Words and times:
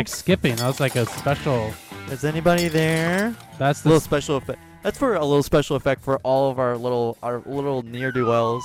Like, 0.00 0.08
it 0.08 0.10
was 0.10 0.14
like 0.14 0.18
skipping. 0.18 0.56
That 0.56 0.66
was 0.66 0.80
like 0.80 0.96
a 0.96 1.06
special. 1.06 1.72
Is 2.10 2.24
anybody 2.24 2.68
there? 2.68 3.34
That's 3.58 3.80
A 3.80 3.82
the 3.84 3.88
little 3.90 4.00
special 4.00 4.36
effect. 4.36 4.58
That's 4.82 4.98
for 4.98 5.14
a 5.14 5.24
little 5.24 5.42
special 5.42 5.76
effect 5.76 6.02
for 6.02 6.16
all 6.18 6.50
of 6.50 6.58
our 6.58 6.76
little 6.76 7.18
our 7.22 7.42
little 7.46 7.82
near 7.82 8.10
do 8.10 8.26
wells. 8.26 8.64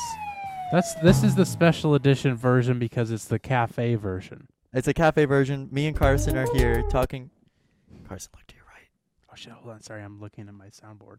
that's 0.72 0.94
this 0.96 1.24
is 1.24 1.36
the 1.36 1.46
special 1.46 1.94
edition 1.96 2.36
version 2.36 2.80
because 2.80 3.12
it's 3.12 3.26
the 3.26 3.38
cafe 3.40 3.96
version. 3.96 4.48
It's 4.74 4.88
a 4.88 4.94
cafe 4.94 5.26
version. 5.26 5.68
Me 5.72 5.88
and 5.88 5.96
Carson 5.96 6.38
are 6.38 6.52
here 6.54 6.84
talking. 6.90 7.30
Carson, 8.08 8.32
look 8.36 8.48
to 8.48 8.56
your 8.56 8.66
right. 8.66 8.88
Oh 9.32 9.36
shit! 9.36 9.52
Hold 9.54 9.74
on. 9.76 9.82
Sorry, 9.82 10.02
I'm 10.04 10.20
looking 10.22 10.48
at 10.48 10.54
my 10.54 10.68
soundboard. 10.68 11.18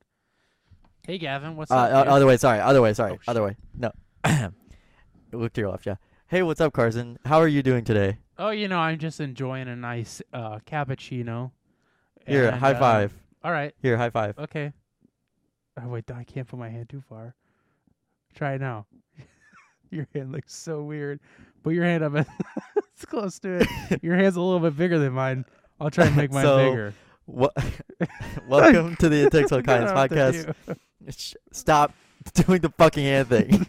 Hey 1.06 1.18
Gavin, 1.18 1.56
what's 1.56 1.70
Uh, 1.70 1.76
up? 1.76 2.06
uh, 2.06 2.10
other 2.10 2.26
way. 2.26 2.36
Sorry. 2.38 2.58
Other 2.60 2.80
way. 2.82 2.92
Sorry. 2.94 3.12
Oh, 3.12 3.18
other 3.28 3.42
way. 3.44 3.56
No. 3.78 3.92
look 5.32 5.52
to 5.52 5.60
your 5.60 5.70
left. 5.70 5.86
Yeah. 5.86 5.96
Hey, 6.28 6.42
what's 6.42 6.60
up, 6.60 6.72
Carson? 6.72 7.18
How 7.24 7.38
are 7.38 7.46
you 7.48 7.62
doing 7.62 7.84
today? 7.84 8.18
Oh, 8.38 8.50
you 8.50 8.68
know, 8.68 8.78
I'm 8.78 8.98
just 8.98 9.20
enjoying 9.20 9.68
a 9.68 9.76
nice 9.76 10.20
uh, 10.32 10.58
cappuccino. 10.66 11.52
Here, 12.26 12.48
And, 12.48 12.56
high 12.60 12.72
uh, 12.72 12.78
five. 12.78 13.14
All 13.42 13.52
right. 13.52 13.74
Here, 13.80 13.96
high 13.96 14.10
five. 14.10 14.38
Okay. 14.38 14.72
Oh 15.82 15.88
wait, 15.88 16.10
I 16.10 16.24
can't 16.24 16.46
put 16.46 16.58
my 16.58 16.68
hand 16.68 16.88
too 16.88 17.02
far. 17.08 17.34
Try 18.34 18.54
it 18.54 18.60
now. 18.60 18.86
your 19.90 20.06
hand 20.14 20.32
looks 20.32 20.54
so 20.54 20.82
weird. 20.82 21.20
Put 21.62 21.74
your 21.74 21.84
hand 21.84 22.02
up. 22.02 22.26
it's 22.76 23.04
close 23.04 23.38
to 23.40 23.60
it. 23.60 23.68
Your 24.02 24.16
hand's 24.16 24.36
a 24.36 24.40
little 24.40 24.60
bit 24.60 24.76
bigger 24.76 24.98
than 24.98 25.12
mine. 25.12 25.44
I'll 25.80 25.90
try 25.90 26.06
and 26.06 26.16
make 26.16 26.30
mine 26.32 26.44
So, 26.44 26.70
bigger. 26.70 26.94
What? 27.26 27.52
Welcome 28.48 28.96
to 28.96 29.08
the 29.08 29.26
It 29.26 29.32
Takes 29.32 29.50
All 29.52 29.62
Kinds 29.62 29.90
podcast. 29.90 30.54
Stop 31.52 31.92
doing 32.34 32.60
the 32.60 32.70
fucking 32.70 33.04
hand 33.04 33.28
thing. 33.28 33.66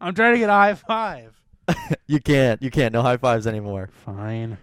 I'm 0.00 0.14
trying 0.14 0.34
to 0.34 0.38
get 0.38 0.50
a 0.50 0.52
high 0.52 0.74
five. 0.74 1.32
you 2.06 2.20
can't. 2.20 2.62
You 2.62 2.70
can't. 2.70 2.92
No 2.92 3.02
high 3.02 3.16
fives 3.16 3.46
anymore. 3.46 3.90
Fine. 4.04 4.58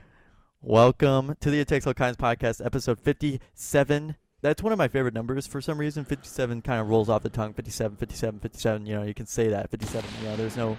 Welcome 0.62 1.36
to 1.42 1.52
the 1.52 1.60
It 1.60 1.68
Takes 1.68 1.86
All 1.86 1.94
Kinds 1.94 2.16
podcast, 2.18 2.66
episode 2.66 3.00
57. 3.00 4.16
That's 4.42 4.64
one 4.64 4.72
of 4.74 4.78
my 4.78 4.88
favorite 4.88 5.14
numbers 5.14 5.46
for 5.48 5.62
some 5.62 5.78
reason. 5.78 6.06
57 6.06 6.62
kind 6.62 6.80
of 6.82 6.90
rolls 6.90 7.10
off 7.10 7.24
the 7.24 7.30
tongue. 7.30 7.54
57, 7.54 7.98
57, 7.98 8.40
57. 8.40 8.86
You 8.86 8.96
know, 8.96 9.04
you 9.04 9.14
can 9.14 9.26
say 9.26 9.50
that. 9.50 9.70
57. 9.70 10.10
You 10.22 10.28
know, 10.30 10.36
there's 10.36 10.58
no. 10.58 10.78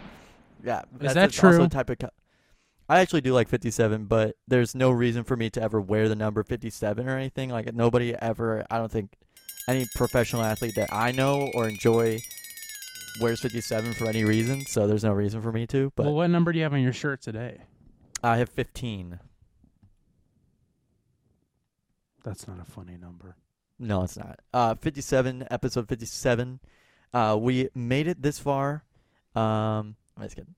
Yeah. 0.62 0.83
that's 0.98 1.14
that 1.14 1.25
Also 1.44 1.56
true? 1.56 1.62
a 1.64 1.69
type 1.69 1.91
of. 1.91 1.98
co- 1.98 2.11
I 2.88 3.00
actually 3.00 3.22
do 3.22 3.33
like 3.33 3.48
57, 3.48 4.05
but 4.05 4.36
there's 4.47 4.75
no 4.75 4.91
reason 4.91 5.25
for 5.25 5.36
me 5.36 5.48
to 5.50 5.62
ever 5.62 5.81
wear 5.81 6.06
the 6.09 6.14
number 6.14 6.42
57 6.42 7.09
or 7.09 7.16
anything. 7.16 7.48
Like, 7.48 7.75
nobody 7.75 8.14
ever, 8.14 8.66
I 8.70 8.77
don't 8.77 8.92
think 8.92 9.14
any 9.66 9.86
professional 9.94 10.42
athlete 10.42 10.75
that 10.75 10.92
I 10.92 11.11
know 11.11 11.50
or 11.55 11.66
enjoy 11.66 12.20
wears 13.20 13.40
57 13.40 13.92
for 13.94 14.08
any 14.08 14.24
reason. 14.24 14.66
So 14.66 14.86
there's 14.86 15.04
no 15.04 15.12
reason 15.12 15.41
for 15.42 15.52
me 15.52 15.66
to. 15.69 15.92
But 15.97 16.06
well, 16.06 16.14
what 16.14 16.30
number 16.30 16.52
do 16.52 16.58
you 16.58 16.64
have 16.64 16.72
on 16.72 16.80
your 16.82 16.92
shirt 16.92 17.20
today? 17.22 17.58
I 18.22 18.38
have 18.38 18.48
15. 18.48 19.19
That's 22.22 22.48
not 22.48 22.58
a 22.60 22.64
funny 22.64 22.97
number. 22.97 23.36
No, 23.78 24.03
it's 24.03 24.16
not. 24.16 24.41
Uh, 24.53 24.74
57, 24.76 25.47
episode 25.50 25.88
57. 25.88 26.60
Uh, 27.12 27.36
we 27.41 27.69
made 27.74 28.06
it 28.08 28.22
this 28.22 28.38
far. 28.38 28.84
Um, 29.34 29.97
I'm 30.16 30.22
just 30.22 30.36
kidding. 30.36 30.54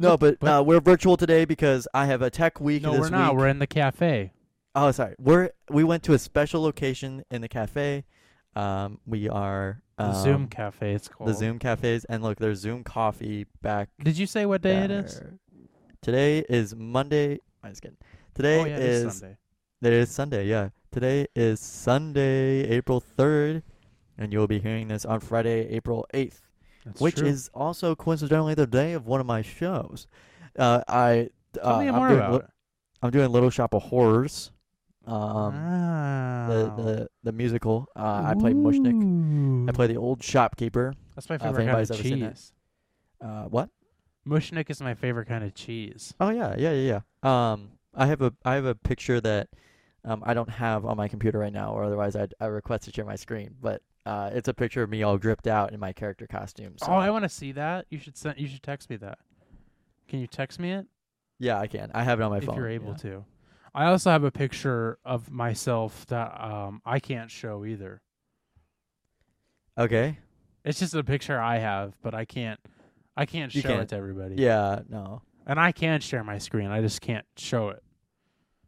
No, 0.00 0.16
But- 0.16 0.40
but, 0.40 0.40
but- 0.40 0.60
uh, 0.60 0.62
we're 0.62 0.80
virtual 0.80 1.16
today 1.16 1.44
because 1.44 1.86
I 1.94 2.06
have 2.06 2.22
a 2.22 2.30
tech 2.30 2.60
week 2.60 2.82
No, 2.82 2.92
this 2.92 3.00
we're 3.02 3.10
not. 3.10 3.32
week. 3.34 3.38
We're 3.40 3.48
in 3.48 3.58
the 3.58 3.66
cafe. 3.66 4.32
oh, 4.74 4.90
sorry. 4.90 5.14
We're 5.18 5.50
we 5.70 5.84
went 5.84 6.02
to 6.04 6.12
a 6.14 6.18
special 6.18 6.62
location 6.62 7.24
in 7.30 7.40
the 7.40 7.48
cafe. 7.48 8.04
Um, 8.56 8.98
we 9.06 9.28
are 9.28 9.82
The 9.98 10.04
um, 10.04 10.22
Zoom 10.22 10.46
cafe. 10.48 10.94
It's 10.94 11.08
called 11.08 11.30
the 11.30 11.34
Zoom 11.34 11.58
cafes, 11.58 12.04
and 12.06 12.22
look, 12.22 12.38
there's 12.38 12.58
Zoom 12.60 12.82
coffee 12.84 13.46
back. 13.62 13.90
Did 14.02 14.18
you 14.18 14.26
say 14.26 14.46
what 14.46 14.62
day 14.62 14.78
it 14.84 14.90
is? 14.90 15.22
Today 16.02 16.44
is 16.48 16.74
Monday. 16.74 17.38
I'm 17.62 17.70
just 17.70 17.82
kidding. 17.82 17.96
Today 18.34 18.60
oh 18.60 18.64
yeah, 18.64 18.76
it 18.76 18.82
is 18.82 19.04
is 19.04 19.18
Sunday. 19.18 19.36
It 19.82 19.92
is 19.92 20.10
Sunday, 20.10 20.46
yeah. 20.46 20.68
Today 20.90 21.26
is 21.36 21.60
Sunday, 21.60 22.64
April 22.68 23.02
3rd, 23.18 23.62
and 24.16 24.32
you'll 24.32 24.46
be 24.46 24.58
hearing 24.58 24.88
this 24.88 25.04
on 25.04 25.20
Friday, 25.20 25.68
April 25.68 26.06
8th, 26.14 26.40
which 26.98 27.16
true. 27.16 27.28
is 27.28 27.50
also 27.54 27.94
coincidentally 27.94 28.54
the 28.54 28.66
day 28.66 28.94
of 28.94 29.06
one 29.06 29.20
of 29.20 29.26
my 29.26 29.42
shows. 29.42 30.06
Uh, 30.58 30.82
I, 30.88 31.28
uh, 31.62 31.70
Tell 31.70 31.80
me 31.80 31.88
I'm, 31.88 31.94
more 31.94 32.08
doing 32.08 32.20
about 32.20 32.32
Li- 32.32 32.38
it. 32.38 32.44
I'm 33.02 33.10
doing 33.10 33.30
Little 33.30 33.50
Shop 33.50 33.74
of 33.74 33.82
Horrors, 33.82 34.50
um, 35.08 35.54
the, 36.48 36.64
Wow. 36.68 36.76
the, 36.76 37.08
the 37.24 37.32
musical. 37.32 37.86
Uh, 37.96 38.22
I 38.26 38.34
play 38.34 38.52
Mushnik. 38.52 39.68
I 39.68 39.72
play 39.72 39.86
the 39.86 39.96
old 39.96 40.22
shopkeeper. 40.22 40.94
That's 41.14 41.28
my 41.28 41.36
if 41.36 41.42
favorite 41.42 41.66
kind 41.66 41.70
of 41.70 41.78
anybody's 41.78 41.90
ever 41.90 42.02
seen 42.02 42.20
that. 42.20 42.34
cheese. 42.34 42.52
Uh, 43.20 43.44
what? 43.44 43.70
Mushnik 44.26 44.70
is 44.70 44.80
my 44.80 44.94
favorite 44.94 45.26
kind 45.26 45.42
of 45.44 45.54
cheese. 45.54 46.14
Oh 46.20 46.30
yeah, 46.30 46.54
yeah, 46.58 46.72
yeah, 46.72 47.00
yeah. 47.24 47.52
Um, 47.52 47.70
I 47.94 48.06
have 48.06 48.20
a 48.22 48.32
I 48.44 48.54
have 48.54 48.66
a 48.66 48.74
picture 48.74 49.20
that 49.22 49.48
um 50.04 50.22
I 50.26 50.34
don't 50.34 50.50
have 50.50 50.84
on 50.84 50.96
my 50.96 51.08
computer 51.08 51.38
right 51.38 51.52
now, 51.52 51.72
or 51.72 51.84
otherwise 51.84 52.14
I'd 52.14 52.34
I 52.40 52.46
request 52.46 52.84
to 52.84 52.92
share 52.92 53.04
my 53.06 53.16
screen. 53.16 53.54
But 53.60 53.82
uh, 54.04 54.30
it's 54.32 54.48
a 54.48 54.54
picture 54.54 54.82
of 54.82 54.90
me 54.90 55.02
all 55.02 55.16
dripped 55.18 55.46
out 55.46 55.72
in 55.72 55.80
my 55.80 55.92
character 55.92 56.26
costume. 56.26 56.74
So 56.78 56.86
Oh, 56.88 56.94
I 56.94 57.10
want 57.10 57.24
to 57.24 57.28
see 57.28 57.52
that. 57.52 57.86
You 57.90 57.98
should 57.98 58.16
send. 58.16 58.38
You 58.38 58.46
should 58.46 58.62
text 58.62 58.90
me 58.90 58.96
that. 58.96 59.18
Can 60.08 60.20
you 60.20 60.26
text 60.26 60.58
me 60.58 60.72
it 60.72 60.86
yeah, 61.40 61.58
I 61.58 61.66
can. 61.68 61.90
I 61.94 62.02
have 62.02 62.18
it 62.20 62.24
on 62.24 62.30
my 62.30 62.38
if 62.38 62.44
phone. 62.44 62.54
If 62.54 62.58
you're 62.58 62.68
able 62.68 62.90
yeah. 62.92 62.96
to? 63.10 63.24
I 63.74 63.86
also 63.86 64.10
have 64.10 64.24
a 64.24 64.30
picture 64.30 64.98
of 65.04 65.30
myself 65.30 66.06
that 66.06 66.40
um 66.40 66.82
I 66.84 66.98
can't 67.00 67.30
show 67.30 67.64
either. 67.64 68.00
Okay. 69.76 70.18
It's 70.64 70.80
just 70.80 70.94
a 70.94 71.04
picture 71.04 71.38
I 71.40 71.58
have, 71.58 71.94
but 72.02 72.14
I 72.14 72.24
can't. 72.24 72.60
I 73.16 73.26
can't 73.26 73.54
You 73.54 73.62
show 73.62 73.68
can't. 73.68 73.82
it 73.82 73.88
to 73.90 73.96
everybody. 73.96 74.36
Yeah. 74.36 74.80
No. 74.88 75.22
And 75.46 75.58
I 75.58 75.72
can 75.72 76.00
share 76.00 76.22
my 76.24 76.38
screen. 76.38 76.68
I 76.68 76.80
just 76.80 77.00
can't 77.00 77.26
show 77.36 77.68
it. 77.70 77.82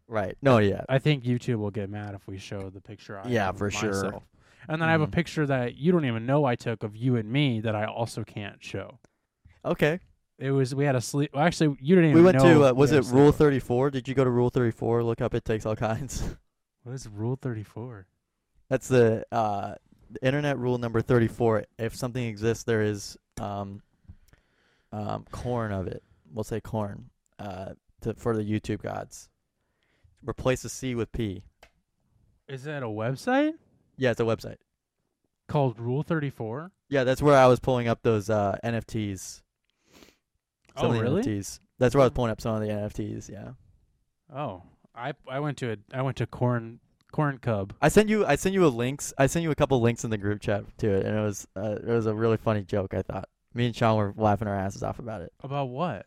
Right. 0.08 0.36
No. 0.42 0.58
Yeah. 0.58 0.84
I 0.88 0.98
think 0.98 1.24
YouTube 1.24 1.56
will 1.56 1.70
get 1.70 1.90
mad 1.90 2.14
if 2.14 2.26
we 2.26 2.38
show 2.38 2.70
the 2.70 2.80
picture. 2.80 3.18
I 3.18 3.28
Yeah, 3.28 3.46
have 3.46 3.54
of 3.56 3.58
for 3.58 3.70
sure. 3.70 3.90
myself. 4.04 4.22
And 4.68 4.80
then 4.80 4.88
I 4.88 4.92
have 4.92 5.00
a 5.00 5.06
Mhm. 5.06 5.12
picture 5.12 5.46
that 5.46 5.76
you 5.76 5.90
don't 5.92 6.04
even 6.04 6.26
know 6.26 6.44
I 6.44 6.54
took 6.54 6.82
of 6.82 6.96
you 6.96 7.16
and 7.16 7.30
me 7.30 7.60
that 7.60 7.74
I 7.74 7.84
also 7.84 8.24
can't 8.24 8.62
show. 8.62 8.98
Okay. 9.64 10.00
It 10.40 10.50
was 10.52 10.74
we 10.74 10.86
had 10.86 10.96
a 10.96 11.00
sleep. 11.02 11.30
Well, 11.34 11.44
actually, 11.44 11.76
you 11.80 11.94
didn't 11.94 12.10
even. 12.10 12.16
We 12.16 12.24
went 12.24 12.38
know 12.38 12.54
to 12.54 12.64
uh, 12.64 12.72
we 12.72 12.78
was 12.80 12.92
a 12.92 12.98
it 12.98 13.04
Rule. 13.06 13.30
Thirty 13.30 13.58
Four? 13.60 13.90
Did 13.90 14.08
you 14.08 14.14
go 14.14 14.24
to 14.24 14.30
Rule 14.30 14.48
Thirty 14.48 14.70
Four? 14.70 15.04
Look 15.04 15.20
up. 15.20 15.34
It 15.34 15.44
takes 15.44 15.64
all 15.66 15.76
kinds. 15.76 16.22
What 16.82 16.94
is 16.94 17.06
Rule 17.06 17.36
Thirty 17.36 17.62
Four? 17.62 18.06
That's 18.70 18.88
the 18.88 19.26
uh 19.30 19.74
internet 20.22 20.56
rule 20.58 20.78
number 20.78 21.02
thirty 21.02 21.28
four. 21.28 21.64
If 21.78 21.94
something 21.94 22.24
exists, 22.24 22.64
there 22.64 22.80
is 22.80 23.18
um 23.38 23.82
um 24.90 25.26
corn 25.30 25.72
of 25.72 25.86
it. 25.88 26.02
We'll 26.32 26.42
say 26.42 26.58
corn. 26.58 27.10
Uh, 27.38 27.74
to 28.00 28.14
for 28.14 28.34
the 28.34 28.42
YouTube 28.42 28.80
gods. 28.80 29.28
Replace 30.26 30.62
the 30.62 30.70
C 30.70 30.94
with 30.94 31.12
P. 31.12 31.42
Is 32.48 32.64
that 32.64 32.82
a 32.82 32.86
website 32.86 33.52
Yeah, 33.98 34.12
it's 34.12 34.20
a 34.20 34.24
website. 34.24 34.56
called 35.48 35.78
Rule 35.78 36.02
Thirty 36.02 36.30
Four? 36.30 36.72
Yeah, 36.88 37.04
that's 37.04 37.20
where 37.20 37.36
I 37.36 37.46
was 37.46 37.60
pulling 37.60 37.88
up 37.88 38.02
those 38.02 38.30
uh 38.30 38.56
NFTs. 38.64 39.42
Some 40.76 40.86
Oh, 40.86 40.90
of 40.90 40.96
the 40.96 41.02
really? 41.02 41.22
NFTs. 41.22 41.60
That's 41.78 41.94
where 41.94 42.02
I 42.02 42.04
was 42.06 42.12
pulling 42.12 42.30
up 42.30 42.40
some 42.40 42.54
of 42.54 42.60
the 42.60 42.68
NFTs. 42.68 43.28
Yeah. 43.30 43.52
Oh, 44.34 44.62
I 44.94 45.14
I 45.28 45.40
went 45.40 45.58
to 45.58 45.72
a 45.72 45.76
I 45.92 46.02
went 46.02 46.16
to 46.18 46.26
Corn 46.26 46.80
Corn 47.12 47.38
Cub. 47.38 47.72
I 47.80 47.88
sent 47.88 48.08
you 48.08 48.24
I 48.26 48.36
sent 48.36 48.54
you 48.54 48.64
a 48.66 48.68
links. 48.68 49.12
I 49.18 49.26
sent 49.26 49.42
you 49.42 49.50
a 49.50 49.54
couple 49.54 49.80
links 49.80 50.04
in 50.04 50.10
the 50.10 50.18
group 50.18 50.40
chat 50.40 50.64
to 50.78 50.88
it, 50.90 51.04
and 51.06 51.16
it 51.16 51.20
was 51.20 51.46
uh, 51.56 51.76
it 51.82 51.86
was 51.86 52.06
a 52.06 52.14
really 52.14 52.36
funny 52.36 52.62
joke. 52.62 52.94
I 52.94 53.02
thought 53.02 53.28
me 53.54 53.66
and 53.66 53.74
Sean 53.74 53.96
were 53.96 54.14
laughing 54.16 54.46
our 54.48 54.54
asses 54.56 54.82
off 54.82 54.98
about 54.98 55.22
it. 55.22 55.32
About 55.42 55.70
what? 55.70 56.06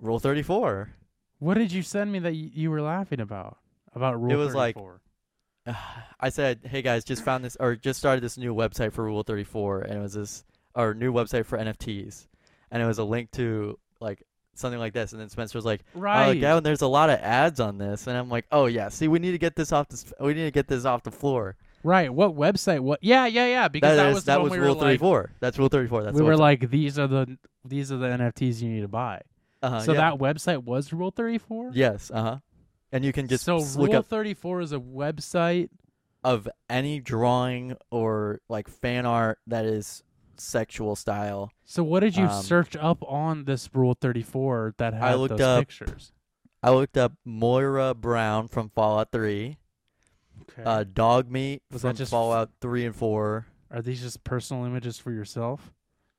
Rule 0.00 0.18
thirty 0.18 0.42
four. 0.42 0.90
What 1.38 1.54
did 1.54 1.70
you 1.70 1.82
send 1.82 2.10
me 2.10 2.18
that 2.20 2.32
y- 2.32 2.50
you 2.52 2.70
were 2.70 2.82
laughing 2.82 3.20
about? 3.20 3.58
About 3.94 4.20
Rule 4.20 4.32
It 4.32 4.36
was 4.36 4.54
like- 4.54 4.74
34? 4.74 5.00
I 6.20 6.28
said, 6.30 6.60
"Hey 6.64 6.82
guys, 6.82 7.04
just 7.04 7.22
found 7.24 7.44
this 7.44 7.56
or 7.60 7.76
just 7.76 7.98
started 7.98 8.22
this 8.24 8.36
new 8.38 8.54
website 8.54 8.92
for 8.92 9.04
Rule 9.04 9.22
34 9.22 9.82
and 9.82 9.98
it 9.98 10.02
was 10.02 10.14
this 10.14 10.44
our 10.74 10.94
new 10.94 11.12
website 11.12 11.44
for 11.46 11.58
NFTs." 11.58 12.26
And 12.70 12.82
it 12.82 12.86
was 12.86 12.98
a 12.98 13.04
link 13.04 13.30
to 13.32 13.78
like 14.00 14.22
something 14.54 14.78
like 14.80 14.92
this, 14.92 15.12
and 15.12 15.20
then 15.20 15.28
Spencer 15.28 15.56
was 15.56 15.64
like, 15.64 15.82
Right. 15.94 16.28
"Oh, 16.28 16.34
Gavin, 16.40 16.64
there's 16.64 16.82
a 16.82 16.88
lot 16.88 17.10
of 17.10 17.18
ads 17.20 17.60
on 17.60 17.78
this," 17.78 18.06
and 18.06 18.16
I'm 18.16 18.28
like, 18.28 18.46
"Oh 18.50 18.66
yeah, 18.66 18.88
see, 18.88 19.08
we 19.08 19.18
need 19.18 19.32
to 19.32 19.38
get 19.38 19.54
this 19.56 19.72
off 19.72 19.88
the 19.88 20.12
we 20.20 20.34
need 20.34 20.44
to 20.44 20.50
get 20.50 20.68
this 20.68 20.84
off 20.84 21.02
the 21.02 21.10
floor." 21.10 21.56
Right. 21.84 22.12
What 22.12 22.34
website? 22.36 22.80
What? 22.80 22.98
Yeah, 23.02 23.26
yeah, 23.26 23.46
yeah. 23.46 23.68
Because 23.68 23.96
that, 23.96 24.08
is- 24.08 24.14
was 24.16 24.24
the 24.24 24.32
that 24.32 24.42
was 24.42 24.50
we 24.50 24.58
Rule 24.58 24.74
were 24.74 24.80
like, 24.80 24.98
34. 24.98 25.30
That's 25.38 25.58
Rule 25.58 25.68
34. 25.68 26.02
That's 26.04 26.16
we 26.16 26.22
were 26.22 26.36
like, 26.36 26.70
these 26.70 26.98
are 26.98 27.06
the 27.06 27.38
these 27.64 27.92
are 27.92 27.98
the 27.98 28.08
NFTs 28.08 28.60
you 28.60 28.68
need 28.68 28.80
to 28.80 28.88
buy. 28.88 29.20
uh-huh, 29.62 29.80
so 29.82 29.92
yeah. 29.92 30.10
that 30.10 30.18
website 30.18 30.64
was 30.64 30.92
Rule 30.92 31.10
Thirty 31.12 31.38
Four. 31.38 31.70
yes, 31.72 32.10
uh 32.12 32.22
huh, 32.22 32.38
and 32.92 33.04
you 33.04 33.12
can 33.12 33.28
just 33.28 33.44
so 33.44 33.60
Rule 33.76 34.02
Thirty 34.02 34.34
Four 34.34 34.60
is 34.60 34.72
a 34.72 34.78
website. 34.80 35.68
of 36.24 36.48
any 36.68 36.98
drawing 37.00 37.76
or 37.92 38.40
like 38.48 38.68
fan 38.68 39.06
art 39.06 39.38
that 39.46 39.64
is 39.64 40.02
sexual 40.40 40.96
style. 40.96 41.50
So 41.64 41.82
what 41.82 42.00
did 42.00 42.16
you 42.16 42.26
Um, 42.26 42.42
search 42.42 42.76
up 42.76 43.02
on 43.02 43.44
this 43.44 43.68
Rule 43.74 43.94
Thirty 44.00 44.22
Four 44.22 44.74
that 44.78 44.94
had 44.94 45.14
looked 45.16 45.30
those 45.38 45.40
up- 45.40 45.60
pictures? 45.68 46.12
I 46.62 46.70
looked 46.70 46.96
up 46.96 47.12
Moira 47.24 47.94
Brown 47.94 48.48
from 48.48 48.68
Fallout 48.70 49.12
3, 49.12 49.58
Okay. 50.42 50.62
uh, 50.64 50.84
Dog 50.84 51.30
Meat 51.30 51.62
Was 51.70 51.82
from 51.82 51.90
that 51.90 51.96
just- 51.98 52.10
Fallout 52.10 52.50
3 52.60 52.84
and 52.84 52.94
4. 52.96 53.46
are 53.70 53.80
these 53.82 54.00
just 54.00 54.24
personal 54.24 54.64
images 54.64 54.98
for 54.98 55.12
yourself? 55.12 55.72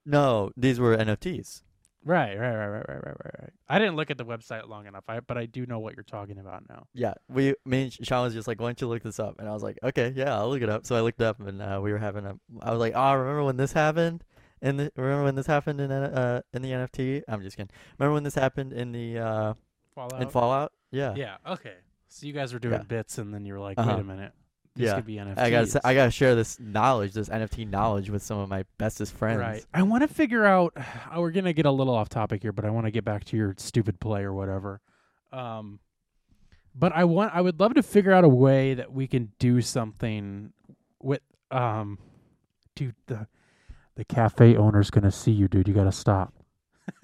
No, 0.05 0.51
these 0.55 0.79
were 0.79 0.95
NFTs. 0.95 1.61
Right, 2.05 2.37
right, 2.39 2.55
right, 2.55 2.67
right, 2.67 2.85
right, 2.87 3.03
right, 3.03 3.15
right, 3.25 3.35
right. 3.41 3.49
I 3.67 3.77
didn't 3.77 3.95
look 3.97 4.09
at 4.09 4.17
the 4.17 4.25
website 4.25 4.67
long 4.69 4.87
enough, 4.87 5.03
I, 5.09 5.19
but 5.19 5.37
I 5.37 5.45
do 5.45 5.65
know 5.65 5.79
what 5.79 5.95
you're 5.95 6.03
talking 6.03 6.39
about 6.39 6.63
now. 6.69 6.87
Yeah, 6.93 7.13
we 7.27 7.55
me 7.65 7.83
and 7.83 7.93
Sean 8.07 8.23
was 8.23 8.33
just 8.33 8.47
like, 8.47 8.59
"Why 8.61 8.67
don't 8.67 8.79
you 8.79 8.87
look 8.87 9.03
this 9.03 9.19
up?" 9.19 9.35
And 9.39 9.49
I 9.49 9.51
was 9.51 9.63
like, 9.63 9.77
"Okay, 9.83 10.13
yeah, 10.15 10.33
I'll 10.37 10.49
look 10.49 10.61
it 10.61 10.69
up." 10.69 10.85
So 10.85 10.95
I 10.95 11.01
looked 11.01 11.19
it 11.19 11.25
up, 11.25 11.39
and 11.41 11.61
uh, 11.61 11.79
we 11.83 11.91
were 11.91 11.97
having 11.97 12.25
a. 12.25 12.35
I 12.61 12.71
was 12.71 12.79
like, 12.79 12.93
"Oh, 12.95 13.13
remember 13.13 13.43
when 13.43 13.57
this 13.57 13.73
happened? 13.73 14.23
In 14.61 14.77
the 14.77 14.91
remember 14.95 15.23
when 15.25 15.35
this 15.35 15.47
happened 15.47 15.81
in 15.81 15.91
uh 15.91 16.41
in 16.53 16.61
the 16.61 16.71
NFT? 16.71 17.23
I'm 17.27 17.41
just 17.41 17.57
kidding. 17.57 17.71
Remember 17.97 18.13
when 18.13 18.23
this 18.23 18.35
happened 18.35 18.71
in 18.73 18.91
the 18.93 19.19
uh 19.19 19.53
Fallout. 19.93 20.21
in 20.21 20.29
Fallout? 20.29 20.71
Yeah, 20.91 21.15
Yeah. 21.15 21.37
Okay. 21.45 21.75
So 22.07 22.25
you 22.27 22.33
guys 22.33 22.53
were 22.53 22.59
doing 22.59 22.73
Yeah. 22.75 22.83
bits, 22.83 23.17
and 23.19 23.33
then 23.33 23.45
you 23.45 23.53
were 23.53 23.59
like, 23.59 23.77
Uh-huh. 23.77 23.91
"Wait 23.95 23.99
a 24.01 24.03
minute, 24.03 24.31
these 24.79 24.87
Yeah. 24.87 24.95
could 24.95 25.05
be 25.05 25.15
NFTs." 25.15 25.37
I 25.37 25.49
gotta 25.51 25.87
I 25.87 25.93
gotta 25.93 26.11
share 26.11 26.33
this 26.35 26.59
knowledge, 26.59 27.13
this 27.13 27.29
NFT 27.29 27.69
knowledge, 27.69 28.09
with 28.09 28.23
some 28.23 28.39
of 28.39 28.49
my 28.49 28.65
bestest 28.77 29.13
friends. 29.13 29.39
Right. 29.39 29.65
I 29.73 29.83
want 29.83 30.01
to 30.01 30.07
figure 30.07 30.45
out. 30.45 30.73
oh, 31.13 31.21
We're 31.21 31.31
gonna 31.31 31.53
get 31.53 31.65
a 31.65 31.71
little 31.71 31.93
off 31.93 32.09
topic 32.09 32.41
here, 32.41 32.51
but 32.51 32.65
I 32.65 32.69
want 32.71 32.87
to 32.87 32.91
get 32.91 33.05
back 33.05 33.23
to 33.25 33.37
your 33.37 33.53
stupid 33.57 33.99
play 33.99 34.23
or 34.23 34.33
whatever. 34.33 34.81
Um, 35.31 35.79
but 36.73 36.91
I 36.93 37.03
want. 37.03 37.35
I 37.35 37.41
would 37.41 37.59
love 37.59 37.75
to 37.75 37.83
figure 37.83 38.11
out 38.11 38.23
a 38.23 38.29
way 38.29 38.73
that 38.73 38.91
we 38.91 39.07
can 39.07 39.31
do 39.39 39.61
something 39.61 40.53
with. 41.01 41.21
Um, 41.51 41.99
dude, 42.75 42.95
the 43.07 43.27
the 43.95 44.05
cafe 44.05 44.55
owner's 44.55 44.89
gonna 44.89 45.11
see 45.11 45.31
you, 45.31 45.47
dude. 45.47 45.67
You 45.67 45.73
gotta 45.73 45.91
stop. 45.91 46.33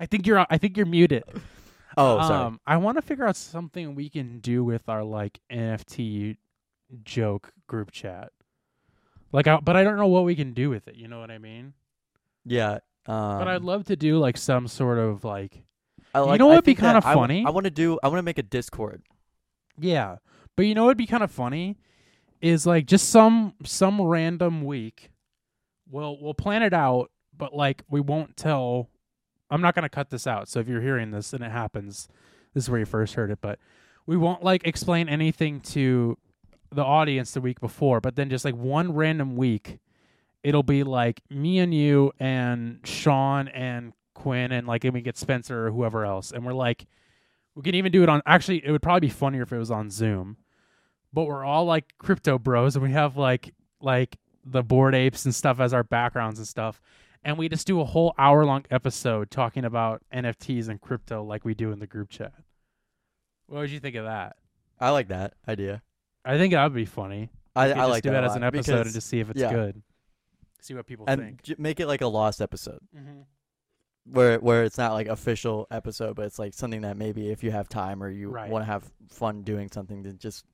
I 0.00 0.06
think 0.06 0.26
you're. 0.26 0.46
I 0.48 0.58
think 0.58 0.76
you're 0.76 0.86
muted. 0.86 1.24
Oh, 1.96 2.18
sorry. 2.20 2.46
Um, 2.46 2.60
I 2.66 2.76
want 2.76 2.98
to 2.98 3.02
figure 3.02 3.26
out 3.26 3.36
something 3.36 3.94
we 3.94 4.08
can 4.08 4.38
do 4.38 4.62
with 4.62 4.88
our 4.88 5.02
like 5.02 5.40
NFT 5.50 6.36
joke 7.04 7.52
group 7.66 7.90
chat. 7.90 8.30
Like, 9.32 9.46
I, 9.46 9.58
but 9.58 9.76
I 9.76 9.84
don't 9.84 9.96
know 9.96 10.08
what 10.08 10.24
we 10.24 10.34
can 10.34 10.52
do 10.52 10.70
with 10.70 10.88
it. 10.88 10.96
You 10.96 11.08
know 11.08 11.20
what 11.20 11.30
I 11.30 11.38
mean? 11.38 11.74
yeah. 12.44 12.78
Um, 13.06 13.38
but 13.38 13.48
I'd 13.48 13.62
love 13.62 13.84
to 13.86 13.96
do 13.96 14.18
like 14.18 14.36
some 14.36 14.68
sort 14.68 14.98
of 14.98 15.24
like, 15.24 15.62
I 16.14 16.32
you 16.32 16.38
know 16.38 16.48
what'd 16.48 16.64
be 16.64 16.74
kinda 16.74 16.98
I 16.98 17.00
w- 17.00 17.14
funny? 17.14 17.44
I 17.46 17.50
want 17.50 17.64
to 17.64 17.70
do. 17.70 17.98
I 18.02 18.08
want 18.08 18.18
to 18.18 18.22
make 18.22 18.38
a 18.38 18.42
Discord. 18.42 19.02
yeah. 19.78 20.16
But 20.56 20.66
you 20.66 20.74
know 20.74 20.84
what'd 20.84 20.98
be 20.98 21.06
kind 21.06 21.22
of 21.22 21.30
funny 21.30 21.78
is 22.42 22.66
like 22.66 22.84
just 22.86 23.08
some 23.08 23.54
some 23.64 24.00
random 24.02 24.62
week. 24.64 25.10
We'll 25.90 26.18
we'll 26.20 26.34
plan 26.34 26.62
it 26.62 26.74
out, 26.74 27.10
but 27.36 27.54
like 27.54 27.82
we 27.88 28.00
won't 28.00 28.36
tell. 28.36 28.90
I'm 29.50 29.62
not 29.62 29.74
gonna 29.74 29.88
cut 29.88 30.10
this 30.10 30.26
out. 30.26 30.48
So 30.48 30.60
if 30.60 30.68
you're 30.68 30.82
hearing 30.82 31.10
this 31.10 31.32
and 31.32 31.42
it 31.42 31.50
happens, 31.50 32.06
this 32.52 32.64
is 32.64 32.70
where 32.70 32.80
you 32.80 32.86
first 32.86 33.14
heard 33.14 33.30
it. 33.30 33.38
But 33.40 33.58
we 34.06 34.16
won't 34.18 34.42
like 34.44 34.66
explain 34.66 35.08
anything 35.08 35.60
to 35.60 36.18
the 36.72 36.84
audience 36.84 37.32
the 37.32 37.40
week 37.40 37.60
before. 37.60 38.00
But 38.00 38.16
then 38.16 38.30
just 38.30 38.44
like 38.44 38.54
one 38.54 38.94
random 38.94 39.36
week, 39.36 39.78
it'll 40.42 40.62
be 40.62 40.82
like 40.82 41.20
me 41.28 41.58
and 41.58 41.74
you 41.74 42.12
and 42.18 42.80
Sean 42.84 43.48
and 43.48 43.92
Quinn 44.14 44.52
and 44.52 44.66
like 44.66 44.84
and 44.84 44.94
we 44.94 45.00
get 45.00 45.16
Spencer 45.16 45.66
or 45.66 45.70
whoever 45.70 46.04
else, 46.04 46.32
and 46.32 46.44
we're 46.44 46.52
like, 46.52 46.86
we 47.54 47.62
can 47.62 47.74
even 47.74 47.92
do 47.92 48.02
it 48.02 48.08
on. 48.08 48.22
Actually, 48.26 48.64
it 48.64 48.70
would 48.70 48.82
probably 48.82 49.00
be 49.00 49.12
funnier 49.12 49.42
if 49.42 49.52
it 49.52 49.58
was 49.58 49.70
on 49.70 49.90
Zoom. 49.90 50.36
But 51.12 51.24
we're 51.24 51.44
all 51.44 51.64
like 51.64 51.94
crypto 51.98 52.38
bros, 52.38 52.76
and 52.76 52.82
we 52.82 52.92
have 52.92 53.16
like 53.16 53.54
like 53.80 54.16
the 54.44 54.62
board 54.62 54.94
apes 54.94 55.24
and 55.24 55.34
stuff 55.34 55.60
as 55.60 55.72
our 55.72 55.82
backgrounds 55.82 56.38
and 56.38 56.46
stuff. 56.46 56.80
And 57.22 57.36
we 57.36 57.48
just 57.48 57.66
do 57.66 57.80
a 57.80 57.84
whole 57.84 58.14
hour 58.16 58.46
long 58.46 58.64
episode 58.70 59.30
talking 59.30 59.64
about 59.64 60.02
NFTs 60.12 60.68
and 60.68 60.80
crypto 60.80 61.22
like 61.22 61.44
we 61.44 61.54
do 61.54 61.70
in 61.70 61.78
the 61.78 61.86
group 61.86 62.08
chat. 62.08 62.32
What 63.46 63.60
would 63.60 63.70
you 63.70 63.80
think 63.80 63.96
of 63.96 64.04
that? 64.04 64.36
I 64.78 64.90
like 64.90 65.08
that 65.08 65.34
idea. 65.46 65.82
I 66.24 66.36
think 66.38 66.52
that 66.54 66.62
would 66.64 66.74
be 66.74 66.84
funny. 66.84 67.30
I, 67.56 67.66
We 67.68 67.72
could 67.72 67.78
I 67.78 67.82
just 67.82 67.90
like 67.90 68.02
do 68.02 68.10
that 68.10 68.20
that 68.20 68.24
as 68.24 68.36
an 68.36 68.42
lot 68.42 68.54
episode 68.54 68.86
and 68.86 68.94
just 68.94 69.08
see 69.08 69.20
if 69.20 69.30
it's 69.30 69.40
yeah. 69.40 69.52
good. 69.52 69.82
See 70.60 70.74
what 70.74 70.86
people 70.86 71.06
and 71.08 71.20
think. 71.20 71.42
j- 71.42 71.54
make 71.58 71.80
it 71.80 71.86
like 71.86 72.00
a 72.02 72.06
lost 72.06 72.40
episode. 72.40 72.80
Mm-hmm. 72.96 73.20
where 74.12 74.38
where 74.38 74.64
it's 74.64 74.78
not 74.78 74.92
like 74.92 75.08
official 75.08 75.66
episode, 75.70 76.16
but 76.16 76.26
it's 76.26 76.38
like 76.38 76.54
something 76.54 76.82
that 76.82 76.96
maybe 76.96 77.30
if 77.30 77.42
you 77.42 77.50
have 77.50 77.68
time 77.68 78.02
or 78.02 78.10
you 78.10 78.28
Right. 78.30 78.50
want 78.50 78.62
to 78.62 78.66
have 78.66 78.90
fun 79.08 79.42
doing 79.42 79.68
something, 79.72 80.02
to 80.04 80.12
just 80.12 80.44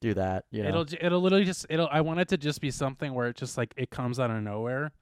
do 0.00 0.14
that. 0.14 0.44
You 0.50 0.62
know, 0.62 0.68
It'll 0.68 0.86
it'll 1.00 1.20
literally 1.20 1.44
just 1.44 1.66
it'll 1.68 1.88
I 1.90 2.00
want 2.00 2.20
it 2.20 2.28
to 2.28 2.36
just 2.38 2.60
be 2.60 2.70
something 2.70 3.12
where 3.12 3.28
it 3.28 3.36
just 3.36 3.58
like 3.58 3.74
it 3.76 3.90
comes 3.90 4.18
out 4.20 4.30
of 4.30 4.42
nowhere, 4.42 4.92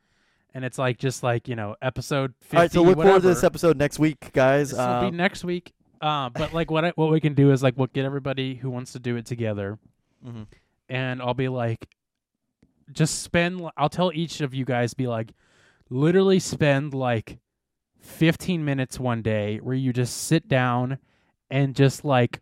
and 0.54 0.64
it's 0.64 0.78
like 0.78 0.98
just 0.98 1.22
like 1.22 1.46
you 1.48 1.54
know 1.56 1.76
episode 1.82 2.34
fifty. 2.40 2.56
all 2.56 2.62
right. 2.64 2.72
So 2.72 2.82
look 2.82 2.96
whatever. 2.96 3.08
forward 3.10 3.22
to 3.22 3.28
this 3.28 3.44
episode 3.44 3.76
next 3.76 3.98
week, 3.98 4.32
guys. 4.32 4.70
This 4.70 4.78
will 4.78 5.00
be 5.02 5.06
Um, 5.08 5.16
next 5.16 5.44
week. 5.44 5.72
Uh, 6.00 6.30
but 6.30 6.52
like 6.54 6.70
what 6.70 6.84
I, 6.84 6.90
what 6.96 7.10
we 7.10 7.20
can 7.20 7.34
do 7.34 7.50
is 7.52 7.62
like 7.62 7.74
we'll 7.76 7.88
get 7.88 8.04
everybody 8.04 8.54
who 8.54 8.70
wants 8.70 8.92
to 8.92 8.98
do 8.98 9.16
it 9.16 9.26
together, 9.26 9.78
mhm. 10.24 10.46
and 10.88 11.20
I'll 11.22 11.34
be 11.34 11.48
like, 11.48 11.88
just 12.92 13.22
spend. 13.22 13.62
I'll 13.76 13.88
tell 13.88 14.12
each 14.14 14.40
of 14.40 14.54
you 14.54 14.64
guys 14.64 14.94
be 14.94 15.06
like, 15.06 15.32
literally 15.90 16.38
spend 16.38 16.94
like 16.94 17.38
fifteen 18.00 18.64
minutes 18.64 18.98
one 18.98 19.22
day 19.22 19.58
where 19.58 19.74
you 19.74 19.92
just 19.92 20.16
sit 20.16 20.48
down 20.48 20.98
and 21.50 21.74
just 21.74 22.04
like 22.04 22.40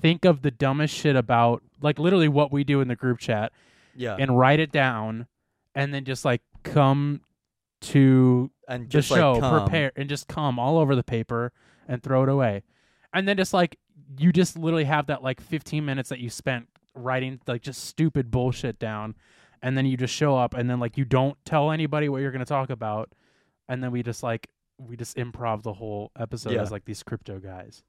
think 0.00 0.24
of 0.24 0.42
the 0.42 0.50
dumbest 0.50 0.94
shit 0.94 1.16
about 1.16 1.62
like 1.80 1.98
literally 1.98 2.28
what 2.28 2.52
we 2.52 2.64
do 2.64 2.80
in 2.80 2.88
the 2.88 2.96
group 2.96 3.18
chat 3.18 3.52
Yeah, 3.94 4.16
and 4.18 4.38
write 4.38 4.60
it 4.60 4.72
down, 4.72 5.26
and 5.74 5.92
then 5.92 6.04
just 6.04 6.24
like 6.24 6.42
come 6.62 7.20
to 7.82 8.50
and 8.68 8.84
the 8.84 8.88
just 8.88 9.08
show, 9.08 9.34
like 9.34 9.62
prepare, 9.62 9.92
and 9.96 10.08
just 10.08 10.28
come 10.28 10.58
all 10.58 10.78
over 10.78 10.94
the 10.94 11.02
paper 11.02 11.52
and 11.86 12.02
throw 12.02 12.22
it 12.22 12.28
away. 12.28 12.62
And 13.12 13.28
then 13.28 13.36
just 13.36 13.52
like 13.52 13.78
you 14.18 14.32
just 14.32 14.58
literally 14.58 14.84
have 14.84 15.06
that 15.06 15.22
like 15.22 15.40
15 15.40 15.84
minutes 15.84 16.08
that 16.08 16.18
you 16.18 16.30
spent 16.30 16.68
writing 16.94 17.40
like 17.46 17.62
just 17.62 17.84
stupid 17.84 18.30
bullshit 18.30 18.78
down, 18.78 19.14
and 19.62 19.76
then 19.76 19.86
you 19.86 19.96
just 19.96 20.14
show 20.14 20.36
up, 20.36 20.54
and 20.54 20.68
then 20.70 20.80
like 20.80 20.96
you 20.98 21.04
don't 21.04 21.36
tell 21.44 21.70
anybody 21.70 22.08
what 22.08 22.20
you're 22.22 22.32
gonna 22.32 22.44
talk 22.44 22.70
about, 22.70 23.12
and 23.68 23.82
then 23.82 23.90
we 23.92 24.02
just 24.02 24.22
like 24.22 24.48
we 24.78 24.96
just 24.96 25.16
improv 25.16 25.62
the 25.62 25.72
whole 25.72 26.10
episode 26.18 26.52
Yeah. 26.52 26.62
as 26.62 26.70
like 26.72 26.84
these 26.84 27.02
crypto 27.02 27.38
guys. 27.38 27.82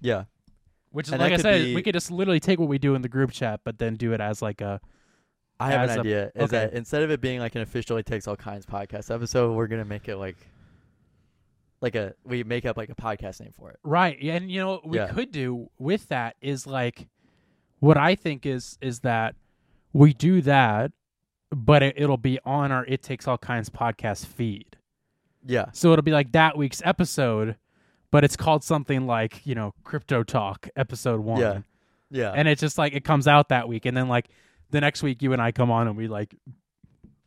Yeah, 0.00 0.24
Which 0.90 1.06
is 1.06 1.12
And 1.12 1.22
like 1.22 1.32
I 1.32 1.36
said, 1.36 1.62
be- 1.64 1.74
we 1.76 1.82
could 1.82 1.94
just 1.94 2.10
literally 2.10 2.40
take 2.40 2.58
what 2.58 2.68
we 2.68 2.78
do 2.78 2.94
in 2.96 3.02
the 3.02 3.08
group 3.08 3.30
chat, 3.30 3.60
but 3.64 3.78
then 3.78 3.94
do 3.94 4.12
it 4.12 4.20
as 4.20 4.42
like 4.42 4.60
a 4.60 4.80
I 5.60 5.70
have 5.70 5.90
an 5.90 5.96
a- 5.98 6.00
idea. 6.00 6.26
Is 6.34 6.42
okay. 6.44 6.46
that 6.58 6.72
instead 6.72 7.02
of 7.02 7.10
it 7.12 7.20
being 7.20 7.38
like 7.38 7.54
an 7.54 7.60
official 7.62 7.96
"It 7.96 8.06
Takes 8.06 8.26
All 8.26 8.34
Kinds" 8.36 8.66
podcast 8.66 9.14
episode, 9.14 9.52
we're 9.54 9.68
gonna 9.68 9.84
make 9.84 10.08
it 10.08 10.16
like 10.16 10.36
like 11.80 11.94
a 11.94 12.14
we 12.24 12.44
make 12.44 12.64
up 12.66 12.76
like 12.76 12.90
a 12.90 12.94
podcast 12.94 13.40
name 13.40 13.52
for 13.52 13.70
it. 13.70 13.78
Right. 13.82 14.20
yeah, 14.20 14.34
And 14.34 14.50
you 14.50 14.60
know 14.60 14.70
what 14.72 14.88
we 14.88 14.98
Yeah. 14.98 15.08
could 15.08 15.32
do 15.32 15.68
with 15.78 16.08
that 16.08 16.36
is 16.40 16.66
like 16.66 17.08
what 17.82 17.96
I 17.98 18.14
think 18.14 18.46
is 18.46 18.78
is 18.80 19.00
that 19.00 19.34
we 19.92 20.12
do 20.14 20.40
that 20.42 20.92
but 21.50 21.82
it, 21.82 21.94
it'll 21.98 22.16
be 22.16 22.38
on 22.44 22.70
our 22.72 22.84
It 22.86 23.02
Takes 23.02 23.28
All 23.28 23.36
Kinds 23.36 23.68
podcast 23.68 24.24
feed. 24.24 24.76
Yeah, 25.44 25.66
So 25.72 25.92
it'll 25.92 26.02
be 26.04 26.12
like 26.12 26.30
that 26.32 26.56
week's 26.56 26.80
episode, 26.84 27.56
but 28.12 28.22
it's 28.24 28.36
called 28.36 28.62
something 28.62 29.06
like, 29.06 29.44
you 29.44 29.54
know, 29.56 29.74
Crypto 29.84 30.22
Talk 30.22 30.68
episode 30.76 31.20
1. 31.20 31.40
Yeah. 31.40 31.58
yeah, 32.10 32.32
And 32.34 32.46
it's 32.48 32.60
just 32.60 32.78
like 32.78 32.94
it 32.94 33.04
comes 33.04 33.26
out 33.28 33.48
that 33.50 33.68
week 33.68 33.84
and 33.84 33.96
then 33.96 34.08
like 34.08 34.28
the 34.70 34.80
next 34.80 35.02
week 35.02 35.20
you 35.20 35.32
and 35.32 35.42
I 35.42 35.50
come 35.52 35.70
on 35.70 35.88
and 35.88 35.96
we 35.96 36.06
like 36.08 36.34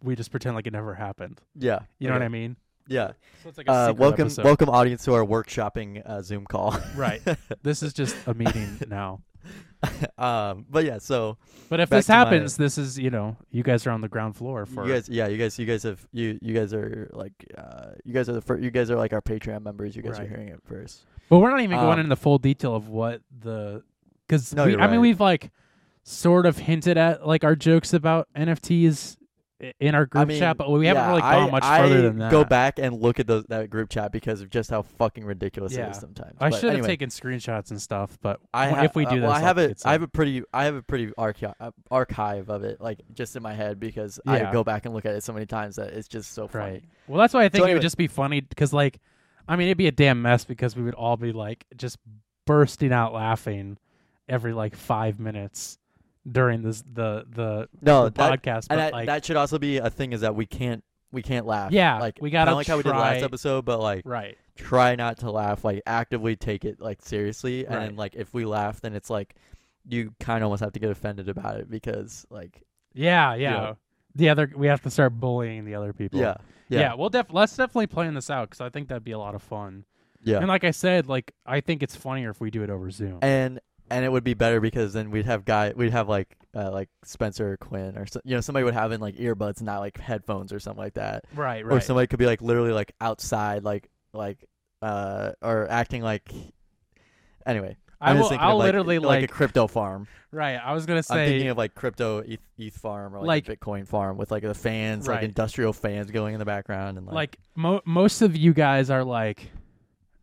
we 0.02 0.16
just 0.16 0.32
pretend 0.32 0.56
like 0.56 0.66
it 0.68 0.74
never 0.74 0.94
happened. 0.96 1.42
yeah. 1.56 1.80
You 2.00 2.08
know 2.08 2.14
what. 2.16 2.22
I 2.24 2.30
mean? 2.30 2.56
Yeah. 2.88 3.12
So 3.44 3.50
it's 3.50 3.58
like 3.58 3.68
a 3.68 3.72
Uh, 3.72 3.94
welcome, 3.98 4.28
episode. 4.28 4.46
welcome, 4.46 4.70
audience, 4.70 5.04
to 5.06 5.14
our 5.14 5.26
workshopping 5.26 6.02
uh, 6.08 6.22
Zoom 6.22 6.46
call. 6.46 6.76
Right. 6.96 7.22
This 7.64 7.84
is 7.84 7.94
just 7.94 8.16
a 8.26 8.34
meeting 8.34 8.80
now. 8.88 9.22
um, 10.18 10.66
but 10.70 10.86
yeah, 10.86 10.98
so 10.98 11.38
But 11.70 11.80
if 11.80 11.90
this 11.90 12.06
to 12.08 12.12
my- 12.12 12.18
happens, 12.18 12.58
this 12.58 12.78
is 12.78 12.98
you 12.98 13.10
know 13.10 13.38
you 13.52 13.64
guys 13.64 13.86
are 13.86 13.92
on 13.92 14.02
the 14.02 14.08
ground 14.10 14.36
floor 14.36 14.66
for 14.66 14.86
you 14.88 14.94
guys, 14.94 15.10
yeah, 15.10 15.28
you 15.28 15.38
guys, 15.38 15.58
you 15.60 15.66
guys 15.66 15.84
have 15.84 16.06
you, 16.12 16.40
you 16.42 16.54
guys 16.54 16.74
are 16.74 17.10
like, 17.14 17.34
uh, 17.58 17.92
you 18.04 18.14
guys 18.14 18.28
are 18.30 18.34
the 18.34 18.42
fir- 18.42 18.60
you 18.60 18.72
guys 18.72 18.90
are 18.90 18.96
like 18.96 19.14
our 19.14 19.22
Patreon 19.22 19.62
members. 19.64 19.96
You 19.96 20.02
guys 20.02 20.14
Right. 20.14 20.24
are 20.24 20.28
hearing 20.30 20.48
it 20.50 20.60
first. 20.64 21.06
But 21.30 21.40
we're 21.40 21.50
not 21.52 21.62
even 21.62 21.78
going 21.78 21.94
Um, 22.00 22.06
into 22.06 22.16
full 22.16 22.38
detail 22.38 22.76
of 22.76 22.90
what 22.90 23.22
the 23.42 23.84
because 24.28 24.54
No, 24.54 24.64
I 24.64 24.88
mean 24.88 25.02
we've 25.02 25.20
like 25.22 25.52
sort 26.04 26.46
of 26.46 26.58
hinted 26.60 26.98
at 26.98 27.26
like 27.28 27.44
our 27.44 27.56
jokes 27.56 27.94
about 27.94 28.28
NFTs 28.36 29.18
in 29.80 29.96
our 29.96 30.06
group 30.06 30.22
I 30.22 30.26
mean, 30.26 30.40
chat, 30.40 30.58
but 30.58 30.70
we 30.70 30.86
haven't 30.86 31.04
yeah, 31.04 31.10
really 31.10 31.22
gone 31.22 31.48
I, 31.48 31.52
much 31.52 31.64
I 31.64 31.80
further 31.80 32.02
than 32.02 32.18
that. 32.18 32.32
Go 32.32 32.44
back 32.44 32.78
and 32.78 33.02
look 33.02 33.20
at 33.20 33.28
those 33.28 33.46
that 33.46 33.70
group 33.70 33.90
chat 33.90 34.12
because 34.12 34.42
of 34.42 34.50
just 34.50 34.70
how 34.70 34.82
fucking 34.82 35.24
ridiculous 35.24 35.74
it 35.74 35.80
Yeah. 35.80 35.92
is 35.92 35.98
sometimes. 35.98 36.36
I 36.42 36.50
should 36.50 36.74
have 36.76 36.86
taken 36.86 37.10
screenshots 37.10 37.72
and 37.72 37.82
stuff, 37.82 38.18
but 38.22 38.40
I 38.54 38.70
ha- 38.70 38.84
if 38.84 38.96
we 38.96 39.06
uh, 39.06 39.14
do 39.14 39.22
well, 39.22 39.32
I 39.32 39.40
have 39.40 39.58
I 39.58 39.92
have 39.94 40.02
a 40.02 40.08
pretty 40.08 40.44
I 40.54 40.66
have 40.66 40.76
a 40.76 40.82
pretty 40.82 41.12
archi- 41.18 41.48
uh, 41.60 41.72
archive 41.90 42.50
of 42.50 42.64
it 42.64 42.82
like 42.82 43.00
just 43.14 43.36
in 43.36 43.44
my 43.44 43.54
head 43.54 43.80
because 43.80 44.20
I 44.28 44.52
go 44.52 44.64
back 44.64 44.86
and 44.86 44.94
look 44.94 45.06
at 45.06 45.16
it 45.16 45.24
so 45.24 45.32
many 45.32 45.46
times 45.46 45.78
that 45.78 45.94
it's 45.94 46.08
just 46.10 46.34
so 46.34 46.48
funny. 46.48 46.72
Right. 46.74 46.84
Well, 47.08 47.20
that's 47.20 47.34
why 47.34 47.42
I 47.42 47.50
think 47.50 47.62
it 47.62 47.64
anyway- 47.64 47.74
would 47.76 47.82
just 47.82 47.98
be 47.98 48.08
funny 48.08 48.42
because, 48.42 48.74
like, 48.74 49.00
I 49.48 49.56
mean, 49.56 49.68
it'd 49.68 49.78
be 49.78 49.88
a 49.88 49.92
damn 49.92 50.22
mess 50.22 50.44
because 50.44 50.76
we 50.76 50.84
would 50.84 50.96
all 50.96 51.16
be 51.18 51.32
like 51.32 51.66
just 51.78 51.98
bursting 52.46 52.92
out 52.92 53.14
laughing 53.14 53.78
every 54.28 54.54
like 54.54 54.76
five 54.76 55.20
minutes 55.20 55.78
during 56.30 56.62
this 56.62 56.82
the 56.92 57.26
the, 57.30 57.70
No, 57.82 58.06
the 58.06 58.12
that, 58.12 58.42
podcast. 58.42 58.68
and 58.70 58.70
But 58.70 58.76
that, 58.78 58.94
like, 58.94 59.06
that 59.08 59.26
should 59.26 59.36
also 59.36 59.60
be 59.60 59.78
a 59.78 59.90
thing 59.90 60.14
is 60.14 60.22
that 60.22 60.36
we 60.36 60.46
can't 60.46 60.84
we 61.12 61.22
can't 61.22 61.46
laugh. 61.46 61.72
Yeah, 61.72 62.00
like 62.00 62.18
we 62.22 62.30
gotta 62.30 62.54
like 62.54 62.68
how 62.68 62.78
we 62.78 62.84
did 62.84 62.90
last 62.90 63.24
episode, 63.24 63.64
but 63.66 63.80
like 63.80 64.04
right, 64.06 64.38
try 64.56 64.96
not 64.96 65.20
to 65.20 65.32
laugh. 65.32 65.64
Like 65.64 65.82
actively 65.86 66.36
take 66.36 66.66
it 66.66 66.82
like 66.82 67.02
seriously, 67.02 67.66
and 67.66 67.76
Right. 67.76 67.96
like 67.96 68.16
if 68.16 68.34
we 68.34 68.46
laugh, 68.46 68.82
then 68.82 68.94
it's 68.96 69.10
like 69.10 69.36
you 69.88 70.14
kind 70.20 70.40
of 70.44 70.48
almost 70.48 70.62
have 70.64 70.74
to 70.74 70.80
get 70.80 70.90
offended 70.90 71.30
about 71.30 71.60
it 71.60 71.70
because 71.70 72.26
like 72.30 72.64
yeah, 72.94 73.36
yeah. 73.36 73.52
Yeah. 73.52 73.74
The 74.16 74.30
other 74.30 74.52
we 74.56 74.68
have 74.68 74.82
to 74.84 74.90
start 74.90 75.14
bullying 75.20 75.66
the 75.66 75.76
other 75.76 75.94
people. 75.94 76.20
yeah 76.20 76.36
yeah. 76.70 76.80
yeah 76.80 76.94
we'll 76.96 77.10
def 77.10 77.28
let's 77.32 77.56
definitely 77.56 77.88
plan 77.88 78.14
this 78.16 78.30
out 78.32 78.50
because 78.50 78.62
I 78.62 78.70
think 78.70 78.88
that'd 78.88 79.04
be 79.04 79.12
a 79.12 79.20
lot 79.20 79.36
of 79.36 79.44
fun. 79.44 79.86
yeah. 80.24 80.38
And 80.40 80.48
like 80.48 80.64
I 80.64 80.72
said, 80.72 81.08
like 81.08 81.34
I 81.46 81.62
think 81.62 81.84
it's 81.84 81.96
funnier 81.96 82.30
if 82.32 82.42
we 82.42 82.50
do 82.50 82.64
it 82.64 82.70
over 82.70 82.90
Zoom. 82.90 83.20
and 83.22 83.60
and 83.90 84.04
it 84.04 84.12
would 84.12 84.24
be 84.24 84.34
better 84.34 84.60
because 84.60 84.94
then 84.94 85.12
we'd 85.12 85.26
have 85.26 85.46
guy 85.46 85.74
we'd 85.76 85.92
have 85.92 86.10
like 86.10 86.36
uh, 86.56 86.72
like 86.72 86.90
Spencer 87.04 87.54
or 87.54 87.58
Quinn 87.58 87.98
or 87.98 88.06
so, 88.06 88.22
you 88.24 88.34
know 88.34 88.42
somebody 88.42 88.64
would 88.64 88.74
have 88.74 88.92
in 88.92 89.02
like 89.02 89.16
earbuds 89.16 89.62
not 89.62 89.80
like 89.80 89.98
headphones 89.98 90.54
or 90.54 90.60
something 90.60 90.84
like 90.84 90.94
that 90.94 91.26
right, 91.36 91.66
right 91.66 91.78
or 91.78 91.82
somebody 91.82 92.08
could 92.08 92.20
be 92.20 92.26
like 92.26 92.42
literally 92.42 92.72
like 92.72 92.94
outside 93.02 93.64
like 93.64 93.90
like 94.14 94.44
uh 94.82 95.32
or 95.42 95.70
acting 95.70 96.02
like 96.02 96.32
anyway 97.46 97.76
I 98.00 98.10
I'm 98.10 98.18
will. 98.18 98.24
just 98.24 98.30
thinking 98.32 98.46
I'll 98.46 98.54
of, 98.54 98.60
like, 98.60 98.66
literally 98.68 99.00
like, 99.00 99.22
like, 99.22 99.30
a 99.30 99.34
crypto 99.34 99.68
farm 99.68 100.08
right. 100.32 100.56
I 100.56 100.74
was 100.74 100.86
gonna 100.86 101.04
say 101.04 101.24
I'm 101.24 101.30
thinking 101.30 101.50
of 101.50 101.58
like 101.58 101.76
crypto 101.76 102.20
ETH, 102.20 102.40
ETH 102.58 102.78
farm 102.78 103.16
or 103.16 103.24
like, 103.24 103.48
a 103.50 103.56
Bitcoin 103.56 103.88
farm 103.88 104.18
with 104.18 104.32
like 104.32 104.44
the 104.44 104.54
fans 104.54 105.08
like 105.08 105.24
industrial 105.24 105.74
fans 105.74 106.12
going 106.12 106.34
in 106.34 106.40
the 106.40 106.46
background 106.46 106.98
and 106.98 107.08
like, 107.08 107.16
like 107.16 107.38
mo- 107.56 107.82
most 107.86 108.22
of 108.22 108.36
you 108.36 108.54
guys 108.54 108.90
are 108.90 109.04
like 109.04 109.50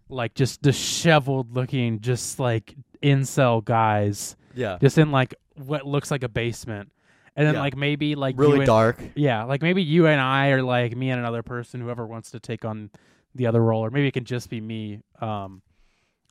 like 0.09 0.35
just 0.35 0.63
disheveled 0.63 1.55
looking 1.55 2.01
just 2.01 2.39
like 2.39 2.75
incel 3.03 3.65
guys 3.65 4.37
yeah. 4.55 4.79
just 4.81 4.99
in 4.99 5.11
like 5.11 5.35
what 5.57 5.87
looks 5.87 6.11
like 6.11 6.23
a 6.23 6.29
basement. 6.29 6.91
And 7.35 7.47
then 7.47 7.55
Yeah. 7.55 7.61
like 7.61 7.77
maybe 7.77 8.15
like 8.15 8.37
really 8.39 8.59
and- 8.59 8.67
dark. 8.67 8.99
Yeah 9.15 9.45
like 9.45 9.63
maybe 9.63 9.83
you 9.83 10.07
and 10.07 10.21
i 10.21 10.51
or 10.51 10.63
like 10.63 10.95
me 10.97 11.11
and 11.11 11.19
another 11.19 11.43
person 11.43 11.81
whoever 11.81 12.07
wants 12.07 12.31
to 12.33 12.41
take 12.41 12.65
on 12.65 12.91
the 13.35 13.47
other 13.47 13.63
role 13.63 13.85
or 13.85 13.91
maybe 13.91 14.07
it 14.09 14.13
can 14.13 14.25
just 14.25 14.51
be 14.51 14.61
me 14.61 15.01
um 15.21 15.63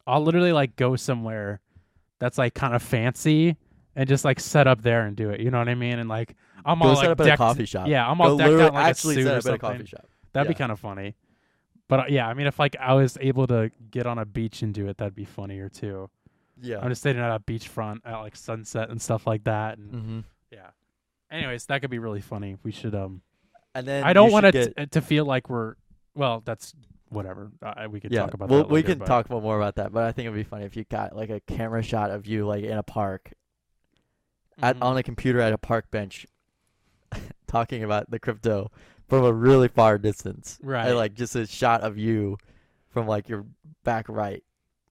i'll 0.05 0.21
literally 0.21 0.51
like 0.53 0.75
go 0.75 0.95
somewhere 0.95 1.59
that's 2.19 2.37
like 2.37 2.53
kind 2.53 2.75
of 2.75 2.83
fancy 2.83 3.57
and 3.95 4.07
just 4.07 4.23
like 4.23 4.39
set 4.39 4.67
up 4.67 4.83
there 4.83 5.01
and 5.07 5.15
do 5.17 5.31
it 5.31 5.39
you 5.39 5.49
know 5.49 5.57
what 5.57 5.67
i 5.67 5.73
mean? 5.75 5.97
And 5.97 6.07
like 6.07 6.35
i'm 6.63 6.77
go 6.79 6.89
all 6.89 6.95
set 6.95 7.01
like 7.05 7.09
up 7.11 7.21
at 7.21 7.33
a 7.33 7.37
coffee 7.37 7.65
shop. 7.65 7.87
Yeah 7.87 8.07
i'm 8.07 8.17
Go 8.19 8.23
all 8.23 8.37
decked 8.37 8.53
out 8.61 8.73
like 8.75 8.85
actually 8.85 9.15
a 9.15 9.17
suit 9.17 9.25
set 9.25 9.33
or 9.33 9.37
up 9.39 9.45
at 9.47 9.53
a 9.53 9.57
coffee 9.57 9.85
shop. 9.87 10.05
That'd 10.33 10.47
be 10.47 10.53
kind 10.53 10.71
of 10.71 10.79
funny. 10.79 11.15
But 11.87 11.99
uh, 11.99 12.03
yeah, 12.07 12.25
I 12.25 12.33
mean, 12.35 12.47
if 12.47 12.57
like 12.57 12.77
I 12.79 12.93
was 12.93 13.17
able 13.19 13.47
to 13.47 13.69
get 13.89 14.05
on 14.05 14.17
a 14.17 14.23
beach 14.25 14.61
and 14.61 14.73
do 14.73 14.87
it, 14.87 14.97
that'd 14.97 15.13
be 15.13 15.25
funnier 15.25 15.67
too. 15.67 16.09
Yeah 16.61 16.79
I'm 16.79 16.89
just 16.89 17.01
sitting 17.01 17.21
at 17.21 17.31
a 17.35 17.39
beachfront 17.39 17.99
at 18.05 18.17
like 18.19 18.35
sunset 18.35 18.89
and 18.89 19.01
stuff 19.01 19.25
like 19.27 19.43
that, 19.45 19.77
and 19.77 19.91
mm-hmm. 19.93 20.19
yeah. 20.51 20.69
Anyways, 21.29 21.65
that 21.67 21.81
could 21.81 21.89
be 21.89 21.99
really 21.99 22.21
funny. 22.21 22.57
We 22.63 22.71
should. 22.71 22.93
Um, 22.93 23.21
and 23.73 23.87
then 23.87 24.03
I 24.03 24.13
don't 24.13 24.31
want 24.31 24.45
it 24.45 24.53
get- 24.53 24.75
to, 24.77 24.85
to 24.87 25.01
feel 25.01 25.25
like 25.25 25.49
we're. 25.49 25.75
Well, 26.13 26.41
that's 26.43 26.73
whatever. 27.09 27.51
Uh, 27.61 27.87
we 27.89 27.99
could 28.01 28.11
yeah, 28.11 28.21
talk 28.21 28.33
about 28.33 28.49
we'll, 28.49 28.59
that. 28.59 28.69
we 28.69 28.79
later, 28.79 28.87
can 28.89 28.99
but- 28.99 29.05
talk 29.05 29.29
more 29.29 29.57
about 29.57 29.75
that, 29.75 29.91
but 29.93 30.03
I 30.03 30.11
think 30.11 30.25
it'd 30.27 30.35
be 30.35 30.43
funny 30.43 30.65
if 30.65 30.75
you 30.75 30.83
got 30.83 31.15
like 31.15 31.29
a 31.29 31.39
camera 31.41 31.81
shot 31.83 32.11
of 32.11 32.25
you 32.25 32.45
like 32.45 32.63
in 32.63 32.77
a 32.77 32.83
park 32.83 33.31
at 34.61 34.77
Mhm. 34.77 34.83
on 34.83 34.97
a 34.97 35.03
computer 35.03 35.39
at 35.39 35.53
a 35.53 35.57
park 35.57 35.89
bench, 35.89 36.25
talking 37.47 37.83
about 37.83 38.09
the 38.11 38.19
crypto 38.19 38.71
from 39.07 39.23
a 39.25 39.31
really 39.33 39.67
far 39.67 39.97
distance, 39.97 40.57
Right. 40.61 40.87
And, 40.87 40.95
like 40.97 41.13
just 41.15 41.35
a 41.35 41.45
shot 41.47 41.81
of 41.81 41.97
you 41.97 42.37
from 42.89 43.07
like 43.07 43.29
your 43.29 43.45
back 43.83 44.07
right, 44.09 44.43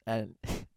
and 0.07 0.35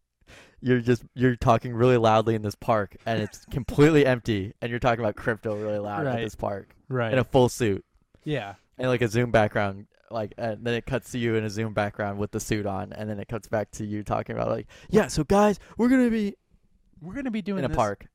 you're 0.63 0.79
just 0.79 1.03
you're 1.13 1.36
talking 1.36 1.74
really 1.74 1.98
loudly 1.98 2.36
in 2.36 2.41
this 2.41 2.55
park, 2.55 2.96
and 3.05 3.22
it's 3.22 3.46
completely 3.51 4.05
empty, 4.05 4.53
and 4.62 4.70
you're 4.70 4.79
talking 4.79 5.03
about 5.03 5.15
crypto 5.15 5.55
really 5.55 5.77
loud 5.79 6.05
Right. 6.05 6.15
at 6.20 6.22
this 6.24 6.36
park 6.36 6.74
right. 6.89 7.12
in 7.13 7.20
a 7.20 7.24
full 7.24 7.50
suit 7.50 7.84
yeah. 8.24 8.55
and 8.77 8.88
like 8.88 9.01
a 9.01 9.08
zoom 9.08 9.29
background 9.32 9.88
like 10.10 10.34
and 10.38 10.63
then 10.63 10.74
it 10.75 10.86
cuts 10.86 11.12
to 11.12 11.17
you 11.17 11.36
in 11.36 11.43
a 11.43 11.50
zoom 11.50 11.74
background 11.74 12.20
with 12.20 12.29
the 12.32 12.39
suit 12.39 12.65
on 12.67 12.93
and 12.93 13.10
then 13.10 13.20
it 13.20 13.27
cuts 13.27 13.48
back 13.48 13.72
to 13.72 13.84
you 13.84 14.03
talking 14.03 14.36
about 14.36 14.48
like 14.48 14.67
yeah 14.89 15.08
so 15.08 15.24
guys 15.24 15.60
we're 15.77 15.89
gonna 15.89 16.10
be 16.12 16.36
We're 17.01 17.15
gonna 17.15 17.32
be 17.32 17.41
doing 17.41 17.60
in 17.60 17.65
a 17.65 17.67
this- 17.70 17.75
park 17.77 18.05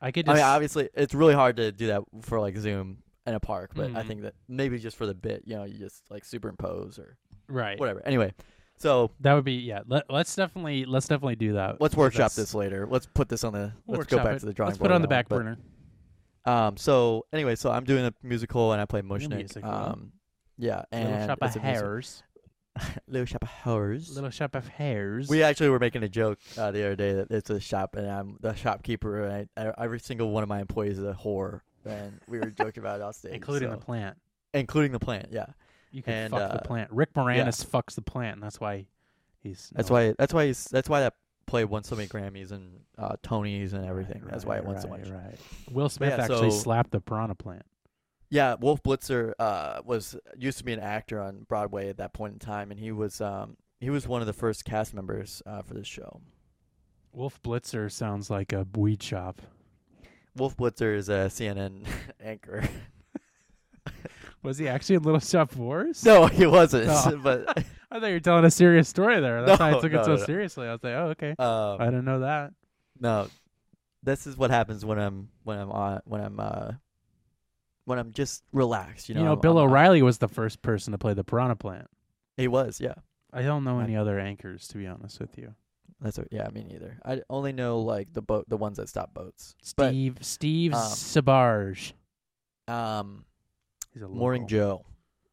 I 0.00 0.10
could 0.10 0.26
i 0.28 0.34
mean 0.34 0.42
obviously 0.42 0.88
it's 0.94 1.12
really 1.14 1.34
hard 1.34 1.56
to 1.58 1.70
do 1.70 1.88
that 1.88 2.02
for 2.22 2.40
like 2.40 2.56
zoom 2.56 3.02
in 3.26 3.34
a 3.34 3.40
park 3.40 3.72
but 3.74 3.94
i 3.94 4.02
Mhm. 4.02 4.06
think 4.06 4.22
that 4.22 4.34
maybe 4.48 4.78
just 4.78 4.96
for 4.96 5.04
the 5.04 5.12
bit 5.14 5.42
you 5.44 5.54
know 5.54 5.64
you 5.64 5.74
just 5.78 6.02
like 6.10 6.24
superimpose 6.24 6.98
or 6.98 7.18
right. 7.46 7.78
whatever 7.78 8.00
anyway 8.06 8.32
so 8.78 9.10
That 9.20 9.34
would 9.34 9.44
be 9.44 9.54
yeah. 9.54 9.80
Let, 9.86 10.04
let's 10.10 10.34
definitely 10.34 10.84
let's 10.84 11.06
definitely 11.08 11.36
do 11.36 11.54
that. 11.54 11.80
let's 11.80 11.94
workshop 11.96 12.32
this. 12.32 12.54
later 12.54 12.86
let's 12.88 13.06
put 13.06 13.28
this 13.28 13.44
on 13.44 13.52
the 13.52 13.72
let's 13.86 14.06
go 14.06 14.18
back 14.18 14.36
it. 14.36 14.40
to 14.40 14.46
the 14.46 14.52
drawing 14.52 14.68
Let's 14.70 14.78
board 14.78 14.88
put 14.88 14.92
it 14.92 14.96
on 14.96 15.02
the 15.02 15.08
back 15.08 15.28
but, 15.28 15.36
burner. 15.38 15.58
um 16.44 16.76
so 16.76 17.26
anyway 17.32 17.54
so 17.56 17.70
i'm 17.70 17.84
doing 17.84 18.04
a 18.06 18.12
musical 18.22 18.72
and 18.72 18.80
i 18.80 18.84
play 18.84 19.02
Mushnik. 19.02 19.62
um 19.64 20.12
yeah 20.56 20.82
and 20.92 21.10
Little 21.10 21.26
shop 21.26 21.38
of 21.42 21.46
it's 21.48 21.56
a 21.56 21.60
music- 21.60 21.80
hairs. 21.80 22.22
little 23.08 23.26
shop 23.26 23.42
of 23.42 23.48
horrors 23.48 24.14
Little 24.14 24.30
shop 24.30 24.54
of 24.54 24.68
hairs. 24.68 25.28
We 25.28 25.42
actually 25.42 25.70
were 25.70 25.80
making 25.80 26.04
a 26.04 26.08
joke 26.08 26.38
uh, 26.56 26.70
the 26.70 26.84
other 26.86 26.94
day 26.96 27.12
that 27.14 27.30
it's 27.30 27.50
a 27.50 27.58
shop 27.58 27.96
and 27.96 28.08
I'm 28.08 28.36
the 28.40 28.54
shopkeeper 28.54 29.24
and 29.24 29.48
I, 29.56 29.68
I- 29.68 29.84
every 29.84 29.98
single 29.98 30.30
one 30.30 30.44
of 30.44 30.48
my 30.48 30.60
employees 30.60 30.98
is 30.98 31.04
a 31.04 31.12
whore 31.20 31.60
and 31.84 32.20
we 32.28 32.38
were 32.38 32.50
joking 32.50 32.82
about 32.82 33.00
it 33.00 33.02
on 33.06 33.12
stage, 33.14 33.32
including 33.32 33.70
so- 33.70 33.74
the 33.76 33.80
plant. 33.84 34.16
including 34.54 34.92
the 34.92 34.98
plant. 35.00 35.26
Yeah, 35.32 35.46
You 35.90 36.02
can 36.02 36.12
And, 36.14 36.30
fuck 36.32 36.40
uh, 36.40 36.52
the 36.54 36.62
plant. 36.62 36.90
Rick 36.92 37.14
Moranis 37.14 37.64
fucks 37.64 37.94
the 37.94 38.02
plant, 38.02 38.34
and 38.34 38.42
that's 38.42 38.60
why 38.60 38.86
he's. 39.42 39.70
that's 39.74 39.88
no- 39.90 39.94
why 39.94 40.14
that's 40.18 40.34
why 40.34 40.46
he's, 40.46 40.64
that's 40.64 40.88
why 40.88 41.00
that 41.00 41.14
play 41.46 41.64
won 41.64 41.82
so 41.82 41.96
many 41.96 42.08
Grammys 42.08 42.52
and 42.52 42.80
uh, 42.98 43.16
Tonys 43.22 43.72
and 43.72 43.86
everything. 43.86 44.22
Right, 44.22 44.30
that's 44.30 44.44
why 44.44 44.56
it 44.56 44.64
right, 44.64 44.66
won 44.66 44.80
so 44.80 44.88
right, 44.88 45.00
much. 45.00 45.10
Right. 45.10 45.38
Will 45.70 45.88
Smith 45.88 46.14
yeah, 46.16 46.24
actually 46.24 46.50
so- 46.50 46.58
slapped 46.58 46.90
the 46.90 47.00
piranha 47.00 47.34
plant. 47.34 47.64
Yeah, 48.30 48.56
Wolf 48.60 48.82
Blitzer 48.82 49.32
uh, 49.38 49.80
was 49.86 50.14
used 50.36 50.58
to 50.58 50.64
be 50.64 50.74
an 50.74 50.80
actor 50.80 51.18
on 51.18 51.46
Broadway 51.48 51.88
at 51.88 51.96
that 51.96 52.12
point 52.12 52.34
in 52.34 52.38
time, 52.38 52.70
and 52.70 52.78
he 52.78 52.92
was 52.92 53.22
um, 53.22 53.56
he 53.80 53.88
was 53.88 54.06
one 54.06 54.20
of 54.20 54.26
the 54.26 54.34
first 54.34 54.66
cast 54.66 54.92
members 54.92 55.42
uh, 55.46 55.62
for 55.62 55.72
this 55.72 55.86
show. 55.86 56.20
Wolf 57.12 57.40
Blitzer 57.42 57.90
sounds 57.90 58.28
like 58.28 58.52
a 58.52 58.66
weed 58.74 59.02
shop. 59.02 59.40
Wolf 60.36 60.56
Blitzer 60.58 60.94
is 60.94 61.08
a 61.08 61.30
CNN 61.30 61.86
anchor. 62.22 62.68
Was 64.42 64.58
he 64.58 64.68
actually 64.68 64.96
in 64.96 65.02
Little 65.02 65.20
Shop 65.34 65.54
Wars? 65.56 66.04
no, 66.04 66.26
he 66.26 66.46
wasn't, 66.46 66.86
Oh. 66.88 67.18
but 67.22 67.48
I 67.90 68.00
thought 68.00 68.06
you 68.08 68.14
were 68.14 68.20
telling 68.20 68.44
a 68.44 68.50
serious 68.50 68.88
story 68.88 69.20
there. 69.20 69.44
That's 69.44 69.58
why 69.60 69.70
I 69.74 69.80
took 69.80 69.92
no, 69.92 70.00
it 70.00 70.04
so 70.04 70.14
no, 70.14 70.16
no. 70.20 70.24
seriously. 70.26 70.66
I 70.68 70.72
was 70.72 70.82
like, 70.84 70.94
oh, 70.94 71.08
okay. 71.10 71.34
um, 71.38 71.80
I 71.80 71.86
didn't 71.86 72.04
know 72.04 72.20
that. 72.20 72.52
No, 73.00 73.28
this 74.02 74.26
is 74.26 74.36
what 74.36 74.50
happens 74.50 74.84
when 74.84 74.98
I'm 74.98 75.28
when 75.44 75.58
I'm 75.58 75.70
on 75.70 76.00
when 76.04 76.20
I'm 76.20 76.38
uh 76.40 76.72
when 77.86 77.98
I'm 77.98 78.12
just 78.12 78.42
relaxed. 78.52 79.08
You 79.08 79.14
You 79.14 79.20
know, 79.20 79.24
know, 79.26 79.30
I'm- 79.32 79.40
Bill 79.40 79.58
I'm- 79.58 79.68
O'Reilly 79.68 80.02
was 80.02 80.18
the 80.18 80.28
first 80.28 80.60
person 80.62 80.92
to 80.92 80.98
play 80.98 81.14
the 81.14 81.24
piranha 81.24 81.56
plant. 81.56 81.88
He 82.36 82.46
was, 82.48 82.80
yeah. 82.80 82.94
I 83.32 83.42
don't 83.42 83.64
know 83.64 83.80
any 83.80 83.96
other 83.96 84.18
anchors, 84.18 84.68
to 84.68 84.78
be 84.78 84.86
honest 84.86 85.18
with 85.20 85.36
you. 85.38 85.54
That's 86.00 86.18
a, 86.18 86.26
yeah. 86.30 86.48
Me 86.50 86.62
neither. 86.68 86.98
I 87.04 87.22
only 87.28 87.52
know 87.52 87.80
like 87.80 88.12
the 88.12 88.22
boat, 88.22 88.48
the 88.48 88.56
ones 88.56 88.76
that 88.76 88.88
stop 88.88 89.12
boats. 89.14 89.54
But 89.76 89.88
Steve 89.90 90.18
Steve 90.20 90.74
um, 90.74 90.80
Sabarge. 90.80 91.92
um, 92.68 93.24
He's 93.92 94.02
a 94.02 94.08
Morning 94.08 94.42
local. 94.42 94.56
Joe, 94.56 94.84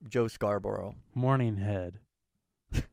Joe 0.08 0.28
Scarborough. 0.28 0.96
Morning 1.14 1.58
Head. 1.58 2.00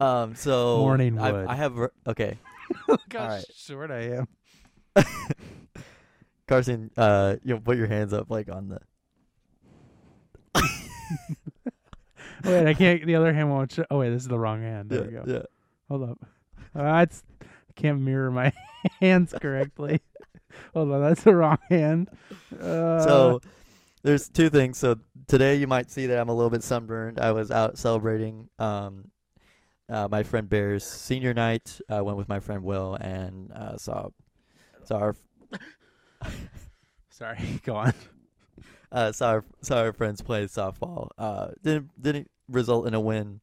Um, 0.00 0.34
so 0.34 0.78
Morning 0.78 1.16
I, 1.20 1.30
Wood. 1.30 1.46
I 1.46 1.54
have 1.54 1.78
okay, 2.04 2.38
Look 2.88 3.00
how 3.12 3.20
Alright. 3.20 3.44
short 3.54 3.92
I 3.92 4.16
am. 4.16 4.26
Carson. 6.48 6.90
Uh, 6.96 7.36
you 7.44 7.54
know, 7.54 7.60
put 7.60 7.76
your 7.76 7.86
hands 7.86 8.12
up 8.12 8.30
like 8.30 8.48
on 8.50 8.68
the. 8.68 8.80
Wait, 12.44 12.66
I 12.66 12.74
can't. 12.74 13.06
The 13.06 13.14
other 13.14 13.32
hand 13.32 13.50
won't. 13.50 13.70
Show. 13.72 13.84
Oh 13.90 13.98
wait, 13.98 14.10
this 14.10 14.22
is 14.22 14.28
the 14.28 14.38
wrong 14.38 14.62
hand. 14.62 14.90
There 14.90 15.02
we 15.02 15.14
yeah, 15.14 15.22
go. 15.24 15.32
yeah. 15.32 15.42
Hold 15.88 16.10
up. 16.10 16.18
Uh, 16.74 16.82
I 16.82 17.06
can't 17.76 18.00
mirror 18.00 18.30
my 18.30 18.52
hands 19.00 19.34
correctly. 19.40 20.00
Hold 20.74 20.90
on, 20.92 21.00
that's 21.02 21.22
the 21.22 21.34
wrong 21.36 21.58
hand. 21.68 22.08
Uh, 22.60 23.04
so 23.04 23.40
there's 24.02 24.28
two 24.28 24.48
things. 24.50 24.78
So 24.78 24.96
today 25.28 25.56
you 25.56 25.66
might 25.66 25.90
see 25.90 26.06
that 26.06 26.18
I'm 26.18 26.28
a 26.28 26.34
little 26.34 26.50
bit 26.50 26.62
sunburned. 26.62 27.20
I 27.20 27.32
was 27.32 27.50
out 27.50 27.78
celebrating 27.78 28.48
um, 28.58 29.10
uh, 29.88 30.08
my 30.10 30.22
friend 30.22 30.48
Bear's 30.48 30.84
senior 30.84 31.34
night. 31.34 31.80
I 31.88 32.00
went 32.00 32.16
with 32.16 32.28
my 32.28 32.40
friend 32.40 32.62
Will 32.62 32.94
and 32.94 33.52
uh, 33.52 33.76
saw 33.76 34.08
saw 34.84 34.98
our. 34.98 35.16
sorry, 37.10 37.38
go 37.64 37.76
on. 37.76 37.92
uh, 38.92 39.12
saw 39.12 39.28
our, 39.30 39.44
saw 39.62 39.80
our 39.80 39.92
friends 39.92 40.22
play 40.22 40.44
softball. 40.46 41.10
Uh, 41.18 41.48
didn't 41.62 41.90
didn't 42.00 42.30
result 42.48 42.86
in 42.86 42.94
a 42.94 43.00
win, 43.00 43.40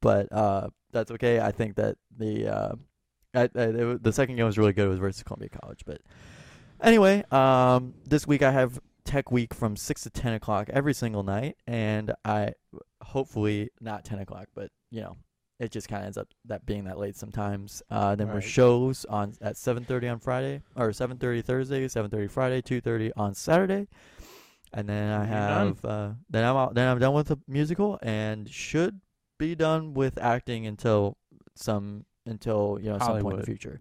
but 0.00 0.32
uh, 0.32 0.68
that's 0.92 1.10
okay. 1.12 1.40
I 1.40 1.52
think 1.52 1.76
that 1.76 1.96
the 2.16 2.48
uh, 2.48 2.72
I, 3.34 3.42
I, 3.42 3.62
it, 3.62 4.02
the 4.02 4.12
second 4.12 4.36
game 4.36 4.46
was 4.46 4.58
really 4.58 4.72
good. 4.72 4.86
It 4.86 4.90
was 4.90 4.98
versus 4.98 5.22
Columbia 5.22 5.50
College, 5.50 5.82
but 5.84 6.00
anyway, 6.82 7.24
um, 7.30 7.94
this 8.06 8.26
week 8.26 8.42
I 8.42 8.50
have 8.50 8.80
Tech 9.04 9.30
Week 9.30 9.52
from 9.54 9.76
six 9.76 10.02
to 10.02 10.10
ten 10.10 10.34
o'clock 10.34 10.68
every 10.70 10.94
single 10.94 11.22
night, 11.22 11.56
and 11.66 12.12
I 12.24 12.52
hopefully 13.02 13.70
not 13.80 14.04
ten 14.04 14.18
o'clock, 14.18 14.48
but 14.54 14.70
you 14.90 15.00
know. 15.00 15.16
It 15.58 15.70
just 15.70 15.90
kind 15.90 16.00
of 16.00 16.06
ends 16.06 16.16
up 16.16 16.28
that 16.46 16.64
being 16.64 16.84
that 16.84 16.98
late 16.98 17.16
sometimes. 17.16 17.82
Uh, 17.90 18.14
then 18.14 18.28
we're 18.28 18.40
shows 18.40 19.04
on 19.04 19.34
at 19.42 19.56
7:30 19.56 20.12
on 20.12 20.18
Friday 20.18 20.62
or 20.74 20.88
7:30 20.88 21.44
Thursday, 21.44 21.86
7:30 21.86 22.30
Friday, 22.30 22.62
2:30 22.62 23.10
on 23.14 23.34
Saturday, 23.34 23.86
and 24.72 24.88
then 24.88 25.12
I 25.12 25.26
have 25.26 25.84
uh, 25.84 26.10
then 26.30 26.44
I'm 26.44 26.56
out, 26.56 26.72
then 26.74 26.88
I'm 26.88 26.98
done 26.98 27.12
with 27.12 27.28
the 27.28 27.36
musical 27.46 27.98
and 28.00 28.48
should 28.48 29.02
be 29.38 29.54
done 29.54 29.92
with 29.92 30.16
acting 30.16 30.66
until 30.66 31.18
some 31.56 32.06
until 32.24 32.78
you 32.80 32.88
know 32.88 32.98
some 32.98 33.20
point 33.20 33.34
in 33.34 33.40
the 33.40 33.46
future, 33.46 33.80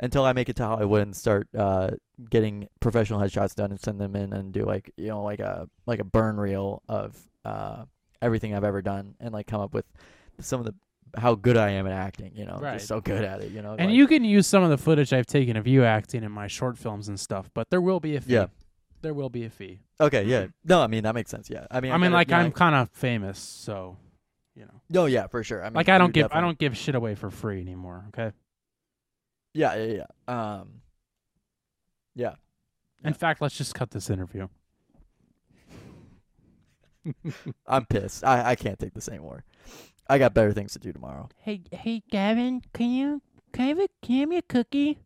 until 0.00 0.24
I 0.24 0.32
make 0.32 0.48
it 0.48 0.56
to 0.56 0.64
Hollywood 0.66 1.02
and 1.02 1.14
start 1.14 1.46
uh, 1.56 1.90
getting 2.28 2.68
professional 2.80 3.20
headshots 3.20 3.54
done 3.54 3.70
and 3.70 3.80
send 3.80 4.00
them 4.00 4.16
in 4.16 4.32
and 4.32 4.52
do 4.52 4.64
like 4.64 4.90
you 4.96 5.08
know 5.08 5.22
like 5.22 5.40
a 5.40 5.68
like 5.86 6.00
a 6.00 6.04
burn 6.04 6.36
reel 6.38 6.82
of 6.88 7.16
uh, 7.44 7.84
everything 8.22 8.54
I've 8.54 8.64
ever 8.64 8.82
done 8.82 9.14
and 9.20 9.32
like 9.32 9.46
come 9.46 9.60
up 9.60 9.72
with 9.74 9.84
some 10.40 10.60
of 10.60 10.66
the 10.66 10.74
how 11.18 11.34
good 11.34 11.56
I 11.56 11.70
am 11.70 11.86
at 11.86 11.92
acting. 11.92 12.32
You 12.36 12.46
know, 12.46 12.54
I'm 12.54 12.62
Right. 12.62 12.74
just 12.74 12.86
so 12.86 13.00
good 13.00 13.24
at 13.24 13.40
it. 13.40 13.50
You 13.50 13.62
know, 13.62 13.72
And 13.72 13.88
like- 13.90 13.96
you 13.96 14.06
can 14.06 14.24
use 14.24 14.46
some 14.46 14.62
of 14.62 14.70
the 14.70 14.78
footage 14.78 15.12
I've 15.12 15.26
taken 15.26 15.56
of 15.56 15.66
you 15.66 15.84
acting 15.84 16.22
in 16.22 16.30
my 16.30 16.46
short 16.46 16.78
films 16.78 17.08
and 17.08 17.18
stuff, 17.18 17.50
but 17.52 17.68
there 17.70 17.80
will 17.80 17.98
be 18.00 18.14
a 18.16 18.20
fee. 18.20 18.34
Yeah. 18.34 18.46
There 19.02 19.12
will 19.14 19.30
be 19.30 19.44
a 19.44 19.50
fee. 19.50 19.80
Okay, 20.00 20.24
yeah. 20.24 20.46
No, 20.64 20.82
I 20.82 20.86
mean 20.86 21.02
that 21.04 21.14
makes 21.14 21.30
sense. 21.30 21.48
Yeah, 21.50 21.66
I 21.70 21.80
mean, 21.80 21.90
I 21.90 21.96
mean, 21.96 22.10
gotta- 22.10 22.14
like 22.14 22.32
I'm 22.32 22.46
I- 22.46 22.50
kind 22.50 22.74
of 22.76 22.90
famous, 22.90 23.38
so 23.38 23.96
you 24.54 24.66
know. 24.66 24.80
No, 24.90 25.06
yeah, 25.06 25.26
for 25.26 25.42
sure. 25.42 25.62
I 25.62 25.70
mean, 25.70 25.74
like 25.74 25.88
I 25.88 25.98
don't 25.98 26.12
give 26.12 26.28
I 26.32 26.40
don't 26.40 26.58
give 26.58 26.76
shit 26.76 26.94
away 26.94 27.14
for 27.16 27.30
free 27.30 27.60
anymore. 27.60 28.04
Okay. 28.08 28.30
Yeah, 29.52 29.74
yeah, 29.74 30.04
yeah. 30.28 30.32
Um, 30.60 30.82
yeah. 32.14 32.34
In 33.04 33.12
Yeah. 33.12 33.14
fact, 33.14 33.40
let's 33.40 33.56
just 33.56 33.74
cut 33.74 33.90
this 33.90 34.10
interview. 34.10 34.48
I'm 37.66 37.86
pissed. 37.86 38.24
I 38.24 38.50
I 38.50 38.54
can't 38.56 38.78
take 38.78 38.94
this 38.94 39.08
anymore. 39.08 39.44
I 40.08 40.18
got 40.18 40.34
better 40.34 40.52
things 40.52 40.72
to 40.74 40.78
do 40.78 40.92
tomorrow. 40.92 41.28
Hey, 41.36 41.62
hey, 41.72 42.02
Gavin, 42.10 42.62
can 42.72 42.90
you 42.90 43.22
can 43.52 43.64
I 43.64 43.68
have 43.68 43.78
a, 43.80 43.88
can 44.02 44.14
you 44.14 44.20
have 44.20 44.28
me 44.28 44.36
a 44.38 44.42
cookie? 44.42 44.98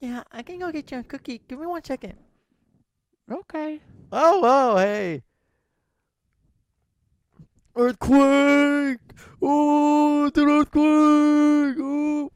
Yeah, 0.00 0.22
I 0.32 0.42
can 0.42 0.58
go 0.58 0.70
get 0.72 0.90
you 0.92 0.98
a 0.98 1.02
cookie. 1.02 1.42
Give 1.48 1.58
me 1.58 1.66
one 1.66 1.84
second. 1.84 2.14
Okay. 3.30 3.80
Oh, 4.12 4.40
oh, 4.44 4.76
hey. 4.78 5.22
Earthquake! 7.76 8.98
Oh, 9.42 10.30
the 10.30 10.42
earthquake! 10.46 11.76
Oh. 11.80 12.30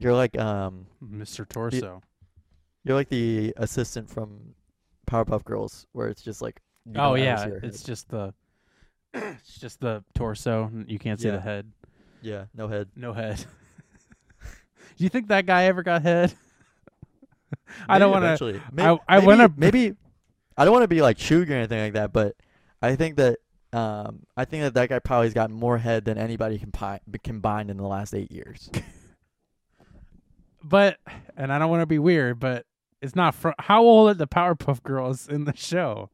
You're 0.00 0.14
like 0.14 0.36
um, 0.38 0.86
Mr. 1.04 1.46
Torso. 1.48 2.02
you're 2.84 2.94
like 2.96 3.08
the 3.10 3.52
assistant 3.56 4.08
from 4.10 4.54
Powerpuff 5.06 5.44
Girls, 5.44 5.86
where 5.92 6.08
it's 6.08 6.22
just 6.22 6.40
like. 6.42 6.60
oh 6.96 7.14
yeah, 7.14 7.46
it's 7.62 7.82
just 7.82 8.08
the 8.08 8.32
it's 9.14 9.58
just 9.58 9.80
the 9.80 10.02
torso. 10.14 10.70
You 10.86 10.98
can't 10.98 11.20
see 11.20 11.28
Yeah. 11.28 11.34
the 11.36 11.40
head. 11.40 11.72
yeah, 12.22 12.44
no 12.54 12.68
head. 12.68 12.88
No 12.96 13.12
head. 13.12 13.38
Do 14.96 15.04
you 15.04 15.08
think 15.10 15.28
that 15.28 15.46
guy 15.46 15.64
ever 15.64 15.82
got 15.82 16.02
head? 16.02 16.32
I 17.88 17.98
don't 17.98 18.10
want 18.10 18.38
to. 18.38 18.60
I- 18.78 18.98
I 19.08 19.18
wanna- 19.20 19.52
maybe. 19.56 19.94
I 20.56 20.64
don't 20.64 20.72
want 20.72 20.82
to 20.84 20.88
be 20.88 21.00
like 21.02 21.18
Shug 21.18 21.50
or 21.50 21.54
anything 21.54 21.80
like 21.80 21.92
that, 21.94 22.12
but 22.12 22.36
I 22.82 22.94
think 22.96 23.16
that 23.16 23.38
um, 23.72 24.20
I 24.36 24.44
think 24.44 24.62
that 24.62 24.74
that 24.74 24.88
guy 24.88 24.98
probably's 24.98 25.32
got 25.32 25.50
more 25.50 25.78
head 25.78 26.04
than 26.04 26.18
anybody 26.18 26.58
compi- 26.58 27.00
combined 27.22 27.70
in 27.70 27.76
the 27.76 27.86
last 27.86 28.14
eight 28.14 28.30
years. 28.32 28.68
But 30.62 30.98
and 31.36 31.52
I 31.52 31.58
don't 31.58 31.70
want 31.70 31.82
to 31.82 31.86
be 31.86 31.98
weird, 31.98 32.38
but 32.40 32.66
it's 33.00 33.16
not 33.16 33.34
from. 33.34 33.54
How 33.58 33.82
old 33.82 34.10
are 34.10 34.14
the 34.14 34.26
Powerpuff 34.26 34.82
Girls 34.82 35.26
in 35.28 35.44
the 35.44 35.56
show? 35.56 36.10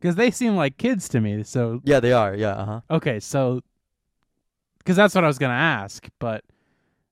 Because 0.00 0.16
they 0.16 0.30
seem 0.30 0.56
like 0.56 0.76
kids 0.78 1.08
to 1.10 1.20
me. 1.20 1.42
So 1.44 1.80
yeah, 1.84 2.00
they 2.00 2.12
are. 2.12 2.34
Yeah, 2.34 2.52
uh 2.52 2.64
huh. 2.66 2.80
okay, 2.90 3.20
so 3.20 3.60
because 4.78 4.96
that's 4.96 5.14
what 5.14 5.24
I 5.24 5.26
was 5.26 5.38
gonna 5.38 5.54
ask, 5.54 6.08
but 6.18 6.44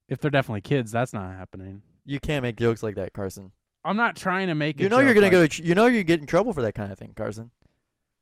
if 0.08 0.18
they're 0.20 0.30
definitely 0.30 0.62
kids, 0.62 0.90
that's 0.90 1.12
not 1.12 1.30
happening. 1.34 1.82
You 2.04 2.18
can't 2.20 2.42
make 2.42 2.56
jokes 2.56 2.82
like 2.82 2.94
that, 2.96 3.12
Carson. 3.12 3.52
I'm 3.84 3.96
not 3.96 4.16
trying 4.16 4.48
to 4.48 4.54
make. 4.54 4.78
a 4.80 4.82
You 4.82 4.88
know 4.88 4.98
you're 5.00 5.14
gonna 5.14 5.26
like- 5.26 5.32
go. 5.32 5.46
To 5.46 5.62
you 5.62 5.74
know 5.74 5.86
you 5.86 6.02
get 6.04 6.20
in 6.20 6.26
trouble 6.26 6.52
for 6.52 6.62
that 6.62 6.74
kind 6.74 6.90
of 6.92 6.98
thing, 6.98 7.12
Carson. 7.16 7.50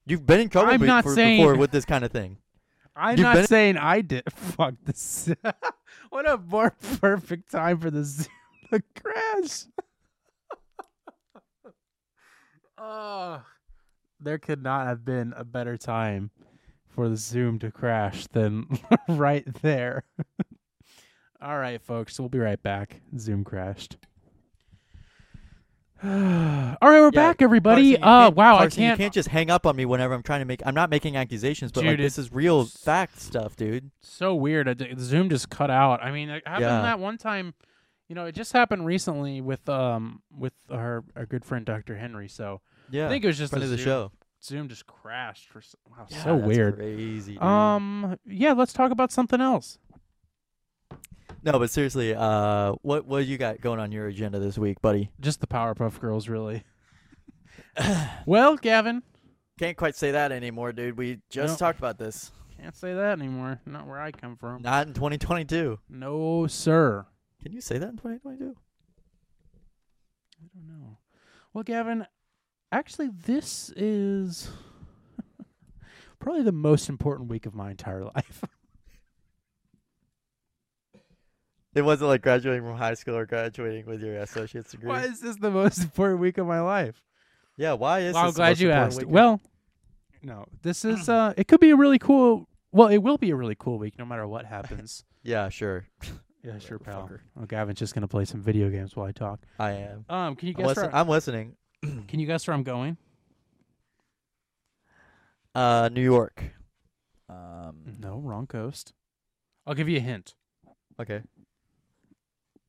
You've 0.05 0.25
been 0.27 0.39
in 0.41 0.49
trouble 0.49 0.71
I'm 0.73 0.81
be- 0.81 0.87
not 0.87 1.03
for- 1.05 1.15
saying- 1.15 1.41
before 1.41 1.57
with 1.57 1.73
this 1.73 1.85
kind 1.85 2.05
of 2.05 2.13
thing. 2.13 2.39
I'm 2.97 3.19
You've 3.19 3.25
not 3.25 3.35
been- 3.37 3.47
saying 3.47 3.77
I 3.77 4.01
did. 4.01 4.25
Fuck 4.33 4.75
this. 4.85 5.31
what 6.11 6.29
a 6.29 6.39
more 6.39 6.71
perfect 7.01 7.51
time 7.51 7.79
for 7.79 7.91
the 7.91 8.05
Zoom 8.05 8.27
to 8.73 8.83
crash. 9.01 9.65
oh, 12.79 13.43
there 14.21 14.39
could 14.39 14.63
not 14.63 14.87
have 14.87 15.05
been 15.05 15.35
a 15.37 15.45
better 15.45 15.77
time 15.77 16.31
for 16.89 17.09
the 17.09 17.17
Zoom 17.17 17.59
to 17.59 17.71
crash 17.71 18.27
than 18.29 18.67
right 19.09 19.45
there. 19.63 20.05
All 21.43 21.59
right, 21.59 21.81
folks, 21.83 22.19
we'll 22.19 22.31
be 22.31 22.39
right 22.39 22.63
back. 22.63 23.03
Zoom 23.19 23.45
crashed. 23.45 23.99
All 26.05 26.11
right, 26.11 26.77
we're 26.83 27.11
back, 27.11 27.41
everybody. 27.41 27.97
Carson, 27.97 28.03
uh, 28.07 28.31
wow, 28.31 28.59
Carson, 28.59 28.83
I 28.83 28.85
You 28.85 28.89
can't. 28.91 28.99
You 28.99 29.05
can't 29.05 29.15
just 29.15 29.29
hang 29.29 29.51
up 29.51 29.65
on 29.65 29.77
me 29.77 29.87
whenever 29.87 30.13
I'm 30.13 30.23
trying 30.23 30.41
to 30.41 30.45
make. 30.45 30.61
I'm 30.67 30.75
not 30.75 30.91
making 30.91 31.17
accusations, 31.17 31.73
but 31.73 31.85
like 31.87 31.97
this 31.97 32.19
is 32.19 32.31
real 32.31 32.67
fact 32.67 33.19
stuff, 33.19 33.57
dude. 33.57 33.91
so 34.03 34.35
weird. 34.35 34.85
Zoom 34.99 35.31
just 35.31 35.49
cut 35.49 35.71
out. 35.71 36.03
I 36.03 36.11
mean, 36.11 36.29
it 36.29 36.47
happened 36.47 36.67
Yeah. 36.67 36.83
that 36.83 36.99
one 37.01 37.17
time. 37.17 37.55
You 38.09 38.15
know, 38.15 38.27
it 38.27 38.35
just 38.35 38.53
happened 38.53 38.85
recently 38.85 39.41
with 39.41 39.67
um 39.71 40.23
with 40.37 40.53
our 40.71 41.03
our 41.17 41.25
good 41.25 41.45
friend 41.47 41.65
Dr. 41.65 41.97
Henry. 41.97 42.29
So 42.29 42.61
Yeah, 42.91 43.07
I 43.07 43.09
think 43.09 43.25
it 43.25 43.29
was 43.29 43.39
just 43.39 43.53
the 43.53 43.57
of 43.63 43.69
the 43.71 43.77
Zoom, 43.79 43.85
show. 43.85 44.13
Zoom 44.43 44.69
just 44.69 44.87
crashed 44.87 45.49
for 45.49 45.63
wow, 45.91 46.07
Yeah, 46.11 46.23
so 46.25 46.37
weird. 46.37 46.77
Crazy. 46.77 47.33
Dude. 47.33 47.43
Um, 47.43 48.19
yeah, 48.27 48.53
let's 48.53 48.75
talk 48.75 48.91
about 48.93 49.13
something 49.13 49.41
else. 49.41 49.79
No, 51.43 51.59
but 51.59 51.71
seriously, 51.71 52.15
uh, 52.15 52.73
what 52.83 53.07
what 53.07 53.27
you 53.27 53.39
got 53.39 53.61
going 53.61 53.79
on 53.79 53.93
your 53.93 54.07
agenda 54.09 54.39
this 54.39 54.59
week, 54.59 54.81
buddy? 54.83 55.11
Just 55.21 55.41
the 55.41 55.47
Powerpuff 55.47 56.01
Girls, 56.01 56.29
really. 56.29 56.65
well, 58.27 58.57
Gavin, 58.57 59.03
Can't 59.59 59.77
quite 59.77 59.95
say 59.95 60.11
that 60.13 60.33
anymore, 60.33 60.73
dude. 60.73 60.97
We 60.97 61.21
just 61.31 61.53
Nope. 61.53 61.59
talked 61.59 61.79
about 61.79 61.99
this. 61.99 62.33
can't 62.61 62.75
say 62.77 62.95
that 62.95 63.19
anymore. 63.19 63.61
Not 63.67 63.87
where 63.87 64.01
I 64.01 64.11
come 64.11 64.37
from. 64.37 64.63
Not 64.63 64.87
in 64.89 64.95
2022. 64.95 65.79
No, 65.89 66.47
sir. 66.47 67.07
Can 67.43 67.53
you 67.53 67.61
say 67.61 67.79
that 67.79 67.89
in 67.91 67.97
2022? 67.97 68.55
I 70.43 70.47
don't 70.55 70.67
know. 70.69 70.99
Well, 71.53 71.65
Gavin, 71.65 72.07
actually, 72.73 73.09
this 73.25 73.71
is 73.77 74.51
probably 76.19 76.43
the 76.43 76.53
most 76.53 76.89
important 76.89 77.31
week 77.31 77.47
of 77.47 77.55
my 77.55 77.71
entire 77.71 78.05
life. 78.17 78.43
It 81.77 81.85
wasn't 81.85 82.09
like 82.09 82.23
graduating 82.23 82.63
from 82.63 82.77
high 82.77 82.95
school 82.95 83.17
or 83.17 83.27
graduating 83.27 83.85
with 83.87 84.03
your 84.03 84.17
associate's 84.17 84.71
degree. 84.71 84.89
Why 84.89 85.03
is 85.03 85.21
this 85.21 85.37
the 85.37 85.51
most 85.51 85.79
important 85.83 86.21
week 86.21 86.39
of 86.39 86.47
my 86.47 86.61
life? 86.61 87.03
Yeah, 87.59 87.75
why 87.75 88.01
is 88.01 88.15
Well, 88.15 88.23
I'm 88.23 88.29
this 88.29 88.35
the 88.35 88.39
glad 88.39 88.49
most 88.49 88.61
you 88.61 88.71
asked. 88.71 88.97
weekend? 88.97 89.13
Well, 89.13 89.41
no, 90.23 90.47
this 90.63 90.85
is 90.87 91.09
uh, 91.11 91.35
it 91.37 91.49
could 91.49 91.61
be 91.61 91.71
a 91.71 91.77
really 91.77 91.99
cool. 91.99 92.49
Well, 92.73 92.89
it 92.89 92.99
will 92.99 93.19
be 93.19 93.31
a 93.31 93.37
really 93.37 93.57
cool 93.59 93.79
week, 93.79 93.99
no 93.99 94.05
matter 94.07 94.27
what 94.27 94.47
happens. 94.47 95.05
yeah, 95.23 95.49
sure. 95.51 95.87
yeah, 96.43 96.59
sure, 96.59 96.79
pal. 96.79 97.03
Motherfucker. 97.09 97.21
Oh, 97.43 97.45
Gavin's 97.47 97.79
just 97.79 97.95
gonna 97.95 98.09
play 98.09 98.25
some 98.25 98.41
video 98.43 98.71
games 98.71 98.97
while 98.97 99.07
I 99.07 99.13
talk. 99.13 99.41
I 99.59 99.73
am. 99.73 100.05
Um, 100.09 100.35
can 100.35 100.49
you 100.49 100.55
I'm, 100.57 100.63
guess 100.63 100.67
listen- 100.69 100.83
where? 100.85 100.97
I'm 100.97 101.09
listening. 101.09 101.57
Can 102.09 102.19
you 102.19 102.27
guess 102.27 102.47
where 102.49 102.55
I'm 102.55 102.63
going? 102.63 102.97
Uh, 105.55 105.89
New 105.93 106.03
York. 106.03 106.43
Um, 107.29 107.97
No, 108.01 108.19
wrong 108.19 108.47
coast. 108.47 108.93
I'll 109.67 109.75
give 109.75 109.89
you 109.89 109.99
a 109.99 110.01
hint. 110.01 110.35
okay. 111.01 111.21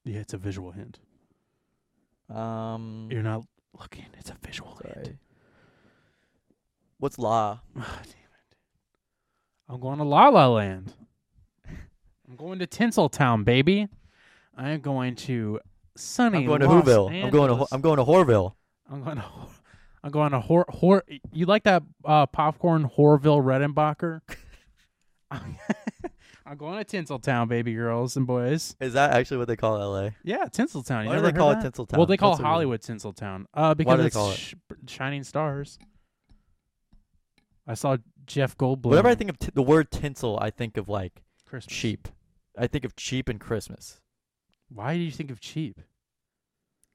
Yeah, 0.07 0.19
it's 0.19 0.33
a 0.33 0.37
visual 0.37 0.71
hint. 0.71 0.99
Um, 2.33 3.09
You're 3.11 3.23
not 3.23 3.43
looking. 3.77 4.05
It's 4.17 4.29
a 4.29 4.37
visual 4.41 4.79
hint. 4.81 4.95
sorry. 5.05 5.17
What's 6.99 7.19
La? 7.19 7.59
Ah, 7.77 7.99
damn 8.03 8.11
it. 8.11 8.57
I'm 9.67 9.81
going 9.81 9.97
to 9.97 10.05
La 10.05 10.29
La 10.29 10.47
Land. 10.47 10.93
I'm 11.67 12.37
going 12.37 12.59
to 12.59 12.67
Tinseltown, 12.67 13.43
baby. 13.43 13.87
I 14.55 14.69
am 14.69 14.79
going 14.79 15.15
to 15.15 15.59
sunny. 15.97 16.39
I'm 16.39 16.45
going 16.45 16.61
to 16.61 16.67
Los 16.67 16.85
Whoville. 16.85 17.23
I'm 17.23 17.29
going 17.29 17.49
to 17.49 17.55
Ho- 17.55 17.61
Angeles. 17.63 17.71
I'm 17.73 17.81
going 17.81 17.97
to 17.97 18.03
Horville. 18.05 18.53
I'm 18.89 19.03
going 19.03 19.17
to. 19.17 19.25
I'm 20.03 20.11
going 20.11 20.31
to 20.31 20.39
Hor. 20.39 20.65
Hor 20.69 21.03
you 21.33 21.45
like 21.45 21.63
that 21.63 21.83
uh, 22.05 22.27
popcorn 22.27 22.89
Horville 22.97 23.43
Redenbacher? 23.43 24.21
I'm 26.47 26.55
going 26.57 26.83
to 26.83 26.97
Tinseltown, 26.97 27.49
baby 27.49 27.73
girls 27.73 28.15
and 28.15 28.25
boys. 28.25 28.75
Is 28.79 28.93
that 28.93 29.11
actually 29.11 29.37
what 29.37 29.47
they 29.49 29.57
call 29.57 29.81
L.A.? 29.81 30.15
Yeah, 30.23 30.45
Tinseltown. 30.45 31.03
You 31.03 31.09
Why 31.09 31.15
do 31.15 31.21
never 31.21 31.31
they 31.31 31.37
call 31.37 31.51
it 31.51 31.61
that? 31.61 31.73
Tinseltown? 31.73 31.97
Well, 31.97 32.05
they 32.05 32.15
call 32.17 32.29
What's 32.31 32.39
the 32.39 32.43
reason? 32.43 32.51
Hollywood 32.51 32.81
Tinseltown. 32.81 33.45
Uh, 33.53 33.73
because 33.73 33.95
do 33.97 34.01
they 34.01 34.07
it's 34.07 34.15
call 34.15 34.31
it? 34.31 34.37
sh- 34.37 34.53
shining 34.87 35.23
stars. 35.23 35.77
I 37.67 37.73
saw 37.73 37.97
Jeff 38.25 38.57
Goldblum. 38.57 38.85
Whenever 38.91 39.09
I 39.09 39.15
think 39.15 39.29
of 39.29 39.39
t- 39.39 39.49
the 39.53 39.61
word 39.61 39.91
tinsel, 39.91 40.37
I 40.41 40.49
think 40.49 40.77
of 40.77 40.87
like 40.87 41.21
Christmas. 41.45 41.75
cheap. 41.75 42.07
I 42.57 42.67
think 42.67 42.85
of 42.85 42.95
cheap 42.95 43.27
and 43.29 43.39
Christmas 43.39 43.99
Why 44.69 44.93
do 44.95 44.99
you 45.01 45.11
think 45.11 45.29
of 45.31 45.39
cheap? 45.41 45.81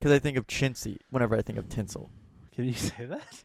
because 0.01 0.13
I 0.13 0.19
think 0.19 0.37
of 0.37 0.47
chintzy 0.49 0.97
whenever 1.11 1.37
I 1.37 1.43
think 1.43 1.59
of 1.59 1.69
tinsel. 1.69 2.11
Can 2.55 2.65
you 2.65 2.73
say 2.73 3.05
that? 3.05 3.45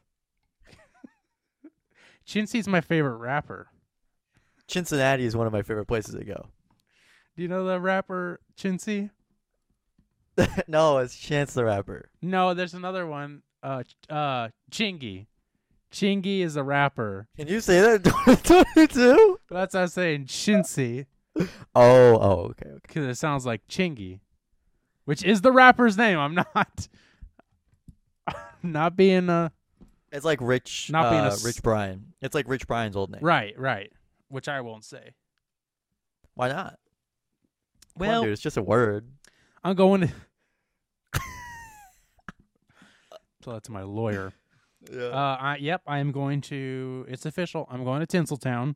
Chincy's 2.27 2.67
my 2.67 2.81
favorite 2.81 3.17
rapper. 3.17 3.67
Cincinnati 4.67 5.25
is 5.25 5.35
one 5.35 5.47
of 5.47 5.53
my 5.53 5.61
favorite 5.61 5.85
places 5.87 6.15
to 6.15 6.23
go. 6.23 6.47
Do 7.35 7.41
you 7.41 7.47
know 7.47 7.65
the 7.65 7.79
rapper 7.79 8.39
Chincy? 8.57 9.09
no, 10.67 10.97
it's 10.99 11.15
Chance 11.15 11.53
the 11.53 11.65
Rapper. 11.65 12.09
No, 12.21 12.53
there's 12.53 12.73
another 12.73 13.07
one. 13.07 13.41
Uh, 13.63 13.83
uh, 14.09 14.49
Chingy. 14.71 15.25
Chingy 15.91 16.39
is 16.41 16.55
a 16.57 16.63
rapper. 16.63 17.27
Can 17.37 17.47
you 17.47 17.59
say 17.59 17.81
that 17.81 18.03
2022? 18.03 19.39
That's 19.49 19.73
what 19.73 19.79
I 19.79 19.81
was 19.83 19.93
saying. 19.93 20.25
Chincy, 20.25 21.05
Oh, 21.39 21.47
oh, 21.75 22.31
okay, 22.51 22.69
okay. 22.69 22.79
because 22.85 23.05
it 23.05 23.15
sounds 23.15 23.45
like 23.45 23.67
Chingy, 23.67 24.19
which 25.05 25.23
is 25.23 25.41
the 25.41 25.51
rapper's 25.51 25.97
name. 25.97 26.19
I'm 26.19 26.35
not, 26.35 26.87
not 28.63 28.95
being 28.95 29.29
a. 29.29 29.51
It's 30.11 30.25
like 30.25 30.39
Rich, 30.41 30.89
Not 30.91 31.09
being 31.11 31.23
a 31.23 31.29
uh, 31.29 31.37
Rich 31.43 31.63
Brian. 31.63 32.13
It's 32.21 32.35
like 32.35 32.47
Rich 32.47 32.67
Brian's 32.67 32.95
old 32.95 33.11
name. 33.11 33.21
right, 33.23 33.57
right. 33.57 33.91
Which 34.29 34.47
I 34.47 34.61
won't 34.61 34.83
say. 34.83 35.11
Why 36.35 36.49
not? 36.49 36.77
Come 37.97 38.03
on, 38.03 38.07
Well, 38.07 38.23
dude, 38.23 38.33
it's 38.33 38.41
just 38.41 38.57
a 38.57 38.61
word. 38.63 39.07
I'm 39.63 39.75
going 39.75 40.01
to 40.01 40.09
tell 43.43 43.53
that 43.53 43.63
to 43.63 43.71
my 43.71 43.83
lawyer. 43.83 44.33
Yeah. 44.89 45.07
Uh, 45.07 45.37
I, 45.41 45.57
yep, 45.57 45.81
I 45.85 45.97
am 45.97 46.13
going 46.13 46.39
to. 46.41 47.05
It's 47.09 47.25
official. 47.25 47.67
I'm 47.69 47.83
going 47.83 47.99
to 47.99 48.07
Tinseltown, 48.07 48.75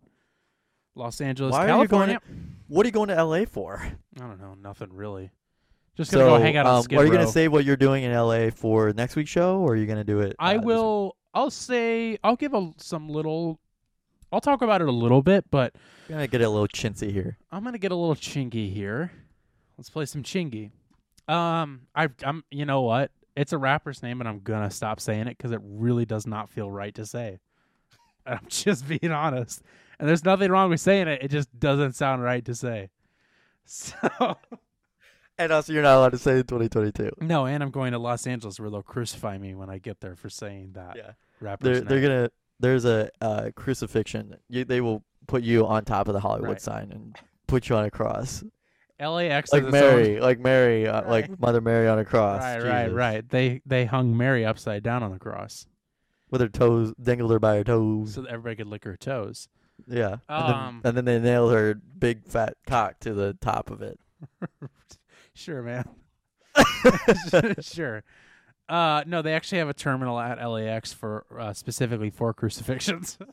Los 0.93 1.21
Angeles, 1.21 1.53
Why 1.53 1.69
are 1.69 1.81
you 1.83 1.87
going 1.87 2.09
California. 2.09 2.19
what 2.67 2.85
are 2.85 2.87
you 2.87 2.91
going 2.91 3.07
to 3.09 3.23
LA 3.23 3.45
for? 3.45 3.81
I 4.17 4.19
don't 4.19 4.41
know, 4.41 4.55
nothing 4.55 4.89
really. 4.91 5.31
Just 5.95 6.11
gonna 6.11 6.25
so, 6.25 6.29
go 6.37 6.41
hang 6.43 6.57
out 6.57 6.65
on 6.65 6.77
um, 6.77 6.83
Skid 6.83 6.97
are 6.97 7.05
you 7.05 7.11
Row. 7.11 7.17
gonna 7.19 7.29
say 7.31 7.47
what 7.47 7.63
you're 7.63 7.77
doing 7.77 8.03
in 8.03 8.13
LA 8.13 8.49
for 8.49 8.91
next 8.91 9.15
week's 9.15 9.29
show, 9.29 9.59
or 9.59 9.73
are 9.73 9.75
you 9.77 9.85
gonna 9.85 10.03
do 10.03 10.19
it? 10.19 10.35
I 10.39 10.55
uh, 10.55 10.57
this 10.57 10.65
will. 10.65 11.15
I'll 11.33 11.51
say. 11.51 12.17
I'll 12.23 12.35
give 12.35 12.53
a 12.53 12.71
some 12.77 13.07
little. 13.07 13.59
I'll 14.31 14.41
talk 14.41 14.61
about 14.61 14.81
it 14.81 14.87
a 14.87 14.91
little 14.91 15.21
bit, 15.21 15.45
but 15.51 15.73
I'm 16.09 16.15
gonna 16.15 16.27
get 16.27 16.41
a 16.41 16.49
little 16.49 16.67
chintzy 16.67 17.11
here. 17.11 17.37
I'm 17.51 17.63
gonna 17.63 17.77
get 17.77 17.91
a 17.91 17.95
little 17.95 18.15
chingy 18.15 18.73
here. 18.73 19.11
Let's 19.77 19.89
play 19.89 20.05
some 20.05 20.23
chingy. 20.23 20.71
Um, 21.27 21.81
I, 21.95 22.09
I'm. 22.23 22.43
You 22.51 22.65
know 22.65 22.81
what? 22.81 23.11
It's 23.35 23.53
a 23.53 23.57
rapper's 23.57 24.03
name, 24.03 24.19
and 24.21 24.27
I'm 24.27 24.39
gonna 24.39 24.71
stop 24.71 24.99
saying 24.99 25.27
it 25.27 25.37
because 25.37 25.51
it 25.51 25.61
really 25.63 26.05
does 26.05 26.25
not 26.27 26.49
feel 26.49 26.69
right 26.69 26.93
to 26.95 27.05
say. 27.05 27.39
I'm 28.25 28.45
just 28.47 28.87
being 28.87 29.11
honest, 29.11 29.61
and 29.99 30.07
there's 30.07 30.23
nothing 30.25 30.51
wrong 30.51 30.69
with 30.69 30.79
saying 30.79 31.07
it. 31.07 31.23
It 31.23 31.31
just 31.31 31.57
doesn't 31.59 31.93
sound 31.93 32.23
right 32.23 32.43
to 32.45 32.55
say. 32.55 32.89
So 33.63 34.37
And 35.37 35.51
also, 35.51 35.71
you're 35.71 35.81
not 35.83 35.97
allowed 35.97 36.09
to 36.11 36.17
say 36.17 36.33
in 36.33 36.43
2022. 36.43 37.11
no, 37.21 37.45
and 37.45 37.63
I'm 37.63 37.71
going 37.71 37.93
to 37.93 37.99
Los 37.99 38.27
Angeles 38.27 38.59
where 38.59 38.69
they'll 38.69 38.81
crucify 38.83 39.37
me 39.37 39.55
when 39.55 39.69
I 39.69 39.77
get 39.77 40.01
there 40.01 40.15
for 40.15 40.29
saying 40.29 40.71
that 40.73 40.95
Yeah, 40.97 41.11
rapper's 41.39 41.79
they're 41.81 41.81
they're 41.99 42.01
gonna. 42.01 42.31
There's 42.61 42.85
a 42.85 43.09
uh, 43.21 43.49
crucifixion. 43.55 44.35
You, 44.49 44.63
they 44.65 44.79
will 44.81 45.03
put 45.27 45.43
you 45.43 45.65
on 45.67 45.83
top 45.85 46.07
of 46.07 46.13
the 46.13 46.19
Hollywood 46.19 46.49
Right. 46.49 46.61
sign 46.61 46.91
and 46.91 47.15
put 47.47 47.67
you 47.69 47.75
on 47.75 47.85
a 47.85 47.91
cross, 47.91 48.43
LAX 48.99 49.51
like 49.51 49.63
its 49.63 49.67
own- 49.67 49.71
Mary, 49.71 50.19
like 50.19 50.39
Mary, 50.39 50.87
uh, 50.87 51.09
like 51.09 51.39
Mother 51.39 51.59
Mary 51.61 51.87
on 51.87 51.97
a 51.99 52.05
cross. 52.05 52.41
Right, 52.41 52.61
right, 52.63 52.83
Jesus. 52.83 52.95
right. 52.95 53.29
They 53.29 53.61
they 53.65 53.85
hung 53.85 54.15
Mary 54.15 54.45
upside 54.45 54.83
down 54.83 55.01
on 55.03 55.11
the 55.11 55.19
cross 55.19 55.65
With 56.29 56.41
her 56.41 56.49
toes, 56.49 56.93
dangled 57.01 57.31
her 57.31 57.39
by 57.39 57.57
her 57.57 57.63
toes. 57.63 58.13
so 58.13 58.21
that 58.21 58.29
everybody 58.31 58.57
could 58.57 58.67
lick 58.67 58.83
her 58.83 58.95
toes. 58.97 59.47
yeah, 59.87 60.17
and, 60.29 60.53
Um, 60.53 60.79
then, 60.83 60.89
and 60.89 60.97
then 60.97 61.05
they 61.05 61.19
nailed 61.31 61.51
her 61.53 61.73
big 61.73 62.25
fat 62.27 62.55
cock 62.67 62.99
to 63.01 63.13
the 63.13 63.33
top 63.41 63.71
of 63.71 63.81
it. 63.81 63.99
Sure, 65.33 65.61
man. 65.63 65.85
sure. 67.61 68.03
Uh, 68.71 69.03
no, 69.05 69.21
they 69.21 69.33
actually 69.33 69.57
have 69.57 69.67
a 69.69 69.73
terminal 69.73 70.17
at 70.19 70.37
LAX 70.41 70.93
for 70.93 71.25
uh, 71.37 71.51
specifically 71.53 72.09
for 72.09 72.33
crucifixions. 72.41 73.17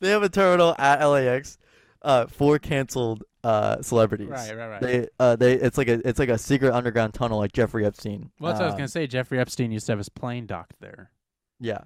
They 0.00 0.10
have 0.10 0.22
a 0.22 0.28
terminal 0.28 0.76
at 0.78 1.04
LAX 1.04 1.58
uh, 2.02 2.26
for 2.26 2.58
canceled 2.60 3.24
uh, 3.42 3.82
celebrities. 3.82 4.28
right, 4.28 4.56
right, 4.56 4.68
right. 4.68 4.80
They 4.80 5.08
uh 5.18 5.34
they 5.34 5.54
it's 5.54 5.76
like 5.76 5.88
a 5.88 6.06
it's 6.08 6.20
like 6.20 6.28
a 6.28 6.38
secret 6.38 6.72
underground 6.72 7.14
tunnel 7.14 7.38
like 7.38 7.52
Jeffrey 7.52 7.84
Epstein. 7.84 8.30
well, 8.38 8.52
that's 8.52 8.60
what 8.60 8.64
I 8.64 8.66
was 8.66 8.74
Um, 8.74 8.78
gonna 8.78 8.88
say. 8.88 9.06
Jeffrey 9.08 9.40
Epstein 9.40 9.72
used 9.72 9.86
to 9.86 9.92
have 9.92 9.98
his 9.98 10.08
plane 10.08 10.46
docked 10.46 10.78
there. 10.80 11.10
Yeah, 11.58 11.80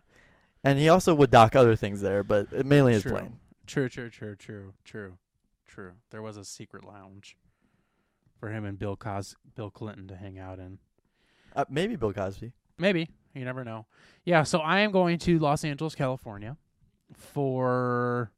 and 0.62 0.79
he 0.79 0.90
also 0.90 1.14
would 1.14 1.31
dock 1.31 1.57
other 1.57 1.75
things 1.75 2.03
there, 2.03 2.23
but 2.23 2.66
mainly 2.66 2.92
his 2.92 3.03
True. 3.03 3.12
plane. 3.12 3.38
True, 3.66 3.88
true, 3.88 4.11
true, 4.11 4.37
true, 4.37 4.75
true, 4.85 5.16
true. 5.66 5.92
There 6.11 6.21
was 6.21 6.37
a 6.37 6.45
secret 6.45 6.85
lounge 6.85 7.38
for 8.42 8.50
him 8.50 8.64
and 8.64 8.76
Bill 8.76 8.96
Cos 8.96 9.37
Bill 9.55 9.70
Clinton 9.70 10.09
to 10.09 10.16
hang 10.16 10.37
out 10.37 10.59
in. 10.59 10.78
Uh, 11.55 11.64
maybe 11.70 11.94
Bill 11.94 12.12
Cosby. 12.12 12.52
Maybe. 12.76 13.09
You 13.35 13.44
never 13.44 13.62
know. 13.62 13.87
Yeah, 14.24 14.42
so 14.42 14.59
I 14.59 14.81
am 14.81 14.90
going 14.90 15.18
to 15.20 15.38
Los 15.38 15.64
Angeles, 15.64 15.94
California 15.94 16.57
for 17.14 18.33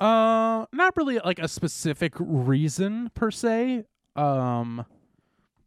uh 0.00 0.66
not 0.72 0.96
really 0.96 1.20
like 1.24 1.38
a 1.38 1.46
specific 1.46 2.12
reason 2.18 3.10
per 3.14 3.30
se. 3.30 3.84
Um 4.16 4.84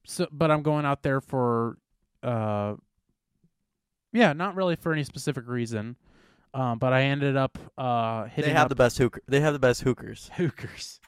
so 0.06 0.28
but 0.30 0.52
I'm 0.52 0.62
going 0.62 0.84
out 0.86 1.04
there 1.04 1.22
for 1.22 1.78
uh 2.24 2.74
yeah, 4.12 4.34
not 4.34 4.56
really 4.58 4.76
for 4.76 4.92
any 4.92 5.06
specific 5.06 5.48
reason. 5.48 5.96
Um 6.54 6.80
but 6.80 6.92
I 6.92 7.04
ended 7.04 7.38
up 7.38 7.58
uh 7.78 8.26
hitting 8.26 8.50
They 8.50 8.58
have 8.60 8.68
the 8.68 8.76
best 8.76 8.98
hooker. 8.98 9.22
They 9.26 9.40
have 9.40 9.54
the 9.54 9.60
best 9.60 9.84
hookers. 9.84 10.30
hookers. 10.36 11.00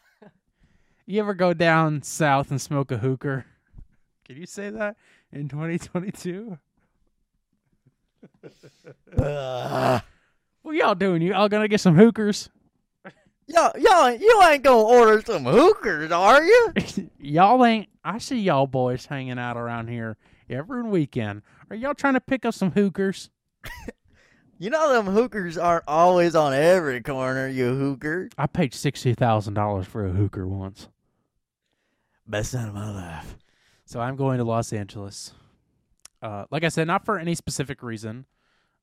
You 1.05 1.19
ever 1.19 1.33
go 1.33 1.53
down 1.53 2.01
south 2.01 2.51
and 2.51 2.61
smoke 2.61 2.91
a 2.91 2.97
hooker? 2.97 3.45
Can 4.25 4.37
you 4.37 4.45
say 4.45 4.69
that 4.69 4.95
in 5.31 5.49
2022? 5.49 6.57
Uh, 9.17 9.99
What 10.61 10.75
y'all 10.77 10.95
doing? 10.95 11.21
You 11.21 11.33
all 11.33 11.49
gonna 11.49 11.67
get 11.67 11.81
some 11.81 11.95
hookers? 11.95 12.49
yo, 13.47 13.69
yo, 13.77 14.07
you 14.07 14.41
ain't 14.45 14.63
gonna 14.63 14.81
order 14.81 15.21
some 15.25 15.43
hookers, 15.43 16.09
are 16.09 16.41
you? 16.41 16.73
y'all 17.19 17.65
ain't. 17.65 17.89
I 18.01 18.17
see 18.19 18.39
y'all 18.39 18.65
boys 18.65 19.05
hanging 19.05 19.37
out 19.37 19.57
around 19.57 19.89
here 19.89 20.15
every 20.49 20.83
weekend. 20.83 21.41
Are 21.69 21.75
y'all 21.75 21.93
trying 21.93 22.13
to 22.13 22.21
pick 22.21 22.45
up 22.45 22.53
some 22.53 22.71
hookers? 22.71 23.29
You 24.59 24.69
know 24.69 24.93
them 24.93 25.07
hookers 25.13 25.57
aren't 25.57 25.83
always 25.89 26.35
on 26.35 26.53
every 26.53 27.01
corner, 27.01 27.49
you 27.49 27.75
hooker. 27.75 28.29
I 28.37 28.47
paid 28.47 28.73
sixty 28.73 29.13
thousand 29.13 29.55
dollars 29.55 29.87
for 29.87 30.05
a 30.05 30.09
hooker 30.11 30.47
once, 30.47 30.87
Best 32.27 32.53
night 32.53 32.67
of 32.67 32.73
my 32.73 32.89
life. 32.91 33.37
so 33.85 33.99
I'm 33.99 34.15
going 34.15 34.37
to 34.37 34.43
Los 34.43 34.71
Angeles. 34.73 35.33
Uh, 36.21 36.45
like 36.51 36.63
I 36.63 36.69
said, 36.69 36.87
not 36.87 37.05
for 37.05 37.19
any 37.19 37.35
specific 37.35 37.83
reason. 37.83 38.25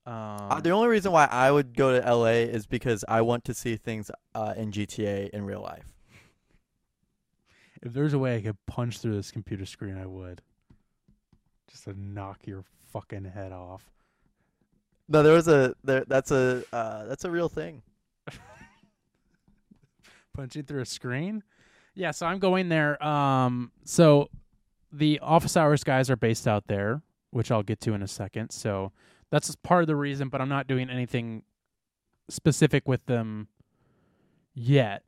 Um, 0.06 0.14
Uh, 0.14 0.60
the 0.60 0.70
only 0.70 0.88
reason 0.88 1.10
why 1.12 1.24
I 1.26 1.50
would 1.50 1.74
go 1.76 1.98
to 1.98 2.14
LA 2.14 2.44
is 2.50 2.66
because 2.66 3.04
I 3.08 3.22
want 3.22 3.44
to 3.44 3.54
see 3.54 3.76
things 3.76 4.10
uh, 4.34 4.54
in 4.56 4.72
GTA 4.72 5.30
in 5.30 5.44
real 5.44 5.62
life. 5.62 5.86
if 7.82 7.92
there's 7.94 8.12
a 8.12 8.18
way 8.18 8.36
I 8.36 8.42
could 8.42 8.58
punch 8.66 8.98
through 8.98 9.14
this 9.16 9.30
computer 9.30 9.64
screen, 9.64 9.96
I 9.96 10.06
would. 10.06 10.42
Just 11.70 11.84
to 11.84 11.94
knock 11.98 12.46
your 12.46 12.64
fucking 12.92 13.24
head 13.24 13.52
off. 13.52 13.90
No, 15.08 15.22
there 15.22 15.32
was 15.34 15.48
a 15.48 15.74
there. 15.82 16.04
That's 16.06 16.30
a 16.30 16.62
uh, 16.72 17.04
that's 17.06 17.24
a 17.24 17.30
real 17.30 17.48
thing. 17.48 17.82
punching 20.34 20.64
through 20.64 20.82
a 20.82 20.86
screen. 20.86 21.42
Yeah, 21.94 22.10
so 22.12 22.26
I'm 22.26 22.38
going 22.38 22.68
there. 22.68 23.02
Um, 23.04 23.72
so 23.84 24.30
the 24.92 25.18
office 25.20 25.56
hours 25.56 25.84
guys 25.84 26.08
are 26.10 26.16
based 26.16 26.46
out 26.48 26.66
there, 26.66 27.02
which 27.30 27.50
I'll 27.50 27.62
get 27.62 27.80
to 27.80 27.94
in 27.94 28.02
a 28.02 28.08
second. 28.08 28.50
So 28.50 28.92
that's 29.30 29.54
part 29.56 29.82
of 29.82 29.86
the 29.86 29.96
reason, 29.96 30.28
but 30.28 30.40
I'm 30.40 30.48
not 30.48 30.66
doing 30.66 30.88
anything 30.90 31.42
specific 32.28 32.86
with 32.88 33.04
them 33.06 33.48
yet. 34.54 35.02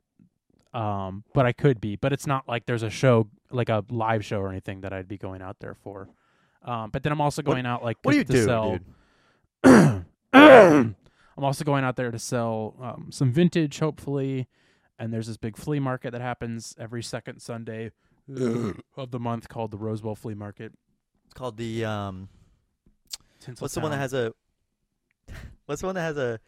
Um, 0.73 1.23
but 1.33 1.45
I 1.45 1.51
could 1.51 1.79
be, 1.79 1.95
but 1.97 2.11
it's 2.13 2.25
not 2.25 2.47
like 2.47 2.65
there's 2.65 2.81
a 2.83 2.89
show, 2.89 3.27
like 3.51 3.69
a 3.69 3.83
live 3.89 4.25
show 4.25 4.39
or 4.39 4.49
anything 4.49 4.81
that 4.81 4.91
I'd 4.91 5.07
be 5.07 5.17
going 5.17 5.41
out 5.41 5.57
there 5.59 5.75
for. 5.75 6.09
Um, 6.63 6.89
but 6.89 7.03
then 7.03 7.11
I'm 7.11 7.21
also 7.21 7.41
What- 7.43 7.51
going 7.53 7.65
out 7.65 7.83
like 7.83 7.97
What 8.03 8.13
do 8.13 8.17
you 8.17 8.23
to 8.23 8.31
do, 8.33 8.43
sell. 8.45 8.71
dude? 9.63 10.05
I'm 10.33 11.43
also 11.43 11.63
going 11.63 11.83
out 11.83 11.95
there 11.95 12.11
to 12.11 12.19
sell 12.19 12.75
um, 12.81 13.07
some 13.11 13.31
vintage, 13.31 13.79
hopefully. 13.79 14.47
And 14.99 15.11
there's 15.13 15.27
this 15.27 15.37
big 15.37 15.57
flea 15.57 15.79
market 15.79 16.11
that 16.11 16.21
happens 16.21 16.75
every 16.79 17.01
second 17.03 17.41
Sunday 17.41 17.91
of 18.95 19.11
the 19.11 19.19
month 19.19 19.49
called 19.49 19.71
the 19.71 19.77
Rose 19.77 20.01
Bowl 20.01 20.15
Flea 20.15 20.35
Market. 20.35 20.71
It's 21.25 21.33
called 21.33 21.57
the 21.57 21.83
um. 21.85 22.29
What's 23.59 23.73
the 23.73 23.81
one 23.81 23.91
that 23.91 23.97
has 23.97 24.13
a? 24.13 24.33
What's 25.65 25.81
the 25.81 25.87
one 25.87 25.95
that 25.95 26.01
has 26.03 26.17
a? 26.17 26.39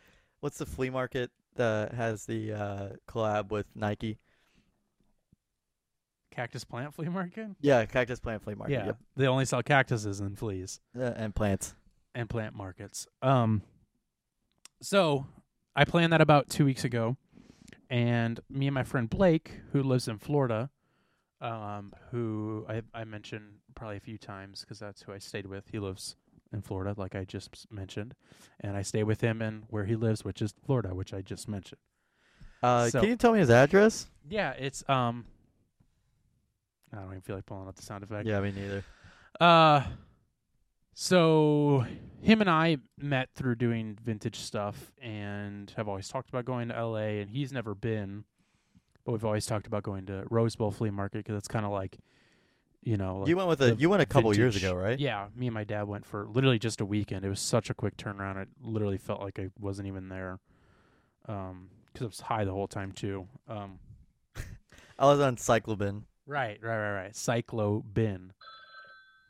What's 0.42 0.58
the 0.58 0.66
flea 0.66 0.90
market 0.90 1.32
that 1.56 1.94
has 1.94 2.26
the 2.26 2.52
uh, 2.54 2.90
collab 3.10 3.50
with 3.50 3.66
Nike. 3.76 4.20
Cactus 6.32 6.66
Plant 6.66 6.94
Flea 6.94 7.08
Market. 7.08 7.48
Yeah, 7.62 7.86
Cactus 7.86 8.20
Plant 8.20 8.44
Flea 8.44 8.56
Market. 8.56 8.74
yeah, 8.74 8.86
Yep. 8.88 8.98
they 9.16 9.28
only 9.28 9.46
sell 9.46 9.64
cactuses 9.64 10.20
and 10.20 10.38
fleas 10.38 10.82
Uh, 10.98 11.14
and 11.16 11.34
plants. 11.34 11.76
and 12.14 12.30
plant 12.30 12.54
markets. 12.54 13.08
Um, 13.22 13.62
so 14.82 15.26
I 15.76 15.86
planned 15.86 16.12
that 16.14 16.20
about 16.22 16.50
two 16.50 16.66
weeks 16.66 16.84
ago, 16.84 17.16
and 17.90 18.40
me 18.50 18.68
and 18.68 18.74
my 18.74 18.84
friend 18.84 19.10
Blake, 19.10 19.60
who 19.72 19.84
lives 19.84 20.08
in 20.08 20.18
Florida, 20.18 20.70
um, 21.42 21.94
who 22.12 22.66
I 22.70 22.82
I 22.94 23.04
mentioned 23.04 23.56
probably 23.76 23.98
a 23.98 24.02
few 24.02 24.18
times 24.18 24.62
because 24.62 24.80
that's 24.80 25.02
who 25.04 25.12
I 25.14 25.18
stayed 25.20 25.46
with. 25.46 25.70
He 25.72 25.80
lives 25.80 26.16
in 26.54 26.62
Florida, 26.62 26.94
like 26.98 27.16
I 27.16 27.24
just 27.26 27.68
mentioned, 27.72 28.16
and 28.62 28.78
I 28.78 28.82
stay 28.82 29.04
with 29.04 29.22
him 29.22 29.42
in 29.42 29.64
where 29.70 29.86
he 29.86 29.96
lives, 29.96 30.24
which 30.24 30.42
is 30.42 30.54
Florida, 30.66 30.94
which 30.96 31.14
I 31.14 31.22
just 31.22 31.48
mentioned. 31.48 31.80
Uh, 32.64 32.90
So- 32.90 33.02
can 33.02 33.10
you 33.10 33.16
tell 33.18 33.34
me 33.34 33.40
his 33.40 33.50
address? 33.50 34.08
Yeah, 34.28 34.52
it's 34.52 34.88
um. 34.90 35.26
I 36.94 36.98
don't 37.00 37.08
even 37.10 37.22
feel 37.22 37.36
like 37.36 37.46
pulling 37.46 37.68
out 37.68 37.76
the 37.76 37.82
sound 37.82 38.04
effect. 38.04 38.26
Yeah, 38.26 38.40
me 38.40 38.52
neither. 38.52 38.84
Uh, 39.40 39.84
so 40.98 41.86
him 42.22 42.40
and 42.40 42.50
I 42.50 42.78
met 42.98 43.30
through 43.36 43.56
doing 43.56 43.98
vintage 44.02 44.40
stuff, 44.40 44.94
and 45.02 45.72
have 45.76 45.90
always 45.90 46.08
talked 46.08 46.30
about 46.30 46.46
going 46.46 46.70
to 46.70 46.78
L.A. 46.78 47.20
And 47.20 47.30
he's 47.30 47.52
never 47.52 47.76
been, 47.76 48.24
but 49.04 49.12
we've 49.12 49.26
always 49.26 49.46
talked 49.46 49.68
about 49.68 49.84
going 49.84 50.06
to 50.08 50.24
Rose 50.30 50.56
Bowl 50.56 50.72
Flea 50.72 50.90
Market 50.90 51.20
because 51.20 51.36
it's 51.38 51.50
kind 51.50 51.66
of 51.66 51.72
like, 51.74 51.98
you 52.82 52.96
know, 52.96 53.18
like 53.18 53.28
you 53.28 53.36
went 53.36 53.50
with 53.50 53.62
a 53.62 53.76
you 53.76 53.90
went 53.90 54.02
a 54.02 54.06
couple 54.06 54.34
years 54.36 54.56
ago, 54.56 54.74
right? 54.74 54.98
Yeah, 54.98 55.28
me 55.36 55.48
and 55.48 55.54
my 55.54 55.66
dad 55.66 55.84
went 55.84 56.06
for 56.06 56.28
literally 56.28 56.60
just 56.60 56.80
a 56.80 56.86
weekend. 56.86 57.26
It 57.26 57.30
was 57.30 57.42
such 57.42 57.70
a 57.70 57.74
quick 57.74 57.98
turnaround. 57.98 58.42
It 58.42 58.48
literally 58.62 58.98
felt 58.98 59.22
like 59.22 59.38
I 59.38 59.50
wasn't 59.60 59.90
even 59.90 60.08
there, 60.08 60.40
um, 61.28 61.70
because 61.88 62.06
it 62.06 62.10
was 62.10 62.20
high 62.22 62.46
the 62.46 62.54
whole 62.54 62.68
time 62.68 62.94
too. 62.94 63.28
Um, 63.50 63.80
I 64.98 65.06
was 65.06 65.20
on 65.20 65.36
Cyclobin. 65.36 66.04
Right, 66.26 66.58
right, 66.62 66.78
right, 66.78 67.04
right. 67.04 67.14
Cyclobin. 67.14 68.30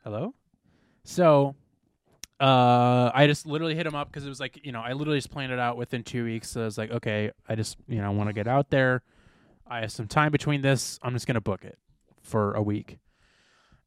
Hello? 0.04 0.32
So 1.06 1.54
uh 2.38 3.10
I 3.14 3.26
just 3.26 3.46
literally 3.46 3.74
hit 3.74 3.86
him 3.86 3.94
up 3.94 4.08
because 4.08 4.26
it 4.26 4.28
was 4.28 4.40
like, 4.40 4.60
you 4.64 4.72
know, 4.72 4.80
I 4.82 4.92
literally 4.92 5.18
just 5.18 5.30
planned 5.30 5.52
it 5.52 5.58
out 5.58 5.76
within 5.76 6.02
two 6.02 6.24
weeks. 6.24 6.50
So 6.50 6.62
I 6.62 6.64
was 6.64 6.76
like, 6.76 6.90
okay, 6.90 7.30
I 7.48 7.54
just, 7.54 7.78
you 7.88 8.02
know, 8.02 8.10
want 8.12 8.28
to 8.28 8.34
get 8.34 8.46
out 8.46 8.68
there. 8.68 9.02
I 9.66 9.80
have 9.80 9.92
some 9.92 10.06
time 10.08 10.32
between 10.32 10.60
this. 10.62 10.98
I'm 11.02 11.14
just 11.14 11.26
gonna 11.26 11.40
book 11.40 11.64
it 11.64 11.78
for 12.22 12.52
a 12.54 12.62
week. 12.62 12.98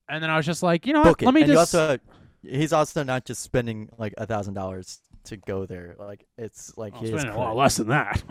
And 0.07 0.23
then 0.23 0.29
I 0.29 0.37
was 0.37 0.45
just 0.45 0.63
like, 0.63 0.87
you 0.87 0.93
know 0.93 1.01
what? 1.01 1.09
Book 1.09 1.21
it. 1.21 1.25
Let 1.25 1.35
me 1.35 1.43
and 1.43 1.51
just 1.51 1.75
also, 1.75 1.99
he's 2.41 2.73
also 2.73 3.03
not 3.03 3.25
just 3.25 3.43
spending 3.43 3.89
like 3.97 4.13
a 4.17 4.25
thousand 4.25 4.55
dollars 4.55 4.99
to 5.25 5.37
go 5.37 5.65
there. 5.65 5.95
Like 5.99 6.25
it's 6.37 6.75
like 6.77 6.95
I'm 6.95 7.01
his 7.01 7.11
spending 7.11 7.35
a 7.35 7.37
lot 7.37 7.55
less 7.55 7.77
than 7.77 7.89
that. 7.89 8.23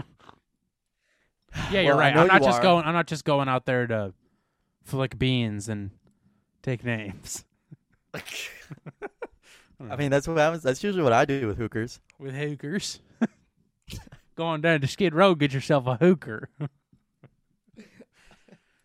yeah, 1.70 1.80
you're 1.80 1.94
Well, 1.94 1.98
right. 1.98 2.16
I'm 2.16 2.26
not 2.26 2.42
just 2.42 2.58
are. 2.58 2.62
going 2.62 2.84
I'm 2.84 2.94
not 2.94 3.06
just 3.06 3.24
going 3.24 3.48
out 3.48 3.66
there 3.66 3.86
to 3.86 4.12
flick 4.84 5.18
beans 5.18 5.68
and 5.68 5.90
take 6.62 6.84
names. 6.84 7.44
I 9.80 9.96
mean, 9.96 10.10
that's 10.10 10.26
what 10.26 10.36
happens. 10.38 10.62
That's 10.62 10.82
usually 10.82 11.04
what 11.04 11.12
I 11.12 11.24
do 11.24 11.46
with 11.46 11.56
hookers. 11.58 12.00
with 12.18 12.34
hookers. 12.34 13.00
Going 14.34 14.60
down 14.60 14.80
to 14.80 14.86
Skid 14.86 15.14
Row, 15.14 15.34
get 15.34 15.52
yourself 15.52 15.86
a 15.86 15.96
hooker. 15.96 16.48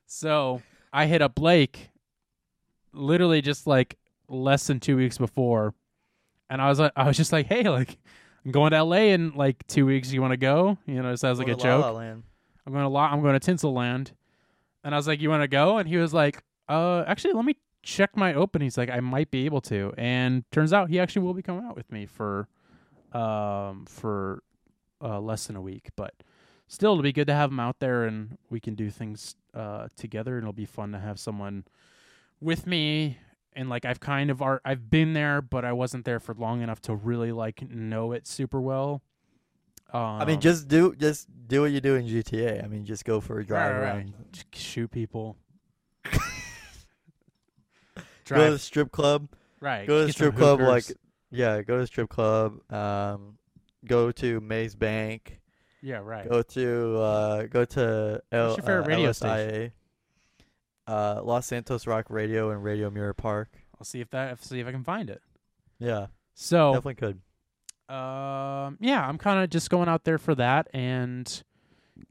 so 0.06 0.62
I 0.92 1.06
hit 1.06 1.22
up 1.22 1.36
Blake 1.36 1.90
literally 2.92 3.42
just 3.42 3.66
like 3.68 3.98
less 4.28 4.68
than 4.68 4.80
two 4.80 4.96
weeks 4.98 5.18
before. 5.18 5.74
And 6.50 6.62
I 6.62 6.70
was 6.70 6.80
like 6.80 6.92
I 6.96 7.08
was 7.08 7.18
just 7.18 7.32
like, 7.32 7.48
Hey, 7.48 7.64
like 7.70 7.98
I'm 8.46 8.52
going 8.52 8.72
to 8.72 8.84
LA 8.84 8.98
in 9.14 9.34
like 9.36 9.66
two 9.68 9.86
weeks. 9.86 10.12
You 10.12 10.22
wanna 10.22 10.38
go? 10.38 10.78
You 10.86 11.02
know, 11.02 11.12
it 11.12 11.18
sounds 11.18 11.40
like 11.40 11.48
a 11.48 11.56
to 11.56 11.58
La 11.58 11.64
joke. 11.64 11.82
La 11.82 11.92
Land. 11.92 12.24
I'm 12.66 12.74
going 12.74 12.84
to 12.84 12.90
La- 12.90 13.12
I'm 13.12 13.22
going 13.22 13.38
to 13.40 13.52
Tinselland. 13.52 14.12
And 14.84 14.94
I 14.94 14.98
was 14.98 15.08
like, 15.08 15.22
You 15.22 15.30
wanna 15.30 15.48
go? 15.48 15.78
And 15.78 15.88
he 15.90 15.98
was 15.98 16.14
like, 16.14 16.44
Uh 16.70 17.04
actually 17.08 17.34
let 17.34 17.46
me 17.46 17.56
check 17.84 18.16
my 18.18 18.34
open. 18.34 18.62
He's 18.62 18.78
like, 18.78 18.90
I 18.90 19.02
might 19.02 19.30
be 19.30 19.46
able 19.46 19.62
to. 19.62 19.94
And 19.98 20.50
turns 20.52 20.74
out 20.74 20.90
he 20.90 21.00
actually 21.00 21.22
will 21.22 21.34
be 21.34 21.44
coming 21.44 21.66
out 21.66 21.76
with 21.76 21.92
me 21.92 22.06
for 22.06 22.48
um 23.12 23.86
for 23.88 24.42
uh 25.02 25.20
less 25.20 25.46
than 25.46 25.56
a 25.56 25.62
week. 25.62 25.90
But 25.96 26.16
still 26.68 26.94
it'll 26.94 27.04
be 27.04 27.14
good 27.14 27.28
to 27.28 27.36
have 27.36 27.52
him 27.52 27.60
out 27.60 27.80
there 27.80 28.06
and 28.06 28.38
we 28.50 28.60
can 28.60 28.74
do 28.74 28.90
things 28.90 29.36
uh 29.54 29.88
together 29.96 30.36
and 30.36 30.46
it'll 30.46 30.54
be 30.54 30.66
fun 30.66 30.92
to 30.94 31.00
have 31.00 31.20
someone 31.20 31.66
with 32.42 32.66
me 32.66 33.20
and 33.56 33.70
like 33.70 33.86
I've 33.86 34.00
kind 34.00 34.32
of 34.32 34.42
ar- 34.42 34.62
I've 34.66 34.90
been 34.90 35.14
there 35.14 35.42
but 35.42 35.64
I 35.64 35.74
wasn't 35.74 36.06
there 36.06 36.20
for 36.20 36.34
long 36.34 36.62
enough 36.62 36.82
to 36.84 36.96
really 36.96 37.32
like 37.32 37.70
know 37.70 38.14
it 38.14 38.26
super 38.26 38.60
well. 38.60 39.04
Um, 39.92 40.22
I 40.22 40.26
mean, 40.26 40.42
just 40.42 40.68
do 40.68 40.96
just 40.96 41.28
do 41.48 41.62
what 41.62 41.72
you 41.72 41.80
do 41.80 41.94
in 41.94 42.08
GTA. 42.08 42.64
I 42.64 42.68
mean, 42.68 42.84
just 42.84 43.06
go 43.06 43.22
for 43.22 43.40
a 43.40 43.46
drive 43.46 43.76
right, 43.76 43.80
right. 43.80 43.96
around. 43.98 44.14
Just 44.32 44.56
shoot 44.56 44.90
people. 44.90 45.38
Go 48.26 48.46
to 48.46 48.52
the 48.52 48.60
strip 48.60 48.92
club. 48.92 49.30
right. 49.60 49.88
Go 49.88 50.02
to 50.02 50.06
the 50.08 50.14
strip 50.14 50.36
club. 50.36 50.60
Like, 50.62 50.86
yeah, 51.32 51.62
go 51.62 51.76
to 51.76 51.82
the 51.82 51.88
strip 51.88 52.10
club. 52.10 52.60
Um, 52.72 53.38
go 53.86 54.12
to 54.12 54.40
Maze 54.40 54.76
Bank. 54.76 55.40
yeah, 55.82 55.98
right. 56.04 56.30
Go 56.30 56.42
to 56.42 56.98
uh, 57.00 57.44
go 57.44 57.66
to 57.66 58.22
L- 58.32 58.48
What's 58.50 58.58
your 58.58 58.66
favorite 58.66 58.86
uh, 58.86 58.88
radio 58.88 59.10
LSIA. 59.12 59.72
Uh, 60.86 61.22
Los 61.24 61.46
Santos 61.48 61.88
Rock 61.88 62.08
Radio 62.10 62.52
and 62.52 62.64
Radio 62.64 62.90
Mirror 62.90 63.14
Park. 63.14 63.50
I'll 63.80 63.86
see 63.86 64.02
if 64.02 64.10
that 64.12 64.34
if, 64.34 64.44
see 64.44 64.60
if 64.60 64.68
I 64.68 64.72
can 64.72 64.84
find 64.84 65.10
it. 65.10 65.22
Yeah, 65.80 66.08
So 66.34 66.74
definitely 66.74 66.96
could. 66.96 67.22
Um, 67.94 68.78
yeah, 68.80 69.06
I'm 69.08 69.18
kind 69.18 69.44
of 69.44 69.50
just 69.50 69.70
going 69.70 69.90
out 69.90 70.04
there 70.06 70.18
for 70.18 70.34
that, 70.36 70.68
and 70.74 71.44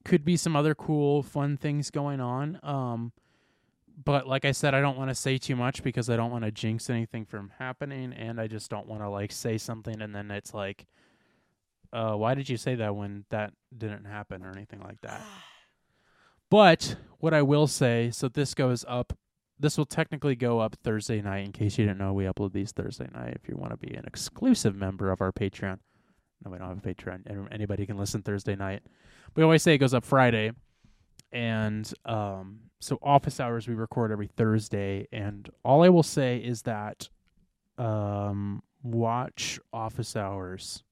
could 0.05 0.25
be 0.25 0.37
some 0.37 0.55
other 0.57 0.75
cool, 0.75 1.23
fun 1.23 1.57
things 1.57 1.91
going 1.91 2.21
on. 2.21 2.61
Um, 2.63 3.13
but 4.05 4.27
like 4.27 4.45
I 4.45 4.53
said, 4.53 4.75
I 4.75 4.81
don't 4.81 4.97
want 4.97 5.11
to 5.11 5.15
say 5.15 5.39
too 5.39 5.57
much 5.57 5.83
because 5.83 6.09
I 6.09 6.17
don't 6.17 6.31
want 6.31 6.45
to 6.45 6.51
jinx 6.51 6.91
anything 6.91 7.25
from 7.25 7.53
happening, 7.59 8.13
and 8.13 8.41
I 8.41 8.47
just 8.47 8.71
don't 8.71 8.87
want 8.87 9.03
to 9.03 9.09
like 9.09 9.33
say 9.33 9.59
something 9.59 10.01
and 10.01 10.15
then 10.15 10.31
it's 10.31 10.55
like, 10.55 10.87
uh, 11.93 12.15
why 12.15 12.35
did 12.35 12.49
you 12.49 12.57
say 12.57 12.75
that 12.77 12.97
when 12.97 13.25
that 13.31 13.53
didn't 13.77 14.05
happen 14.05 14.43
or 14.43 14.51
anything 14.51 14.81
like 14.81 15.01
that? 15.03 15.21
But 16.51 16.97
what 17.19 17.33
I 17.33 17.41
will 17.41 17.67
say, 17.67 18.11
so 18.11 18.29
this 18.29 18.53
goes 18.53 18.85
up. 18.87 19.15
This 19.59 19.79
will 19.79 19.87
technically 19.87 20.37
go 20.37 20.61
up 20.61 20.77
Thursday 20.85 21.23
night. 21.23 21.47
In 21.47 21.53
case 21.53 21.79
you 21.79 21.87
didn't 21.87 21.99
know, 21.99 22.13
we 22.13 22.25
upload 22.25 22.53
these 22.53 22.73
Thursday 22.73 23.09
night. 23.11 23.39
If 23.43 23.49
you 23.49 23.57
want 23.57 23.71
to 23.71 23.79
be 23.79 23.95
an 23.95 24.05
exclusive 24.05 24.77
member 24.77 25.11
of 25.11 25.23
our 25.23 25.33
Patreon, 25.33 25.79
no, 26.45 26.51
we 26.51 26.59
don't 26.59 26.69
have 26.69 26.85
a 26.85 26.95
Patreon. 26.95 27.49
Anybody 27.51 27.87
can 27.87 27.97
listen 27.97 28.21
Thursday 28.21 28.55
night. 28.55 28.83
We 29.35 29.43
always 29.43 29.63
say 29.63 29.73
it 29.73 29.79
goes 29.79 29.95
up 29.95 30.05
Friday, 30.05 30.53
and 31.33 31.93
um, 32.05 32.61
so 32.81 32.99
office 33.03 33.41
hours 33.41 33.67
we 33.69 33.75
record 33.75 34.11
every 34.13 34.27
Thursday. 34.27 35.07
And 35.13 35.49
all 35.65 35.83
I 35.83 35.89
will 35.89 36.03
say 36.03 36.39
is 36.39 36.63
that 36.63 37.09
um, 37.79 38.63
watch 38.83 39.59
office 39.73 40.17
hours 40.17 40.85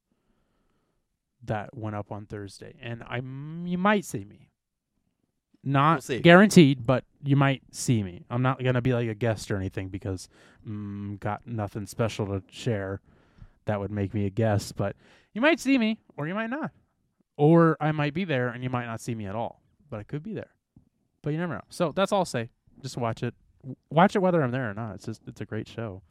that 1.44 1.76
went 1.76 1.96
up 1.96 2.12
on 2.12 2.26
Thursday, 2.26 2.74
and 2.82 3.02
I 3.02 3.16
you 3.16 3.78
might 3.78 4.04
see 4.04 4.24
me. 4.24 4.48
Not 5.62 5.96
We'll 5.96 6.00
see. 6.02 6.20
guaranteed, 6.20 6.86
but 6.86 7.04
you 7.22 7.36
might 7.36 7.62
see 7.70 8.02
me. 8.02 8.24
I'm 8.30 8.40
not 8.42 8.62
gonna 8.62 8.80
be 8.82 8.94
like 8.94 9.08
a 9.08 9.14
guest 9.14 9.50
or 9.50 9.56
anything 9.56 9.88
because 9.88 10.28
mm, 10.66 11.18
got 11.20 11.46
nothing 11.46 11.86
special 11.86 12.26
to 12.26 12.42
share 12.50 13.00
that 13.66 13.78
would 13.78 13.90
make 13.90 14.14
me 14.14 14.24
a 14.26 14.30
guest. 14.30 14.76
But 14.76 14.96
you 15.34 15.40
might 15.40 15.60
see 15.60 15.76
me, 15.78 15.98
or 16.16 16.26
you 16.26 16.34
might 16.34 16.48
not, 16.50 16.70
or 17.36 17.76
I 17.80 17.92
might 17.92 18.14
be 18.14 18.24
there 18.24 18.48
and 18.48 18.62
you 18.62 18.70
might 18.70 18.86
not 18.86 19.00
see 19.00 19.14
me 19.14 19.26
at 19.26 19.34
all. 19.34 19.60
But 19.90 20.00
I 20.00 20.02
could 20.04 20.22
be 20.22 20.32
there, 20.34 20.50
but 21.22 21.30
you 21.30 21.38
never 21.38 21.54
know. 21.54 21.60
So 21.68 21.92
that's 21.94 22.12
all 22.12 22.20
I'll 22.20 22.24
say. 22.24 22.48
Just 22.82 22.96
watch 22.96 23.22
it. 23.22 23.34
W- 23.62 23.76
Watch 23.90 24.14
it 24.16 24.20
whether 24.20 24.40
I'm 24.42 24.52
there 24.52 24.70
or 24.70 24.74
not. 24.74 24.94
It's 24.94 25.04
just 25.06 25.22
it's 25.26 25.40
a 25.40 25.44
great 25.44 25.66
show. 25.68 26.02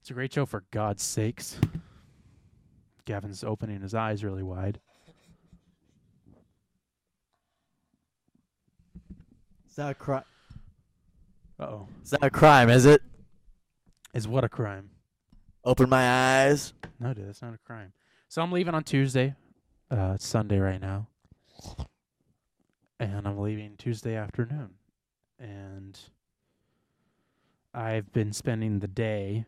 It's 0.00 0.10
a 0.10 0.14
great 0.14 0.32
show 0.32 0.46
for 0.46 0.64
God's 0.70 1.02
sakes. 1.02 1.60
Gavin's 3.04 3.44
opening 3.44 3.82
his 3.82 3.94
eyes 3.94 4.24
really 4.24 4.42
wide. 4.42 4.80
Is 9.68 9.76
that 9.76 9.90
a 9.90 9.94
crime. 9.94 10.24
Uh 11.60 11.64
oh. 11.64 11.88
It's 12.02 12.12
not 12.12 12.24
a 12.24 12.30
crime, 12.30 12.70
is 12.70 12.86
it? 12.86 13.02
Is 14.14 14.26
what 14.26 14.44
a 14.44 14.48
crime. 14.48 14.90
Open 15.64 15.88
my 15.90 16.46
eyes. 16.46 16.72
No, 17.00 17.12
dude, 17.12 17.28
that's 17.28 17.42
not 17.42 17.52
a 17.54 17.58
crime. 17.58 17.92
So 18.28 18.40
I'm 18.40 18.52
leaving 18.52 18.74
on 18.74 18.84
Tuesday. 18.84 19.34
Uh, 19.90 20.12
it's 20.14 20.26
Sunday 20.26 20.58
right 20.58 20.80
now, 20.80 21.06
and 22.98 23.26
I'm 23.26 23.38
leaving 23.38 23.74
Tuesday 23.76 24.14
afternoon. 24.16 24.70
And 25.38 25.98
I've 27.74 28.12
been 28.12 28.32
spending 28.32 28.78
the 28.78 28.88
day 28.88 29.44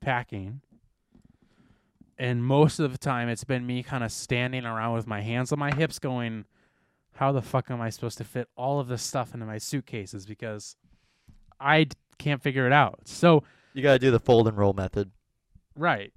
packing, 0.00 0.62
and 2.18 2.42
most 2.44 2.78
of 2.78 2.92
the 2.92 2.98
time 2.98 3.28
it's 3.28 3.44
been 3.44 3.66
me 3.66 3.82
kind 3.82 4.02
of 4.02 4.10
standing 4.10 4.64
around 4.64 4.94
with 4.94 5.06
my 5.06 5.20
hands 5.20 5.52
on 5.52 5.58
my 5.58 5.74
hips, 5.74 5.98
going, 5.98 6.46
"How 7.14 7.30
the 7.32 7.42
fuck 7.42 7.70
am 7.70 7.80
I 7.80 7.90
supposed 7.90 8.16
to 8.18 8.24
fit 8.24 8.48
all 8.56 8.80
of 8.80 8.88
this 8.88 9.02
stuff 9.02 9.34
into 9.34 9.44
my 9.44 9.58
suitcases?" 9.58 10.24
Because 10.24 10.76
I 11.60 11.84
d- 11.84 11.96
can't 12.16 12.42
figure 12.42 12.66
it 12.66 12.72
out. 12.72 13.00
So 13.06 13.44
You 13.74 13.82
gotta 13.82 13.98
do 13.98 14.10
the 14.10 14.18
fold 14.20 14.48
and 14.48 14.56
roll 14.56 14.72
method. 14.72 15.10
Right. 15.76 16.12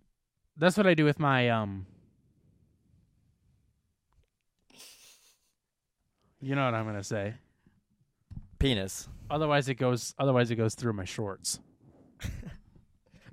That's 0.58 0.78
what 0.78 0.88
I 0.88 0.94
do 0.94 1.04
with 1.06 1.20
my 1.20 1.50
um 1.50 1.86
You 6.42 6.56
know 6.56 6.66
what 6.66 6.74
I'm 6.74 6.86
gonna 6.86 7.04
say. 7.04 7.36
Penis. 8.60 9.08
Otherwise, 9.30 9.70
it 9.70 9.76
goes. 9.76 10.14
Otherwise, 10.18 10.52
it 10.52 10.56
goes 10.56 10.76
through 10.76 10.94
my 10.94 11.06
shorts. 11.06 11.60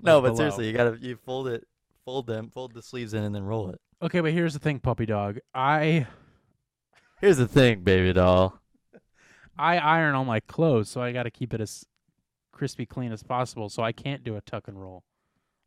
No, 0.01 0.21
but 0.21 0.27
below. 0.29 0.37
seriously, 0.37 0.67
you 0.67 0.71
gotta 0.71 0.97
you 1.01 1.17
fold 1.17 1.49
it, 1.49 1.67
fold 2.05 2.25
them, 2.25 2.49
fold 2.53 2.73
the 2.73 2.81
sleeves 2.81 3.13
in, 3.13 3.21
and 3.21 3.35
then 3.35 3.43
roll 3.43 3.69
it. 3.69 3.81
Okay, 4.01 4.21
but 4.21 4.31
here's 4.31 4.53
the 4.53 4.59
thing, 4.59 4.79
puppy 4.79 5.05
dog. 5.05 5.39
I 5.53 6.07
Here's 7.19 7.37
the 7.37 7.47
thing, 7.47 7.81
baby 7.81 8.13
doll. 8.13 8.61
I 9.57 9.77
iron 9.77 10.15
all 10.15 10.23
my 10.23 10.39
clothes, 10.39 10.89
so 10.89 11.01
I 11.01 11.11
got 11.11 11.23
to 11.23 11.31
keep 11.31 11.53
it 11.53 11.59
as 11.59 11.85
crispy 12.53 12.85
clean 12.85 13.11
as 13.11 13.23
possible. 13.23 13.67
So 13.67 13.83
I 13.83 13.91
can't 13.91 14.23
do 14.23 14.37
a 14.37 14.41
tuck 14.41 14.69
and 14.69 14.81
roll. 14.81 15.03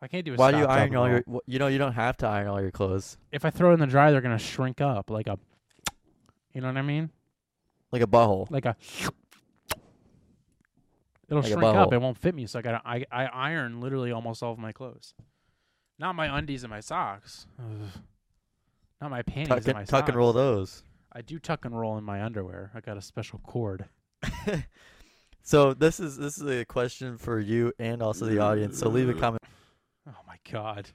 I 0.01 0.09
can't 0.09 0.25
do 0.25 0.33
a. 0.33 0.37
Why 0.37 0.51
do 0.51 0.59
you 0.59 0.65
tuck, 0.65 0.73
iron 0.73 0.89
and 0.89 0.97
all 0.97 1.09
roll. 1.09 1.21
your? 1.27 1.41
You 1.47 1.59
know, 1.59 1.67
you 1.67 1.77
don't 1.77 1.93
have 1.93 2.17
to 2.19 2.27
iron 2.27 2.49
all 2.49 2.61
your 2.61 2.71
clothes. 2.71 3.19
If 3.33 3.45
I 3.45 3.51
throw 3.51 3.71
it 3.71 3.75
in 3.75 3.81
the 3.81 3.87
dryer, 3.87 4.13
they're 4.13 4.23
gonna 4.23 4.39
shrink 4.39 4.81
up 4.81 5.11
like 5.11 5.27
a. 5.27 5.39
You 6.55 6.63
know 6.63 6.69
what 6.69 6.79
I 6.79 6.83
mean? 6.83 7.11
Like 7.93 8.03
a 8.03 8.07
butthole. 8.07 8.51
Like 8.51 8.65
a. 8.65 8.75
It'll 11.29 11.43
Like 11.43 11.45
a 11.47 11.49
shrink 11.55 11.63
up. 11.65 11.89
butthole. 11.89 11.93
It 11.93 12.01
won't 12.01 12.19
fit 12.19 12.35
me, 12.35 12.47
so 12.47 12.59
I 12.59 12.63
got 12.63 12.83
I 12.85 13.05
I 13.11 13.27
iron 13.27 13.81
literally 13.81 14.13
almost 14.13 14.43
all 14.43 14.53
of 14.53 14.59
my 14.59 14.73
clothes. 14.73 15.15
Not 15.99 16.15
my 16.15 16.39
undies 16.39 16.65
and 16.65 16.71
my 16.71 16.81
socks. 16.81 17.47
Ugh. 17.59 17.89
Not 19.01 19.11
my 19.11 19.23
panties 19.23 19.49
Tuck, 19.49 19.59
and 19.59 19.67
and- 19.69 19.77
my 19.77 19.85
tuck 19.85 20.09
and 20.09 20.17
roll 20.17 20.33
those. 20.33 20.83
I 21.13 21.21
do 21.23 21.39
tuck 21.39 21.65
and 21.67 21.79
roll 21.79 21.99
in 21.99 22.05
my 22.05 22.23
underwear. 22.23 22.71
I 22.75 22.81
got 22.81 22.97
a 22.97 23.03
special 23.03 23.39
cord. 23.41 23.85
so 25.43 25.75
this 25.75 26.01
is 26.01 26.17
this 26.17 26.39
is 26.39 26.47
a 26.49 26.65
question 26.65 27.19
for 27.19 27.39
you 27.39 27.73
and 27.79 28.03
also 28.03 28.25
the 28.27 28.39
audience. 28.39 28.79
So 28.79 28.89
leave 28.89 29.09
a 29.11 29.15
comment. 29.21 29.43
Oh 30.09 30.15
my 30.27 30.37
god. 30.51 30.89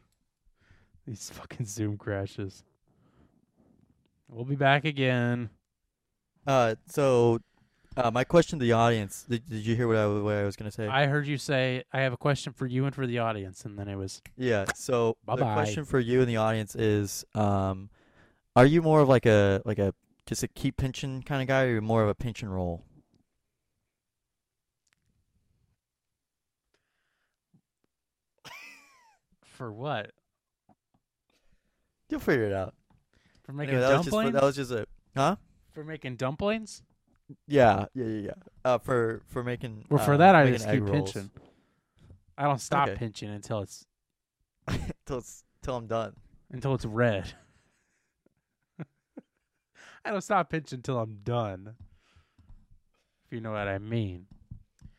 These 1.05 1.29
fucking 1.29 1.65
Zoom 1.67 1.97
crashes. 1.97 2.63
We'll 4.27 4.43
be 4.45 4.55
back 4.55 4.83
again. 4.85 5.49
Uh, 6.47 6.75
so 6.87 7.39
uh, 7.97 8.09
my 8.09 8.23
question 8.23 8.57
to 8.57 8.63
the 8.63 8.71
audience. 8.71 9.25
Did, 9.29 9.47
did 9.49 9.65
you 9.65 9.75
hear 9.75 9.87
what 9.87 9.97
I 9.97 10.07
what 10.07 10.35
I 10.35 10.43
was 10.43 10.55
gonna 10.55 10.71
say? 10.71 10.87
I 10.87 11.07
heard 11.07 11.27
you 11.27 11.37
say 11.37 11.83
I 11.91 11.99
have 11.99 12.13
a 12.13 12.17
question 12.17 12.53
for 12.53 12.65
you 12.65 12.85
and 12.85 12.95
for 12.95 13.05
the 13.05 13.19
audience, 13.19 13.65
and 13.65 13.77
then 13.77 13.89
it 13.89 13.95
was 13.95 14.21
Yeah. 14.37 14.65
So 14.75 15.17
the 15.25 15.35
Bye-bye. 15.35 15.53
question 15.55 15.83
for 15.83 15.99
you 15.99 16.21
and 16.21 16.29
the 16.29 16.37
audience 16.37 16.73
is, 16.75 17.25
um, 17.35 17.89
are 18.55 18.65
you 18.65 18.81
more 18.81 19.01
of 19.01 19.09
like 19.09 19.25
a 19.25 19.61
like 19.65 19.77
a 19.79 19.93
just 20.25 20.41
a 20.43 20.47
keep 20.47 20.77
pinching 20.77 21.21
kind 21.23 21.41
of 21.41 21.47
guy, 21.47 21.63
or 21.63 21.81
more 21.81 22.01
of 22.03 22.09
a 22.09 22.15
pinch 22.15 22.41
and 22.41 22.53
roll? 22.53 22.83
for 29.41 29.71
what? 29.71 30.11
You'll 32.09 32.19
figure 32.19 32.45
it 32.45 32.53
out. 32.53 32.73
For 33.43 33.53
making 33.53 33.75
Anyway, 33.75 33.87
that 33.89 33.97
was 33.97 34.05
just 34.05 34.11
dumplings? 34.11 34.33
that 34.33 34.43
was 34.43 34.55
just 34.55 34.71
a 34.71 34.85
huh? 35.15 35.35
For 35.77 35.83
making 35.83 36.15
dumplings? 36.15 36.81
Yeah, 37.47 37.85
yeah, 37.93 38.05
yeah, 38.05 38.21
yeah. 38.21 38.31
Uh, 38.65 38.77
for 38.79 39.21
for 39.27 39.43
making. 39.43 39.85
Well, 39.91 40.03
for 40.03 40.13
uh, 40.15 40.17
that 40.17 40.33
I 40.33 40.49
just 40.49 40.67
keep 40.67 40.81
rolls. 40.81 41.11
pinching. 41.13 41.29
I 42.35 42.45
don't 42.45 42.59
stop 42.59 42.87
Okay. 42.89 42.97
pinching 42.97 43.29
until 43.29 43.61
it's 43.61 43.85
until 44.67 45.19
it's 45.19 45.43
till 45.61 45.75
I'm 45.75 45.85
done. 45.85 46.13
until 46.49 46.73
it's 46.73 46.85
red. 46.85 47.31
I 50.05 50.09
don't 50.11 50.21
stop 50.21 50.49
pinching 50.49 50.77
until 50.77 50.97
I'm 50.97 51.19
done. 51.23 51.75
If 53.27 53.33
you 53.33 53.41
know 53.41 53.51
what 53.51 53.67
I 53.67 53.77
mean. 53.77 54.25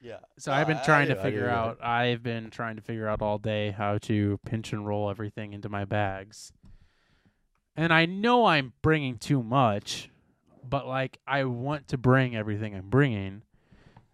Yeah. 0.00 0.18
So 0.38 0.52
I've 0.52 0.68
been 0.68 0.76
Uh, 0.76 0.84
trying 0.84 1.08
do, 1.08 1.14
to 1.14 1.18
do, 1.20 1.22
figure 1.24 1.46
yeah. 1.46 1.58
out. 1.60 1.78
I've 1.82 2.22
been 2.22 2.50
trying 2.50 2.76
to 2.76 2.82
figure 2.82 3.08
out 3.08 3.20
all 3.20 3.38
day 3.38 3.72
how 3.72 3.98
to 3.98 4.38
pinch 4.44 4.72
and 4.72 4.86
roll 4.86 5.10
everything 5.10 5.52
into 5.54 5.68
my 5.68 5.84
bags. 5.84 6.52
And 7.74 7.92
I 7.92 8.06
know 8.06 8.44
I'm 8.44 8.74
bringing 8.82 9.18
too 9.18 9.42
much, 9.42 10.10
but 10.68 10.86
like 10.86 11.18
I 11.26 11.44
want 11.44 11.88
to 11.88 11.98
bring 11.98 12.34
everything 12.36 12.74
I'm 12.74 12.88
bringing. 12.88 13.42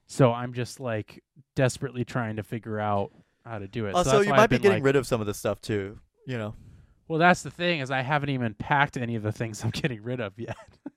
So 0.07 0.33
I'm 0.33 0.53
just 0.53 0.81
like 0.81 1.23
desperately 1.55 2.05
trying 2.05 2.37
to 2.37 2.43
figure 2.43 2.79
out 2.79 3.13
how 3.45 3.59
to 3.59 3.69
do 3.69 3.87
it. 3.87 3.93
so 3.93 3.99
Also, 3.99 4.11
that's 4.19 4.27
you 4.27 4.33
might 4.35 4.49
be 4.51 4.59
getting 4.59 4.79
like- 4.79 4.85
rid 4.85 4.97
of 4.97 5.07
some 5.07 5.21
of 5.21 5.27
the 5.27 5.35
stuff 5.35 5.61
too. 5.61 5.99
You 6.27 6.39
know. 6.39 6.55
Well, 7.09 7.19
that's 7.19 7.43
the 7.43 7.51
thing 7.51 7.81
is 7.81 7.91
I 7.91 8.01
haven't 8.03 8.31
even 8.31 8.55
packed 8.55 8.97
any 8.97 9.15
of 9.17 9.23
the 9.23 9.33
things 9.33 9.63
I'm 9.65 9.71
getting 9.71 10.03
rid 10.03 10.21
of 10.21 10.39
yet. 10.39 10.57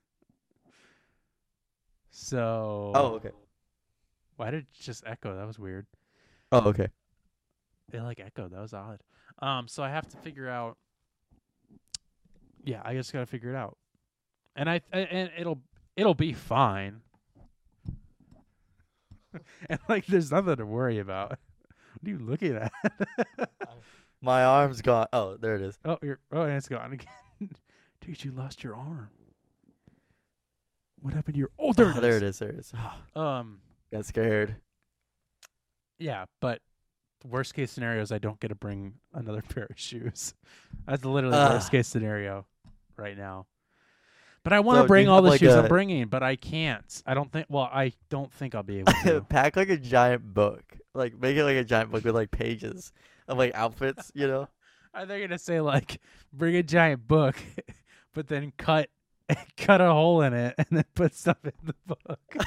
so 2.12 2.92
Oh, 2.96 3.14
okay. 3.16 3.32
why 4.36 4.52
did 4.52 4.62
it 4.64 4.68
just 4.74 5.04
echo? 5.06 5.36
That 5.36 5.46
was 5.48 5.60
weird. 5.60 5.86
Oh, 6.52 6.70
okay. 6.70 6.88
It 7.92 8.02
like 8.02 8.20
echoed. 8.20 8.52
That 8.52 8.62
was 8.62 8.74
odd. 8.74 9.02
Um, 9.40 9.68
so 9.68 9.84
I 9.84 9.90
have 9.90 10.08
to 10.10 10.18
figure 10.18 10.50
out. 10.50 10.78
Yeah, 12.64 12.82
I 12.84 12.94
just 12.96 13.14
gotta 13.14 13.26
figure 13.26 13.50
it 13.50 13.56
out, 13.56 13.78
and 14.58 14.70
I 14.70 14.82
I- 14.92 14.98
and 15.00 15.32
it'll 15.38 15.62
it'll 15.96 16.14
be 16.16 16.34
fine. 16.34 17.02
and 19.70 19.80
like, 19.88 20.06
there's 20.08 20.32
nothing 20.32 20.56
to 20.58 20.66
worry 20.66 21.00
about. 21.00 21.30
What 22.00 22.08
are 22.08 22.10
you 22.10 22.20
looking 22.20 22.56
at? 22.56 22.72
My 24.22 24.44
arm's 24.44 24.82
gone. 24.82 25.08
Oh, 25.14 25.38
there 25.38 25.56
it 25.56 25.62
is. 25.62 25.78
oh, 25.86 25.98
you're 26.02 26.20
oh, 26.32 26.42
and 26.44 26.54
it's 26.54 26.68
gone 26.68 26.94
again. 26.94 27.08
Dude, 28.02 28.24
you 28.24 28.32
lost 28.32 28.64
your 28.64 28.76
arm. 28.76 29.10
What 31.02 31.14
happened 31.14 31.36
to 31.36 31.40
your? 31.40 31.50
Oh, 31.60 31.74
there, 31.74 31.94
Oh, 31.96 32.00
there 32.00 32.18
it 32.18 32.24
is. 32.24 32.40
There 32.40 32.50
it 32.50 32.58
is. 32.60 32.74
Um, 33.16 33.60
Got 33.92 34.06
scared. 34.06 34.56
yeah, 36.00 36.26
but 36.42 36.62
the 37.22 37.28
worst 37.28 37.54
case 37.54 37.72
scenario 37.72 38.02
is 38.02 38.12
I 38.12 38.18
don't 38.18 38.40
get 38.40 38.50
to 38.50 38.56
bring 38.56 38.94
another 39.14 39.42
pair 39.42 39.66
of 39.70 39.80
shoes. 39.80 40.34
That's 40.88 41.06
literally 41.06 41.38
the 41.38 41.50
worst 41.54 41.72
case 41.72 41.88
scenario 41.88 42.46
right 42.98 43.18
now. 43.18 43.46
But 44.48 44.54
I 44.54 44.62
want 44.62 44.78
to 44.78 44.84
So, 44.84 44.88
bring 44.88 45.10
all 45.10 45.22
the 45.22 45.32
like, 45.32 45.42
shoes 45.42 45.54
I'm 45.54 45.68
bringing, 45.68 46.08
but 46.08 46.24
I 46.24 46.38
can't. 46.38 47.04
I 47.06 47.14
don't 47.14 47.30
think. 47.30 47.48
Well, 47.50 47.70
I 47.70 47.92
don't 48.10 48.32
think 48.32 48.56
I'll 48.56 48.64
be 48.64 48.80
able 48.80 48.94
to. 49.04 49.20
Pack 49.20 49.58
like 49.58 49.68
a 49.68 49.76
giant 49.76 50.34
book. 50.34 50.64
Like 50.94 51.20
make 51.20 51.36
it 51.36 51.44
like 51.44 51.58
a 51.58 51.66
giant 51.66 51.92
book 51.92 52.06
with 52.06 52.16
like 52.16 52.32
pages 52.32 52.94
of 53.28 53.38
like 53.38 53.54
outfits. 53.56 54.10
You 54.16 54.30
know. 54.30 54.48
Are 54.94 55.06
they 55.06 55.20
gonna 55.20 55.38
say 55.38 55.60
like 55.60 56.00
bring 56.32 56.56
a 56.56 56.64
giant 56.64 57.10
book, 57.10 57.36
but 58.14 58.30
then 58.30 58.54
cut 58.56 58.90
cut 59.58 59.82
a 59.82 59.92
hole 59.92 60.22
in 60.22 60.32
it 60.32 60.56
and 60.58 60.68
then 60.72 60.86
put 60.96 61.14
stuff 61.14 61.44
in 61.44 61.52
the 61.66 61.76
book? 61.86 62.38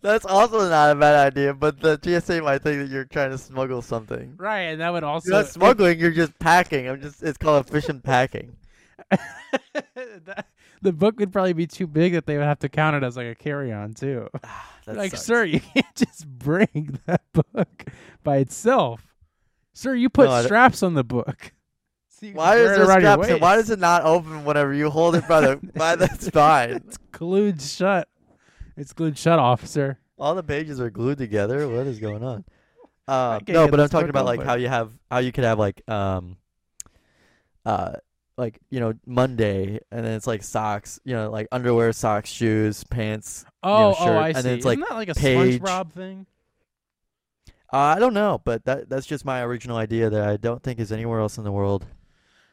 That's 0.00 0.24
also 0.24 0.68
not 0.70 0.92
a 0.92 0.94
bad 0.94 1.26
idea, 1.32 1.54
but 1.54 1.80
the 1.80 1.98
TSA 2.00 2.40
might 2.40 2.62
think 2.62 2.78
that 2.82 2.88
you're 2.88 3.04
trying 3.04 3.32
to 3.32 3.38
smuggle 3.38 3.82
something. 3.82 4.34
right, 4.36 4.60
and 4.60 4.80
that 4.80 4.92
would 4.92 5.02
also 5.02 5.28
You're 5.32 5.42
not 5.42 5.50
smuggling. 5.50 5.98
You're 5.98 6.12
just 6.12 6.38
packing. 6.38 6.88
I'm 6.88 7.00
just. 7.00 7.20
It's 7.20 7.36
called 7.36 7.66
efficient 7.66 8.04
packing. 8.04 8.54
that, 9.10 10.46
the 10.82 10.92
book 10.92 11.18
would 11.18 11.32
probably 11.32 11.52
be 11.52 11.66
too 11.66 11.86
big 11.86 12.12
that 12.12 12.26
they 12.26 12.36
would 12.36 12.46
have 12.46 12.58
to 12.60 12.68
count 12.68 12.96
it 12.96 13.02
as 13.02 13.16
like 13.16 13.26
a 13.26 13.34
carry-on 13.34 13.94
too. 13.94 14.28
That 14.86 14.96
like, 14.96 15.12
sucks. 15.12 15.24
sir, 15.24 15.44
you 15.44 15.60
can't 15.60 15.94
just 15.94 16.28
bring 16.28 16.98
that 17.06 17.22
book 17.32 17.84
by 18.22 18.36
itself. 18.36 19.14
Sir, 19.72 19.94
you 19.94 20.10
put 20.10 20.28
No, 20.28 20.42
straps 20.42 20.82
on 20.82 20.92
the 20.94 21.04
book. 21.04 21.52
So 22.20 22.28
Why 22.28 22.58
is 22.58 22.70
it 22.70 22.76
there 22.76 22.84
straps? 23.00 23.28
and 23.28 23.40
Why 23.40 23.56
does 23.56 23.70
it 23.70 23.78
not 23.80 24.04
open 24.04 24.44
whenever 24.44 24.72
you 24.72 24.88
hold 24.88 25.16
it 25.16 25.26
by 25.26 25.40
the 25.40 25.56
by 25.74 25.96
the 25.96 26.06
spine? 26.08 26.82
It's 26.86 26.96
glued 27.10 27.60
shut. 27.60 28.08
It's 28.76 28.92
glued 28.92 29.18
shut, 29.18 29.38
officer. 29.38 29.98
All 30.18 30.34
the 30.34 30.42
pages 30.42 30.80
are 30.80 30.90
glued 30.90 31.18
together. 31.18 31.68
What 31.68 31.86
is 31.88 31.98
going 31.98 32.22
on? 32.22 32.44
Uh, 33.08 33.40
no, 33.48 33.66
but 33.68 33.80
I'm 33.80 33.88
talking 33.88 34.10
about 34.10 34.26
like 34.26 34.42
how 34.42 34.54
you 34.54 34.68
have 34.68 34.92
how 35.10 35.18
you 35.18 35.32
could 35.32 35.44
have 35.44 35.58
like 35.58 35.82
um 35.88 36.36
uh 37.66 37.94
like 38.36 38.58
you 38.70 38.80
know 38.80 38.94
Monday 39.06 39.78
and 39.90 40.04
then 40.04 40.12
it's 40.14 40.26
like 40.26 40.42
socks, 40.42 40.98
you 41.04 41.14
know, 41.14 41.30
like 41.30 41.46
underwear, 41.52 41.92
socks, 41.92 42.28
shoes, 42.30 42.84
pants. 42.84 43.44
Oh, 43.62 43.94
shirt, 43.94 44.08
oh, 44.08 44.16
I 44.18 44.28
and 44.28 44.36
see. 44.38 44.42
then 44.42 44.56
it's 44.56 44.64
like 44.64 44.78
Isn't 44.78 44.88
that 44.88 44.94
like 44.96 45.08
a 45.08 45.14
page. 45.14 45.60
SpongeBob 45.60 45.92
thing? 45.92 46.26
Uh, 47.72 47.76
I 47.96 47.98
don't 47.98 48.14
know, 48.14 48.40
but 48.44 48.64
that 48.66 48.88
that's 48.88 49.06
just 49.06 49.24
my 49.24 49.42
original 49.42 49.76
idea 49.76 50.08
that 50.10 50.28
I 50.28 50.36
don't 50.36 50.62
think 50.62 50.78
is 50.78 50.92
anywhere 50.92 51.20
else 51.20 51.38
in 51.38 51.44
the 51.44 51.52
world. 51.52 51.86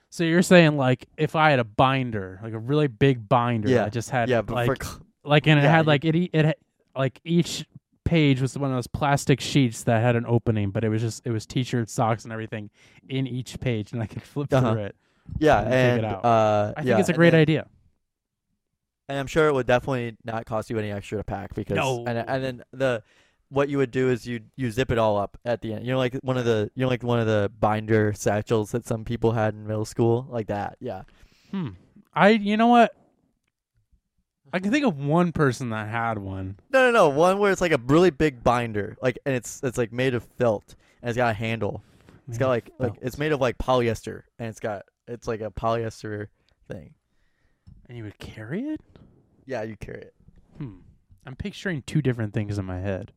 So 0.09 0.23
you're 0.23 0.41
saying 0.41 0.77
like 0.77 1.05
if 1.17 1.35
I 1.35 1.51
had 1.51 1.59
a 1.59 1.63
binder, 1.63 2.39
like 2.43 2.53
a 2.53 2.59
really 2.59 2.87
big 2.87 3.29
binder, 3.29 3.69
Yeah, 3.69 3.83
that 3.83 3.93
just 3.93 4.09
had 4.09 4.29
yeah, 4.29 4.41
but 4.41 4.55
like 4.55 4.83
for 4.83 4.99
like 5.23 5.47
and 5.47 5.59
it 5.59 5.63
yeah, 5.63 5.71
had 5.71 5.87
like 5.87 6.05
it 6.05 6.15
it 6.15 6.45
had, 6.45 6.55
like 6.95 7.19
each 7.23 7.65
page 8.03 8.41
was 8.41 8.57
one 8.57 8.71
of 8.71 8.75
those 8.77 8.87
plastic 8.87 9.39
sheets 9.39 9.83
that 9.83 10.01
had 10.01 10.15
an 10.15 10.25
opening, 10.27 10.71
but 10.71 10.83
it 10.83 10.89
was 10.89 11.01
just 11.01 11.21
it 11.25 11.31
was 11.31 11.45
t-shirts, 11.45 11.93
socks, 11.93 12.23
and 12.23 12.33
everything 12.33 12.69
in 13.07 13.27
each 13.27 13.59
page, 13.59 13.93
and 13.93 14.01
I 14.01 14.07
could 14.07 14.23
flip 14.23 14.51
Uh-huh. 14.51 14.73
through 14.73 14.83
it. 14.85 14.95
Yeah, 15.39 15.62
and 15.62 16.03
and 16.03 16.05
uh, 16.05 16.74
I 16.78 16.82
yeah, 16.82 16.84
think 16.84 16.99
it's 17.01 17.09
a 17.09 17.13
great 17.13 17.32
then- 17.32 17.41
idea. 17.41 17.67
And 19.09 19.19
I'm 19.19 19.28
sure 19.28 19.47
it 19.49 19.53
would 19.53 19.67
definitely 19.67 20.15
not 20.24 20.45
cost 20.45 20.69
you 20.69 20.80
any 20.80 20.89
extra 20.89 21.17
to 21.17 21.24
pack 21.26 21.53
because 21.53 21.76
No. 21.76 22.05
and 22.07 22.17
and 22.17 22.43
then 22.43 22.63
the 22.72 23.03
what 23.49 23.67
you 23.67 23.78
would 23.78 23.91
do 23.91 24.09
is 24.09 24.26
you 24.26 24.39
you 24.55 24.72
zip 24.72 24.89
it 24.89 24.97
all 24.97 25.17
up 25.17 25.38
at 25.43 25.61
the 25.61 25.74
end. 25.74 25.86
You 25.86 25.91
know, 25.91 25.97
like 25.97 26.15
one 26.22 26.38
of 26.38 26.45
the 26.45 26.72
you 26.76 26.84
know 26.84 26.88
like 26.88 27.03
one 27.03 27.19
of 27.19 27.28
the 27.28 27.51
binder 27.59 28.13
satchels 28.13 28.72
that 28.72 28.86
some 28.88 29.03
people 29.03 29.34
had 29.34 29.53
in 29.53 29.67
middle 29.67 29.84
school, 29.84 30.28
like 30.30 30.47
that. 30.47 30.78
Yeah. 30.80 31.01
Hmm. 31.51 31.69
I 32.13 32.30
you 32.30 32.55
know 32.55 32.67
what? 32.67 32.95
I 34.53 34.59
can 34.59 34.72
think 34.72 34.86
of 34.86 34.97
one 34.97 35.32
person 35.34 35.69
that 35.69 35.89
had 35.89 36.17
one. 36.17 36.57
No, 36.72 36.86
no, 36.86 36.91
no. 36.91 37.09
One 37.09 37.38
where 37.39 37.51
it's 37.51 37.61
like 37.61 37.72
a 37.72 37.82
really 37.88 38.09
big 38.11 38.43
binder, 38.43 38.97
like 39.01 39.17
and 39.26 39.36
it's 39.36 39.61
it's 39.63 39.78
like 39.78 39.91
made 39.91 40.13
of 40.13 40.24
felt 40.38 40.76
and 41.01 41.09
it's 41.09 41.17
got 41.17 41.32
a 41.32 41.34
handle. 41.34 41.84
It's 42.30 42.38
got 42.38 42.47
like 42.47 42.69
like 42.80 42.93
it's 43.01 43.17
made 43.17 43.34
of 43.34 43.41
like 43.41 43.57
polyester 43.57 44.24
and 44.39 44.47
it's 44.47 44.59
got 44.61 44.84
it's 45.12 45.28
like 45.28 45.41
a 45.41 45.51
polyester 45.51 46.28
thing. 46.68 46.93
and 47.88 47.97
you 47.97 48.03
would 48.05 48.18
carry 48.20 48.62
it. 48.70 48.82
Yeah, 49.45 49.64
you 49.64 49.76
carry 49.76 50.01
it. 50.01 50.14
Hmm. 50.57 50.78
I'm 51.26 51.36
picturing 51.36 51.82
two 51.84 52.01
different 52.01 52.34
things 52.34 52.57
in 52.57 52.66
my 52.66 52.80
head, 52.80 53.12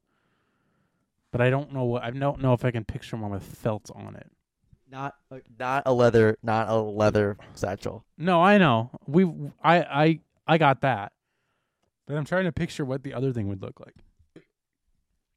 but 1.31 1.41
I 1.41 1.51
don't 1.51 1.73
know 1.73 1.85
what. 1.85 2.03
I 2.03 2.11
don't 2.11 2.41
know 2.41 2.53
if 2.53 2.65
I 2.65 2.71
can 2.71 2.85
picture 2.85 3.17
one 3.17 3.31
with 3.31 3.43
felt 3.45 3.91
on 3.95 4.17
it. 4.17 4.31
Not 4.91 5.15
a, 5.31 5.41
not 5.59 5.85
a 5.87 5.93
leather, 5.93 6.37
not 6.43 6.69
a 6.69 6.77
leather 6.77 7.37
satchel. 7.55 8.05
No, 8.19 8.43
I 8.43 8.59
know. 8.59 8.91
We. 9.07 9.25
I. 9.63 9.79
I. 9.83 10.21
I 10.47 10.59
got 10.59 10.83
that. 10.83 11.13
But 12.07 12.17
I'm 12.17 12.25
trying 12.27 12.45
to 12.45 12.53
picture 12.53 12.85
what 12.85 13.03
the 13.03 13.15
other 13.15 13.33
thing 13.33 13.49
would 13.49 13.63
look 13.63 13.81
like. 13.81 13.95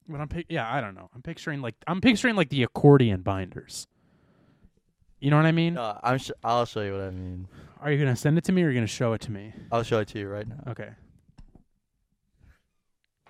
But 0.07 0.19
I'm. 0.19 0.27
Pic- 0.27 0.47
yeah, 0.49 0.71
I 0.71 0.81
don't 0.81 0.95
know. 0.95 1.09
I'm 1.15 1.21
picturing 1.21 1.61
like 1.61 1.75
I'm 1.87 2.01
picturing 2.01 2.35
like 2.35 2.49
the 2.49 2.63
accordion 2.63 3.21
binders. 3.21 3.87
You 5.19 5.31
know 5.31 5.37
what 5.37 5.45
I 5.45 5.51
mean? 5.51 5.73
No, 5.75 5.99
I'm. 6.03 6.17
Sh- 6.19 6.31
I'll 6.43 6.65
show 6.65 6.81
you 6.81 6.91
what 6.93 7.01
I 7.01 7.11
mean. 7.11 7.47
Are 7.81 7.91
you 7.91 7.97
gonna 7.97 8.15
send 8.15 8.37
it 8.37 8.43
to 8.45 8.51
me 8.51 8.63
or 8.63 8.67
are 8.67 8.69
you 8.69 8.75
gonna 8.75 8.87
show 8.87 9.13
it 9.13 9.21
to 9.21 9.31
me? 9.31 9.53
I'll 9.71 9.83
show 9.83 9.99
it 9.99 10.07
to 10.09 10.19
you 10.19 10.27
right 10.27 10.47
now. 10.47 10.63
Okay. 10.67 10.89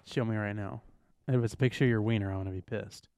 Show 0.06 0.26
me 0.26 0.36
right 0.36 0.56
now. 0.56 0.82
If 1.28 1.44
it's 1.44 1.54
a 1.54 1.58
picture 1.58 1.84
of 1.84 1.90
your 1.90 2.02
wiener, 2.02 2.32
I'm 2.32 2.38
gonna 2.38 2.52
be 2.52 2.62
pissed. 2.62 3.10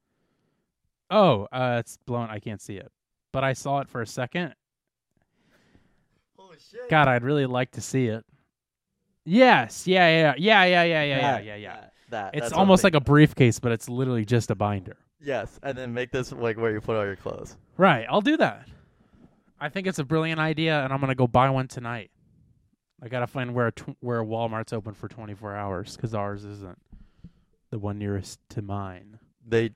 Oh, 1.12 1.48
uh, 1.52 1.78
it's 1.80 1.98
blown. 2.06 2.30
I 2.30 2.40
can't 2.40 2.62
see 2.62 2.76
it, 2.78 2.92
but 3.32 3.44
I 3.44 3.54
saw 3.54 3.80
it 3.80 3.90
for 3.90 4.02
a 4.02 4.08
second. 4.08 4.54
Holy 6.38 6.58
shit! 6.58 6.90
God, 6.90 7.08
I'd 7.08 7.24
really 7.24 7.46
like 7.46 7.72
to 7.72 7.82
see 7.82 8.08
it. 8.08 8.24
Yes, 9.26 9.88
yeah, 9.88 10.08
yeah, 10.10 10.34
yeah, 10.38 10.64
yeah, 10.66 10.84
yeah, 10.84 11.04
yeah, 11.04 11.20
yeah, 11.20 11.40
yeah, 11.40 11.56
yeah. 11.56 11.74
That. 11.76 11.94
that 12.10 12.30
It's 12.34 12.42
that's 12.42 12.52
what 12.52 12.58
I'm 12.58 12.60
almost 12.62 12.84
like 12.84 12.96
a 12.96 13.02
briefcase, 13.02 13.60
but 13.60 13.72
it's 13.72 13.90
literally 13.90 14.26
just 14.26 14.50
a 14.52 14.56
binder. 14.56 14.98
Yes, 15.22 15.60
and 15.64 15.78
then 15.78 15.94
make 15.94 16.12
this 16.12 16.32
like 16.32 16.58
where 16.58 16.72
you 16.72 16.82
put 16.82 16.96
all 16.98 17.06
your 17.06 17.16
clothes. 17.16 17.58
Right, 17.78 18.06
I'll 18.10 18.22
do 18.22 18.38
that. 18.38 18.68
I 19.60 19.70
think 19.70 19.88
it's 19.88 20.00
a 20.00 20.04
brilliant 20.06 20.40
idea, 20.40 20.84
and 20.84 20.94
I'm 20.94 21.00
gonna 21.00 21.16
go 21.16 21.28
buy 21.28 21.50
one 21.50 21.68
tonight. 21.68 22.12
I 23.02 23.08
gotta 23.08 23.28
find 23.28 23.54
where 23.54 23.68
a 23.68 23.72
tw- 23.72 23.96
where 24.02 24.24
Walmart's 24.24 24.74
open 24.74 24.94
for 24.94 25.08
24 25.08 25.56
hours 25.56 25.96
because 25.96 26.14
ours 26.14 26.44
isn't 26.46 26.78
the 27.70 27.80
one 27.80 27.98
nearest 28.00 28.40
to 28.50 28.62
mine. 28.62 29.20
They, 29.48 29.72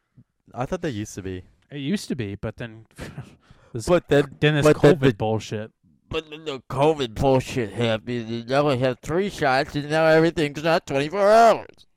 I 0.53 0.65
thought 0.65 0.81
they 0.81 0.89
used 0.89 1.15
to 1.15 1.21
be. 1.21 1.43
It 1.71 1.77
used 1.79 2.07
to 2.09 2.15
be, 2.15 2.35
but 2.35 2.57
then 2.57 2.85
this, 3.73 3.87
But 3.87 4.07
then, 4.09 4.35
then 4.39 4.55
this 4.55 4.65
COVID 4.67 4.99
the- 4.99 5.13
bullshit. 5.15 5.71
but 6.09 6.29
then 6.29 6.45
the 6.45 6.61
COVID 6.69 7.15
bullshit 7.15 7.71
happened. 7.73 8.29
And 8.29 8.47
now 8.49 8.67
I 8.67 8.75
have 8.75 8.99
three 9.01 9.29
shots, 9.29 9.75
and 9.75 9.89
now 9.89 10.05
everything's 10.05 10.63
not 10.63 10.85
24 10.85 11.31
hours. 11.31 11.87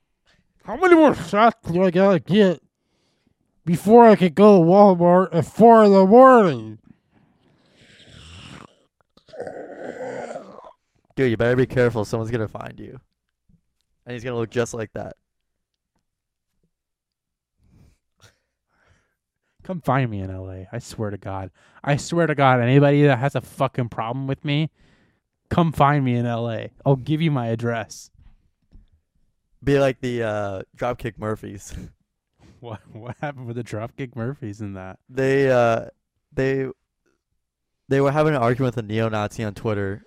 How 0.64 0.76
many 0.76 0.94
more 0.94 1.14
shots 1.14 1.70
do 1.70 1.82
I 1.84 1.90
gotta 1.90 2.18
get 2.20 2.60
before 3.66 4.06
I 4.06 4.14
could 4.14 4.34
go 4.34 4.58
to 4.58 4.64
Walmart 4.64 5.34
at 5.34 5.44
four 5.44 5.84
in 5.84 5.92
the 5.92 6.06
morning? 6.06 6.78
Dude, 11.16 11.30
you 11.30 11.36
better 11.36 11.56
be 11.56 11.66
careful. 11.66 12.04
Someone's 12.04 12.30
gonna 12.30 12.48
find 12.48 12.78
you, 12.78 13.00
and 14.06 14.12
he's 14.12 14.22
gonna 14.22 14.36
look 14.36 14.50
just 14.50 14.72
like 14.72 14.92
that. 14.92 15.16
Come 19.64 19.80
find 19.80 20.08
me 20.10 20.20
in 20.20 20.32
LA. 20.32 20.66
I 20.70 20.78
swear 20.78 21.10
to 21.10 21.16
God. 21.16 21.50
I 21.82 21.96
swear 21.96 22.28
to 22.28 22.36
God, 22.36 22.60
anybody 22.60 23.02
that 23.02 23.18
has 23.18 23.34
a 23.34 23.40
fucking 23.40 23.88
problem 23.88 24.28
with 24.28 24.44
me, 24.44 24.70
come 25.50 25.72
find 25.72 26.04
me 26.04 26.14
in 26.14 26.24
LA. 26.24 26.66
I'll 26.84 26.94
give 26.94 27.20
you 27.20 27.32
my 27.32 27.48
address. 27.48 28.10
Be 29.64 29.80
like 29.80 30.00
the 30.00 30.22
uh, 30.22 30.62
Dropkick 30.76 31.18
Murphys. 31.18 31.74
What 32.60 32.80
what 32.92 33.16
happened 33.20 33.46
with 33.46 33.56
the 33.56 33.64
Dropkick 33.64 34.16
Murphys 34.16 34.60
in 34.60 34.74
that? 34.74 34.98
they 35.08 35.50
uh, 35.50 35.86
they 36.32 36.66
they 37.88 38.00
were 38.00 38.10
having 38.10 38.34
an 38.34 38.42
argument 38.42 38.74
with 38.76 38.84
a 38.84 38.86
neo-Nazi 38.88 39.44
on 39.44 39.54
Twitter, 39.54 40.04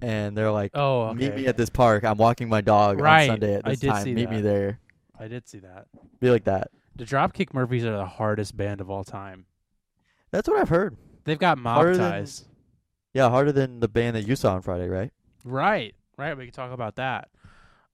and 0.00 0.36
they're 0.36 0.50
like, 0.52 0.70
Oh, 0.74 1.06
okay. 1.08 1.18
"Meet 1.18 1.34
me 1.34 1.46
at 1.46 1.56
this 1.56 1.70
park. 1.70 2.04
I'm 2.04 2.18
walking 2.18 2.48
my 2.48 2.60
dog 2.60 3.00
Right, 3.00 3.22
on 3.30 3.34
Sunday 3.34 3.54
at 3.54 3.62
I 3.66 3.70
this 3.70 3.80
did 3.80 3.90
time. 3.90 4.04
see 4.04 4.14
Meet 4.14 4.30
me 4.30 4.40
there." 4.40 4.78
I 5.18 5.28
did 5.28 5.48
see 5.48 5.58
that. 5.60 5.86
Be 6.20 6.30
like 6.30 6.44
that. 6.44 6.70
The 6.94 7.04
Dropkick 7.04 7.54
Murphys 7.54 7.84
are 7.84 7.96
the 7.96 8.04
hardest 8.06 8.56
band 8.56 8.80
of 8.82 8.90
all 8.90 9.02
time. 9.04 9.46
That's 10.30 10.46
what 10.48 10.58
I've 10.60 10.68
heard. 10.68 10.96
They've 11.24 11.38
got 11.38 11.56
mob 11.58 11.76
Harder 11.76 11.96
than- 11.96 12.10
ties. 12.10 12.44
Yeah, 13.14 13.30
harder 13.30 13.50
than 13.52 13.80
the 13.80 13.88
band 13.88 14.14
that 14.16 14.26
you 14.26 14.36
saw 14.36 14.54
on 14.54 14.60
Friday, 14.62 14.88
right? 14.88 15.10
Right, 15.42 15.94
right. 16.18 16.36
We 16.36 16.44
can 16.44 16.52
talk 16.52 16.70
about 16.70 16.96
that. 16.96 17.28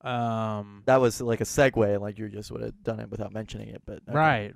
Um, 0.03 0.83
That 0.85 0.99
was 1.01 1.21
like 1.21 1.41
a 1.41 1.45
segue, 1.45 1.99
like 2.01 2.17
you 2.19 2.27
just 2.29 2.51
would 2.51 2.61
have 2.61 2.83
done 2.83 2.99
it 2.99 3.09
without 3.09 3.31
mentioning 3.33 3.69
it. 3.69 3.81
But 3.85 4.01
okay. 4.07 4.11
right, 4.17 4.53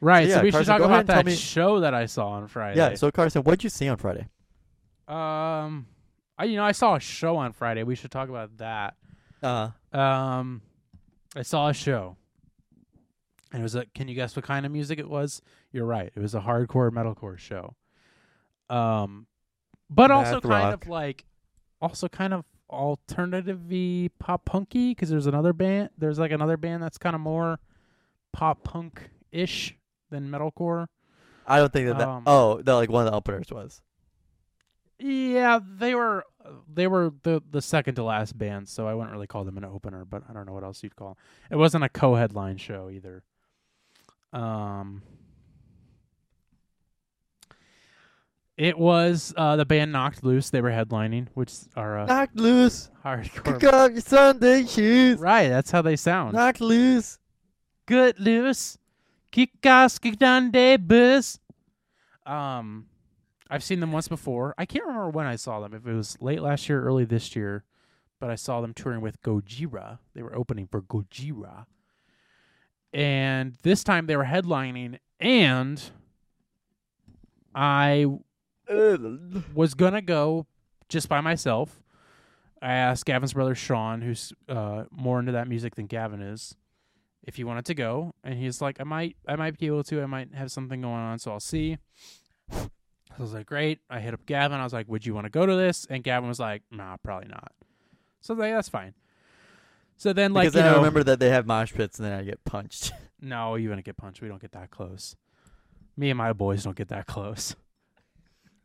right. 0.00 0.28
So 0.28 0.36
So, 0.36 0.42
we 0.42 0.50
Carson, 0.50 0.64
should 0.64 0.78
talk 0.78 0.86
about 0.86 1.06
that 1.06 1.26
me- 1.26 1.34
show 1.34 1.80
that 1.80 1.94
I 1.94 2.06
saw 2.06 2.28
on 2.30 2.46
Friday. 2.48 2.78
Yeah. 2.78 2.94
So 2.94 3.10
Carson, 3.10 3.42
what'd 3.42 3.64
you 3.64 3.70
see 3.70 3.88
on 3.88 3.96
Friday? 3.96 4.26
um, 5.08 5.86
I 6.38 6.44
you 6.44 6.56
know 6.56 6.64
I 6.64 6.72
saw 6.72 6.94
a 6.96 7.00
show 7.00 7.36
on 7.36 7.52
Friday. 7.52 7.82
We 7.82 7.94
should 7.96 8.10
talk 8.10 8.28
about 8.28 8.56
that. 8.58 8.94
Uh 9.42 9.70
Um, 9.92 10.62
I 11.36 11.42
saw 11.42 11.68
a 11.68 11.74
show. 11.74 12.16
And 13.52 13.60
it 13.60 13.64
was 13.64 13.74
a. 13.74 13.84
Can 13.96 14.06
you 14.06 14.14
guess 14.14 14.36
what 14.36 14.44
kind 14.44 14.64
of 14.64 14.70
music 14.70 15.00
it 15.00 15.08
was? 15.10 15.42
You're 15.72 15.84
right. 15.86 16.12
It 16.14 16.20
was 16.20 16.36
a 16.36 16.40
hardcore 16.40 16.90
metalcore 16.90 17.36
show. 17.36 17.74
Um, 18.68 19.26
but 19.88 20.12
also 20.12 20.40
kind 20.40 20.44
rock. 20.70 20.84
of 20.84 20.88
like, 20.88 21.24
also 21.80 22.08
kind 22.08 22.34
of 22.34 22.44
alternative-y 22.68 24.10
pop 24.18 24.44
punky 24.44 24.90
because 24.90 25.08
there's 25.08 25.26
another 25.26 25.52
band. 25.52 25.90
There's 25.98 26.18
like 26.18 26.30
another 26.32 26.56
band 26.56 26.82
that's 26.82 26.98
kind 26.98 27.14
of 27.14 27.20
more 27.20 27.58
pop 28.32 28.62
punk 28.62 29.10
ish 29.32 29.76
than 30.10 30.30
metalcore. 30.30 30.86
I 31.46 31.58
don't 31.58 31.72
think 31.72 31.88
that. 31.88 31.98
that 31.98 32.08
Um, 32.08 32.22
oh, 32.26 32.62
the 32.62 32.74
like 32.74 32.90
one 32.90 33.06
of 33.06 33.12
the 33.12 33.16
openers 33.16 33.50
was. 33.50 33.80
Yeah, 34.98 35.60
they 35.78 35.94
were 35.94 36.24
they 36.72 36.86
were 36.86 37.12
the 37.22 37.42
the 37.50 37.62
second 37.62 37.94
to 37.94 38.04
last 38.04 38.36
band, 38.36 38.68
so 38.68 38.86
I 38.86 38.94
wouldn't 38.94 39.12
really 39.12 39.26
call 39.26 39.44
them 39.44 39.56
an 39.56 39.64
opener, 39.64 40.04
but 40.04 40.22
I 40.28 40.32
don't 40.32 40.46
know 40.46 40.52
what 40.52 40.62
else 40.64 40.82
you'd 40.82 40.96
call. 40.96 41.16
It 41.50 41.56
wasn't 41.56 41.84
a 41.84 41.88
co-headline 41.88 42.58
show 42.58 42.90
either. 42.90 43.24
Um 44.32 45.02
It 48.60 48.78
was 48.78 49.32
uh 49.38 49.56
the 49.56 49.64
band 49.64 49.90
Knocked 49.90 50.22
Loose, 50.22 50.50
they 50.50 50.60
were 50.60 50.70
headlining, 50.70 51.28
which 51.32 51.50
are 51.76 52.00
uh, 52.00 52.04
Knock 52.04 52.28
loose. 52.34 52.90
hardcore. 53.02 53.58
Kick 53.58 53.72
off 53.72 53.92
your 53.92 54.00
Sunday 54.02 54.66
shoes. 54.66 55.18
Right, 55.18 55.48
that's 55.48 55.70
how 55.70 55.80
they 55.80 55.96
sound. 55.96 56.34
Knocked 56.34 56.60
loose. 56.60 57.18
Good 57.86 58.20
loose. 58.20 58.76
Kick 59.30 59.64
ass, 59.64 59.98
kick 59.98 60.18
down 60.18 60.50
day 60.50 60.76
bus. 60.76 61.38
Um, 62.26 62.84
I've 63.48 63.64
seen 63.64 63.80
them 63.80 63.92
once 63.92 64.08
before. 64.08 64.54
I 64.58 64.66
can't 64.66 64.84
remember 64.84 65.08
when 65.08 65.26
I 65.26 65.36
saw 65.36 65.60
them. 65.60 65.72
If 65.72 65.86
it 65.86 65.94
was 65.94 66.18
late 66.20 66.42
last 66.42 66.68
year, 66.68 66.82
early 66.84 67.06
this 67.06 67.34
year, 67.34 67.64
but 68.18 68.28
I 68.28 68.34
saw 68.34 68.60
them 68.60 68.74
touring 68.74 69.00
with 69.00 69.22
Gojira. 69.22 70.00
They 70.14 70.22
were 70.22 70.36
opening 70.36 70.66
for 70.66 70.82
Gojira, 70.82 71.64
and 72.92 73.56
this 73.62 73.82
time 73.82 74.04
they 74.04 74.18
were 74.18 74.26
headlining. 74.26 74.98
And 75.18 75.82
I 77.54 78.04
was 79.54 79.74
gonna 79.74 80.02
go 80.02 80.46
just 80.88 81.08
by 81.08 81.20
myself. 81.20 81.82
I 82.62 82.72
asked 82.72 83.06
Gavin's 83.06 83.32
brother 83.32 83.54
Sean, 83.54 84.02
who's 84.02 84.32
uh, 84.48 84.84
more 84.90 85.18
into 85.18 85.32
that 85.32 85.48
music 85.48 85.76
than 85.76 85.86
Gavin 85.86 86.20
is, 86.20 86.54
if 87.22 87.36
he 87.36 87.44
wanted 87.44 87.64
to 87.66 87.74
go, 87.74 88.14
and 88.22 88.38
he's 88.38 88.60
like, 88.60 88.80
"I 88.80 88.84
might, 88.84 89.16
I 89.26 89.36
might 89.36 89.58
be 89.58 89.66
able 89.66 89.82
to. 89.84 90.02
I 90.02 90.06
might 90.06 90.34
have 90.34 90.52
something 90.52 90.80
going 90.80 90.94
on, 90.94 91.18
so 91.18 91.32
I'll 91.32 91.40
see." 91.40 91.78
I 92.52 92.68
was 93.18 93.32
like, 93.32 93.46
"Great." 93.46 93.80
I 93.88 94.00
hit 94.00 94.14
up 94.14 94.26
Gavin. 94.26 94.60
I 94.60 94.64
was 94.64 94.72
like, 94.72 94.88
"Would 94.88 95.06
you 95.06 95.14
want 95.14 95.24
to 95.24 95.30
go 95.30 95.46
to 95.46 95.56
this?" 95.56 95.86
And 95.88 96.04
Gavin 96.04 96.28
was 96.28 96.38
like, 96.38 96.62
"Nah, 96.70 96.96
probably 96.98 97.28
not." 97.28 97.52
So 98.20 98.34
I 98.34 98.36
was 98.36 98.40
like, 98.40 98.52
that's 98.52 98.68
fine. 98.68 98.94
So 99.96 100.12
then, 100.12 100.32
like, 100.32 100.44
because 100.44 100.54
you 100.54 100.60
then 100.62 100.68
I 100.68 100.72
know, 100.72 100.78
remember 100.78 101.02
that 101.04 101.18
they 101.20 101.30
have 101.30 101.46
mosh 101.46 101.72
pits 101.72 101.98
and 101.98 102.06
then 102.06 102.18
I 102.18 102.22
get 102.22 102.44
punched. 102.44 102.92
no, 103.20 103.56
you 103.56 103.68
wouldn't 103.68 103.84
get 103.84 103.96
punched. 103.96 104.22
We 104.22 104.28
don't 104.28 104.40
get 104.40 104.52
that 104.52 104.70
close. 104.70 105.16
Me 105.96 106.10
and 106.10 106.18
my 106.18 106.32
boys 106.32 106.64
don't 106.64 106.76
get 106.76 106.88
that 106.88 107.06
close. 107.06 107.54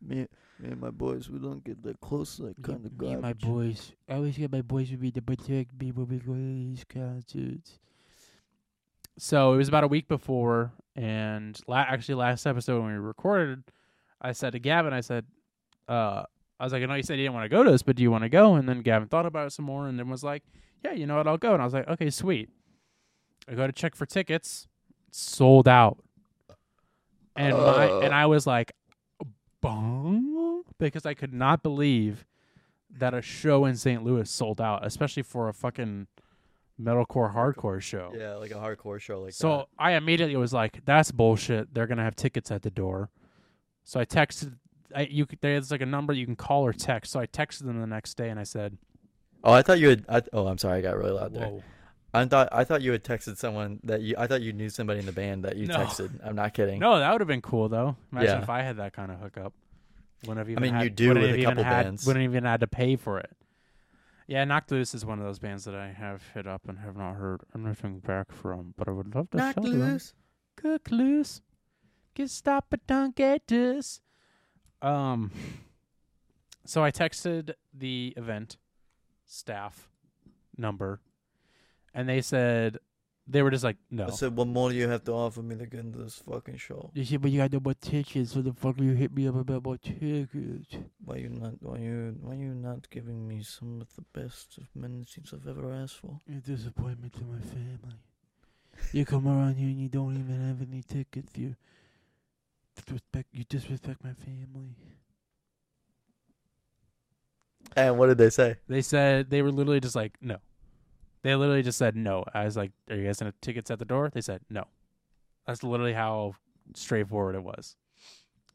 Me, 0.02 0.28
me 0.60 0.70
and 0.70 0.80
my 0.80 0.90
boys, 0.90 1.30
we 1.30 1.40
don't 1.40 1.64
get 1.64 1.84
that 1.84 2.00
close. 2.02 2.40
Like 2.40 2.56
kind 2.62 2.86
of 2.86 3.00
Me 3.00 3.14
and 3.14 3.22
my 3.22 3.34
boys. 3.34 3.92
I 4.10 4.16
always 4.16 4.38
get 4.38 4.52
my 4.52 4.62
boys 4.62 4.90
to 4.90 4.98
be 4.98 5.12
the 5.12 5.22
protect 5.22 5.78
people 5.78 6.06
because 6.06 6.26
these 6.28 6.84
concerts. 6.88 7.80
So 9.18 9.54
it 9.54 9.58
was 9.58 9.68
about 9.68 9.84
a 9.86 9.88
week 9.88 10.08
before, 10.08 10.74
and 10.96 11.60
la- 11.68 11.86
actually 11.88 12.16
last 12.16 12.46
episode 12.46 12.82
when 12.82 12.92
we 12.92 13.00
recorded, 13.00 13.64
I 14.22 14.34
said 14.34 14.52
to 14.54 14.60
Gavin, 14.60 14.92
I 14.92 15.00
said, 15.02 15.26
uh, 15.88 16.24
I 16.60 16.64
was 16.64 16.74
like, 16.74 16.84
I 16.84 16.86
know 16.86 16.96
you 16.96 17.04
said 17.04 17.18
you 17.18 17.24
didn't 17.24 17.36
want 17.36 17.46
to 17.46 17.50
go 17.50 17.64
to 17.64 17.72
this, 17.72 17.82
but 17.82 17.96
do 17.96 18.04
you 18.04 18.12
want 18.12 18.24
to 18.24 18.30
go? 18.30 18.56
And 18.56 18.68
then 18.68 18.82
Gavin 18.82 19.08
thought 19.08 19.26
about 19.26 19.48
it 19.48 19.52
some 19.52 19.66
more, 19.66 19.88
and 19.88 19.98
then 19.98 20.10
was 20.10 20.24
like, 20.24 20.44
Yeah, 20.84 20.92
you 20.94 21.06
know 21.06 21.16
what? 21.16 21.28
I'll 21.28 21.38
go. 21.38 21.54
And 21.54 21.62
I 21.62 21.66
was 21.66 21.74
like, 21.74 21.88
Okay, 21.88 22.10
sweet. 22.10 22.50
I 23.48 23.54
go 23.54 23.68
to 23.68 23.74
check 23.74 23.96
for 23.96 24.06
tickets, 24.06 24.68
sold 25.12 25.68
out, 25.68 25.98
and 27.36 27.56
my 27.58 27.88
and 27.88 28.14
I 28.14 28.26
was 28.26 28.48
like, 28.48 28.74
Bong, 29.66 30.64
because 30.78 31.06
I 31.06 31.14
could 31.14 31.34
not 31.34 31.64
believe 31.64 32.26
that 32.98 33.14
a 33.14 33.22
show 33.22 33.66
in 33.66 33.76
St. 33.76 34.04
Louis 34.04 34.30
sold 34.30 34.62
out, 34.62 34.86
especially 34.86 35.24
for 35.24 35.50
a 35.50 35.54
fucking 35.54 36.08
metalcore 36.82 37.34
hardcore 37.34 37.82
show. 37.82 38.14
Yeah, 38.18 38.36
like 38.36 38.52
a 38.52 38.56
hardcore 38.56 39.00
show 39.00 39.22
like 39.22 39.34
So 39.34 39.58
that. 39.58 39.68
I 39.78 39.92
immediately 39.94 40.36
was 40.36 40.54
like, 40.54 40.84
"That's 40.86 41.12
bullshit. 41.12 41.74
They're 41.74 41.88
gonna 41.88 42.04
have 42.04 42.16
tickets 42.16 42.52
at 42.52 42.62
the 42.62 42.72
door." 42.72 43.10
So 43.84 44.00
I 44.00 44.06
texted, 44.06 44.56
I, 44.96 45.04
you 45.04 45.28
there's 45.42 45.72
like 45.72 45.82
a 45.82 45.86
number 45.86 46.14
you 46.14 46.26
can 46.26 46.36
call 46.36 46.66
or 46.66 46.74
text. 46.74 47.12
So 47.12 47.20
I 47.20 47.28
texted 47.28 47.66
them 47.66 47.80
the 47.80 47.88
next 47.88 48.16
day 48.16 48.30
and 48.30 48.40
I 48.40 48.44
said, 48.44 48.78
Oh, 49.44 49.54
I 49.54 49.62
thought 49.62 49.80
you 49.80 49.90
had. 49.90 50.06
I, 50.10 50.22
oh, 50.34 50.48
I'm 50.48 50.58
sorry, 50.58 50.80
I 50.80 50.82
got 50.82 50.98
really 50.98 51.12
loud 51.12 51.34
there. 51.34 51.48
"Whoa, 51.48 51.64
I 52.16 52.26
thought 52.26 52.50
I 52.52 52.64
thought 52.64 52.82
you 52.82 52.92
had 52.92 53.04
texted 53.04 53.38
someone 53.38 53.80
that 53.84 54.02
you. 54.02 54.16
I 54.18 54.28
thought 54.28 54.42
you 54.42 54.54
knew 54.54 54.70
somebody 54.70 55.00
in 55.00 55.06
the 55.06 55.12
band 55.12 55.44
that 55.46 55.56
you 55.58 55.68
No. 55.68 55.76
texted. 55.78 56.20
I'm 56.26 56.36
not 56.36 56.54
kidding. 56.54 56.80
no, 56.80 57.00
that 57.00 57.12
would 57.12 57.22
have 57.22 57.28
been 57.28 57.42
cool 57.42 57.70
though. 57.70 57.96
Imagine 58.12 58.30
Yeah. 58.38 58.42
if 58.44 58.50
I 58.50 58.62
had 58.62 58.78
that 58.78 58.94
kind 58.94 59.12
of 59.12 59.20
hookup. 59.20 59.54
Wouldn't 60.24 60.38
have 60.40 60.50
even 60.50 60.64
mean, 60.64 60.74
had, 60.74 60.84
you 60.84 60.90
do 60.90 61.08
wouldn't 61.10 61.22
with 61.24 61.30
have 61.32 61.38
a 61.38 61.42
even 61.42 61.56
couple 61.58 61.64
had, 61.64 61.84
bands. 61.84 62.08
Wouldn't 62.08 62.24
even 62.24 62.44
had 62.46 62.60
to 62.62 62.68
pay 62.68 62.96
for 62.96 63.20
it. 63.20 63.32
Yeah, 64.28 64.44
Knocked 64.44 64.72
Loose 64.72 64.96
is 64.96 65.06
one 65.06 65.20
of 65.20 65.26
those 65.26 65.38
bands 65.38 65.66
that 65.66 65.76
I 65.76 65.90
have 65.92 66.24
hit 66.34 66.48
up 66.48 66.68
and 66.68 66.80
have 66.80 66.96
not 66.98 67.14
heard 67.14 67.42
anything 67.54 68.00
back 68.00 68.32
from, 68.32 68.74
but 68.76 68.88
I 68.88 68.92
would 68.92 69.14
love 69.14 69.30
to 69.32 69.38
Knock 69.38 69.54
sell 69.54 69.64
them. 69.66 69.74
loose. 69.80 70.14
Cook 70.56 70.90
loose. 70.90 71.42
Get 72.16 72.32
stop 72.32 72.68
but 72.72 72.88
don't 72.88 73.16
get 73.16 73.46
this. 73.48 74.02
Um 74.82 75.32
so 76.66 76.84
I 76.84 76.90
texted 76.90 77.54
the 77.72 78.14
event 78.18 78.58
staff 79.28 79.90
number 80.58 81.02
and 81.96 82.08
they 82.08 82.22
said 82.22 82.78
they 83.28 83.42
were 83.42 83.50
just 83.50 83.64
like, 83.64 83.78
no. 83.90 84.06
I 84.06 84.10
said, 84.12 84.36
"What 84.36 84.48
more 84.48 84.70
do 84.70 84.76
you 84.76 84.88
have 84.88 85.04
to 85.06 85.14
offer 85.14 85.42
me 85.42 85.56
to 85.56 85.66
get 85.66 85.80
into 85.80 85.98
this 85.98 86.16
fucking 86.18 86.58
show? 86.58 86.92
They 86.94 87.04
said, 87.04 87.22
but 87.24 87.32
you 87.32 87.40
got 87.40 87.52
no 87.52 87.60
more 87.60 87.74
tickets. 87.74 88.34
So 88.34 88.44
the 88.44 88.54
fuck 88.54 88.80
you 88.80 88.92
hit 88.92 89.16
me 89.16 89.28
up 89.28 89.36
about 89.36 89.64
more 89.64 89.78
tickets? 89.78 90.76
Why 91.04 91.16
you 91.16 91.30
not? 91.30 91.54
Why 91.60 91.80
you? 91.80 92.16
Why 92.22 92.36
you 92.36 92.54
not 92.54 92.88
giving 92.92 93.28
me 93.28 93.42
some 93.42 93.82
of 93.82 93.88
the 93.96 94.04
best 94.14 94.60
amenities 94.76 95.34
I've 95.34 95.48
ever 95.48 95.74
asked 95.74 95.98
for?" 95.98 96.20
A 96.30 96.34
disappointment 96.34 97.14
to 97.14 97.24
my 97.24 97.40
family. 97.40 97.98
You 98.92 99.06
come 99.06 99.28
around 99.28 99.56
here 99.56 99.70
and 99.70 99.82
you 99.82 99.90
don't 99.90 100.14
even 100.14 100.48
have 100.48 100.62
any 100.62 100.84
tickets. 100.84 101.32
You 101.36 101.56
disrespect. 102.76 103.30
You 103.32 103.46
disrespect 103.46 104.04
my 104.04 104.14
family. 104.14 104.76
And 107.76 107.98
what 107.98 108.08
did 108.08 108.20
they 108.20 108.30
say? 108.30 108.58
They 108.68 108.84
said 108.84 109.32
they 109.32 109.42
were 109.42 109.52
literally 109.52 109.80
just 109.80 109.96
like, 109.96 110.14
no. 110.22 110.38
They 111.26 111.34
literally 111.34 111.64
just 111.64 111.80
said 111.80 111.96
no. 111.96 112.24
I 112.36 112.46
was 112.46 112.56
like, 112.56 112.72
are 112.88 112.96
you 112.96 113.04
guys 113.04 113.18
gonna 113.18 113.34
tickets 113.42 113.72
at 113.72 113.80
the 113.80 113.86
door? 113.86 114.12
They 114.14 114.22
said 114.22 114.42
no. 114.48 114.66
That's 115.48 115.64
literally 115.64 115.94
how 115.94 116.36
straightforward 116.76 117.34
it 117.34 117.44
was. 117.44 117.76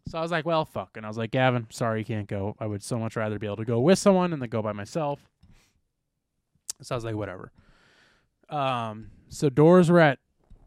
So 0.07 0.17
I 0.17 0.23
was 0.23 0.31
like, 0.31 0.47
well, 0.47 0.65
fuck. 0.65 0.91
And 0.97 1.05
I 1.05 1.09
was 1.09 1.19
like, 1.19 1.33
Gavin, 1.33 1.67
sorry 1.71 1.99
you 1.99 2.05
can't 2.05 2.29
go. 2.29 2.55
I 2.61 2.67
would 2.67 2.85
so 2.85 2.97
much 2.97 3.17
rather 3.17 3.41
be 3.41 3.49
able 3.49 3.57
to 3.57 3.65
go 3.65 3.81
with 3.81 3.99
someone 3.99 4.33
and 4.33 4.41
then 4.41 4.51
go 4.51 4.63
by 4.63 4.71
myself. 4.71 5.19
So 6.81 6.95
I 6.95 6.97
was 6.97 7.05
like, 7.05 7.17
whatever. 7.17 7.51
Um, 8.49 9.11
so 9.31 9.51
doors 9.51 9.91
were 9.91 9.99
at 9.99 10.21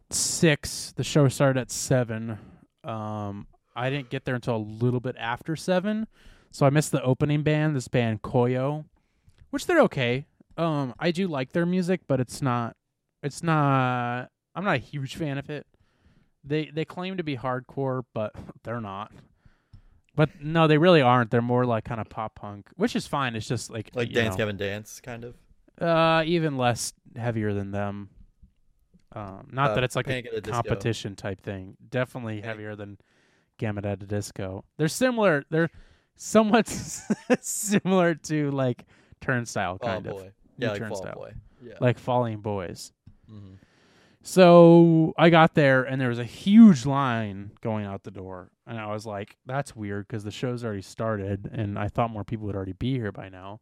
six. 0.10 0.92
The 0.98 1.06
show 1.06 1.30
started 1.30 1.62
at 1.62 1.72
seven. 1.72 2.38
Um, 2.84 3.48
I 3.78 3.90
didn't 3.90 4.10
get 4.10 4.26
there 4.26 4.36
until 4.36 4.58
a 4.58 4.68
little 4.84 5.00
bit 5.00 5.16
after 5.18 5.56
seven. 5.56 6.08
So 6.52 6.66
I 6.66 6.70
missed 6.70 6.92
the 6.92 7.02
opening 7.02 7.44
band, 7.44 7.78
this 7.78 7.88
band 7.88 8.24
Koyo, 8.24 8.84
which 9.52 9.68
they're 9.68 9.80
okay. 9.84 10.26
Um, 10.58 10.94
I 11.00 11.12
do 11.12 11.28
like 11.28 11.52
their 11.52 11.66
music, 11.66 12.02
but 12.08 12.20
it's 12.20 12.42
not. 12.42 12.76
It's 13.22 13.42
not. 13.44 14.30
I'm 14.56 14.64
not 14.64 14.76
a 14.76 14.80
huge 14.80 15.16
fan 15.16 15.38
of 15.38 15.50
it. 15.50 15.66
They 16.44 16.66
they 16.74 16.86
claim 16.86 17.18
to 17.18 17.24
be 17.24 17.38
hardcore, 17.38 18.04
but 18.14 18.34
they're 18.64 18.82
not. 18.82 19.12
But 20.16 20.30
no, 20.42 20.68
they 20.68 20.78
really 20.78 21.02
aren't. 21.02 21.32
They're 21.32 21.42
more 21.42 21.66
like 21.66 21.86
kind 21.86 22.00
of 22.00 22.08
pop 22.10 22.36
punk, 22.36 22.68
which 22.76 22.96
is 22.96 23.08
fine. 23.08 23.36
It's 23.36 23.48
just 23.48 23.72
like 23.72 23.90
Like 23.96 24.10
you 24.10 24.16
Dance 24.16 24.34
know, 24.34 24.38
Gavin 24.40 24.58
Dance, 24.58 25.02
kind 25.02 25.24
of. 25.24 25.36
uh, 25.82 26.24
even 26.26 26.56
less 26.58 26.94
heavier 27.16 27.54
than 27.54 27.72
them. 27.72 28.10
Um, 29.16 29.48
not 29.52 29.72
Uh, 29.72 29.76
that 29.76 29.84
it's 29.84 29.96
like 29.96 30.06
Panic 30.06 30.26
a 30.26 30.30
at 30.30 30.34
the 30.36 30.42
Disco. 30.42 30.54
competition 30.56 31.16
type 31.16 31.42
thing. 31.42 31.78
Definitely 31.90 32.36
Panic- 32.42 32.46
heavier 32.46 32.76
than 32.76 32.98
Gamma 33.58 33.82
at 33.86 34.00
the 34.00 34.06
Disco. 34.06 34.66
They're 34.78 34.88
similar. 34.88 35.46
They're 35.50 35.70
somewhat 36.16 36.68
similar 37.42 38.14
to 38.16 38.52
like 38.52 38.86
Turnstile, 39.22 39.78
Fall 39.80 39.90
kind 39.90 40.08
of 40.08 40.14
Boy. 40.14 40.32
Yeah, 40.58 40.72
like 40.72 40.80
Fall 40.80 40.88
Turnstile. 40.90 41.16
Boy. 41.16 41.34
Yeah. 41.64 41.74
like 41.80 41.98
Falling 41.98 42.40
Boys. 42.42 42.92
Mhm. 43.32 43.58
So 44.22 45.14
I 45.18 45.30
got 45.30 45.54
there 45.54 45.84
and 45.84 46.00
there 46.00 46.10
was 46.10 46.20
a 46.20 46.24
huge 46.24 46.86
line 46.86 47.52
going 47.62 47.86
out 47.86 48.04
the 48.04 48.12
door, 48.12 48.52
and 48.66 48.80
I 48.80 48.88
was 48.92 49.06
like, 49.06 49.38
"That's 49.46 49.76
weird" 49.76 50.08
because 50.08 50.24
the 50.24 50.32
show's 50.32 50.64
already 50.64 50.82
started, 50.82 51.50
and 51.52 51.78
I 51.78 51.88
thought 51.90 52.10
more 52.10 52.24
people 52.24 52.46
would 52.48 52.56
already 52.56 52.74
be 52.74 52.94
here 52.94 53.12
by 53.12 53.28
now. 53.30 53.60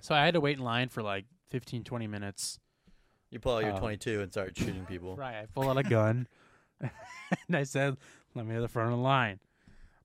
So 0.00 0.14
I 0.14 0.24
had 0.24 0.34
to 0.34 0.40
wait 0.40 0.58
in 0.58 0.64
line 0.64 0.88
for 0.90 1.02
like 1.02 1.24
15, 1.50 1.84
20 1.84 2.06
minutes. 2.06 2.60
You 3.30 3.40
pull 3.40 3.56
out 3.56 3.64
your 3.64 3.74
Uh, 3.74 3.78
22 3.78 4.20
and 4.22 4.32
start 4.32 4.56
shooting 4.56 4.86
people. 4.86 5.16
Right, 5.16 5.36
I 5.42 5.46
pull 5.46 5.68
out 5.68 5.76
a 5.78 5.82
gun, 5.82 6.28
and 6.80 7.56
I 7.56 7.62
said, 7.64 7.96
"Let 8.34 8.46
me 8.46 8.54
to 8.54 8.60
the 8.60 8.68
front 8.68 8.90
of 8.92 8.98
the 8.98 9.02
line." 9.02 9.40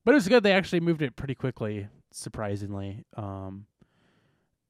But 0.06 0.12
it 0.12 0.16
was 0.16 0.28
good. 0.28 0.44
They 0.44 0.52
actually 0.54 0.80
moved 0.82 1.02
it 1.02 1.16
pretty 1.16 1.36
quickly, 1.36 1.88
surprisingly. 2.12 3.06
Um, 3.16 3.66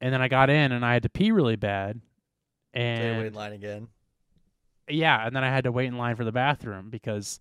and 0.04 0.14
then 0.14 0.22
I 0.22 0.28
got 0.28 0.49
in, 0.51 0.72
and 0.74 0.86
I 0.86 0.93
had 0.93 1.04
to 1.04 1.10
pee 1.10 1.32
really 1.32 1.56
bad. 1.56 1.99
You 2.76 2.82
wait 2.82 3.26
in 3.28 3.34
line 3.34 3.54
again. 3.54 3.88
yeah, 4.89 5.26
and 5.26 5.36
then 5.36 5.43
I 5.43 5.49
had 5.49 5.64
to 5.64 5.72
wait 5.72 5.86
in 5.88 5.97
line 5.97 6.16
for 6.16 6.24
the 6.26 6.32
bathroom 6.32 6.89
because 6.89 7.39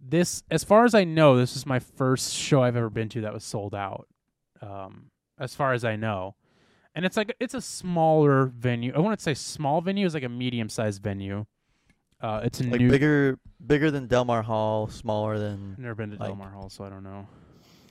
this, 0.00 0.42
as 0.50 0.64
far 0.64 0.84
as 0.84 0.94
I 0.94 1.04
know, 1.04 1.36
this 1.36 1.54
is 1.56 1.64
my 1.66 1.78
first 1.78 2.34
show 2.34 2.62
I've 2.62 2.76
ever 2.76 2.90
been 2.90 3.08
to 3.10 3.20
that 3.22 3.32
was 3.32 3.44
sold 3.44 3.74
out. 3.74 4.08
Um, 4.60 5.10
as 5.38 5.54
far 5.54 5.72
as 5.72 5.84
I 5.84 5.96
know, 5.96 6.34
and 6.94 7.04
it's 7.04 7.16
like 7.16 7.34
it's 7.40 7.54
a 7.54 7.60
smaller 7.60 8.46
venue. 8.46 8.92
I 8.94 8.98
wouldn't 9.00 9.20
say 9.20 9.34
small 9.34 9.80
venue; 9.80 10.04
it's 10.06 10.14
like 10.14 10.22
a 10.24 10.28
medium-sized 10.28 11.02
venue. 11.02 11.44
Uh, 12.20 12.40
it's 12.44 12.60
a 12.60 12.64
Like 12.64 12.80
new. 12.80 12.88
bigger, 12.88 13.38
bigger 13.66 13.90
than 13.90 14.06
Delmar 14.06 14.42
Hall, 14.42 14.88
smaller 14.88 15.38
than 15.38 15.74
Never 15.78 15.94
been 15.94 16.10
to 16.12 16.16
like- 16.16 16.28
Delmar 16.28 16.50
Hall, 16.50 16.70
so 16.70 16.84
I 16.84 16.88
don't 16.88 17.02
know. 17.04 17.26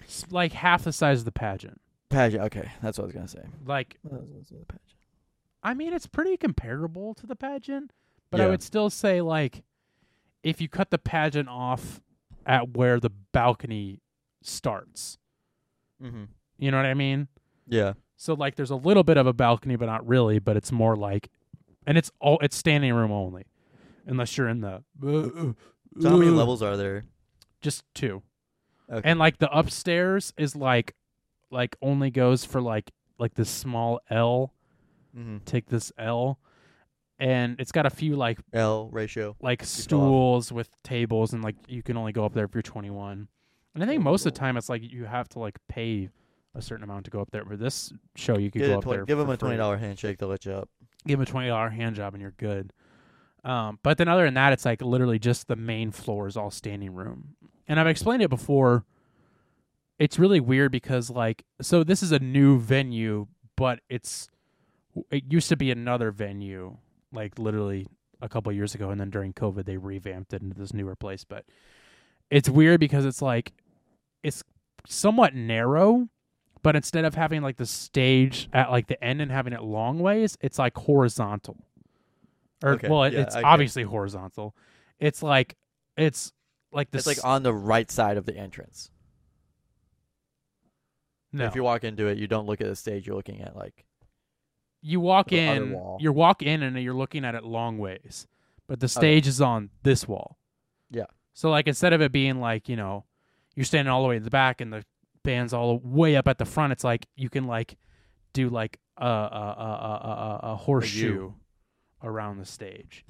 It's 0.01 0.31
like 0.31 0.53
half 0.53 0.83
the 0.85 0.91
size 0.93 1.19
of 1.19 1.25
the 1.25 1.31
pageant. 1.31 1.79
Pageant. 2.13 2.43
Okay, 2.45 2.71
that's 2.81 2.97
what 2.97 3.03
I 3.03 3.07
was 3.07 3.13
gonna 3.15 3.27
say. 3.27 3.43
Like, 3.65 3.97
Pageant. 4.03 4.77
I 5.63 5.73
mean, 5.73 5.93
it's 5.93 6.07
pretty 6.07 6.35
comparable 6.37 7.13
to 7.15 7.25
the 7.25 7.35
pageant, 7.35 7.91
but 8.31 8.41
I 8.41 8.47
would 8.47 8.61
still 8.61 8.89
say 8.89 9.21
like, 9.21 9.63
if 10.43 10.59
you 10.61 10.67
cut 10.67 10.89
the 10.91 10.97
pageant 10.97 11.47
off 11.49 12.01
at 12.45 12.75
where 12.77 12.99
the 12.99 13.09
balcony 13.31 13.99
starts, 14.41 15.17
Mm-hmm. 16.03 16.23
you 16.57 16.69
know 16.71 16.77
what 16.77 16.85
I 16.85 16.93
mean? 16.95 17.29
Yeah. 17.67 17.93
So 18.17 18.33
like, 18.33 18.55
there's 18.55 18.71
a 18.71 18.75
little 18.75 19.03
bit 19.03 19.15
of 19.17 19.25
a 19.25 19.31
balcony, 19.33 19.77
but 19.77 19.85
not 19.85 20.05
really. 20.07 20.39
But 20.39 20.57
it's 20.57 20.71
more 20.71 20.95
like, 20.97 21.29
and 21.87 21.97
it's 21.97 22.11
all 22.19 22.39
it's 22.41 22.57
standing 22.57 22.93
room 22.93 23.11
only, 23.11 23.45
unless 24.05 24.37
you're 24.37 24.49
in 24.49 24.59
the. 24.61 24.83
So 25.01 26.09
how 26.09 26.17
many 26.17 26.31
levels 26.31 26.61
are 26.61 26.75
there? 26.75 27.03
Just 27.61 27.83
two. 27.93 28.21
Okay. 28.91 29.09
and 29.09 29.17
like 29.17 29.37
the 29.37 29.49
upstairs 29.57 30.33
is 30.37 30.55
like 30.57 30.93
like 31.53 31.75
only 31.81 32.11
goes 32.11 32.43
for 32.43 32.61
like 32.61 32.91
like 33.19 33.33
this 33.35 33.49
small 33.49 33.99
L 34.09 34.53
mm-hmm. 35.15 35.37
take 35.45 35.67
this 35.67 35.91
L 35.97 36.39
and 37.19 37.55
it's 37.59 37.71
got 37.71 37.85
a 37.85 37.89
few 37.89 38.15
like 38.15 38.39
L 38.51 38.89
ratio. 38.91 39.35
like 39.41 39.61
fell 39.61 39.67
off. 39.67 39.67
stools 39.69 40.51
with 40.51 40.69
tables 40.83 41.33
and 41.33 41.43
like 41.43 41.55
you 41.67 41.83
can 41.83 41.95
only 41.95 42.11
go 42.11 42.25
up 42.25 42.33
there 42.33 42.45
if 42.45 42.53
you're 42.53 42.61
21 42.61 43.27
and 43.75 43.83
I 43.83 43.87
think 43.87 44.03
most 44.03 44.25
of 44.25 44.33
the 44.33 44.39
time 44.39 44.57
it's 44.57 44.69
like 44.69 44.81
you 44.83 45.05
have 45.05 45.29
to 45.29 45.39
like 45.39 45.57
pay 45.69 46.09
a 46.55 46.61
certain 46.61 46.83
amount 46.83 47.05
to 47.05 47.11
go 47.11 47.21
up 47.21 47.31
there 47.31 47.45
but 47.45 47.59
this 47.59 47.93
show 48.15 48.37
you 48.37 48.51
could 48.51 48.61
Get 48.61 48.67
go 48.67 48.77
up 48.77 48.83
twen- 48.83 48.97
there 48.97 49.05
give 49.05 49.17
them 49.17 49.29
a 49.29 49.37
twenty 49.37 49.57
dollar 49.57 49.77
handshake 49.77 50.17
to 50.19 50.27
let 50.27 50.45
you 50.45 50.53
up. 50.53 50.69
give 51.07 51.19
them 51.19 51.23
a 51.27 51.29
twenty 51.29 51.47
dollar 51.47 51.69
hand 51.69 51.95
job 51.95 52.13
and 52.13 52.21
you're 52.21 52.35
good. 52.37 52.73
Um, 53.43 53.79
but 53.83 53.97
then 53.97 54.07
other 54.07 54.23
than 54.23 54.35
that, 54.35 54.53
it's 54.53 54.63
like 54.63 54.81
literally 54.81 55.19
just 55.19 55.47
the 55.47 55.55
main 55.57 55.91
floor 55.91 56.27
is 56.27 56.37
all 56.37 56.49
standing 56.49 56.93
room. 56.93 57.35
And 57.67 57.79
I've 57.79 57.87
explained 57.87 58.21
it 58.23 58.29
before. 58.29 58.85
It's 59.99 60.17
really 60.19 60.39
weird 60.39 60.71
because 60.71 61.09
like 61.09 61.43
so 61.61 61.83
this 61.83 62.03
is 62.03 62.11
a 62.11 62.19
new 62.19 62.59
venue, 62.59 63.27
but 63.55 63.79
it's 63.89 64.27
it 65.11 65.23
used 65.29 65.49
to 65.49 65.55
be 65.55 65.71
another 65.71 66.11
venue 66.11 66.77
like 67.11 67.37
literally 67.37 67.87
a 68.21 68.29
couple 68.29 68.51
years 68.51 68.73
ago, 68.73 68.89
and 68.89 68.99
then 68.99 69.09
during 69.09 69.33
COVID 69.33 69.65
they 69.65 69.77
revamped 69.77 70.33
it 70.33 70.41
into 70.41 70.57
this 70.57 70.73
newer 70.73 70.95
place. 70.95 71.23
But 71.23 71.45
it's 72.29 72.49
weird 72.49 72.79
because 72.79 73.05
it's 73.05 73.21
like 73.21 73.53
it's 74.23 74.43
somewhat 74.87 75.35
narrow, 75.35 76.09
but 76.63 76.75
instead 76.75 77.05
of 77.05 77.15
having 77.15 77.41
like 77.41 77.57
the 77.57 77.65
stage 77.65 78.49
at 78.53 78.71
like 78.71 78.87
the 78.87 79.01
end 79.03 79.21
and 79.21 79.31
having 79.31 79.53
it 79.53 79.61
long 79.61 79.99
ways, 79.99 80.37
it's 80.41 80.57
like 80.57 80.75
horizontal. 80.77 81.57
Or 82.63 82.71
Okay, 82.71 82.87
well, 82.87 83.11
yeah, 83.11 83.21
it's 83.21 83.35
I 83.35 83.41
obviously 83.43 83.83
horizontal. 83.83 84.55
It's 84.99 85.21
like 85.21 85.55
it's 85.97 86.31
like 86.71 86.91
this. 86.91 87.05
It's 87.05 87.17
like 87.17 87.25
on 87.25 87.43
the 87.43 87.53
right 87.53 87.91
side 87.91 88.17
of 88.17 88.25
the 88.25 88.35
entrance. 88.35 88.89
No. 91.33 91.45
If 91.45 91.55
you 91.55 91.63
walk 91.63 91.83
into 91.83 92.07
it, 92.07 92.17
you 92.17 92.27
don't 92.27 92.45
look 92.45 92.61
at 92.61 92.67
the 92.67 92.75
stage. 92.75 93.07
You're 93.07 93.15
looking 93.15 93.41
at 93.41 93.55
like 93.55 93.85
you 94.81 94.99
walk 94.99 95.29
the 95.29 95.47
other 95.47 95.63
in, 95.63 95.71
wall. 95.71 95.97
you 95.99 96.11
walk 96.11 96.41
in, 96.43 96.61
and 96.63 96.77
you're 96.81 96.93
looking 96.93 97.25
at 97.25 97.35
it 97.35 97.43
long 97.43 97.77
ways, 97.77 98.27
but 98.67 98.79
the 98.79 98.85
oh, 98.85 98.87
stage 98.87 99.27
is 99.27 99.41
on 99.41 99.69
this 99.81 100.07
wall. 100.07 100.37
Yeah. 100.91 101.05
So 101.33 101.49
like 101.49 101.67
instead 101.67 101.93
of 101.93 102.01
it 102.01 102.11
being 102.11 102.39
like 102.39 102.69
you 102.69 102.75
know, 102.75 103.05
you're 103.55 103.65
standing 103.65 103.91
all 103.91 104.03
the 104.03 104.09
way 104.09 104.17
in 104.17 104.23
the 104.23 104.29
back 104.29 104.61
and 104.61 104.71
the 104.71 104.85
band's 105.23 105.53
all 105.53 105.79
the 105.79 105.87
way 105.87 106.15
up 106.15 106.27
at 106.27 106.37
the 106.37 106.45
front, 106.45 106.71
it's 106.71 106.83
like 106.83 107.07
you 107.15 107.29
can 107.29 107.45
like 107.45 107.77
do 108.33 108.49
like 108.49 108.79
a 108.97 109.05
a 109.05 109.07
a 109.07 110.39
a, 110.39 110.39
a, 110.43 110.51
a 110.53 110.55
horseshoe 110.55 111.31
around 112.03 112.37
the 112.37 112.45
stage. 112.45 113.05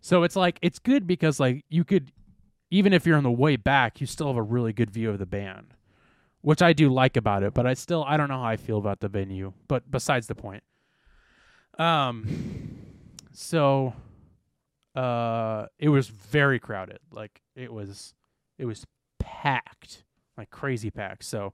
So 0.00 0.22
it's 0.22 0.36
like 0.36 0.58
it's 0.62 0.78
good 0.78 1.06
because 1.06 1.40
like 1.40 1.64
you 1.68 1.84
could 1.84 2.12
even 2.70 2.92
if 2.92 3.06
you're 3.06 3.16
on 3.16 3.24
the 3.24 3.30
way 3.30 3.56
back, 3.56 4.00
you 4.00 4.06
still 4.06 4.28
have 4.28 4.36
a 4.36 4.42
really 4.42 4.72
good 4.72 4.90
view 4.90 5.10
of 5.10 5.18
the 5.18 5.26
band. 5.26 5.74
Which 6.42 6.62
I 6.62 6.72
do 6.72 6.88
like 6.88 7.16
about 7.16 7.42
it, 7.42 7.54
but 7.54 7.66
I 7.66 7.74
still 7.74 8.04
I 8.06 8.16
don't 8.16 8.28
know 8.28 8.38
how 8.38 8.44
I 8.44 8.56
feel 8.56 8.78
about 8.78 9.00
the 9.00 9.08
venue. 9.08 9.52
But 9.68 9.90
besides 9.90 10.26
the 10.26 10.34
point. 10.34 10.62
Um 11.78 12.78
so 13.32 13.94
uh 14.94 15.66
it 15.78 15.88
was 15.88 16.08
very 16.08 16.58
crowded. 16.58 16.98
Like 17.10 17.40
it 17.54 17.72
was 17.72 18.14
it 18.58 18.64
was 18.64 18.86
packed. 19.18 20.04
Like 20.36 20.50
crazy 20.50 20.90
packed. 20.90 21.24
So 21.24 21.52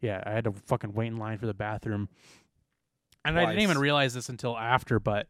yeah, 0.00 0.22
I 0.26 0.32
had 0.32 0.44
to 0.44 0.52
fucking 0.52 0.92
wait 0.92 1.08
in 1.08 1.16
line 1.16 1.38
for 1.38 1.46
the 1.46 1.54
bathroom. 1.54 2.08
And 3.24 3.38
I 3.38 3.46
didn't 3.46 3.62
even 3.62 3.78
realize 3.78 4.14
this 4.14 4.28
until 4.28 4.56
after, 4.56 5.00
but 5.00 5.26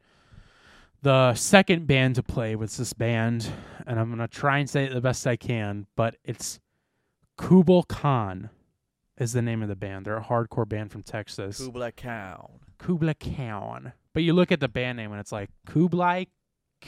the 1.03 1.35
second 1.35 1.87
band 1.87 2.17
to 2.17 2.23
play 2.23 2.57
was 2.57 2.77
this 2.77 2.93
band, 2.93 3.49
and 3.87 3.99
I'm 3.99 4.11
gonna 4.11 4.29
try 4.29 4.59
and 4.59 4.69
say 4.69 4.85
it 4.85 4.93
the 4.93 5.01
best 5.01 5.27
I 5.27 5.37
can, 5.37 5.87
but 5.97 6.17
it's 6.25 6.61
Kubal 7.39 7.87
Khan 7.89 8.51
is 9.19 9.33
the 9.33 9.43
name 9.43 9.62
of 9.62 9.69
the 9.69 9.77
band. 9.77 10.05
They're 10.07 10.17
a 10.19 10.25
hardcore 10.25 10.69
band 10.69 10.93
from 10.93 11.03
Texas. 11.03 11.59
Kubla 11.59 11.93
Khan. 11.93 12.61
Kubla 12.79 13.14
Khan. 13.14 13.93
But 14.12 14.23
you 14.23 14.33
look 14.33 14.53
at 14.53 14.61
the 14.61 14.69
band 14.69 14.97
name 14.97 15.11
and 15.12 15.21
it's 15.21 15.33
like 15.33 15.51
Kublai 15.67 16.25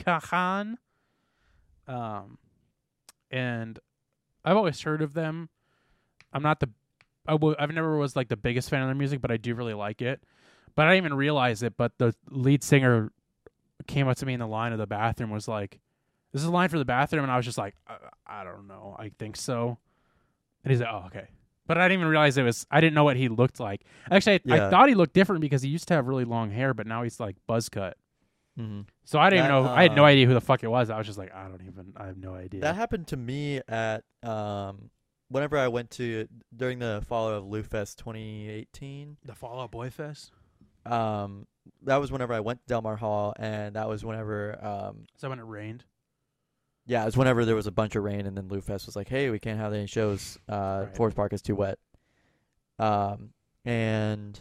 Khan. 0.03 0.77
Um, 1.87 2.37
and 3.31 3.79
I've 4.45 4.57
always 4.57 4.81
heard 4.81 5.01
of 5.01 5.13
them. 5.13 5.49
I'm 6.31 6.43
not 6.43 6.59
the, 6.59 6.69
I 7.27 7.31
w- 7.31 7.55
I've 7.57 7.71
never 7.71 7.97
was 7.97 8.15
like 8.15 8.27
the 8.29 8.37
biggest 8.37 8.69
fan 8.69 8.81
of 8.81 8.87
their 8.87 8.95
music, 8.95 9.21
but 9.21 9.31
I 9.31 9.37
do 9.37 9.55
really 9.55 9.73
like 9.73 10.01
it. 10.01 10.21
But 10.75 10.85
I 10.87 10.91
didn't 10.93 11.05
even 11.05 11.17
realize 11.17 11.63
it. 11.63 11.75
But 11.77 11.97
the 11.97 12.13
lead 12.29 12.63
singer 12.63 13.11
came 13.87 14.07
up 14.07 14.17
to 14.17 14.25
me 14.25 14.33
in 14.33 14.39
the 14.39 14.47
line 14.47 14.71
of 14.71 14.77
the 14.77 14.87
bathroom 14.87 15.31
was 15.31 15.47
like, 15.47 15.79
"This 16.31 16.41
is 16.41 16.47
a 16.47 16.51
line 16.51 16.69
for 16.69 16.77
the 16.77 16.85
bathroom," 16.85 17.23
and 17.23 17.31
I 17.31 17.37
was 17.37 17.45
just 17.45 17.57
like, 17.57 17.75
"I, 17.87 17.97
I 18.27 18.43
don't 18.43 18.67
know, 18.67 18.95
I 18.97 19.09
think 19.17 19.35
so." 19.35 19.77
And 20.63 20.71
he's 20.71 20.79
like, 20.79 20.89
"Oh, 20.91 21.05
okay." 21.07 21.27
But 21.69 21.77
I 21.77 21.87
didn't 21.87 21.99
even 21.99 22.07
realize 22.09 22.35
it 22.35 22.41
was. 22.41 22.65
I 22.71 22.81
didn't 22.81 22.95
know 22.95 23.03
what 23.03 23.15
he 23.15 23.29
looked 23.29 23.59
like. 23.59 23.83
Actually, 24.09 24.41
I, 24.49 24.65
I 24.65 24.69
thought 24.71 24.89
he 24.89 24.95
looked 24.95 25.13
different 25.13 25.41
because 25.41 25.61
he 25.61 25.69
used 25.69 25.87
to 25.89 25.93
have 25.93 26.07
really 26.07 26.25
long 26.25 26.49
hair, 26.49 26.73
but 26.73 26.87
now 26.87 27.03
he's 27.03 27.19
like 27.19 27.35
buzz 27.45 27.69
cut. 27.69 27.95
hmm 28.57 28.81
So 29.05 29.19
I 29.19 29.29
didn't 29.29 29.43
That, 29.47 29.51
even 29.53 29.65
know. 29.65 29.71
I 29.71 29.83
had 29.83 29.95
no 29.95 30.03
uh, 30.03 30.07
idea 30.07 30.25
who 30.25 30.33
the 30.33 30.41
fuck 30.41 30.63
it 30.63 30.67
was. 30.67 30.89
I 30.89 30.97
was 30.97 31.05
just 31.05 31.19
like, 31.19 31.31
I 31.31 31.47
don't 31.47 31.61
even. 31.61 31.93
I 31.95 32.07
have 32.07 32.17
no 32.17 32.33
idea. 32.33 32.61
That 32.61 32.75
happened 32.75 33.05
to 33.09 33.17
me 33.17 33.61
at 33.67 34.03
um 34.23 34.89
whenever 35.27 35.59
I 35.59 35.67
went 35.67 35.91
to 35.91 36.27
during 36.55 36.79
the 36.79 37.03
fall 37.07 37.29
of 37.29 37.43
LouFest 37.43 37.97
2018. 37.97 39.17
the 39.23 39.35
Fall 39.35 39.61
Out 39.61 39.69
Boy 39.69 39.91
Fest. 39.91 40.31
Um, 40.87 41.45
that 41.83 41.97
was 41.97 42.11
whenever 42.11 42.33
I 42.33 42.39
went 42.39 42.61
to 42.61 42.67
Delmar 42.67 42.95
Hall, 42.95 43.35
and 43.37 43.75
that 43.75 43.87
was 43.87 44.03
whenever 44.03 44.57
um 44.65 45.05
Is 45.15 45.21
that 45.21 45.29
when 45.29 45.37
it 45.37 45.45
rained? 45.45 45.85
Yeah, 46.89 47.03
it 47.03 47.05
was 47.05 47.15
whenever 47.17 47.45
there 47.45 47.55
was 47.55 47.67
a 47.67 47.71
bunch 47.71 47.95
of 47.95 48.03
rain, 48.03 48.25
and 48.25 48.35
then 48.35 48.49
LouFest 48.49 48.87
was 48.87 48.95
like, 48.95 49.07
hey, 49.07 49.29
we 49.29 49.37
can't 49.37 49.59
have 49.59 49.73
any 49.73 49.85
shows. 49.85 50.39
Uh, 50.49 50.85
Right. 50.87 50.95
Forest 50.95 51.15
Park 51.15 51.33
is 51.33 51.41
too 51.43 51.55
wet. 51.55 51.77
Um, 52.79 53.29
and 53.63 54.39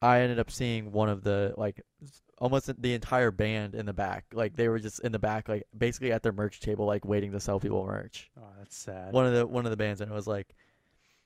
I 0.00 0.20
ended 0.20 0.38
up 0.38 0.50
seeing 0.50 0.92
one 0.92 1.08
of 1.08 1.22
the 1.22 1.54
like 1.56 1.80
s- 2.02 2.22
almost 2.38 2.70
the 2.80 2.94
entire 2.94 3.30
band 3.30 3.74
in 3.74 3.86
the 3.86 3.92
back. 3.92 4.24
Like 4.32 4.54
they 4.56 4.68
were 4.68 4.78
just 4.78 5.00
in 5.00 5.12
the 5.12 5.18
back, 5.18 5.48
like 5.48 5.64
basically 5.76 6.12
at 6.12 6.22
their 6.22 6.32
merch 6.32 6.60
table, 6.60 6.86
like 6.86 7.04
waiting 7.04 7.32
to 7.32 7.40
sell 7.40 7.58
people 7.60 7.84
merch. 7.86 8.30
Oh, 8.38 8.42
that's 8.58 8.76
sad. 8.76 9.12
One 9.12 9.26
of 9.26 9.34
the 9.34 9.46
one 9.46 9.64
of 9.66 9.70
the 9.70 9.76
bands, 9.76 10.00
and 10.00 10.10
it 10.10 10.14
was 10.14 10.26
like, 10.26 10.54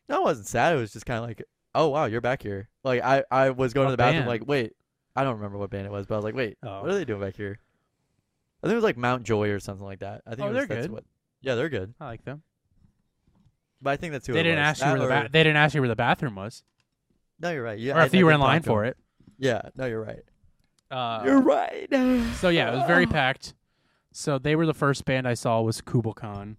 no, 0.09 0.19
it 0.23 0.25
wasn't 0.25 0.47
sad. 0.49 0.75
It 0.75 0.81
was 0.81 0.93
just 0.93 1.07
kind 1.07 1.19
of 1.23 1.29
like, 1.29 1.43
oh 1.75 1.89
wow, 1.89 2.07
you're 2.07 2.21
back 2.21 2.43
here. 2.43 2.69
Like 2.85 3.03
I 3.03 3.25
I 3.31 3.51
was 3.51 3.73
going 3.73 3.87
What 3.87 3.91
to 3.91 3.97
the 3.97 3.97
bathroom, 3.99 4.21
band? 4.23 4.29
like 4.29 4.47
wait, 4.47 4.73
I 5.17 5.25
don't 5.25 5.37
remember 5.37 5.59
what 5.59 5.71
band 5.71 5.87
it 5.87 5.93
was, 5.93 6.07
but 6.07 6.15
I 6.15 6.19
was 6.19 6.25
like, 6.25 6.35
wait, 6.35 6.59
Oh. 6.63 6.81
what 6.83 6.91
are 6.91 6.95
they 6.95 7.05
doing 7.05 7.21
back 7.21 7.37
here? 7.37 7.59
I 8.63 8.67
think 8.67 8.73
it 8.73 8.77
was 8.77 8.85
like 8.85 8.97
Mount 8.97 9.23
Joy 9.23 9.51
or 9.51 9.61
something 9.61 9.85
like 9.87 10.01
that. 10.01 10.23
I 10.27 10.31
think 10.31 10.43
Oh, 10.43 10.47
it 10.47 10.49
was, 10.49 10.57
they're 10.59 10.67
that's 10.67 10.87
good. 10.87 10.93
What, 10.93 11.05
yeah, 11.41 11.55
they're 11.55 11.69
good. 11.69 11.95
I 12.01 12.07
like 12.07 12.25
them. 12.25 12.43
But 13.81 13.91
I 13.91 13.97
think 13.97 14.13
that's 14.13 14.27
who 14.27 14.33
They 14.33 14.41
it 14.41 14.45
didn't 14.45 14.59
was. 14.59 14.67
ask 14.69 14.81
you 14.81 14.87
That 14.87 14.99
where 14.99 15.09
the 15.09 15.15
or- 15.19 15.23
ba- 15.25 15.29
they 15.33 15.43
didn't 15.45 15.57
ask 15.57 15.75
you 15.75 15.81
where 15.81 15.89
the 15.89 15.97
bathroom 15.97 16.35
was, 16.35 16.65
No, 17.41 17.51
you're 17.53 17.63
right. 17.63 17.79
Yeah, 17.79 17.99
or 17.99 18.05
if 18.05 18.15
you 18.15 18.27
were 18.27 18.33
in 18.33 18.41
line 18.41 18.63
for 18.63 18.85
it. 18.85 18.97
Yeah, 19.39 19.63
no, 19.77 19.87
you're 19.87 20.03
right. 20.03 20.23
Uh, 20.91 21.23
you're 21.25 21.41
right. 21.41 21.87
So 22.37 22.49
yeah, 22.49 22.73
it 22.73 22.77
was 22.77 22.87
very 22.87 23.07
packed. 23.19 23.55
So 24.13 24.39
they 24.39 24.57
were 24.57 24.67
the 24.67 24.75
first 24.75 25.05
band 25.05 25.29
I 25.29 25.35
saw 25.35 25.61
was 25.61 25.81
Kubal 25.81 26.15
Khan. 26.17 26.57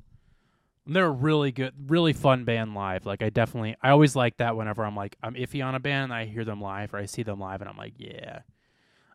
And 0.86 0.96
They're 0.96 1.08
a 1.08 1.12
really 1.12 1.52
good, 1.52 1.74
really 1.90 2.14
fun 2.14 2.46
band 2.46 2.74
live. 2.74 3.06
Like 3.06 3.22
I 3.22 3.30
definitely, 3.30 3.76
I 3.82 3.90
always 3.90 4.16
like 4.16 4.38
that 4.38 4.56
whenever 4.56 4.86
I'm 4.86 4.96
like 4.96 5.18
I'm 5.22 5.34
iffy 5.34 5.66
on 5.66 5.76
a 5.76 5.80
band 5.80 6.06
and 6.06 6.14
I 6.14 6.26
hear 6.26 6.46
them 6.46 6.62
live 6.62 6.94
or 6.94 6.98
I 7.00 7.06
see 7.06 7.24
them 7.24 7.40
live 7.42 7.60
and 7.60 7.70
I'm 7.70 7.76
like, 7.76 7.96
yeah. 7.98 8.40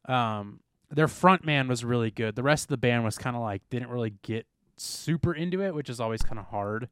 Um, 0.07 0.61
their 0.95 1.09
front 1.09 1.45
man 1.45 1.69
was 1.69 1.85
really 1.85 2.11
good. 2.11 2.37
The 2.37 2.43
rest 2.43 2.65
of 2.65 2.69
the 2.69 2.77
band 2.77 3.05
was 3.05 3.19
kind 3.19 3.37
of 3.37 3.43
like 3.43 3.63
didn't 3.71 3.89
really 3.89 4.15
get 4.23 4.47
super 4.77 5.35
into 5.35 5.63
it, 5.63 5.75
which 5.75 5.89
is 5.89 6.01
always 6.01 6.23
kind 6.23 6.39
of 6.39 6.47
hard. 6.47 6.89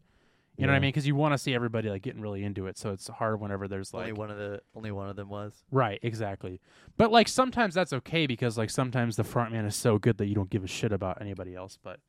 You 0.59 0.67
know 0.67 0.75
what 0.75 0.77
I 0.77 0.81
mean? 0.81 0.89
Because 0.89 1.07
you 1.07 1.17
want 1.17 1.33
to 1.33 1.39
see 1.39 1.55
everybody 1.55 1.89
like 1.89 2.03
getting 2.03 2.21
really 2.21 2.45
into 2.45 2.67
it, 2.67 2.77
so 2.77 2.91
it's 2.91 3.09
hard 3.09 3.41
whenever 3.41 3.67
there's 3.67 3.95
like 3.95 4.03
only 4.03 4.13
one 4.13 4.31
of 4.31 4.37
the 4.37 4.61
only 4.77 4.93
one 4.93 5.09
of 5.09 5.17
them 5.17 5.29
was. 5.29 5.65
Right, 5.71 5.99
exactly. 6.03 6.61
But 6.99 7.11
like 7.11 7.27
sometimes 7.27 7.75
that's 7.75 7.93
okay 7.95 8.27
because 8.27 8.59
like 8.59 8.69
sometimes 8.69 9.17
the 9.17 9.25
front 9.25 9.51
man 9.51 9.65
is 9.65 9.75
so 9.75 9.99
good 9.99 10.19
that 10.19 10.27
you 10.27 10.35
don't 10.35 10.51
give 10.51 10.63
a 10.63 10.69
shit 10.69 10.93
about 10.93 11.21
anybody 11.23 11.55
else. 11.55 11.79
But 11.83 12.01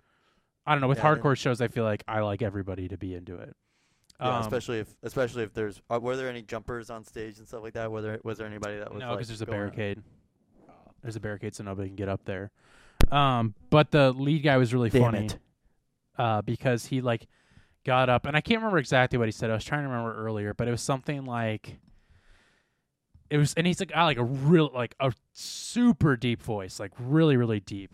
I 0.65 0.73
don't 0.73 0.81
know. 0.81 0.87
With 0.87 0.97
Yeah, 0.97 1.15
hardcore 1.15 1.37
shows, 1.37 1.61
I 1.61 1.69
feel 1.69 1.85
like 1.85 2.03
I 2.07 2.19
like 2.19 2.41
everybody 2.41 2.89
to 2.89 2.97
be 2.97 3.15
into 3.15 3.37
it. 3.37 3.55
Yeah, 4.19 4.37
Um, 4.37 4.41
especially 4.41 4.79
if 4.79 4.93
especially 5.01 5.43
if 5.43 5.53
there's 5.53 5.81
uh, 5.89 5.99
were 6.01 6.17
there 6.17 6.29
any 6.29 6.41
jumpers 6.41 6.89
on 6.89 7.05
stage 7.05 7.39
and 7.39 7.47
stuff 7.47 7.63
like 7.63 7.73
that? 7.73 7.91
Were 7.91 8.01
there 8.01 8.19
was 8.23 8.37
there 8.37 8.47
anybody 8.47 8.77
that 8.77 8.93
was 8.93 8.99
no, 8.99 9.07
like, 9.07 9.17
because 9.19 9.29
there's 9.29 9.41
a 9.41 9.45
barricade. 9.45 10.03
There's 11.03 11.15
a 11.15 11.19
barricade, 11.19 11.53
so 11.53 11.63
nobody 11.63 11.89
can 11.89 11.95
get 11.95 12.09
up 12.09 12.25
there. 12.25 12.49
Um, 13.11 13.53
but 13.69 13.91
the 13.91 14.11
lead 14.13 14.41
guy 14.43 14.57
was 14.57 14.73
really 14.73 14.89
Damn 14.89 15.01
funny 15.01 15.25
it. 15.25 15.37
uh, 16.17 16.41
because 16.41 16.85
he 16.87 17.01
like 17.01 17.27
got 17.85 18.09
up, 18.09 18.25
and 18.25 18.35
I 18.35 18.41
can't 18.41 18.59
remember 18.59 18.77
exactly 18.79 19.19
what 19.19 19.27
he 19.27 19.31
said. 19.31 19.51
I 19.51 19.53
was 19.53 19.65
trying 19.65 19.83
to 19.83 19.89
remember 19.89 20.15
earlier, 20.15 20.53
but 20.53 20.67
it 20.67 20.71
was 20.71 20.81
something 20.81 21.25
like 21.25 21.77
it 23.29 23.37
was, 23.37 23.53
and 23.55 23.67
he's 23.67 23.79
like 23.79 23.91
got 23.91 24.05
like 24.05 24.17
a 24.17 24.23
real 24.23 24.71
like 24.73 24.95
a 24.99 25.11
super 25.33 26.15
deep 26.15 26.41
voice, 26.41 26.79
like 26.79 26.91
really 26.97 27.35
really 27.37 27.59
deep. 27.59 27.93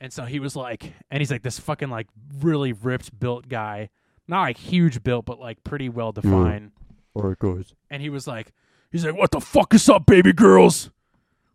And 0.00 0.12
so 0.12 0.24
he 0.24 0.40
was 0.40 0.56
like, 0.56 0.92
and 1.10 1.20
he's 1.20 1.30
like 1.30 1.42
this 1.42 1.58
fucking 1.58 1.88
like 1.88 2.08
really 2.40 2.72
ripped 2.72 3.18
built 3.18 3.48
guy, 3.48 3.90
not 4.26 4.42
like 4.42 4.58
huge 4.58 5.02
built, 5.02 5.24
but 5.24 5.38
like 5.38 5.62
pretty 5.64 5.88
well 5.88 6.12
defined. 6.12 6.72
Or 7.14 7.34
goes. 7.36 7.74
And 7.88 8.02
he 8.02 8.10
was 8.10 8.26
like, 8.26 8.52
he's 8.90 9.04
like, 9.04 9.16
what 9.16 9.30
the 9.30 9.40
fuck 9.40 9.72
is 9.72 9.88
up, 9.88 10.04
baby 10.04 10.32
girls? 10.32 10.90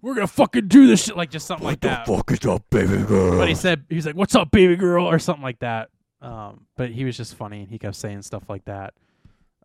We're 0.02 0.16
gonna 0.16 0.28
fucking 0.28 0.68
do 0.68 0.88
this 0.88 1.06
shit, 1.06 1.18
like 1.18 1.30
just 1.30 1.46
something 1.46 1.66
like 1.66 1.82
that. 1.82 2.06
fuck 2.08 2.32
is 2.32 2.46
up, 2.46 2.64
baby 2.70 3.04
girl? 3.04 3.38
But 3.38 3.50
he 3.50 3.56
said 3.56 3.86
he 3.90 3.96
was 3.96 4.06
like, 4.06 4.16
"What's 4.16 4.36
up, 4.36 4.52
baby 4.52 4.76
girl?" 4.76 5.06
or 5.06 5.20
something 5.20 5.44
like 5.44 5.60
that. 5.60 5.90
Um, 6.22 6.66
but 6.76 6.90
he 6.92 7.06
was 7.06 7.18
just 7.18 7.36
funny. 7.36 7.62
and 7.62 7.70
He 7.70 7.80
kept 7.80 7.96
saying 7.96 8.22
stuff 8.24 8.50
like 8.50 8.66
that. 8.66 8.94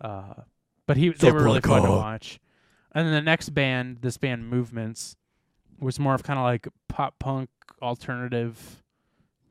Uh, 0.01 0.35
but 0.87 0.97
he 0.97 1.11
they 1.11 1.30
were 1.32 1.43
really 1.43 1.61
fun 1.61 1.82
to 1.82 1.91
watch. 1.91 2.41
And 2.93 3.07
then 3.07 3.14
the 3.14 3.22
next 3.22 3.51
band, 3.51 3.99
this 4.03 4.16
band 4.16 4.49
Movements, 4.49 5.16
was 5.80 5.99
more 5.99 6.14
of 6.14 6.22
kind 6.22 6.39
of 6.39 6.45
like 6.45 6.68
pop 6.89 7.18
punk 7.18 7.49
alternative, 7.82 8.82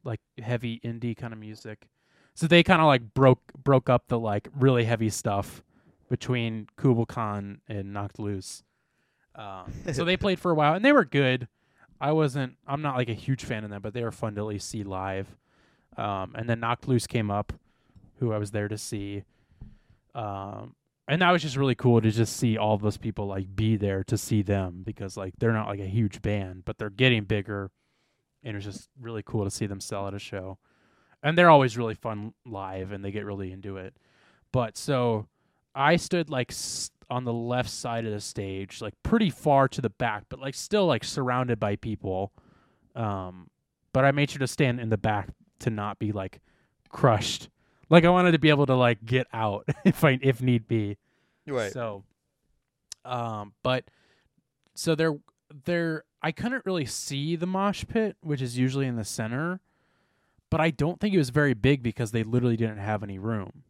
like 0.04 0.22
heavy 0.42 0.80
indie 0.84 1.16
kind 1.16 1.34
of 1.34 1.40
music. 1.40 1.88
So 2.36 2.48
they 2.48 2.64
kind 2.64 2.82
of 2.82 2.88
like 2.88 3.14
broke 3.14 3.42
broke 3.64 3.90
up 3.90 4.08
the 4.08 4.20
like 4.20 4.48
really 4.58 4.86
heavy 4.86 5.10
stuff 5.10 5.64
between 6.10 6.68
Kubal 6.78 7.08
Khan 7.08 7.62
and 7.68 7.94
Knocked 7.94 8.20
Loose. 8.20 8.64
Um, 9.36 9.74
so 9.94 10.04
they 10.04 10.18
played 10.18 10.40
for 10.40 10.52
a 10.52 10.56
while 10.56 10.74
and 10.74 10.84
they 10.84 10.92
were 10.92 11.06
good. 11.06 11.48
I 12.00 12.12
wasn't. 12.12 12.58
I'm 12.68 12.82
not 12.82 12.98
like 12.98 13.10
a 13.10 13.14
huge 13.14 13.46
fan 13.46 13.64
of 13.64 13.70
them, 13.70 13.82
but 13.82 13.94
they 13.94 14.04
were 14.04 14.12
fun 14.12 14.36
to 14.36 14.42
at 14.42 14.48
least 14.48 14.70
see 14.70 14.84
live. 14.84 15.36
Um, 15.98 16.34
and 16.36 16.50
then 16.50 16.60
Knocked 16.60 16.88
Loose 16.88 17.08
came 17.08 17.32
up, 17.32 17.54
who 18.20 18.34
I 18.34 18.38
was 18.38 18.52
there 18.52 18.68
to 18.68 18.78
see. 18.78 19.24
Um, 20.14 20.76
and 21.08 21.22
that 21.22 21.32
was 21.32 21.42
just 21.42 21.56
really 21.56 21.76
cool 21.76 22.02
to 22.02 22.12
just 22.12 22.38
see 22.38 22.58
all 22.58 22.78
those 22.78 22.98
people 22.98 23.28
like 23.28 23.56
be 23.56 23.76
there 23.76 24.04
to 24.06 24.18
see 24.18 24.42
them 24.42 24.84
because 24.86 25.18
like 25.18 25.34
they're 25.38 25.54
not 25.54 25.68
like 25.68 25.80
a 25.80 25.86
huge 25.86 26.22
band, 26.22 26.64
but 26.66 26.78
they're 26.78 26.90
getting 26.90 27.24
bigger, 27.24 27.72
and 28.44 28.54
it 28.54 28.56
was 28.56 28.66
just 28.66 28.90
really 29.00 29.24
cool 29.24 29.44
to 29.44 29.52
see 29.52 29.66
them 29.66 29.80
sell 29.80 30.08
at 30.08 30.14
a 30.14 30.20
show. 30.20 30.58
And 31.22 31.38
they're 31.38 31.50
always 31.50 31.78
really 31.78 31.96
fun 31.96 32.34
live, 32.46 32.92
and 32.92 33.04
they 33.04 33.12
get 33.12 33.26
really 33.26 33.52
into 33.52 33.78
it. 33.78 33.96
But 34.52 34.78
so 34.78 35.28
I 35.76 35.96
stood 35.96 36.30
like 36.30 36.52
s- 36.52 36.92
on 37.10 37.24
the 37.26 37.34
left 37.34 37.70
side 37.70 38.06
of 38.06 38.12
the 38.12 38.20
stage, 38.20 38.82
like 38.82 38.94
pretty 39.04 39.30
far 39.30 39.68
to 39.70 39.82
the 39.82 39.90
back, 39.90 40.26
but 40.30 40.40
like 40.40 40.56
still 40.56 40.86
like 40.86 41.04
surrounded 41.04 41.60
by 41.60 41.76
people. 41.76 42.32
Um, 42.96 43.50
but 43.92 44.06
I 44.06 44.12
made 44.12 44.30
sure 44.32 44.40
to 44.40 44.48
stand 44.48 44.80
in 44.80 44.90
the 44.90 44.98
back 44.98 45.30
to 45.60 45.70
not 45.70 46.00
be 46.00 46.12
like 46.12 46.42
crushed. 46.90 47.50
Like 47.90 48.06
I 48.06 48.10
wanted 48.10 48.32
to 48.32 48.40
be 48.40 48.50
able 48.50 48.66
to 48.68 48.76
like 48.76 49.04
get 49.06 49.28
out 49.34 49.68
if 49.86 50.04
I 50.04 50.20
if 50.22 50.42
need 50.42 50.68
be. 50.68 50.98
Right. 51.48 51.72
So, 51.72 52.04
um, 53.06 53.54
but 53.64 53.86
so 54.76 54.96
there, 54.96 55.18
there, 55.66 56.04
I 56.22 56.32
couldn't 56.32 56.66
really 56.66 56.86
see 56.86 57.36
the 57.36 57.46
mosh 57.46 57.84
pit, 57.88 58.16
which 58.22 58.42
is 58.42 58.58
usually 58.58 58.88
in 58.88 58.96
the 58.96 59.04
center, 59.04 59.60
but 60.50 60.62
I 60.62 60.70
don't 60.72 61.00
think 61.00 61.14
it 61.14 61.18
was 61.18 61.30
very 61.30 61.54
big 61.54 61.84
because 61.84 62.12
they 62.12 62.24
literally 62.24 62.56
didn't 62.56 62.78
have 62.78 63.04
any 63.04 63.20
room 63.20 63.64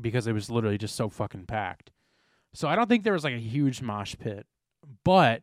because 0.00 0.26
it 0.26 0.32
was 0.32 0.50
literally 0.50 0.78
just 0.78 0.96
so 0.96 1.08
fucking 1.08 1.46
packed. 1.46 1.90
So 2.52 2.68
I 2.68 2.76
don't 2.76 2.88
think 2.88 3.04
there 3.04 3.12
was 3.12 3.24
like 3.24 3.34
a 3.34 3.38
huge 3.38 3.80
mosh 3.80 4.16
pit, 4.18 4.46
but 5.04 5.42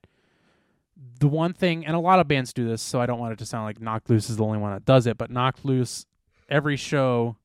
the 1.20 1.28
one 1.28 1.54
thing, 1.54 1.86
and 1.86 1.96
a 1.96 2.00
lot 2.00 2.20
of 2.20 2.28
bands 2.28 2.54
do 2.54 2.68
this, 2.68 2.82
so 2.82 3.00
I 3.00 3.06
don't 3.06 3.20
want 3.20 3.34
it 3.34 3.40
to 3.40 3.46
sound 3.46 3.66
like 3.66 3.80
Knocked 3.80 4.10
Loose 4.10 4.30
is 4.30 4.38
the 4.38 4.44
only 4.44 4.58
one 4.58 4.74
that 4.74 4.86
does 4.86 5.08
it, 5.08 5.18
but 5.18 5.32
Knocked 5.32 5.64
Loose, 5.64 6.06
every 6.50 6.76
show 6.76 7.38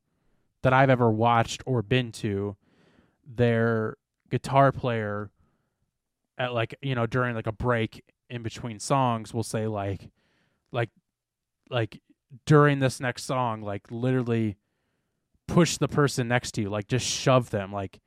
that 0.62 0.72
I've 0.72 0.90
ever 0.90 1.10
watched 1.10 1.62
or 1.66 1.82
been 1.82 2.12
to, 2.12 2.56
their 3.26 3.96
guitar 4.30 4.72
player 4.72 5.30
at 6.38 6.54
like 6.54 6.74
you 6.80 6.94
know 6.94 7.06
during 7.06 7.34
like 7.34 7.46
a 7.46 7.52
break 7.52 8.02
in 8.30 8.42
between 8.42 8.78
songs 8.78 9.34
will 9.34 9.42
say 9.42 9.66
like 9.66 10.08
like 10.72 10.88
like 11.70 12.00
during 12.46 12.78
this 12.78 12.98
next 12.98 13.24
song 13.24 13.60
like 13.60 13.82
literally 13.90 14.56
push 15.46 15.76
the 15.78 15.88
person 15.88 16.28
next 16.28 16.52
to 16.52 16.62
you 16.62 16.70
like 16.70 16.88
just 16.88 17.06
shove 17.06 17.50
them 17.50 17.72
like 17.72 18.00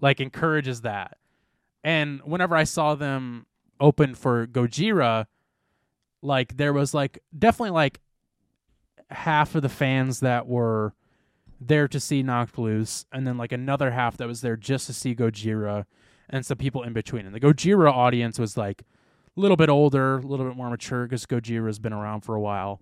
like 0.00 0.20
encourages 0.20 0.80
that 0.80 1.18
and 1.84 2.20
whenever 2.24 2.56
i 2.56 2.64
saw 2.64 2.94
them 2.94 3.46
open 3.80 4.14
for 4.14 4.46
gojira 4.46 5.26
like 6.22 6.56
there 6.56 6.72
was 6.72 6.94
like 6.94 7.18
definitely 7.36 7.70
like 7.70 8.00
half 9.10 9.54
of 9.54 9.62
the 9.62 9.68
fans 9.68 10.20
that 10.20 10.46
were 10.46 10.94
there 11.66 11.88
to 11.88 12.00
see 12.00 12.22
Knocked 12.22 12.58
Loose, 12.58 13.06
and 13.12 13.26
then 13.26 13.36
like 13.36 13.52
another 13.52 13.90
half 13.90 14.16
that 14.16 14.28
was 14.28 14.40
there 14.40 14.56
just 14.56 14.86
to 14.86 14.92
see 14.92 15.14
Gojira, 15.14 15.84
and 16.28 16.44
some 16.44 16.58
people 16.58 16.82
in 16.82 16.92
between. 16.92 17.26
And 17.26 17.34
the 17.34 17.40
Gojira 17.40 17.92
audience 17.92 18.38
was 18.38 18.56
like 18.56 18.82
a 19.36 19.40
little 19.40 19.56
bit 19.56 19.68
older, 19.68 20.18
a 20.18 20.22
little 20.22 20.46
bit 20.46 20.56
more 20.56 20.70
mature 20.70 21.04
because 21.04 21.26
Gojira's 21.26 21.78
been 21.78 21.92
around 21.92 22.22
for 22.22 22.34
a 22.34 22.40
while. 22.40 22.80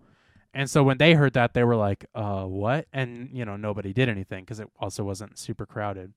And 0.52 0.68
so 0.68 0.82
when 0.82 0.98
they 0.98 1.14
heard 1.14 1.34
that, 1.34 1.54
they 1.54 1.62
were 1.62 1.76
like, 1.76 2.06
"Uh, 2.14 2.44
what?" 2.44 2.86
And 2.92 3.30
you 3.32 3.44
know, 3.44 3.56
nobody 3.56 3.92
did 3.92 4.08
anything 4.08 4.42
because 4.44 4.58
it 4.60 4.68
also 4.80 5.04
wasn't 5.04 5.38
super 5.38 5.64
crowded. 5.66 6.12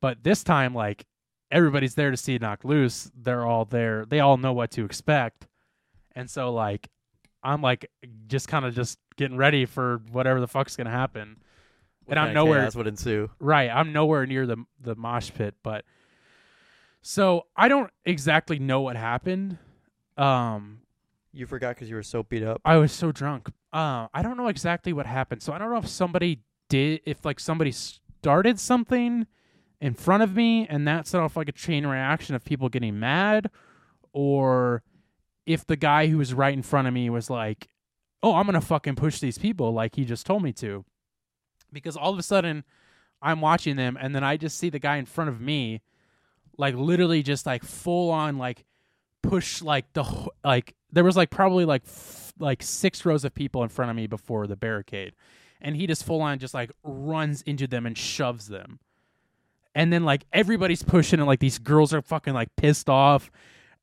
But 0.00 0.22
this 0.22 0.44
time, 0.44 0.74
like 0.74 1.06
everybody's 1.50 1.94
there 1.94 2.10
to 2.10 2.16
see 2.16 2.38
Knock 2.38 2.64
Loose. 2.64 3.10
They're 3.16 3.44
all 3.44 3.64
there. 3.64 4.04
They 4.06 4.20
all 4.20 4.36
know 4.36 4.52
what 4.52 4.70
to 4.72 4.84
expect, 4.84 5.46
and 6.14 6.30
so 6.30 6.52
like 6.52 6.88
I'm 7.42 7.62
like 7.62 7.90
just 8.28 8.46
kind 8.48 8.64
of 8.64 8.74
just 8.74 8.98
getting 9.16 9.36
ready 9.36 9.64
for 9.66 10.02
whatever 10.12 10.38
the 10.40 10.48
fuck's 10.48 10.76
gonna 10.76 10.90
happen. 10.90 11.38
What 12.04 12.18
and 12.18 12.28
I'm 12.28 12.34
nowhere- 12.34 12.60
chaos 12.60 12.76
would 12.76 12.86
ensue. 12.86 13.30
Right, 13.40 13.68
I'm 13.70 13.92
nowhere 13.92 14.24
near 14.26 14.46
the 14.46 14.64
the 14.80 14.94
mosh 14.94 15.32
pit, 15.34 15.56
but 15.64 15.84
so 17.02 17.46
I 17.56 17.66
don't 17.68 17.90
exactly 18.04 18.58
know 18.60 18.82
what 18.82 18.96
happened. 18.96 19.58
Um, 20.16 20.80
You 21.36 21.44
forgot 21.46 21.74
because 21.74 21.90
you 21.90 21.96
were 21.96 22.02
so 22.02 22.22
beat 22.22 22.42
up. 22.42 22.62
I 22.64 22.78
was 22.78 22.92
so 22.92 23.12
drunk. 23.12 23.50
Uh, 23.70 24.06
I 24.14 24.22
don't 24.22 24.38
know 24.38 24.48
exactly 24.48 24.94
what 24.94 25.04
happened. 25.04 25.42
So 25.42 25.52
I 25.52 25.58
don't 25.58 25.70
know 25.70 25.76
if 25.76 25.86
somebody 25.86 26.40
did, 26.70 27.02
if 27.04 27.26
like 27.26 27.40
somebody 27.40 27.72
started 27.72 28.58
something 28.58 29.26
in 29.78 29.92
front 29.92 30.22
of 30.22 30.34
me, 30.34 30.66
and 30.66 30.88
that 30.88 31.06
set 31.06 31.20
off 31.20 31.36
like 31.36 31.50
a 31.50 31.52
chain 31.52 31.86
reaction 31.86 32.34
of 32.34 32.42
people 32.42 32.70
getting 32.70 32.98
mad, 32.98 33.50
or 34.14 34.82
if 35.44 35.66
the 35.66 35.76
guy 35.76 36.06
who 36.06 36.16
was 36.16 36.32
right 36.32 36.54
in 36.54 36.62
front 36.62 36.88
of 36.88 36.94
me 36.94 37.10
was 37.10 37.28
like, 37.28 37.68
"Oh, 38.22 38.34
I'm 38.34 38.46
gonna 38.46 38.62
fucking 38.62 38.96
push 38.96 39.20
these 39.20 39.36
people," 39.36 39.74
like 39.74 39.96
he 39.96 40.06
just 40.06 40.24
told 40.24 40.42
me 40.42 40.52
to, 40.54 40.86
because 41.70 41.98
all 41.98 42.14
of 42.14 42.18
a 42.18 42.22
sudden 42.22 42.64
I'm 43.20 43.42
watching 43.42 43.76
them, 43.76 43.98
and 44.00 44.14
then 44.14 44.24
I 44.24 44.38
just 44.38 44.56
see 44.56 44.70
the 44.70 44.78
guy 44.78 44.96
in 44.96 45.04
front 45.04 45.28
of 45.28 45.38
me, 45.38 45.82
like 46.56 46.74
literally 46.74 47.22
just 47.22 47.44
like 47.44 47.62
full 47.62 48.10
on 48.10 48.38
like 48.38 48.64
push 49.28 49.62
like 49.62 49.92
the 49.92 50.04
like 50.44 50.74
there 50.92 51.04
was 51.04 51.16
like 51.16 51.30
probably 51.30 51.64
like 51.64 51.82
f- 51.86 52.32
like 52.38 52.62
six 52.62 53.04
rows 53.04 53.24
of 53.24 53.34
people 53.34 53.62
in 53.62 53.68
front 53.68 53.90
of 53.90 53.96
me 53.96 54.06
before 54.06 54.46
the 54.46 54.56
barricade. 54.56 55.14
And 55.60 55.76
he 55.76 55.86
just 55.86 56.04
full 56.04 56.20
on 56.20 56.38
just 56.38 56.54
like 56.54 56.70
runs 56.82 57.42
into 57.42 57.66
them 57.66 57.86
and 57.86 57.96
shoves 57.96 58.48
them. 58.48 58.78
And 59.74 59.92
then 59.92 60.04
like 60.04 60.24
everybody's 60.32 60.82
pushing 60.82 61.18
and 61.18 61.26
like 61.26 61.40
these 61.40 61.58
girls 61.58 61.92
are 61.92 62.02
fucking 62.02 62.34
like 62.34 62.54
pissed 62.56 62.88
off. 62.88 63.30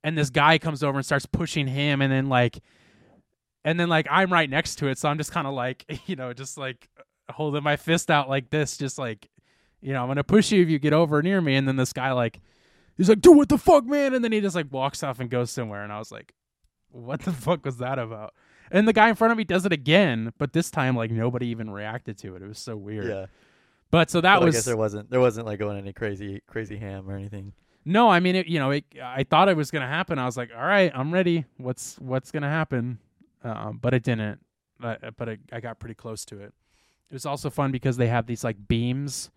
And 0.04 0.18
this 0.18 0.30
guy 0.30 0.58
comes 0.58 0.84
over 0.84 0.98
and 0.98 1.06
starts 1.06 1.26
pushing 1.26 1.68
him 1.68 2.02
and 2.02 2.12
then 2.12 2.30
like 2.30 2.60
and 3.66 3.80
then 3.80 3.90
like 3.90 4.08
I'm 4.10 4.32
right 4.32 4.50
next 4.50 4.76
to 4.76 4.88
it. 4.88 4.98
So 4.98 5.10
I'm 5.10 5.18
just 5.18 5.32
kind 5.32 5.48
of 5.48 5.54
like 5.54 5.86
you 6.08 6.16
know 6.16 6.34
just 6.34 6.58
like 6.58 6.88
holding 7.30 7.64
my 7.64 7.76
fist 7.76 8.12
out 8.12 8.30
like 8.30 8.50
this 8.50 8.78
just 8.78 8.98
like 8.98 9.30
you 9.82 9.94
know 9.94 10.04
I'm 10.04 10.16
to 10.16 10.24
push 10.24 10.52
you 10.52 10.62
if 10.62 10.70
you 10.70 10.80
get 10.80 10.94
over 10.94 11.22
near 11.22 11.42
me. 11.42 11.56
And 11.56 11.68
then 11.68 11.76
this 11.76 11.94
guy 11.94 12.12
like 12.12 12.40
he's 12.98 13.10
like, 13.10 13.22
"Dude, 13.22 13.36
what 13.38 13.50
the 13.50 13.58
fuck, 13.58 13.86
man?" 13.86 14.14
And 14.14 14.24
then 14.24 14.32
he 14.32 14.42
just 14.42 14.56
like 14.56 14.72
walks 14.72 15.04
off 15.04 15.20
and 15.20 15.30
goes 15.30 15.52
somewhere, 15.52 15.84
and 15.84 15.92
I 15.92 16.00
was 16.00 16.12
like, 16.12 16.34
"What 16.92 17.22
the 17.22 17.32
fuck 17.34 17.66
was 17.66 17.78
that 17.78 18.00
about?" 18.00 18.34
And 18.72 18.88
the 18.88 18.94
guy 18.94 19.10
in 19.10 19.16
front 19.16 19.32
of 19.32 19.38
me 19.38 19.44
does 19.44 19.66
it 19.66 19.74
again, 19.74 20.34
but 20.38 20.54
this 20.54 20.72
time 20.72 20.96
like 20.96 21.12
nobody 21.12 21.48
even 21.48 21.70
reacted 21.70 22.18
to 22.20 22.36
it. 22.36 22.42
It 22.42 22.48
was 22.48 22.60
so 22.60 22.76
weird. 22.76 23.08
Yeah. 23.08 23.26
But 23.92 24.10
so 24.10 24.22
that 24.22 24.38
But 24.38 24.42
I 24.42 24.46
was 24.46 24.56
guess 24.56 24.66
there 24.66 24.78
wasn't 24.78 25.10
there 25.12 25.20
wasn't 25.20 25.46
like 25.46 25.60
going 25.60 25.78
any 25.78 25.94
crazy 25.94 26.42
crazy 26.48 26.78
ham 26.78 27.10
or 27.10 27.16
anything. 27.16 27.54
no. 27.86 28.10
I 28.10 28.20
mean, 28.20 28.36
it, 28.36 28.48
you 28.48 28.58
know, 28.60 28.72
it, 28.72 28.86
I 29.04 29.24
thought 29.24 29.50
it 29.50 29.58
was 29.58 29.70
gonna 29.70 29.88
happen. 29.88 30.18
I 30.18 30.26
was 30.26 30.38
like, 30.38 30.50
"All 30.56 30.66
right, 30.66 30.92
I'm 30.96 31.14
ready. 31.14 31.46
What's 31.58 31.98
what's 32.00 32.32
gonna 32.32 32.50
happen?" 32.50 32.98
Um, 33.44 33.78
but 33.82 33.94
it 33.94 34.04
didn't. 34.04 34.40
But, 34.80 35.16
but 35.18 35.30
it, 35.30 35.40
I 35.52 35.60
got 35.60 35.80
pretty 35.80 35.96
close 35.96 36.26
to 36.26 36.40
it. 36.42 36.54
It 37.10 37.14
was 37.14 37.26
also 37.26 37.50
fun 37.50 37.72
because 37.72 37.98
they 37.98 38.08
have 38.08 38.26
these 38.26 38.44
like 38.44 38.68
beams. 38.68 39.30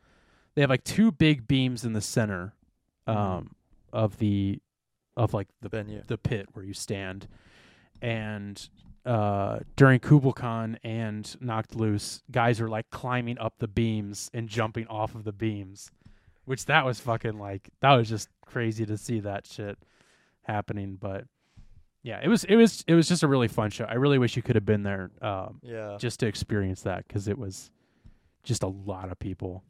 They 0.55 0.63
have 0.63 0.71
like 0.71 0.85
two 0.85 1.13
big 1.13 1.47
beams 1.47 1.85
in 1.85 1.93
the 1.93 2.01
center 2.01 2.55
um, 3.07 3.55
of 3.93 4.19
the 4.19 4.59
of 5.17 5.33
like 5.35 5.49
the 5.63 5.69
venue. 5.69 6.03
the 6.07 6.19
pit 6.19 6.47
where 6.53 6.65
you 6.65 6.75
stand. 6.75 7.27
And 8.03 8.69
uh, 9.05 9.61
during 9.77 10.01
Kubal 10.01 10.35
Khan 10.35 10.79
and 10.85 11.35
Knocked 11.41 11.75
Loose, 11.75 12.23
guys 12.31 12.61
are 12.61 12.69
like 12.69 12.91
climbing 12.91 13.39
up 13.39 13.55
the 13.59 13.69
beams 13.69 14.31
and 14.35 14.49
jumping 14.49 14.87
off 14.89 15.15
of 15.15 15.25
the 15.25 15.33
beams, 15.33 15.91
which 16.45 16.67
that 16.67 16.85
was 16.85 17.01
fucking 17.01 17.39
like 17.39 17.71
that 17.81 17.95
was 17.95 18.09
just 18.09 18.29
crazy 18.45 18.85
to 18.87 18.97
see 18.99 19.21
that 19.21 19.47
shit 19.47 19.79
happening. 20.43 20.97
But 21.01 21.25
yeah, 22.03 22.21
it 22.23 22.29
was 22.29 22.45
it 22.45 22.57
was 22.57 22.85
it 22.87 22.95
was 22.95 23.09
just 23.09 23.23
a 23.23 23.29
really 23.29 23.49
fun 23.49 23.71
show. 23.71 23.85
I 23.85 23.95
really 23.95 24.19
wish 24.19 24.37
you 24.37 24.43
could 24.43 24.57
have 24.57 24.67
been 24.67 24.83
there 24.83 25.11
um, 25.23 25.61
Yeah. 25.63 25.97
just 25.99 26.21
to 26.21 26.27
experience 26.27 26.83
that 26.83 27.07
because 27.09 27.27
it 27.29 27.39
was 27.39 27.71
just 28.45 28.63
a 28.63 28.69
lot 28.69 29.11
of 29.11 29.19
people. 29.19 29.65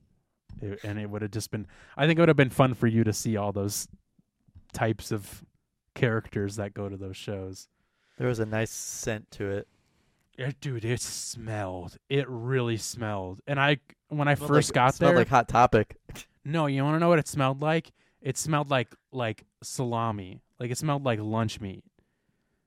It, 0.61 0.81
and 0.85 0.99
it 0.99 1.09
would 1.09 1.23
have 1.23 1.31
just 1.31 1.51
been 1.51 1.67
I 1.97 2.07
think 2.07 2.19
it 2.19 2.23
would 2.23 2.29
have 2.29 2.37
been 2.37 2.51
fun 2.51 2.75
for 2.75 2.87
you 2.87 3.05
to 3.05 3.13
see 3.13 3.37
all 3.37 3.53
those 3.53 3.89
types 4.73 5.13
of 5.13 5.45
characters 5.95 6.57
that 6.57 6.75
go 6.75 6.89
to 6.89 6.97
those 6.97 7.17
shows. 7.17 7.69
There 8.19 8.29
was 8.29 8.39
a 8.39 8.47
nice 8.47 8.71
scent 8.71 9.31
to 9.33 9.51
it. 9.51 9.69
Yeah, 10.39 10.51
dude, 10.61 10.85
it 10.85 11.01
smelled. 11.01 11.97
It 12.09 12.27
really 12.29 12.77
smelled. 12.77 13.41
And 13.47 13.59
I 13.59 13.79
when 14.09 14.29
I 14.29 14.35
first 14.35 14.71
like, 14.71 14.75
got 14.75 14.95
smelled 14.95 15.13
there, 15.13 15.19
like 15.19 15.29
hot 15.29 15.49
topic. 15.49 15.97
no, 16.45 16.67
you 16.67 16.83
want 16.85 16.97
to 16.97 17.01
know 17.01 17.09
what 17.09 17.19
it 17.19 17.29
smelled 17.29 17.63
like? 17.63 17.93
It 18.21 18.37
smelled 18.37 18.71
like 18.71 18.95
like 19.13 19.45
salami. 19.63 20.43
Like 20.59 20.71
it 20.71 20.79
smelled 20.79 21.05
like 21.05 21.19
lunch 21.21 21.61
meat. 21.61 21.85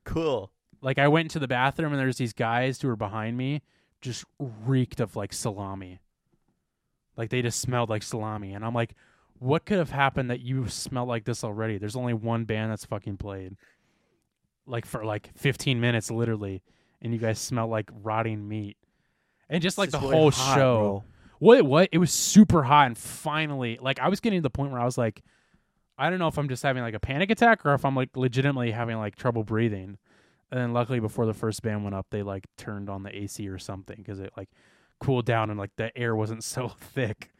Cool. 0.03 0.51
Like 0.81 0.97
I 0.97 1.07
went 1.07 1.25
into 1.25 1.39
the 1.39 1.47
bathroom 1.47 1.91
and 1.93 1.99
there's 1.99 2.17
these 2.17 2.33
guys 2.33 2.81
who 2.81 2.87
were 2.87 2.95
behind 2.95 3.37
me 3.37 3.61
just 4.01 4.25
reeked 4.39 4.99
of 4.99 5.15
like 5.15 5.33
salami. 5.33 5.99
Like 7.19 7.29
they 7.29 7.41
just 7.41 7.59
smelled 7.59 7.89
like 7.89 8.01
salami 8.01 8.53
and 8.53 8.63
I'm 8.65 8.73
like 8.73 8.95
what 9.39 9.65
could 9.65 9.77
have 9.77 9.91
happened 9.91 10.31
that 10.31 10.39
you 10.41 10.67
smelled 10.67 11.07
like 11.07 11.23
this 11.25 11.43
already? 11.43 11.77
There's 11.77 11.95
only 11.95 12.13
one 12.13 12.43
band 12.45 12.71
that's 12.71 12.85
fucking 12.85 13.17
played. 13.17 13.55
Like 14.65 14.85
for 14.85 15.03
like 15.05 15.29
15 15.35 15.79
minutes 15.79 16.09
literally 16.09 16.61
and 17.01 17.13
you 17.13 17.19
guys 17.19 17.39
smell 17.39 17.67
like 17.67 17.89
rotting 18.01 18.47
meat. 18.47 18.77
And 19.49 19.61
just 19.61 19.77
like 19.77 19.87
It's 19.87 19.93
the 19.97 19.99
really 20.01 20.15
whole 20.15 20.31
hot, 20.31 20.55
show. 20.55 20.77
bro. 20.79 21.03
What 21.39 21.65
what? 21.65 21.89
It 21.91 21.97
was 21.97 22.11
super 22.11 22.63
hot 22.63 22.87
and 22.87 22.97
finally 22.97 23.77
like 23.81 23.99
I 23.99 24.07
was 24.07 24.19
getting 24.21 24.39
to 24.39 24.43
the 24.43 24.49
point 24.49 24.71
where 24.71 24.81
I 24.81 24.85
was 24.85 24.97
like 24.97 25.21
I 25.97 26.09
don't 26.09 26.19
know 26.19 26.29
if 26.29 26.37
I'm 26.37 26.47
just 26.47 26.63
having 26.63 26.81
like 26.81 26.93
a 26.93 26.99
panic 26.99 27.29
attack 27.29 27.65
or 27.65 27.73
if 27.73 27.83
I'm 27.83 27.95
like 27.95 28.15
legitimately 28.15 28.71
having 28.71 28.97
like 28.97 29.17
trouble 29.17 29.43
breathing. 29.43 29.97
And 30.51 30.59
then 30.59 30.73
luckily 30.73 30.99
before 30.99 31.25
the 31.25 31.33
first 31.33 31.61
band 31.61 31.83
went 31.83 31.95
up, 31.95 32.07
they 32.09 32.23
like 32.23 32.45
turned 32.57 32.89
on 32.89 33.03
the 33.03 33.15
AC 33.15 33.47
or 33.49 33.59
something 33.59 33.97
because 33.97 34.19
it 34.19 34.31
like 34.37 34.49
cooled 34.99 35.25
down 35.25 35.49
and 35.49 35.59
like 35.59 35.71
the 35.75 35.95
air 35.97 36.15
wasn't 36.15 36.43
so 36.55 36.69
thick. 36.69 37.31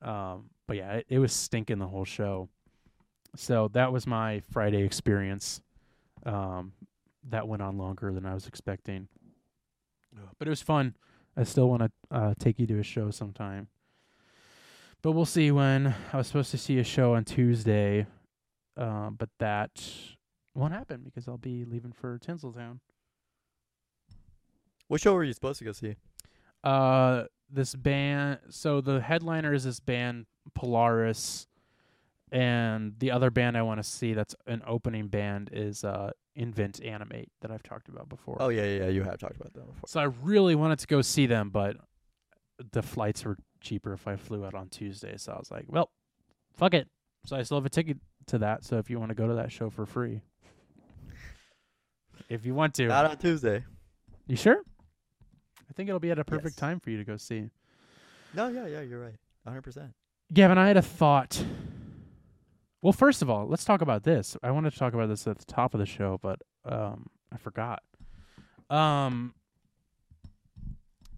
Um, 0.00 0.50
but 0.66 0.76
yeah, 0.76 0.94
it, 0.94 1.06
it 1.08 1.18
was 1.18 1.32
stinking 1.32 1.78
the 1.78 1.86
whole 1.86 2.04
show. 2.04 2.48
So 3.36 3.68
that 3.72 3.92
was 3.92 4.06
my 4.06 4.40
Friday 4.50 4.82
experience. 4.82 5.60
Um, 6.24 6.72
that 7.28 7.46
went 7.48 7.62
on 7.62 7.78
longer 7.78 8.12
than 8.12 8.26
I 8.26 8.34
was 8.34 8.46
expecting, 8.46 9.08
but 10.38 10.48
it 10.48 10.50
was 10.50 10.62
fun. 10.62 10.94
I 11.36 11.44
still 11.44 11.68
want 11.68 11.82
to 11.82 11.90
uh, 12.10 12.34
take 12.38 12.58
you 12.58 12.66
to 12.66 12.78
a 12.78 12.82
show 12.82 13.10
sometime. 13.10 13.68
But 15.02 15.12
we'll 15.12 15.24
see 15.24 15.50
when 15.50 15.94
I 16.12 16.16
was 16.16 16.26
supposed 16.26 16.50
to 16.52 16.58
see 16.58 16.78
a 16.78 16.84
show 16.84 17.14
on 17.14 17.24
Tuesday, 17.24 18.06
uh, 18.76 19.10
but 19.10 19.30
that 19.38 19.82
won't 20.54 20.72
happen 20.72 21.02
because 21.04 21.26
I'll 21.26 21.38
be 21.38 21.64
leaving 21.64 21.92
for 21.92 22.18
Tinseltown. 22.18 22.78
What 24.88 25.00
show 25.00 25.14
were 25.14 25.24
you 25.24 25.32
supposed 25.32 25.58
to 25.58 25.64
go 25.64 25.72
see? 25.72 25.96
Uh, 26.64 27.24
this 27.50 27.74
band. 27.74 28.38
So 28.50 28.80
the 28.80 29.00
headliner 29.00 29.52
is 29.52 29.64
this 29.64 29.80
band 29.80 30.26
Polaris, 30.54 31.46
and 32.30 32.94
the 32.98 33.10
other 33.10 33.30
band 33.30 33.56
I 33.56 33.62
want 33.62 33.78
to 33.82 33.88
see 33.88 34.14
that's 34.14 34.34
an 34.46 34.62
opening 34.66 35.08
band 35.08 35.50
is 35.52 35.84
uh 35.84 36.12
Invent 36.34 36.82
Animate 36.82 37.28
that 37.42 37.50
I've 37.50 37.62
talked 37.62 37.88
about 37.88 38.08
before. 38.08 38.38
Oh 38.40 38.48
yeah, 38.48 38.64
yeah, 38.64 38.84
yeah. 38.84 38.88
You 38.88 39.02
have 39.02 39.18
talked 39.18 39.36
about 39.36 39.52
them 39.52 39.66
before. 39.66 39.86
So 39.86 40.00
I 40.00 40.04
really 40.22 40.54
wanted 40.54 40.78
to 40.78 40.86
go 40.86 41.02
see 41.02 41.26
them, 41.26 41.50
but 41.50 41.76
the 42.72 42.82
flights 42.82 43.24
were 43.24 43.36
cheaper 43.60 43.92
if 43.92 44.06
I 44.08 44.16
flew 44.16 44.44
out 44.44 44.54
on 44.54 44.68
Tuesday. 44.68 45.16
So 45.18 45.32
I 45.32 45.38
was 45.38 45.50
like, 45.50 45.64
well, 45.68 45.90
fuck 46.54 46.72
it. 46.74 46.88
So 47.26 47.36
I 47.36 47.42
still 47.42 47.58
have 47.58 47.66
a 47.66 47.70
ticket 47.70 47.98
to 48.28 48.38
that. 48.38 48.64
So 48.64 48.78
if 48.78 48.88
you 48.88 48.98
want 48.98 49.10
to 49.10 49.14
go 49.14 49.26
to 49.28 49.34
that 49.34 49.52
show 49.52 49.68
for 49.68 49.84
free, 49.84 50.22
if 52.28 52.46
you 52.46 52.54
want 52.54 52.74
to, 52.74 52.86
Not 52.86 53.04
on 53.06 53.18
Tuesday. 53.18 53.64
you 54.26 54.36
sure? 54.36 54.62
I 55.72 55.74
think 55.74 55.88
it'll 55.88 56.00
be 56.00 56.10
at 56.10 56.18
a 56.18 56.24
perfect 56.24 56.48
Yes. 56.48 56.56
time 56.56 56.80
for 56.80 56.90
you 56.90 56.98
to 56.98 57.04
go 57.04 57.16
see. 57.16 57.48
No, 58.34 58.48
yeah, 58.48 58.66
yeah. 58.66 58.82
You're 58.82 59.00
right. 59.00 59.14
100. 59.44 59.62
percent 59.62 59.94
Gavin, 60.34 60.58
I 60.58 60.66
had 60.68 60.76
a 60.76 60.82
thought. 60.82 61.42
Well, 62.82 62.92
first 62.92 63.22
of 63.22 63.30
all, 63.30 63.46
let's 63.48 63.64
talk 63.64 63.80
about 63.80 64.02
this. 64.02 64.36
I 64.42 64.50
wanted 64.50 64.72
to 64.74 64.78
talk 64.78 64.92
about 64.92 65.08
this 65.08 65.26
at 65.26 65.38
the 65.38 65.44
top 65.46 65.72
of 65.72 65.80
the 65.80 65.86
show, 65.86 66.18
but 66.22 66.42
um, 66.66 67.08
I 67.32 67.38
forgot. 67.38 67.82
Um, 68.68 69.34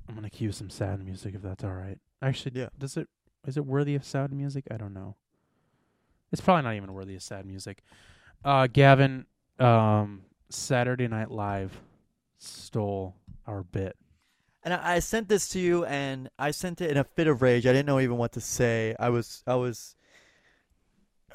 I'm 0.08 0.14
gonna 0.14 0.30
cue 0.30 0.52
some 0.52 0.70
sad 0.70 1.04
music 1.04 1.34
if 1.34 1.42
that's 1.42 1.64
all 1.64 1.72
right. 1.74 1.98
Actually, 2.22 2.60
Yeah. 2.60 2.68
Does 2.78 2.96
it 2.96 3.08
is 3.46 3.56
it 3.56 3.66
worthy 3.66 3.94
of 3.96 4.04
sad 4.04 4.32
music? 4.32 4.66
I 4.70 4.76
don't 4.76 4.94
know. 4.94 5.16
It's 6.30 6.40
probably 6.40 6.62
not 6.62 6.74
even 6.76 6.92
worthy 6.92 7.16
of 7.16 7.22
sad 7.22 7.44
music. 7.44 7.82
Uh, 8.44 8.68
Gavin, 8.68 9.26
um, 9.58 10.22
Saturday 10.48 11.08
Night 11.08 11.30
Live 11.30 11.80
stole 12.38 13.16
our 13.46 13.62
bit. 13.64 13.96
And 14.64 14.72
I, 14.74 14.94
I 14.94 14.98
sent 15.00 15.28
this 15.28 15.48
to 15.50 15.58
you, 15.60 15.84
and 15.84 16.30
I 16.38 16.50
sent 16.50 16.80
it 16.80 16.90
in 16.90 16.96
a 16.96 17.04
fit 17.04 17.26
of 17.26 17.42
rage. 17.42 17.66
I 17.66 17.72
didn't 17.72 17.86
know 17.86 18.00
even 18.00 18.16
what 18.16 18.32
to 18.32 18.40
say. 18.40 18.94
I 18.98 19.10
was, 19.10 19.42
I 19.46 19.54
was, 19.56 19.94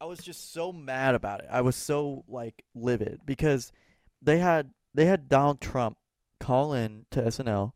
I 0.00 0.04
was 0.06 0.18
just 0.18 0.52
so 0.52 0.72
mad 0.72 1.14
about 1.14 1.40
it. 1.40 1.46
I 1.50 1.60
was 1.60 1.76
so 1.76 2.24
like 2.28 2.64
livid 2.74 3.20
because 3.24 3.72
they 4.20 4.38
had 4.38 4.70
they 4.92 5.06
had 5.06 5.28
Donald 5.28 5.60
Trump 5.60 5.96
call 6.40 6.72
in 6.74 7.06
to 7.10 7.22
SNL 7.22 7.72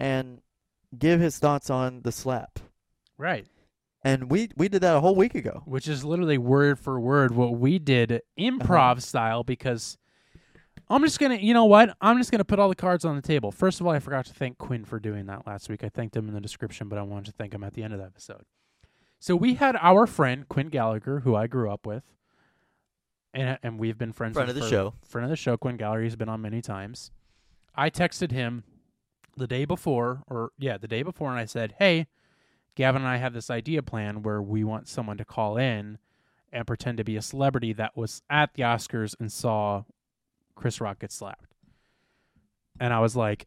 and 0.00 0.40
give 0.98 1.20
his 1.20 1.38
thoughts 1.38 1.70
on 1.70 2.02
the 2.02 2.10
slap, 2.12 2.58
Right. 3.18 3.46
and 4.02 4.30
we 4.30 4.50
we 4.56 4.68
did 4.68 4.82
that 4.82 4.96
a 4.96 5.00
whole 5.00 5.14
week 5.14 5.34
ago. 5.34 5.62
which 5.64 5.86
is 5.86 6.04
literally 6.04 6.38
word 6.38 6.78
for 6.78 6.98
word 6.98 7.34
what 7.34 7.56
we 7.58 7.78
did 7.78 8.10
uh-huh. 8.12 8.20
improv 8.38 9.02
style 9.02 9.44
because 9.44 9.96
I'm 10.90 11.02
just 11.02 11.18
gonna 11.18 11.36
you 11.36 11.54
know 11.54 11.64
what? 11.64 11.96
I'm 12.00 12.18
just 12.18 12.30
gonna 12.30 12.44
put 12.44 12.58
all 12.58 12.68
the 12.68 12.74
cards 12.74 13.04
on 13.04 13.16
the 13.16 13.22
table. 13.22 13.50
First 13.50 13.80
of 13.80 13.86
all, 13.86 13.92
I 13.92 13.98
forgot 13.98 14.26
to 14.26 14.34
thank 14.34 14.58
Quinn 14.58 14.84
for 14.84 14.98
doing 14.98 15.26
that 15.26 15.46
last 15.46 15.68
week. 15.68 15.82
I 15.84 15.88
thanked 15.88 16.16
him 16.16 16.28
in 16.28 16.34
the 16.34 16.40
description, 16.40 16.88
but 16.88 16.98
I 16.98 17.02
wanted 17.02 17.26
to 17.26 17.32
thank 17.32 17.54
him 17.54 17.64
at 17.64 17.72
the 17.74 17.82
end 17.82 17.92
of 17.92 17.98
the 17.98 18.04
episode. 18.06 18.42
So 19.18 19.34
we 19.34 19.54
had 19.54 19.76
our 19.80 20.06
friend 20.06 20.46
Quinn 20.48 20.68
Gallagher, 20.68 21.20
who 21.20 21.34
I 21.34 21.46
grew 21.46 21.70
up 21.70 21.86
with. 21.86 22.02
And 23.32 23.48
uh, 23.50 23.56
and 23.62 23.78
we've 23.78 23.98
been 23.98 24.12
friends 24.12 24.34
Friend 24.34 24.48
of 24.48 24.54
the 24.54 24.62
for- 24.62 24.68
show. 24.68 24.94
Friend 25.06 25.24
of 25.24 25.30
the 25.30 25.36
show, 25.36 25.56
Quinn 25.56 25.76
Gallagher, 25.76 26.02
he's 26.02 26.16
been 26.16 26.28
on 26.28 26.42
many 26.42 26.60
times. 26.60 27.10
I 27.74 27.90
texted 27.90 28.30
him 28.30 28.64
the 29.36 29.46
day 29.48 29.64
before, 29.64 30.22
or 30.28 30.50
yeah, 30.58 30.76
the 30.78 30.86
day 30.86 31.02
before, 31.02 31.30
and 31.30 31.38
I 31.40 31.44
said, 31.46 31.74
Hey, 31.78 32.06
Gavin 32.76 33.02
and 33.02 33.08
I 33.08 33.16
have 33.16 33.32
this 33.32 33.50
idea 33.50 33.82
plan 33.82 34.22
where 34.22 34.40
we 34.42 34.62
want 34.62 34.86
someone 34.88 35.16
to 35.16 35.24
call 35.24 35.56
in 35.56 35.98
and 36.52 36.66
pretend 36.66 36.98
to 36.98 37.04
be 37.04 37.16
a 37.16 37.22
celebrity 37.22 37.72
that 37.72 37.96
was 37.96 38.22
at 38.30 38.54
the 38.54 38.62
Oscars 38.62 39.14
and 39.18 39.32
saw 39.32 39.82
Chris 40.54 40.80
Rock 40.80 40.98
gets 41.00 41.14
slapped. 41.14 41.54
And 42.80 42.92
I 42.92 43.00
was 43.00 43.14
like, 43.16 43.46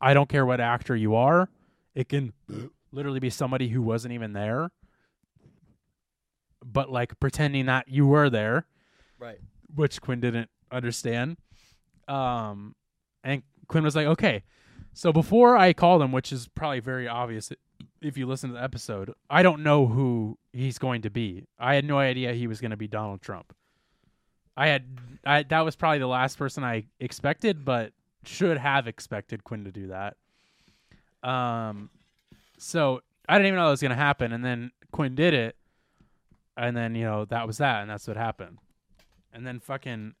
I 0.00 0.14
don't 0.14 0.28
care 0.28 0.44
what 0.46 0.60
actor 0.60 0.94
you 0.96 1.14
are. 1.14 1.48
It 1.94 2.08
can 2.08 2.32
literally 2.92 3.20
be 3.20 3.30
somebody 3.30 3.68
who 3.68 3.82
wasn't 3.82 4.12
even 4.14 4.32
there. 4.32 4.70
But 6.64 6.90
like 6.90 7.18
pretending 7.20 7.66
that 7.66 7.88
you 7.88 8.06
were 8.06 8.28
there, 8.28 8.66
Right. 9.18 9.38
which 9.74 10.00
Quinn 10.00 10.20
didn't 10.20 10.50
understand. 10.70 11.38
Um, 12.06 12.74
and 13.24 13.42
Quinn 13.68 13.82
was 13.84 13.96
like, 13.96 14.06
okay. 14.06 14.42
So 14.92 15.12
before 15.12 15.56
I 15.56 15.72
called 15.72 16.02
him, 16.02 16.12
which 16.12 16.32
is 16.32 16.48
probably 16.48 16.80
very 16.80 17.08
obvious 17.08 17.50
if 18.02 18.18
you 18.18 18.26
listen 18.26 18.50
to 18.50 18.54
the 18.56 18.62
episode, 18.62 19.12
I 19.30 19.42
don't 19.42 19.62
know 19.62 19.86
who 19.86 20.38
he's 20.52 20.78
going 20.78 21.02
to 21.02 21.10
be. 21.10 21.46
I 21.58 21.74
had 21.76 21.84
no 21.84 21.98
idea 21.98 22.32
he 22.34 22.46
was 22.46 22.60
going 22.60 22.72
to 22.72 22.76
be 22.76 22.88
Donald 22.88 23.22
Trump. 23.22 23.54
I 24.60 24.66
had 24.68 24.84
I 25.24 25.42
that 25.44 25.60
was 25.60 25.74
probably 25.74 26.00
the 26.00 26.06
last 26.06 26.36
person 26.36 26.62
I 26.64 26.84
expected, 27.00 27.64
but 27.64 27.92
should 28.24 28.58
have 28.58 28.86
expected 28.86 29.42
Quinn 29.42 29.64
to 29.64 29.72
do 29.72 29.86
that. 29.88 30.16
Um, 31.22 31.88
so 32.58 33.00
I 33.26 33.34
didn't 33.38 33.46
even 33.48 33.58
know 33.58 33.64
that 33.66 33.70
was 33.70 33.80
going 33.80 33.90
to 33.90 33.96
happen, 33.96 34.32
and 34.32 34.44
then 34.44 34.70
Quinn 34.92 35.14
did 35.14 35.32
it, 35.32 35.56
and 36.56 36.76
then 36.76 36.94
you 36.94 37.04
know 37.04 37.24
that 37.26 37.46
was 37.46 37.56
that, 37.58 37.80
and 37.80 37.90
that's 37.90 38.06
what 38.06 38.18
happened. 38.18 38.58
And 39.32 39.46
then 39.46 39.60
fucking 39.60 40.14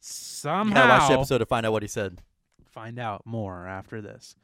somehow 0.00 0.74
gotta 0.74 0.88
watch 1.00 1.08
the 1.08 1.14
episode 1.14 1.38
to 1.38 1.46
find 1.46 1.64
out 1.64 1.72
what 1.72 1.82
he 1.82 1.88
said. 1.88 2.18
find 2.70 2.98
out 2.98 3.22
more 3.24 3.66
after 3.66 4.02
this. 4.02 4.36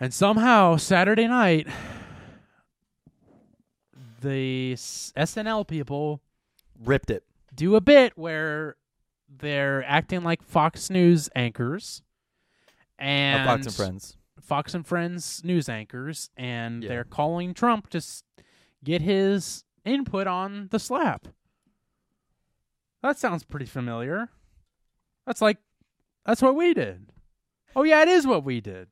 And 0.00 0.14
somehow 0.14 0.76
Saturday 0.76 1.26
night, 1.26 1.68
the 4.22 4.72
s- 4.72 5.12
SNL 5.16 5.66
people 5.66 6.22
Ripped 6.84 7.10
it. 7.10 7.24
Do 7.56 7.74
a 7.74 7.80
bit 7.80 8.16
where 8.16 8.76
they're 9.28 9.82
acting 9.84 10.22
like 10.22 10.42
Fox 10.42 10.88
News 10.90 11.28
anchors 11.34 12.02
and 12.98 13.44
Fox 13.46 13.66
and 13.66 13.74
Friends. 13.74 14.16
Fox 14.40 14.74
and 14.74 14.86
Friends 14.86 15.42
news 15.44 15.68
anchors, 15.68 16.30
and 16.36 16.82
Yeah. 16.82 16.88
they're 16.90 17.04
calling 17.04 17.52
Trump 17.54 17.90
to 17.90 17.98
s- 17.98 18.22
get 18.84 19.02
his 19.02 19.64
input 19.84 20.26
on 20.28 20.68
the 20.70 20.78
slap. 20.78 21.26
That 23.02 23.18
sounds 23.18 23.44
pretty 23.44 23.66
familiar. 23.66 24.28
That's 25.26 25.40
like, 25.42 25.58
that's 26.24 26.42
what 26.42 26.54
we 26.54 26.74
did. 26.74 27.12
Oh 27.74 27.82
yeah, 27.82 28.02
it 28.02 28.08
is 28.08 28.26
what 28.26 28.44
we 28.44 28.60
did. 28.60 28.88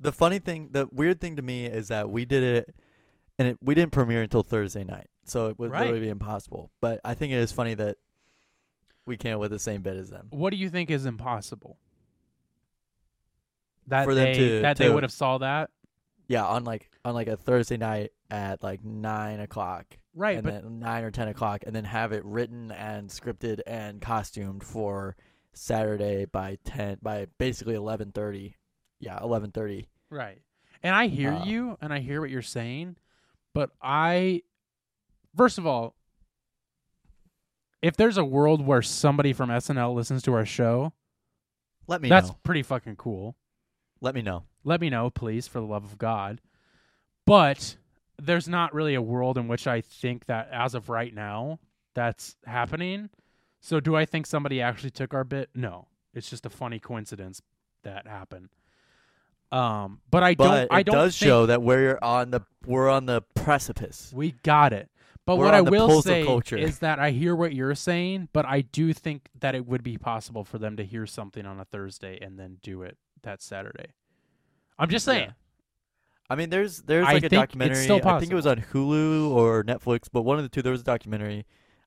The 0.00 0.12
funny 0.12 0.38
thing, 0.38 0.70
the 0.72 0.88
weird 0.92 1.20
thing 1.20 1.36
to 1.36 1.42
me 1.42 1.66
is 1.66 1.88
that 1.88 2.10
we 2.10 2.24
did 2.24 2.42
it, 2.42 2.74
and 3.38 3.48
it, 3.48 3.58
we 3.62 3.74
didn't 3.74 3.92
premiere 3.92 4.22
until 4.22 4.42
Thursday 4.42 4.84
night, 4.84 5.08
so 5.24 5.48
it 5.48 5.58
would 5.58 5.70
Right. 5.70 5.80
literally 5.82 6.00
be 6.00 6.08
impossible. 6.08 6.70
But 6.80 7.00
I 7.04 7.14
think 7.14 7.32
it 7.32 7.36
is 7.36 7.52
funny 7.52 7.74
that 7.74 7.96
we 9.04 9.16
came 9.16 9.34
up 9.34 9.40
with 9.40 9.50
the 9.52 9.58
same 9.58 9.82
bit 9.82 9.96
as 9.96 10.10
them. 10.10 10.28
What 10.30 10.50
do 10.50 10.56
you 10.56 10.68
think 10.70 10.90
is 10.90 11.06
impossible? 11.06 11.78
That 13.88 14.04
For 14.04 14.14
them 14.14 14.24
they 14.26 14.34
to- 14.34 14.60
that 14.62 14.76
they 14.76 14.90
would 14.90 15.04
have 15.04 15.12
saw 15.12 15.38
that 15.38 15.70
Yeah, 16.28 16.44
on 16.44 16.64
like 16.64 16.90
on 17.04 17.14
like 17.14 17.28
a 17.28 17.36
Thursday 17.36 17.76
night 17.76 18.12
at 18.30 18.62
like 18.62 18.82
nine 18.84 19.38
o'clock, 19.38 19.86
right, 20.14 20.36
and 20.36 20.44
but 20.44 20.62
then 20.64 20.80
nine 20.80 21.04
or 21.04 21.12
ten 21.12 21.28
o'clock, 21.28 21.62
and 21.64 21.74
then 21.76 21.84
have 21.84 22.12
it 22.12 22.24
written 22.24 22.72
and 22.72 23.08
scripted 23.10 23.60
and 23.64 24.00
costumed 24.02 24.64
for 24.64 25.14
Saturday 25.52 26.24
by 26.24 26.58
ten 26.64 26.98
by 27.00 27.26
basically 27.38 27.76
eleven 27.76 28.10
thirty. 28.10 28.56
Yeah, 28.98 29.20
eleven 29.22 29.52
thirty. 29.52 29.88
Right. 30.10 30.40
And 30.82 30.94
I 30.94 31.06
hear 31.06 31.32
Uh, 31.32 31.44
you 31.44 31.78
and 31.80 31.92
I 31.92 32.00
hear 32.00 32.20
what 32.20 32.30
you're 32.30 32.42
saying, 32.42 32.96
but 33.56 33.70
I 33.80 34.42
first 35.34 35.56
of 35.56 35.66
all, 35.66 35.94
if 37.80 37.96
there's 37.96 38.18
a 38.18 38.24
world 38.24 38.60
where 38.66 38.82
somebody 38.82 39.32
from 39.32 39.48
SNL 39.48 39.94
listens 39.94 40.22
to 40.24 40.34
our 40.34 40.44
show, 40.44 40.92
Let 41.86 42.02
me 42.02 42.10
that's 42.10 42.28
know. 42.28 42.36
pretty 42.42 42.62
fucking 42.62 42.96
cool. 42.96 43.34
Let 44.02 44.14
me 44.14 44.20
know. 44.20 44.42
Let 44.62 44.82
me 44.82 44.90
know, 44.90 45.08
please, 45.08 45.48
for 45.48 45.58
the 45.58 45.66
love 45.66 45.84
of 45.84 45.96
God. 45.96 46.42
But 47.24 47.78
there's 48.18 48.46
not 48.46 48.74
really 48.74 48.94
a 48.94 49.00
world 49.00 49.38
in 49.38 49.48
which 49.48 49.66
I 49.66 49.80
think 49.80 50.26
that 50.26 50.50
as 50.52 50.74
of 50.74 50.90
right 50.90 51.14
now 51.14 51.58
that's 51.94 52.36
happening. 52.44 53.08
So 53.60 53.80
do 53.80 53.96
I 53.96 54.04
think 54.04 54.26
somebody 54.26 54.60
actually 54.60 54.90
took 54.90 55.14
our 55.14 55.24
bit? 55.24 55.48
No. 55.54 55.88
It's 56.12 56.28
just 56.28 56.44
a 56.44 56.50
funny 56.50 56.78
coincidence 56.78 57.40
that 57.84 58.06
happened. 58.06 58.50
Um, 59.52 60.00
but 60.10 60.22
I 60.22 60.34
But 60.34 60.44
don't 60.68 60.72
I 60.72 60.80
it 60.80 60.84
don't 60.84 60.94
does 60.96 61.18
think- 61.18 61.28
show 61.28 61.46
that 61.46 61.62
we're 61.62 61.98
on 62.02 62.30
the 62.30 62.40
we're 62.66 62.88
on 62.90 63.06
the 63.06 63.22
precipice. 63.34 64.12
We 64.14 64.32
got 64.42 64.72
it. 64.72 64.90
But 65.24 65.38
We're 65.38 65.46
what 65.46 65.54
I 65.54 65.60
will 65.60 66.02
say 66.02 66.22
is 66.52 66.78
that 66.80 67.00
I 67.00 67.10
hear 67.10 67.34
what 67.34 67.52
you're 67.52 67.74
saying, 67.74 68.28
but 68.32 68.46
I 68.46 68.60
do 68.60 68.92
think 68.92 69.28
that 69.40 69.56
it 69.56 69.66
would 69.66 69.82
be 69.82 69.98
possible 69.98 70.44
for 70.44 70.58
them 70.58 70.76
to 70.76 70.84
hear 70.84 71.04
something 71.04 71.44
on 71.44 71.58
a 71.58 71.64
Thursday 71.64 72.18
and 72.20 72.38
then 72.38 72.58
do 72.62 72.82
it 72.82 72.96
that 73.22 73.42
Saturday. 73.42 73.86
I'm 74.78 74.88
just 74.88 75.04
saying. 75.04 75.26
Yeah. 75.28 75.32
I 76.30 76.34
mean, 76.36 76.50
there's 76.50 76.82
there's 76.82 77.06
I 77.06 77.14
like 77.14 77.24
a 77.24 77.28
documentary. 77.28 77.84
I 77.90 78.18
think 78.20 78.30
it 78.30 78.36
was 78.36 78.46
on 78.46 78.60
Hulu 78.72 79.30
or 79.30 79.62
Netflix, 79.64 80.08
but 80.12 80.22
one 80.22 80.38
of 80.38 80.44
the 80.44 80.48
two. 80.48 80.62
There 80.62 80.72
was 80.72 80.80
a 80.82 80.84
documentary. 80.84 81.44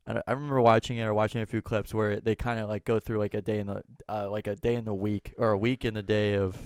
I- 0.07 0.21
I 0.27 0.31
remember 0.31 0.59
watching 0.61 0.97
it 0.97 1.03
or 1.03 1.13
watching 1.13 1.41
a 1.41 1.45
few 1.45 1.61
clips 1.61 1.93
where 1.93 2.19
they 2.19 2.35
kind 2.35 2.59
of 2.59 2.67
like 2.69 2.83
go 2.85 2.99
through 2.99 3.19
like 3.19 3.33
a 3.33 3.41
day 3.41 3.59
in 3.59 3.67
the 3.67 3.83
uh, 4.09 4.29
like 4.29 4.47
a 4.47 4.55
day 4.55 4.75
in 4.75 4.85
the 4.85 4.93
week 4.93 5.33
or 5.37 5.51
a 5.51 5.57
week 5.57 5.83
in 5.85 5.93
the 5.93 6.03
day 6.03 6.33
of 6.35 6.57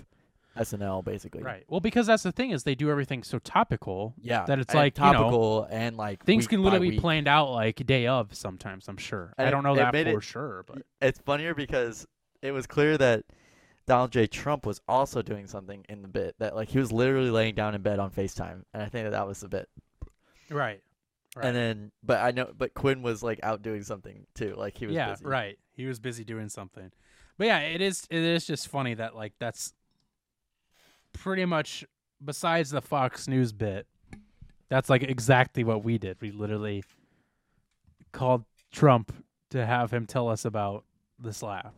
SNL, 0.58 1.04
basically. 1.04 1.42
Right. 1.44 1.64
Well, 1.68 1.80
because 1.80 2.08
that's 2.08 2.24
the 2.24 2.32
thing 2.32 2.52
is 2.52 2.64
they 2.64 2.76
do 2.76 2.90
everything 2.90 3.24
so 3.24 3.40
topical. 3.40 4.14
Yeah. 4.22 4.46
That 4.46 4.60
it's 4.60 4.74
and 4.74 4.80
like, 4.80 4.98
you 4.98 5.04
know, 5.04 5.14
topical 5.14 5.68
and 5.70 5.98
like 5.98 6.24
Things 6.26 6.48
can 6.48 6.64
literally 6.64 6.92
be 6.92 7.00
planned 7.00 7.28
out 7.28 7.52
like 7.52 7.86
day 7.86 8.08
of 8.08 8.34
sometimes, 8.36 8.88
I'm 8.88 8.98
sure. 8.98 9.34
I 9.38 9.50
don't 9.50 9.64
know 9.64 9.76
that 9.76 9.92
for 9.92 9.98
it- 9.98 10.24
sure, 10.24 10.64
but 10.68 10.84
It's 11.02 11.20
funnier 11.20 11.54
because 11.54 12.08
it 12.42 12.52
was 12.52 12.68
clear 12.68 12.98
that 12.98 13.24
Donald 13.86 14.12
J. 14.12 14.28
Trump 14.28 14.66
was 14.66 14.80
also 14.88 15.22
doing 15.22 15.48
something 15.48 15.86
in 15.90 16.02
the 16.02 16.08
bit 16.08 16.36
that 16.40 16.56
like 16.56 16.70
he 16.70 16.80
was 16.80 16.92
literally 16.92 17.32
laying 17.32 17.56
down 17.56 17.76
in 17.76 17.82
bed 17.82 18.00
on 18.00 18.12
Facetime, 18.12 18.64
and 18.74 18.82
I 18.82 18.88
think 18.88 19.06
that 19.06 19.12
that 19.12 19.28
was 19.28 19.42
the 19.42 19.50
bit. 19.50 19.70
right. 20.50 20.82
Right. 21.36 21.48
And 21.48 21.56
then, 21.56 21.92
but 22.04 22.22
I 22.22 22.30
know, 22.30 22.52
but 22.56 22.76
Quinn 22.76 23.02
was 23.02 23.24
like 23.24 23.40
out 23.42 23.64
doing 23.64 23.82
something 23.82 24.28
too. 24.36 24.54
Like 24.56 24.78
he 24.78 24.86
was 24.86 24.94
yeah, 24.94 25.10
busy. 25.10 25.26
right. 25.26 25.58
He 25.76 25.88
was 25.88 26.00
busy 26.00 26.24
doing 26.24 26.48
something. 26.48 26.92
But 27.40 27.48
yeah, 27.48 27.60
it 27.60 27.82
is 27.82 28.06
it 28.12 28.20
is 28.20 28.46
just 28.46 28.68
funny 28.68 28.94
that 28.94 29.16
like 29.16 29.34
that's 29.40 29.74
pretty 31.14 31.46
much 31.46 31.86
besides 32.24 32.70
the 32.72 32.82
Fox 32.82 33.28
News 33.28 33.52
bit, 33.54 33.88
that's 34.70 34.90
like 34.90 35.04
exactly 35.04 35.64
what 35.64 35.84
we 35.84 35.98
did. 35.98 36.18
We 36.22 36.32
literally 36.32 36.84
called 38.12 38.44
Trump 38.72 39.14
to 39.52 39.66
have 39.66 39.92
him 39.92 40.06
tell 40.06 40.28
us 40.30 40.46
about 40.46 40.84
the 41.20 41.34
slap. 41.34 41.74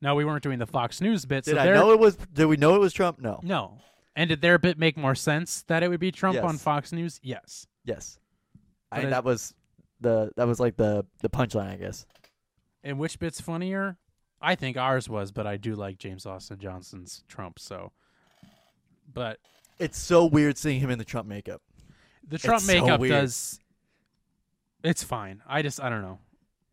Now 0.00 0.14
we 0.14 0.24
weren't 0.24 0.42
doing 0.42 0.58
the 0.58 0.66
Fox 0.66 1.00
News 1.00 1.24
bit, 1.24 1.44
Did 1.44 1.54
so 1.56 1.60
I 1.60 1.64
there 1.64 1.74
know 1.74 1.90
it 1.92 1.98
was? 1.98 2.16
Did 2.32 2.46
we 2.46 2.56
know 2.56 2.74
it 2.76 2.80
was 2.80 2.92
Trump? 2.92 3.20
No. 3.20 3.40
no. 3.42 3.78
And 4.14 4.28
did 4.28 4.40
their 4.40 4.58
bit 4.58 4.78
make 4.78 4.96
more 4.96 5.14
sense 5.14 5.62
that 5.68 5.82
it 5.82 5.88
would 5.88 6.00
be 6.00 6.10
Trump 6.10 6.42
on 6.42 6.58
Fox 6.58 6.92
News? 6.92 7.20
Yes. 7.22 7.66
Yes. 7.84 8.18
I 8.90 8.96
But 8.96 8.96
think 8.96 9.06
it- 9.06 9.10
that 9.10 9.24
was 9.24 9.54
the 10.00 10.30
that 10.36 10.46
was 10.46 10.60
like 10.60 10.76
the 10.76 11.04
the 11.20 11.28
punchline, 11.28 11.72
I 11.72 11.76
guess. 11.76 12.06
And 12.84 12.98
which 12.98 13.18
bit's 13.18 13.40
funnier? 13.40 13.96
I 14.40 14.54
think 14.54 14.76
ours 14.76 15.08
was, 15.08 15.32
but 15.32 15.46
I 15.48 15.56
do 15.56 15.74
like 15.74 15.98
James 15.98 16.24
Austin 16.24 16.58
Johnson's 16.60 17.24
Trump. 17.26 17.58
So, 17.58 17.90
but 19.12 19.38
It's 19.78 19.98
so 19.98 20.26
weird 20.26 20.56
seeing 20.58 20.80
him 20.80 20.90
in 20.90 20.98
the 20.98 21.04
Trump 21.04 21.28
makeup. 21.28 21.62
the 22.28 22.38
Trump 22.38 22.58
It's 22.62 22.66
makeup 22.66 23.00
weird. 23.00 23.12
does. 23.12 23.58
It's 24.84 25.02
fine. 25.02 25.42
I 25.46 25.62
just 25.62 25.80
I 25.82 25.88
don't 25.88 26.02
know. 26.02 26.18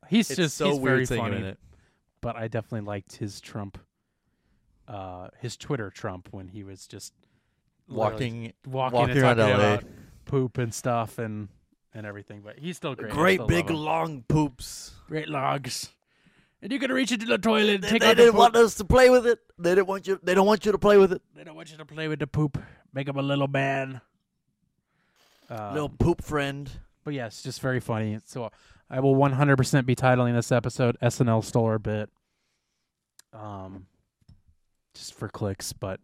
He's 0.10 0.30
It's 0.30 0.38
just 0.38 0.58
so 0.58 0.72
he's 0.72 0.80
weird 0.80 0.96
very 0.96 1.06
seeing 1.06 1.24
him 1.26 1.32
funny. 1.34 1.42
in 1.44 1.48
it. 1.50 1.60
but 2.22 2.36
I 2.36 2.48
definitely 2.48 2.86
liked 2.88 3.16
his 3.16 3.42
Trump, 3.42 3.78
uh, 4.88 5.30
his 5.40 5.58
Twitter 5.58 5.90
Trump 5.90 6.28
when 6.32 6.48
he 6.48 6.64
was 6.64 6.88
just 6.88 7.14
Walking 7.88 8.52
walking, 8.66 8.94
walking 8.98 9.18
around 9.20 9.38
LA. 9.38 9.54
about 9.54 9.84
poop 10.26 10.58
and 10.58 10.74
stuff 10.74 11.18
and 11.20 11.50
and 11.94 12.06
everything. 12.06 12.42
But 12.42 12.58
he's 12.60 12.78
still 12.78 12.96
great. 12.96 13.12
Great 13.12 13.36
still 13.36 13.48
big 13.48 13.70
long 13.70 14.24
poops. 14.28 14.94
great 15.08 15.30
logs, 15.30 15.90
and 16.66 16.74
you 16.74 16.80
can 16.80 16.92
reach 16.92 17.12
into 17.12 17.28
the 17.28 17.38
toilet 17.38 17.76
and 17.76 17.84
They, 17.84 17.90
take 17.90 18.02
they 18.02 18.08
out 18.10 18.18
the 18.18 18.24
didn't 18.24 18.38
want 18.38 18.56
us 18.56 18.74
to 18.76 18.86
play 18.86 19.12
with 19.12 19.28
it. 19.28 19.38
They 19.60 19.76
didn't 19.76 19.86
want 19.86 20.08
you. 20.08 20.20
They 20.24 20.34
don't 20.34 20.48
want 20.48 20.66
you 20.66 20.72
to 20.72 20.80
play 20.80 20.98
with 20.98 21.14
it. 21.14 21.22
They 21.36 21.44
don't 21.44 21.56
want 21.56 21.70
you 21.70 21.78
to 21.78 21.86
play 21.86 22.08
with 22.08 22.18
the 22.18 22.26
poop. 22.26 22.58
Make 22.92 23.08
him 23.08 23.18
a 23.18 23.22
little 23.22 23.48
man. 23.48 24.02
Um, 25.48 25.74
Little 25.76 25.90
poop 25.90 26.24
friend. 26.24 26.68
But 27.04 27.14
yes, 27.14 27.44
just 27.44 27.62
very 27.62 27.80
funny. 27.80 28.18
So 28.26 28.50
I 28.90 29.00
will 29.00 29.14
100% 29.14 29.86
be 29.86 29.96
titling 29.96 30.34
this 30.34 30.52
episode 30.52 30.98
SNL 31.04 31.44
stole 31.44 31.66
our 31.66 31.78
bit. 31.78 32.10
Um 33.32 33.86
just 34.96 35.14
for 35.14 35.28
clicks, 35.28 35.72
but 35.72 36.00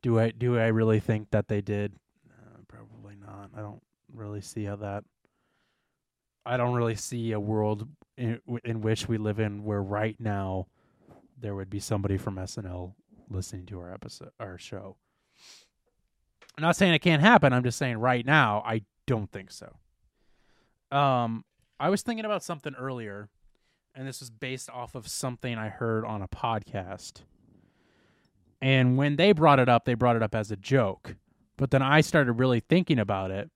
do 0.00 0.20
I 0.20 0.30
do 0.30 0.58
I 0.60 0.66
really 0.66 1.00
think 1.00 1.32
that 1.32 1.48
they 1.48 1.60
did? 1.60 1.94
Uh, 2.30 2.58
probably 2.68 3.16
not. 3.16 3.50
I 3.56 3.62
don't 3.62 3.82
really 4.14 4.42
see 4.42 4.62
how 4.62 4.76
that 4.76 5.02
I 6.46 6.56
don't 6.56 6.74
really 6.74 6.94
see 6.94 7.32
a 7.32 7.40
world 7.40 7.88
in, 8.16 8.40
in 8.64 8.80
which 8.80 9.08
we 9.08 9.18
live 9.18 9.40
in 9.40 9.64
where 9.64 9.82
right 9.82 10.16
now 10.18 10.68
there 11.38 11.54
would 11.54 11.68
be 11.68 11.80
somebody 11.80 12.16
from 12.16 12.36
SNL 12.36 12.94
listening 13.28 13.66
to 13.66 13.80
our 13.80 13.92
episode 13.92 14.30
our 14.38 14.56
show. 14.56 14.96
I'm 16.56 16.62
not 16.62 16.76
saying 16.76 16.94
it 16.94 17.00
can't 17.00 17.20
happen. 17.20 17.52
I'm 17.52 17.64
just 17.64 17.78
saying 17.78 17.98
right 17.98 18.24
now 18.24 18.62
I 18.64 18.82
don't 19.06 19.30
think 19.30 19.50
so. 19.50 19.76
Um, 20.96 21.44
I 21.78 21.90
was 21.90 22.02
thinking 22.02 22.24
about 22.24 22.42
something 22.42 22.74
earlier, 22.74 23.28
and 23.94 24.06
this 24.06 24.20
was 24.20 24.30
based 24.30 24.70
off 24.70 24.94
of 24.94 25.08
something 25.08 25.58
I 25.58 25.68
heard 25.68 26.04
on 26.04 26.22
a 26.22 26.28
podcast. 26.28 27.22
And 28.62 28.96
when 28.96 29.16
they 29.16 29.32
brought 29.32 29.58
it 29.58 29.68
up, 29.68 29.84
they 29.84 29.94
brought 29.94 30.16
it 30.16 30.22
up 30.22 30.34
as 30.34 30.50
a 30.50 30.56
joke. 30.56 31.16
But 31.58 31.70
then 31.70 31.82
I 31.82 32.00
started 32.00 32.32
really 32.32 32.60
thinking 32.60 32.98
about 32.98 33.30
it, 33.30 33.50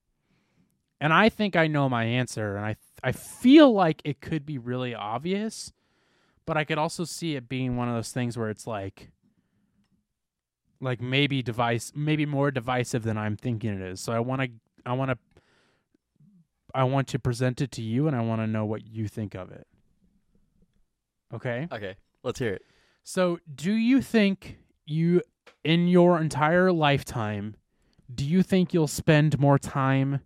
and 1.00 1.12
I 1.12 1.28
think 1.28 1.56
I 1.56 1.66
know 1.66 1.88
my 1.88 2.04
answer, 2.04 2.56
and 2.56 2.64
I 2.64 2.76
I 3.02 3.12
feel 3.12 3.72
like 3.72 4.02
it 4.04 4.20
could 4.20 4.44
be 4.44 4.58
really 4.58 4.94
obvious, 4.94 5.72
but 6.46 6.56
I 6.56 6.64
could 6.64 6.78
also 6.78 7.04
see 7.04 7.36
it 7.36 7.48
being 7.48 7.76
one 7.76 7.88
of 7.88 7.94
those 7.94 8.12
things 8.12 8.36
where 8.36 8.50
it's 8.50 8.66
like 8.66 9.10
like 10.80 11.00
maybe 11.00 11.42
device 11.42 11.92
maybe 11.94 12.26
more 12.26 12.50
divisive 12.50 13.02
than 13.02 13.16
I'm 13.16 13.36
thinking 13.36 13.80
it 13.80 13.82
is. 13.82 14.00
So 14.00 14.12
I 14.12 14.20
want 14.20 14.42
to 14.42 14.48
I 14.84 14.92
want 14.92 15.10
to 15.10 15.18
I 16.74 16.84
want 16.84 17.08
to 17.08 17.18
present 17.18 17.60
it 17.60 17.72
to 17.72 17.82
you 17.82 18.06
and 18.06 18.16
I 18.16 18.20
want 18.20 18.40
to 18.40 18.46
know 18.46 18.64
what 18.64 18.86
you 18.86 19.08
think 19.08 19.34
of 19.34 19.50
it. 19.50 19.66
Okay? 21.34 21.68
Okay, 21.70 21.96
let's 22.22 22.38
hear 22.38 22.54
it. 22.54 22.62
So, 23.02 23.38
do 23.52 23.72
you 23.72 24.02
think 24.02 24.58
you 24.84 25.22
in 25.64 25.88
your 25.88 26.20
entire 26.20 26.72
lifetime 26.72 27.54
do 28.12 28.24
you 28.24 28.42
think 28.42 28.74
you'll 28.74 28.88
spend 28.88 29.38
more 29.38 29.58
time 29.58 30.20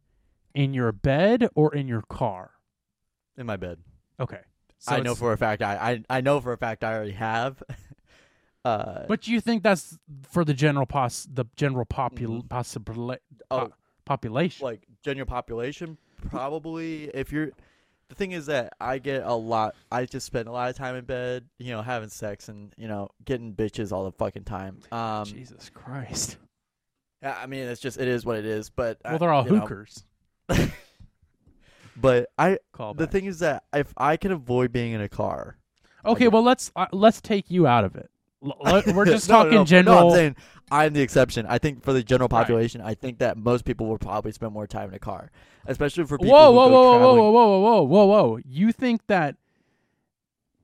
in 0.55 0.75
your 0.75 0.93
bed 0.93 1.49
or 1.55 1.75
in 1.75 1.89
your 1.89 2.03
car? 2.03 2.53
In 3.37 3.47
my 3.47 3.57
bed. 3.57 3.79
Okay. 4.21 4.41
So 4.79 4.95
I 4.95 5.01
know 5.01 5.15
for 5.15 5.33
a 5.33 5.37
fact. 5.37 5.63
I, 5.63 6.03
I 6.09 6.19
I 6.19 6.21
know 6.21 6.41
for 6.41 6.53
a 6.53 6.59
fact. 6.59 6.85
I 6.85 6.95
already 6.95 7.13
have. 7.13 7.63
uh. 8.65 9.05
But 9.09 9.23
do 9.23 9.33
you 9.33 9.41
think 9.41 9.63
that's 9.63 9.99
for 10.23 10.45
the 10.45 10.55
general 10.55 10.87
pos 10.87 11.27
the 11.33 11.47
general 11.57 11.87
popul 11.87 12.43
Mhm. 12.43 12.49
possibly 12.49 13.17
oh, 13.51 13.73
population? 14.05 14.65
like 14.65 14.87
general 15.03 15.27
population, 15.27 15.97
probably. 16.29 17.05
If 17.05 17.33
you're, 17.33 17.51
the 18.09 18.15
thing 18.15 18.33
is 18.33 18.47
that 18.47 18.75
I 18.79 18.99
get 18.99 19.23
a 19.25 19.35
lot. 19.35 19.75
I 19.91 20.05
just 20.05 20.27
spend 20.27 20.49
a 20.49 20.53
lot 20.53 20.69
of 20.69 20.77
time 20.77 20.97
in 20.97 21.05
bed. 21.07 21.47
You 21.59 21.73
know, 21.73 21.83
having 21.83 22.11
sex 22.11 22.49
and 22.49 22.75
you 22.77 22.87
know 22.87 23.09
getting 23.25 23.55
bitches 23.55 23.91
all 23.91 24.05
the 24.05 24.13
fucking 24.13 24.45
time. 24.45 24.81
Um. 24.93 25.25
Jesus 25.25 25.71
Christ. 25.73 26.37
yeah, 27.23 27.37
I 27.41 27.47
mean, 27.47 27.63
it's 27.65 27.81
just 27.81 27.99
it 27.99 28.07
is 28.09 28.27
what 28.27 28.37
it 28.37 28.45
is. 28.45 28.69
But 28.69 28.99
Well, 29.05 29.19
they're 29.19 29.33
all 29.33 29.45
you 29.47 29.53
know, 29.53 29.61
hookers. 29.61 30.05
But 31.97 32.29
I 32.39 32.59
Call 32.73 32.95
the 32.95 33.07
thing 33.07 33.27
is 33.27 33.39
that 33.39 33.65
if 33.73 33.95
I 33.97 34.17
can 34.17 34.33
avoid 34.33 34.73
being 34.73 34.93
in 34.93 35.01
a 35.01 35.09
car, 35.09 35.57
Okay, 36.05 36.29
well 36.29 36.43
let's 36.43 36.73
uh, 36.75 36.87
let's 36.93 37.21
take 37.21 37.51
you 37.51 37.67
out 37.67 37.85
of 37.85 37.95
it. 37.97 38.11
L- 38.45 38.57
let- 38.65 38.87
we're 38.89 39.05
just 39.05 39.29
No, 39.29 39.37
no, 39.37 39.43
talking 39.45 39.55
no, 39.55 39.61
No, 39.61 39.65
general. 39.65 40.09
I'm 40.11 40.15
saying 40.15 40.37
I'm 40.73 40.93
the 40.93 41.03
exception. 41.03 41.47
I 41.49 41.59
think 41.59 41.83
for 41.85 41.93
the 41.93 42.03
general 42.03 42.29
Right. 42.29 42.41
population, 42.41 42.81
I 42.81 42.95
think 42.95 43.19
that 43.19 43.37
most 43.37 43.65
people 43.65 43.87
will 43.87 43.99
probably 43.99 44.33
spend 44.33 44.53
more 44.53 44.67
time 44.67 44.89
in 44.89 44.95
a 44.95 44.99
car, 44.99 45.31
especially 45.67 46.05
for 46.05 46.19
people 46.19 46.33
whoa, 46.33 46.51
who 46.51 46.57
whoa, 46.57 46.69
go 46.69 46.75
whoa, 46.75 46.83
whoa, 46.83 46.99
traveling. 46.99 47.19
whoa, 47.21 47.31
whoa, 47.31 47.59
whoa, 47.61 47.83
whoa, 47.83 48.07
whoa, 48.07 48.27
whoa! 48.33 48.39
You 48.45 48.73
think 48.73 49.07
that 49.07 49.37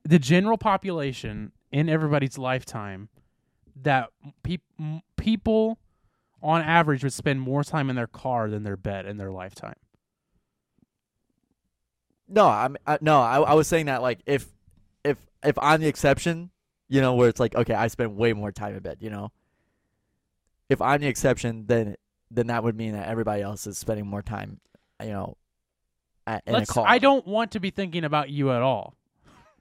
the 0.03 0.19
general 0.19 0.59
population 0.59 1.53
in 1.71 1.89
everybody's 1.89 2.39
lifetime 2.39 3.09
that 3.83 4.09
peop- 4.43 4.65
m- 4.81 5.03
people 5.17 5.79
on 6.43 6.63
average 6.63 7.03
would 7.03 7.13
spend 7.13 7.41
more 7.41 7.65
time 7.65 7.91
in 7.91 7.97
their 7.97 8.07
car 8.07 8.49
than 8.49 8.63
their 8.63 8.77
bed 8.77 9.07
in 9.07 9.17
their 9.17 9.31
lifetime? 9.31 9.77
No, 12.29 12.47
I'm 12.47 12.77
I, 12.87 12.99
no. 13.01 13.21
I, 13.21 13.41
I 13.41 13.55
was 13.55 13.67
saying 13.67 13.87
that 13.87 14.03
like 14.03 14.21
if 14.25 14.47
if 15.05 15.19
if 15.43 15.59
I'm 15.59 15.81
the 15.81 15.89
exception, 15.89 16.51
you 16.89 17.01
know, 17.01 17.15
where 17.15 17.29
it's 17.29 17.41
like 17.41 17.55
okay, 17.55 17.75
I 17.75 17.89
spend 17.89 18.17
way 18.17 18.33
more 18.33 18.53
time 18.53 18.75
in 18.75 18.81
bed. 18.81 18.99
You 19.01 19.11
know, 19.11 19.33
if 20.69 20.81
I'm 20.81 21.01
the 21.01 21.09
exception, 21.09 21.67
then 21.67 21.97
then 22.31 22.47
that 22.47 22.63
would 22.63 22.77
mean 22.77 22.93
that 22.93 23.09
everybody 23.09 23.43
else 23.43 23.67
is 23.67 23.77
spending 23.79 24.07
more 24.07 24.23
time, 24.23 24.61
you 25.03 25.11
know, 25.11 25.37
at, 26.27 26.45
in 26.47 26.53
Let's. 26.53 26.71
a 26.71 26.75
car. 26.75 26.85
I 26.87 26.99
don't 26.99 27.27
want 27.27 27.53
to 27.53 27.61
be 27.61 27.71
thinking 27.71 28.05
about 28.05 28.31
you 28.31 28.53
at 28.53 28.63
all. 28.63 28.95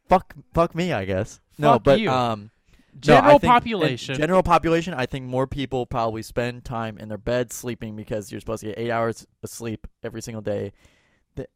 fuck 0.08 0.36
fuck 0.54 0.76
me, 0.76 0.94
I 0.94 1.06
guess. 1.06 1.40
no, 1.58 1.80
but 1.80 2.00
you. 2.00 2.12
um. 2.12 2.52
General 3.00 3.34
no, 3.34 3.40
think 3.40 3.52
population. 3.52 4.16
general 4.16 4.44
population, 4.44 4.94
I 4.94 5.06
think 5.06 5.26
more 5.26 5.48
people 5.48 5.86
probably 5.86 6.22
spend 6.22 6.66
time 6.66 6.98
in 6.98 7.10
their 7.10 7.18
bed 7.18 7.52
sleeping 7.54 7.96
because 7.96 8.32
you're 8.32 8.42
supposed 8.42 8.62
to 8.62 8.68
get 8.68 8.80
eight 8.80 8.92
hours 8.92 9.26
of 9.44 9.50
sleep 9.50 9.88
every 10.04 10.22
single 10.22 10.42
day. 10.42 10.74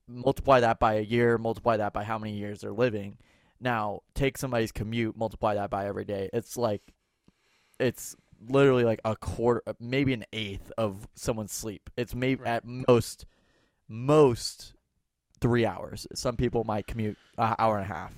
Multiply 0.07 0.61
that 0.61 0.79
by 0.79 0.93
a 0.93 1.01
year, 1.01 1.37
multiply 1.37 1.77
that 1.77 1.91
by 1.91 2.03
how 2.03 2.17
many 2.17 2.33
years 2.33 2.61
they're 2.61 2.71
living. 2.71 3.17
Now, 3.59 4.01
take 4.13 4.37
somebody's 4.37 4.71
commute, 4.71 5.17
multiply 5.17 5.55
that 5.55 5.69
by 5.69 5.87
every 5.87 6.05
day. 6.05 6.29
It's 6.33 6.57
like, 6.57 6.81
it's 7.79 8.15
literally 8.47 8.83
like 8.83 9.01
a 9.03 9.15
quarter, 9.15 9.63
uh, 9.67 9.73
maybe 9.79 10.13
an 10.13 10.25
eighth 10.33 10.71
of 10.77 11.07
someone's 11.15 11.51
sleep. 11.53 11.89
It's 11.97 12.13
maybe 12.15 12.41
Right. 12.43 12.51
at 12.51 12.65
most, 12.65 13.25
most 13.87 14.73
three 15.41 15.65
hours. 15.65 16.07
Some 16.13 16.37
people 16.37 16.63
might 16.63 16.87
commute 16.87 17.17
an 17.37 17.55
hour 17.59 17.77
and 17.77 17.85
a 17.89 17.93
half. 17.93 18.13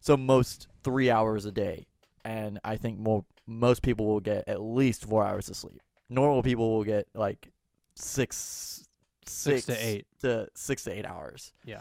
So 0.00 0.16
most 0.16 0.68
three 0.82 1.10
hours 1.10 1.44
a 1.44 1.52
day 1.52 1.86
and 2.24 2.58
I 2.64 2.76
think 2.76 2.98
more 2.98 3.24
most 3.46 3.82
people 3.82 4.06
will 4.06 4.20
get 4.20 4.44
at 4.48 4.60
least 4.62 5.04
four 5.04 5.24
hours 5.24 5.48
of 5.50 5.56
sleep. 5.56 5.80
Normal 6.08 6.42
people 6.42 6.76
will 6.76 6.84
get 6.84 7.06
like 7.14 7.50
six, 7.96 8.84
Six 9.26 9.66
to 9.66 9.72
eight. 9.86 10.06
to 10.20 10.48
six 10.54 10.84
to 10.84 10.92
eight 10.92 11.06
hours. 11.06 11.52
Yeah. 11.64 11.80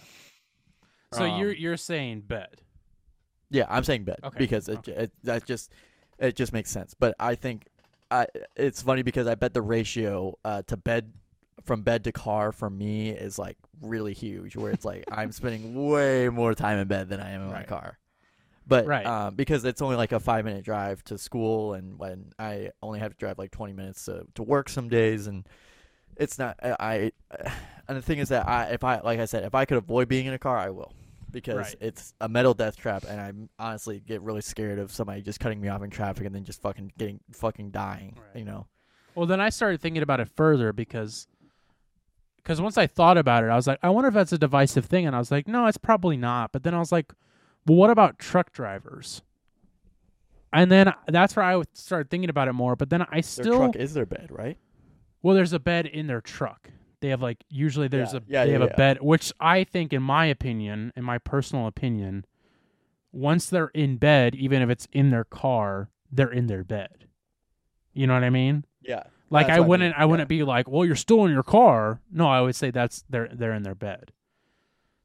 So 1.13 1.25
Um, 1.25 1.39
you're 1.39 1.51
you're 1.51 1.77
saying 1.77 2.21
bed. 2.21 2.61
Yeah, 3.49 3.65
I'm 3.69 3.83
saying 3.83 4.05
bed 4.05 4.19
Okay, 4.23 4.37
because 4.39 4.67
it, 4.69 4.77
okay. 4.79 4.93
it 4.93 5.11
that 5.23 5.45
just 5.45 5.71
it 6.19 6.35
just 6.35 6.53
makes 6.53 6.71
sense. 6.71 6.93
But 6.93 7.15
I 7.19 7.35
think 7.35 7.67
I 8.09 8.27
it's 8.55 8.81
funny 8.81 9.03
because 9.03 9.27
I 9.27 9.35
bet 9.35 9.53
the 9.53 9.61
ratio 9.61 10.37
uh, 10.45 10.61
to 10.67 10.77
bed 10.77 11.11
from 11.63 11.81
bed 11.81 12.03
to 12.05 12.11
car 12.11 12.51
for 12.51 12.69
me 12.69 13.09
is 13.09 13.37
like 13.37 13.57
really 13.81 14.13
huge. 14.13 14.55
Where 14.55 14.71
it's 14.71 14.85
like 14.85 15.03
I'm 15.11 15.31
spending 15.31 15.87
way 15.89 16.29
more 16.29 16.53
time 16.55 16.79
in 16.79 16.87
bed 16.87 17.09
than 17.09 17.19
I 17.19 17.31
am 17.31 17.41
in 17.41 17.49
my 17.49 17.63
car. 17.63 17.99
But 18.65 18.85
Right. 18.85 19.05
um, 19.05 19.35
because 19.35 19.65
it's 19.65 19.81
only 19.81 19.95
like 19.97 20.11
a 20.11 20.19
five 20.19 20.45
minute 20.45 20.63
drive 20.63 21.03
to 21.05 21.17
school, 21.17 21.73
and 21.73 21.99
when 21.99 22.31
I 22.39 22.71
only 22.81 22.99
have 22.99 23.11
to 23.11 23.17
drive 23.17 23.37
like 23.37 23.51
20 23.51 23.73
minutes 23.73 24.05
to, 24.05 24.25
to 24.35 24.43
work 24.43 24.69
some 24.69 24.87
days, 24.89 25.27
and 25.27 25.47
it's 26.15 26.37
not 26.39 26.57
I, 26.63 26.75
I 26.79 27.11
and 27.87 27.97
the 27.97 28.01
thing 28.01 28.19
is 28.19 28.29
that 28.29 28.47
I 28.47 28.65
if 28.67 28.83
I 28.83 28.99
like 29.01 29.19
I 29.19 29.25
said 29.25 29.43
if 29.43 29.55
I 29.55 29.65
could 29.65 29.77
avoid 29.77 30.07
being 30.07 30.25
in 30.27 30.33
a 30.33 30.39
car 30.39 30.57
I 30.57 30.69
will 30.69 30.93
because 31.31 31.55
Right. 31.57 31.75
it's 31.81 32.13
a 32.21 32.29
metal 32.29 32.53
death 32.53 32.77
trap 32.77 33.03
and 33.09 33.19
I 33.19 33.33
honestly 33.63 33.99
get 33.99 34.21
really 34.21 34.41
scared 34.41 34.77
of 34.77 34.91
somebody 34.91 35.21
just 35.23 35.39
cutting 35.39 35.59
me 35.59 35.67
off 35.69 35.81
in 35.81 35.89
traffic 35.89 36.25
and 36.27 36.35
then 36.35 36.43
just 36.43 36.61
fucking 36.61 36.93
getting 36.99 37.19
fucking 37.31 37.71
dying 37.71 38.15
Right. 38.15 38.39
you 38.39 38.45
know 38.45 38.67
Well, 39.15 39.25
then 39.25 39.41
I 39.41 39.49
started 39.49 39.81
thinking 39.81 40.03
about 40.03 40.19
it 40.19 40.29
further 40.29 40.71
because 40.71 41.27
because 42.37 42.61
once 42.61 42.77
I 42.77 42.87
thought 42.87 43.17
about 43.17 43.43
it, 43.45 43.47
I 43.47 43.55
was 43.55 43.67
like, 43.67 43.79
I 43.81 43.89
wonder 43.89 44.09
if 44.09 44.13
that's 44.13 44.33
a 44.33 44.37
divisive 44.37 44.85
thing, 44.85 45.05
and 45.07 45.15
I 45.15 45.19
was 45.19 45.31
like, 45.31 45.47
no, 45.47 45.65
it's 45.65 45.77
probably 45.77 46.17
not. 46.17 46.51
But 46.51 46.63
then 46.63 46.73
I 46.73 46.79
was 46.79 46.91
like, 46.91 47.13
well, 47.65 47.77
what 47.77 47.89
about 47.89 48.19
truck 48.19 48.51
drivers? 48.51 49.21
and 50.51 50.71
then 50.71 50.93
that's 51.07 51.35
where 51.35 51.43
I 51.43 51.59
started 51.73 52.11
thinking 52.11 52.29
about 52.29 52.47
it 52.47 52.53
more. 52.53 52.75
But 52.75 52.89
then 52.91 53.03
I 53.09 53.21
still 53.21 53.43
Their 53.43 53.57
truck 53.57 53.75
is 53.75 53.93
their 53.95 54.05
bed, 54.05 54.27
right? 54.29 54.57
well, 55.23 55.35
there's 55.35 55.53
a 55.53 55.59
bed 55.59 55.87
in 55.87 56.05
their 56.07 56.21
truck. 56.21 56.69
They 57.01 57.09
have 57.09 57.21
like 57.21 57.43
usually 57.49 57.87
there's 57.87 58.13
Yeah, 58.13 58.19
a 58.19 58.21
yeah, 58.27 58.45
they 58.45 58.51
yeah, 58.51 58.59
have 58.59 58.69
a 58.71 58.75
bed, 58.75 58.99
which 59.01 59.33
I 59.39 59.63
think, 59.63 59.93
in 59.93 60.03
my 60.03 60.25
opinion, 60.27 60.93
in 60.95 61.03
my 61.03 61.17
personal 61.17 61.65
opinion, 61.67 62.25
once 63.11 63.49
they're 63.49 63.67
in 63.73 63.97
bed, 63.97 64.35
even 64.35 64.61
if 64.61 64.69
it's 64.69 64.87
in 64.91 65.09
their 65.09 65.23
car, 65.23 65.89
they're 66.11 66.31
in 66.31 66.47
their 66.47 66.63
bed. 66.63 67.07
You 67.93 68.07
know 68.07 68.13
what 68.13 68.23
I 68.23 68.29
mean? 68.29 68.65
Yeah. 68.81 69.03
Like 69.29 69.49
I 69.49 69.59
wouldn't 69.59 69.95
mean, 69.95 70.01
I 70.01 70.05
wouldn't 70.05 70.29
be 70.29 70.43
like, 70.43 70.69
well, 70.69 70.85
you're 70.85 70.95
still 70.95 71.25
in 71.25 71.31
your 71.31 71.43
car. 71.43 71.99
No, 72.11 72.27
I 72.27 72.41
would 72.41 72.55
say 72.55 72.69
that's 72.69 73.03
they're 73.09 73.29
they're 73.33 73.53
in 73.53 73.63
their 73.63 73.75
bed. 73.75 74.11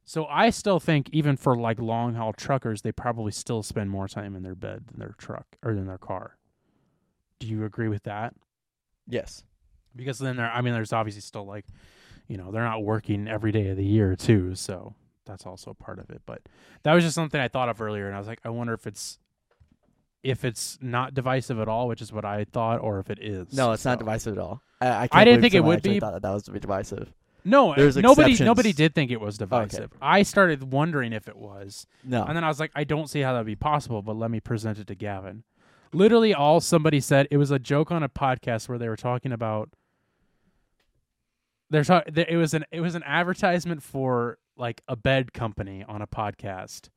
So 0.09 0.25
I 0.25 0.49
still 0.49 0.79
think 0.79 1.07
even 1.13 1.37
for 1.37 1.55
like 1.55 1.79
long 1.79 2.15
haul 2.15 2.33
truckers, 2.33 2.81
they 2.81 2.91
probably 2.91 3.31
still 3.31 3.61
spend 3.61 3.91
more 3.91 4.07
time 4.07 4.35
in 4.35 4.41
their 4.41 4.55
bed 4.55 4.85
than 4.87 4.99
their 4.99 5.13
truck 5.19 5.45
or 5.63 5.75
than 5.75 5.85
their 5.85 5.99
car. 5.99 6.35
Do 7.37 7.45
you 7.45 7.63
agree 7.63 7.89
with 7.89 8.01
that? 8.05 8.33
Yes. 9.07 9.43
Because 9.95 10.17
then 10.17 10.37
there 10.37 10.49
I 10.49 10.61
mean 10.61 10.73
there's 10.73 10.93
obviously 10.93 11.21
still 11.21 11.45
like 11.45 11.65
you 12.27 12.37
know, 12.37 12.49
they're 12.51 12.63
not 12.63 12.83
working 12.83 13.27
every 13.27 13.51
day 13.51 13.67
of 13.67 13.77
the 13.77 13.85
year 13.85 14.15
too, 14.15 14.55
so 14.55 14.95
that's 15.25 15.45
also 15.45 15.75
part 15.75 15.99
of 15.99 16.09
it. 16.09 16.23
But 16.25 16.41
that 16.81 16.93
was 16.95 17.03
just 17.03 17.13
something 17.13 17.39
I 17.39 17.47
thought 17.47 17.69
of 17.69 17.79
earlier 17.79 18.07
and 18.07 18.15
I 18.15 18.17
was 18.17 18.27
like, 18.27 18.41
I 18.43 18.49
wonder 18.49 18.73
if 18.73 18.87
it's 18.87 19.19
if 20.23 20.43
it's 20.43 20.79
not 20.81 21.13
divisive 21.13 21.59
at 21.59 21.67
all, 21.67 21.87
which 21.87 22.01
is 22.01 22.11
what 22.11 22.25
I 22.25 22.45
thought, 22.45 22.81
or 22.81 22.97
if 22.97 23.11
it 23.11 23.19
is. 23.21 23.53
No, 23.53 23.73
it's 23.73 23.85
not 23.85 23.99
divisive 23.99 24.39
at 24.39 24.41
all. 24.41 24.63
I, 24.81 24.87
I, 24.87 25.09
I 25.11 25.23
didn't 25.23 25.41
think 25.41 25.53
it 25.53 25.63
would 25.63 25.83
be- 25.83 25.99
Thought 25.99 26.13
that, 26.13 26.23
that 26.23 26.31
was 26.31 26.43
to 26.45 26.51
be 26.51 26.59
divisive. 26.59 27.13
No, 27.45 27.73
There's 27.75 27.95
uh, 27.97 28.01
nobody 28.01 28.31
exceptions. 28.31 28.45
nobody 28.45 28.73
did 28.73 28.93
think 28.93 29.11
it 29.11 29.21
was 29.21 29.37
divisive. 29.37 29.91
I 30.01 30.23
started 30.23 30.71
wondering 30.71 31.13
if 31.13 31.27
it 31.27 31.37
was. 31.37 31.87
No. 32.03 32.23
And 32.25 32.35
then 32.35 32.43
I 32.43 32.47
was 32.47 32.59
like, 32.59 32.71
I 32.75 32.83
don't 32.83 33.09
see 33.09 33.21
how 33.21 33.31
that 33.33 33.39
would 33.39 33.45
be 33.47 33.55
possible, 33.55 34.01
but 34.01 34.15
let 34.17 34.29
me 34.29 34.39
present 34.39 34.77
it 34.77 34.87
to 34.87 34.95
Gavin. 34.95 35.43
Literally 35.93 36.33
all 36.33 36.59
somebody 36.59 36.99
said 36.99 37.27
it 37.31 37.37
was 37.37 37.49
a 37.51 37.57
joke 37.59 37.91
on 37.91 38.03
a 38.03 38.09
podcast 38.09 38.67
where 38.69 38.77
they 38.77 38.89
were 38.89 38.97
talking 38.97 39.31
about 39.31 39.69
they're 41.69 41.83
talk, 41.83 42.05
there- 42.11 42.25
it 42.27 42.37
was 42.37 42.53
an 42.53 42.65
it 42.71 42.81
was 42.81 42.95
an 42.95 43.03
advertisement 43.03 43.83
for 43.83 44.37
like 44.57 44.81
a 44.87 44.95
bed 44.95 45.33
company 45.33 45.83
on 45.87 46.01
a 46.01 46.07
podcast. 46.07 46.89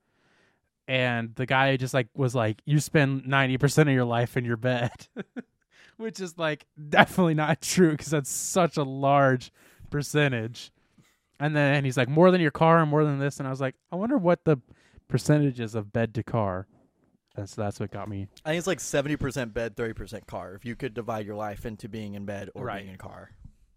And 0.88 1.34
the 1.36 1.46
guy 1.46 1.76
just 1.76 1.94
like 1.94 2.08
was 2.14 2.34
like, 2.34 2.60
You 2.64 2.80
spend 2.80 3.26
ninety 3.26 3.56
percent 3.58 3.88
of 3.88 3.94
your 3.94 4.04
life 4.04 4.36
in 4.36 4.44
your 4.44 4.56
bed 4.56 4.90
Which 5.96 6.20
is 6.20 6.36
like 6.38 6.66
definitely 6.88 7.34
not 7.34 7.60
true 7.60 7.92
because 7.92 8.08
that's 8.08 8.30
such 8.30 8.76
a 8.76 8.82
large 8.82 9.52
percentage. 9.92 10.72
And 11.38 11.54
then 11.56 11.84
he's 11.84 11.96
like, 11.96 12.08
more 12.08 12.30
than 12.30 12.40
your 12.40 12.50
car 12.50 12.80
and 12.80 12.90
more 12.90 13.04
than 13.04 13.18
this. 13.18 13.38
And 13.38 13.46
I 13.46 13.50
was 13.50 13.60
like, 13.60 13.74
I 13.90 13.96
wonder 13.96 14.16
what 14.18 14.44
the 14.44 14.58
percentage 15.08 15.60
is 15.60 15.74
of 15.74 15.92
bed 15.92 16.14
to 16.14 16.22
car. 16.22 16.66
And 17.36 17.48
so 17.48 17.62
that's 17.62 17.80
what 17.80 17.90
got 17.90 18.08
me. 18.08 18.28
I 18.44 18.50
think 18.50 18.58
it's 18.58 18.66
like 18.66 18.78
seventy 18.80 19.16
percent 19.16 19.54
bed, 19.54 19.74
thirty 19.74 19.94
percent 19.94 20.26
car. 20.26 20.54
If 20.54 20.64
you 20.66 20.76
could 20.76 20.92
divide 20.92 21.24
your 21.24 21.34
life 21.36 21.64
into 21.64 21.88
being 21.88 22.14
in 22.14 22.26
bed 22.26 22.50
or 22.54 22.64
Right. 22.66 22.82
being 22.82 22.90
in 22.92 22.98
car, 22.98 23.30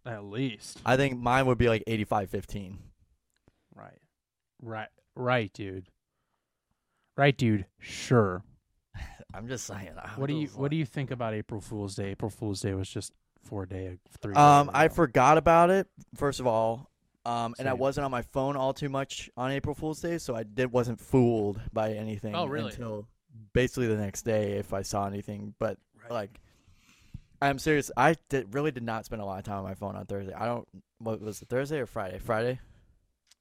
At 0.06 0.26
least. 0.26 0.80
I 0.86 0.98
think 0.98 1.18
mine 1.18 1.46
would 1.46 1.58
be 1.58 1.70
like 1.70 1.84
85-15. 1.88 2.78
Right. 3.76 3.98
Right. 4.62 4.90
Right, 5.16 5.52
dude. 5.54 5.88
Right, 7.18 7.36
dude. 7.38 7.66
Sure. 7.80 8.44
I'm 9.34 9.48
just 9.48 9.66
saying. 9.66 9.92
I 9.98 10.10
What 10.20 10.28
do 10.28 10.34
you 10.34 10.42
was 10.42 10.56
What 10.56 10.70
do 10.72 10.78
you 10.78 10.86
think 10.86 11.10
about 11.12 11.34
April 11.34 11.62
Fool's 11.62 11.96
Day? 11.96 12.12
April 12.12 12.30
Fool's 12.30 12.60
Day 12.62 12.74
was 12.74 12.90
just 12.90 13.14
four 13.46 13.66
day, 13.66 13.98
three. 14.22 14.34
Um, 14.36 14.70
I 14.74 14.88
forgot 14.88 15.38
about 15.38 15.70
it. 15.70 15.88
First 16.16 16.40
of 16.40 16.48
all, 16.48 16.90
um, 17.26 17.56
and 17.58 17.68
I 17.68 17.72
Same. 17.72 17.80
wasn't 17.80 18.06
on 18.06 18.12
my 18.12 18.22
phone 18.22 18.56
all 18.56 18.74
too 18.74 18.90
much 18.90 19.30
on 19.36 19.52
April 19.52 19.74
Fool's 19.74 20.00
Day, 20.00 20.18
so 20.18 20.36
I 20.36 20.44
did 20.44 20.72
wasn't 20.72 21.00
fooled 21.00 21.60
by 21.74 21.94
anything. 21.94 22.36
Oh, 22.36 22.46
really? 22.46 22.72
Until 22.72 23.08
basically 23.54 23.88
the 23.88 23.98
next 23.98 24.24
day, 24.24 24.54
if 24.54 24.74
I 24.74 24.84
saw 24.84 25.08
anything. 25.08 25.56
But 25.58 25.78
like, 26.10 26.40
I'm 27.42 27.58
serious. 27.58 27.92
I 27.98 28.16
did 28.30 28.54
really 28.54 28.72
did 28.72 28.84
not 28.84 29.06
spend 29.06 29.22
a 29.22 29.26
lot 29.26 29.40
of 29.40 29.44
time 29.44 29.60
on 29.60 29.64
my 29.64 29.74
phone 29.74 29.96
on 29.96 30.06
Thursday. 30.06 30.34
I 30.34 30.46
don't. 30.46 30.68
What 31.00 31.20
was 31.20 31.42
it? 31.42 31.50
Thursday 31.50 31.80
or 31.80 31.88
Friday? 31.88 32.20
Friday? 32.20 32.60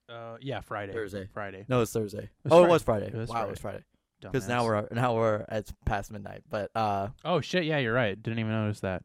Uh, 0.09 0.37
yeah, 0.41 0.61
Friday. 0.61 0.93
Thursday. 0.93 1.27
Friday. 1.33 1.65
No, 1.67 1.81
it's 1.81 1.91
Thursday. 1.91 2.23
It 2.23 2.29
was 2.43 2.53
oh, 2.53 2.57
Friday. 2.57 2.65
it 2.65 2.71
was 2.71 2.83
Friday. 2.83 3.05
It 3.07 3.15
was 3.15 3.29
wow, 3.29 3.45
it 3.45 3.49
was 3.49 3.59
Friday. 3.59 3.83
Because 4.21 4.45
Dumbass. 4.45 4.49
now 4.49 4.65
we're 4.65 4.87
now 4.91 5.15
we're 5.15 5.45
it's 5.51 5.73
past 5.85 6.11
midnight. 6.11 6.41
But 6.49 6.71
uh, 6.75 7.09
Oh 7.23 7.41
shit! 7.41 7.65
Yeah, 7.65 7.77
you're 7.77 7.93
right. 7.93 8.21
Didn't 8.21 8.39
even 8.39 8.51
notice 8.51 8.79
that. 8.79 9.03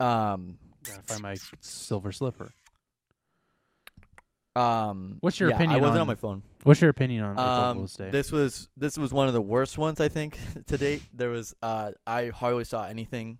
Um, 0.00 0.58
Gotta 0.84 1.02
find 1.02 1.22
my 1.22 1.36
silver 1.60 2.12
slipper. 2.12 2.52
um. 4.54 5.18
What's 5.20 5.38
your 5.38 5.50
yeah, 5.50 5.56
opinion 5.56 5.78
I 5.78 5.80
wasn't 5.80 5.96
on- 5.96 6.00
on 6.02 6.06
my 6.06 6.14
phone. 6.14 6.42
What's 6.62 6.80
your 6.80 6.90
opinion 6.90 7.22
on 7.22 7.38
Um, 7.38 7.86
this 8.10 8.32
was 8.32 8.68
this 8.76 8.98
was 8.98 9.12
one 9.12 9.28
of 9.28 9.34
the 9.34 9.40
worst 9.42 9.78
ones 9.78 10.00
I 10.00 10.08
think 10.08 10.38
to 10.66 10.76
date. 10.78 11.02
There 11.12 11.30
was 11.30 11.54
uh, 11.62 11.92
I 12.06 12.28
hardly 12.28 12.64
saw 12.64 12.84
anything. 12.86 13.38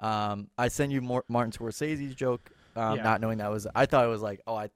Um, 0.00 0.48
I 0.58 0.68
sent 0.68 0.90
you 0.90 1.00
Mar- 1.02 1.24
Martin 1.28 1.52
Scorsese's 1.52 2.14
joke, 2.14 2.50
um, 2.74 2.96
Yeah. 2.96 3.02
not 3.04 3.20
knowing 3.20 3.38
that 3.38 3.50
was. 3.50 3.66
I 3.74 3.86
thought 3.86 4.04
it 4.04 4.08
was 4.08 4.22
like, 4.22 4.40
oh, 4.46 4.54
I, 4.56 4.70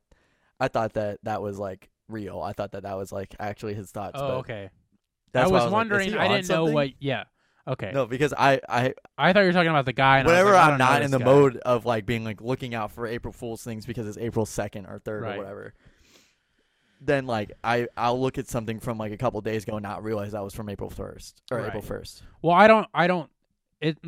I 0.61 0.69
thought 0.69 0.93
that 0.93 1.19
that 1.25 1.41
was 1.43 1.59
like 1.59 1.89
real. 2.09 2.41
I 2.41 2.53
thought 2.53 2.73
that 2.73 2.83
that 2.85 2.97
was 2.97 3.11
like 3.13 3.35
actually 3.41 3.75
his 3.75 3.91
thoughts. 3.91 4.19
oh, 4.21 4.39
okay. 4.39 4.71
I 5.35 5.43
was, 5.43 5.51
like, 5.51 5.67
is 5.67 5.73
wondering. 5.73 6.11
he 6.11 6.17
I 6.17 6.29
didn't 6.29 6.49
know 6.49 6.55
something? 6.57 6.75
what. 6.75 6.91
Yeah. 7.01 7.25
Okay. 7.69 7.91
No, 7.93 8.07
because 8.07 8.33
I 8.33 8.61
I 8.69 8.95
I 9.19 9.33
thought 9.33 9.41
you 9.41 9.47
were 9.47 9.53
talking 9.53 9.71
about 9.71 9.87
the 9.87 9.93
guy. 9.93 10.19
And 10.21 10.29
I 10.29 10.31
was 10.33 10.39
whenever 10.45 10.53
like, 10.57 10.73
I'm 10.73 10.79
don't 10.79 11.03
in 11.03 11.11
the 11.11 11.19
guy. 11.19 11.25
mode 11.25 11.57
of 11.59 11.85
like 11.85 12.07
being 12.07 12.25
like 12.25 12.41
looking 12.41 12.75
out 12.75 12.93
for 12.93 13.07
April 13.07 13.33
Fool's 13.33 13.65
things 13.65 13.85
because 13.87 14.07
it's 14.07 14.19
April 14.19 14.47
second 14.47 14.87
or 14.87 14.99
third 15.01 15.23
Right. 15.23 15.35
or 15.35 15.39
whatever. 15.39 15.75
Then 17.01 17.27
like 17.27 17.53
I 17.63 17.89
I'll 17.97 18.21
look 18.21 18.39
at 18.39 18.49
something 18.49 18.81
from 18.81 18.99
like 18.99 19.13
a 19.13 19.17
couple 19.19 19.41
days 19.41 19.65
ago 19.65 19.77
and 19.77 19.83
not 19.83 20.03
realize 20.03 20.33
that 20.33 20.43
was 20.43 20.55
from 20.55 20.69
April 20.69 20.89
first 20.91 21.43
or 21.51 21.65
April 21.67 21.83
first. 21.83 22.23
Well, 22.41 22.55
I 22.55 22.67
don't. 22.69 22.87
I 22.95 23.07
don't. 23.07 23.31
It. 23.81 23.99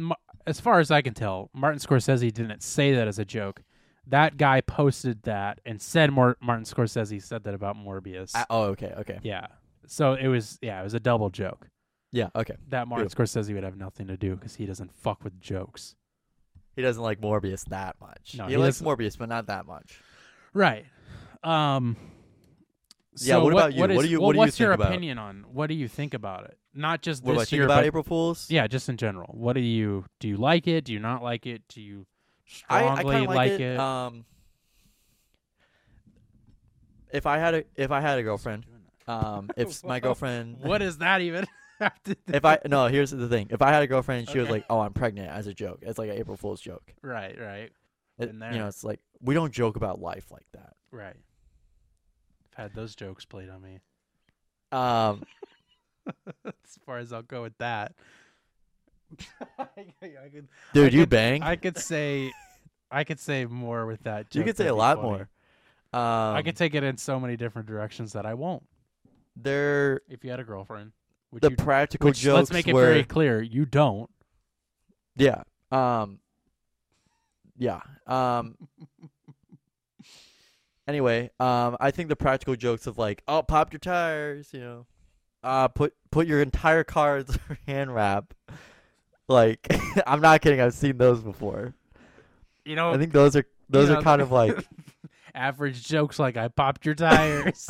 As 0.46 0.58
far 0.60 0.80
as 0.80 0.90
I 0.90 1.02
can 1.02 1.12
tell, 1.12 1.50
Martin 1.52 1.78
Scorsese 1.80 2.32
didn't 2.32 2.62
say 2.62 2.94
that 2.94 3.06
as 3.06 3.18
a 3.18 3.24
joke. 3.24 3.62
That 4.06 4.38
guy 4.38 4.62
posted 4.62 5.24
that 5.24 5.60
and 5.66 5.82
said 5.82 6.10
more. 6.12 6.38
Martin 6.40 6.64
Scorsese 6.64 7.22
said 7.22 7.44
that 7.44 7.52
about 7.52 7.76
Morbius. 7.76 8.34
I, 8.34 8.46
oh 8.48 8.62
okay 8.68 8.94
okay 8.98 9.18
yeah. 9.22 9.48
So 9.86 10.14
it 10.14 10.28
was. 10.28 10.58
Yeah, 10.62 10.80
it 10.80 10.84
was 10.84 10.94
a 10.94 11.00
double 11.00 11.28
joke. 11.28 11.68
Yeah 12.12 12.28
okay. 12.34 12.56
That 12.68 12.88
Martin 12.88 13.08
Scorsese 13.08 13.52
would 13.54 13.64
have 13.64 13.76
nothing 13.76 14.06
to 14.08 14.16
do 14.16 14.34
because 14.36 14.54
he 14.54 14.66
doesn't 14.66 14.92
fuck 14.94 15.22
with 15.24 15.40
jokes. 15.40 15.94
He 16.76 16.82
doesn't 16.82 17.02
like 17.02 17.20
Morbius 17.20 17.64
that 17.70 17.96
much. 18.00 18.36
No, 18.38 18.44
he, 18.44 18.52
he 18.52 18.56
likes 18.56 18.78
doesn't- 18.78 18.86
Morbius, 18.86 19.18
but 19.18 19.28
not 19.28 19.46
that 19.48 19.66
much. 19.66 20.00
Right. 20.54 20.86
Um. 21.42 21.96
Yeah, 23.20 23.34
so 23.34 23.44
what 23.44 23.52
about 23.52 23.74
you? 23.74 23.80
What, 23.80 23.90
What 23.90 23.96
is, 23.98 24.02
do 24.04 24.10
you- 24.10 24.20
well, 24.20 24.26
what 24.28 24.32
do 24.32 24.36
you 24.36 24.40
what's 24.40 24.60
your 24.60 24.70
think 24.70 24.80
about- 24.80 24.88
opinion 24.92 25.18
on? 25.18 25.44
What 25.52 25.66
do 25.66 25.74
you 25.74 25.88
think 25.88 26.14
about 26.14 26.44
it? 26.44 26.56
Not 26.74 27.02
just 27.02 27.24
What 27.24 27.32
do 27.32 27.38
I 27.38 27.42
this 27.42 27.50
think 27.50 27.56
year, 27.58 27.64
about 27.64 27.78
but 27.80 27.86
April 27.86 28.04
Fools? 28.04 28.48
yeah, 28.48 28.68
just 28.68 28.88
in 28.88 28.96
general. 28.96 29.34
What 29.36 29.54
do 29.54 29.60
you 29.60 30.04
do? 30.20 30.28
You 30.28 30.36
like 30.36 30.68
it? 30.68 30.84
Do 30.84 30.92
you 30.92 31.00
not 31.00 31.20
like 31.22 31.44
it? 31.46 31.62
Do 31.68 31.80
you 31.80 32.06
I, 32.68 32.84
I 32.84 32.94
strongly 33.00 33.12
kind 33.12 33.24
of 33.24 33.28
like, 33.34 33.50
like 33.52 33.60
it. 33.60 33.78
Um, 33.80 34.24
if 37.12 37.26
I 37.26 37.38
had 37.38 37.54
a 37.54 37.64
if 37.74 37.90
I 37.90 38.00
had 38.00 38.18
a 38.18 38.22
girlfriend, 38.22 38.64
um, 39.08 39.50
if 39.56 39.82
my 39.84 40.00
girlfriend, 40.00 40.58
what 40.60 40.82
is 40.82 40.98
that 40.98 41.20
even 41.20 41.46
to 42.04 42.14
do? 42.14 42.14
if 42.28 42.44
I 42.44 42.58
no, 42.66 42.86
here's 42.86 43.10
the 43.10 43.28
thing. 43.28 43.48
If 43.50 43.62
I 43.62 43.70
had 43.72 43.82
a 43.82 43.86
girlfriend 43.86 44.20
and 44.20 44.28
she 44.30 44.38
was 44.38 44.46
Okay. 44.46 44.52
like, 44.54 44.64
"Oh, 44.70 44.80
I'm 44.80 44.92
pregnant," 44.92 45.30
as 45.30 45.46
a 45.46 45.54
joke, 45.54 45.78
it's 45.82 45.98
like 45.98 46.10
an 46.10 46.16
April 46.16 46.36
Fool's 46.36 46.60
joke. 46.60 46.92
Right, 47.02 47.38
right, 47.38 47.70
It- 48.18 48.38
Been 48.38 48.52
you 48.52 48.58
know, 48.58 48.66
it's 48.68 48.82
like 48.84 49.00
we 49.20 49.34
don't 49.34 49.52
joke 49.52 49.76
about 49.76 50.00
life 50.00 50.30
like 50.30 50.46
that. 50.52 50.74
right. 50.90 51.16
I've 52.56 52.64
had 52.64 52.74
those 52.74 52.94
jokes 52.96 53.24
played 53.24 53.48
on 53.50 53.62
me. 53.62 53.78
Um, 54.72 55.22
as 56.36 56.78
far 56.84 56.98
as 56.98 57.12
I'll 57.12 57.22
go 57.22 57.42
with 57.42 57.56
that. 57.58 57.94
I, 59.58 59.66
could, 60.02 60.48
dude, 60.74 60.92
you 60.92 61.00
could- 61.02 61.10
bang. 61.10 61.42
I 61.42 61.56
could 61.56 61.78
say, 61.78 62.32
I 62.90 63.04
could 63.04 63.20
say 63.20 63.44
more 63.46 63.86
with 63.86 64.02
that. 64.02 64.34
you 64.34 64.40
joke. 64.40 64.46
could 64.48 64.56
say 64.56 64.64
That'd 64.64 64.72
a 64.72 64.74
be 64.74 64.78
lot 64.78 64.96
funny. 64.98 65.08
more. 65.08 65.28
Um, 65.94 66.36
I 66.36 66.42
could 66.42 66.56
take 66.56 66.74
it 66.74 66.82
in 66.82 66.98
so 66.98 67.18
many 67.18 67.36
different 67.36 67.66
directions 67.68 68.12
that 68.12 68.26
I 68.26 68.34
won't. 68.34 68.62
There, 69.36 70.00
If 70.08 70.24
you 70.24 70.30
had 70.30 70.40
a 70.40 70.44
girlfriend, 70.44 70.92
which 71.30 71.42
the 71.42 71.50
you, 71.50 71.56
practical 71.56 72.08
which 72.08 72.18
jokes 72.18 72.36
let's 72.36 72.52
make 72.52 72.68
it 72.68 72.74
were, 72.74 72.86
very 72.86 73.04
clear, 73.04 73.40
you 73.42 73.66
don't. 73.66 74.10
yeah. 75.16 75.42
Um, 75.70 76.20
yeah. 77.56 77.80
Um. 78.06 78.56
Anyway, 80.86 81.30
um, 81.38 81.76
I 81.80 81.90
think 81.90 82.08
the 82.08 82.16
practical 82.16 82.56
jokes 82.56 82.86
of 82.86 82.96
like, 82.96 83.22
oh, 83.28 83.42
pop 83.42 83.74
your 83.74 83.78
tires, 83.78 84.48
you 84.54 84.60
know, 84.60 84.86
uh, 85.42 85.68
put 85.68 85.94
put 86.10 86.26
your 86.26 86.40
entire 86.40 86.82
car 86.82 87.18
in 87.18 87.26
hand 87.66 87.94
wrap. 87.94 88.32
Like, 89.28 89.66
I'm 90.06 90.22
not 90.22 90.40
kidding. 90.40 90.60
I've 90.60 90.72
seen 90.72 90.96
those 90.96 91.20
before. 91.20 91.74
You 92.64 92.76
know, 92.76 92.92
I 92.92 92.98
think 92.98 93.12
those 93.12 93.36
are 93.36 93.44
those 93.68 93.88
you 93.88 93.94
are 93.94 93.98
know, 93.98 94.02
kind 94.02 94.22
of 94.22 94.32
like 94.32 94.56
average 95.34 95.86
jokes 95.86 96.18
like 96.18 96.38
I 96.38 96.48
popped 96.48 96.86
your 96.86 96.94
tires. 96.94 97.66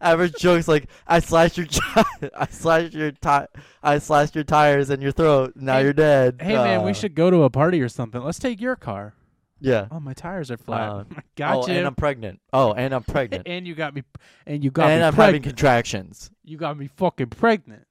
Average 0.00 0.34
jokes. 0.34 0.66
Like, 0.68 0.88
I 1.06 1.20
slashed 1.20 1.58
your 1.58 1.66
I 2.36 2.46
slashed 2.50 2.94
your 2.94 3.12
ti- 3.12 3.46
I 3.82 3.98
slashed 3.98 4.34
your 4.34 4.44
tires 4.44 4.90
in 4.90 5.00
your 5.00 5.12
throat. 5.12 5.52
Now 5.56 5.76
Hey- 5.76 5.84
you're 5.84 5.92
dead. 5.92 6.40
hey 6.40 6.54
man, 6.54 6.82
we 6.84 6.90
Uh, 6.90 6.94
should 6.94 7.14
go 7.14 7.30
to 7.30 7.42
a 7.44 7.50
party 7.50 7.80
or 7.80 7.88
something. 7.88 8.22
Let's 8.22 8.38
take 8.38 8.60
your 8.60 8.76
car. 8.76 9.14
Yeah. 9.62 9.88
Oh, 9.90 10.00
my 10.00 10.14
tires 10.14 10.50
are 10.50 10.56
flat. 10.56 10.88
Uh, 10.88 11.04
I 11.16 11.22
got 11.36 11.56
oh, 11.56 11.66
you. 11.66 11.74
and 11.74 11.86
I'm 11.86 11.94
pregnant. 11.94 12.40
Oh, 12.52 12.72
and 12.72 12.94
I'm 12.94 13.02
pregnant. 13.02 13.42
and 13.46 13.66
you 13.66 13.74
got 13.74 13.94
me. 13.94 14.02
And 14.46 14.64
you 14.64 14.70
got 14.70 14.84
and 14.84 14.90
me 14.90 14.94
And 14.96 15.04
I'm 15.04 15.14
having 15.14 15.42
contractions. 15.42 16.30
you 16.44 16.56
got 16.56 16.78
me 16.78 16.88
fucking 16.96 17.28
pregnant. 17.28 17.86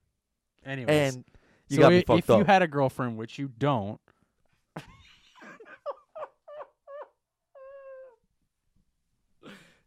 Anyways, 0.66 1.16
And 1.16 1.26
You 1.68 1.76
so 1.78 1.82
got 1.84 1.92
me 1.92 2.02
fucked 2.02 2.30
if 2.30 2.38
you 2.38 2.44
had 2.44 2.62
a 2.64 2.68
girlfriend, 2.68 3.18
which 3.18 3.38
you 3.38 3.48
don't, 3.48 4.00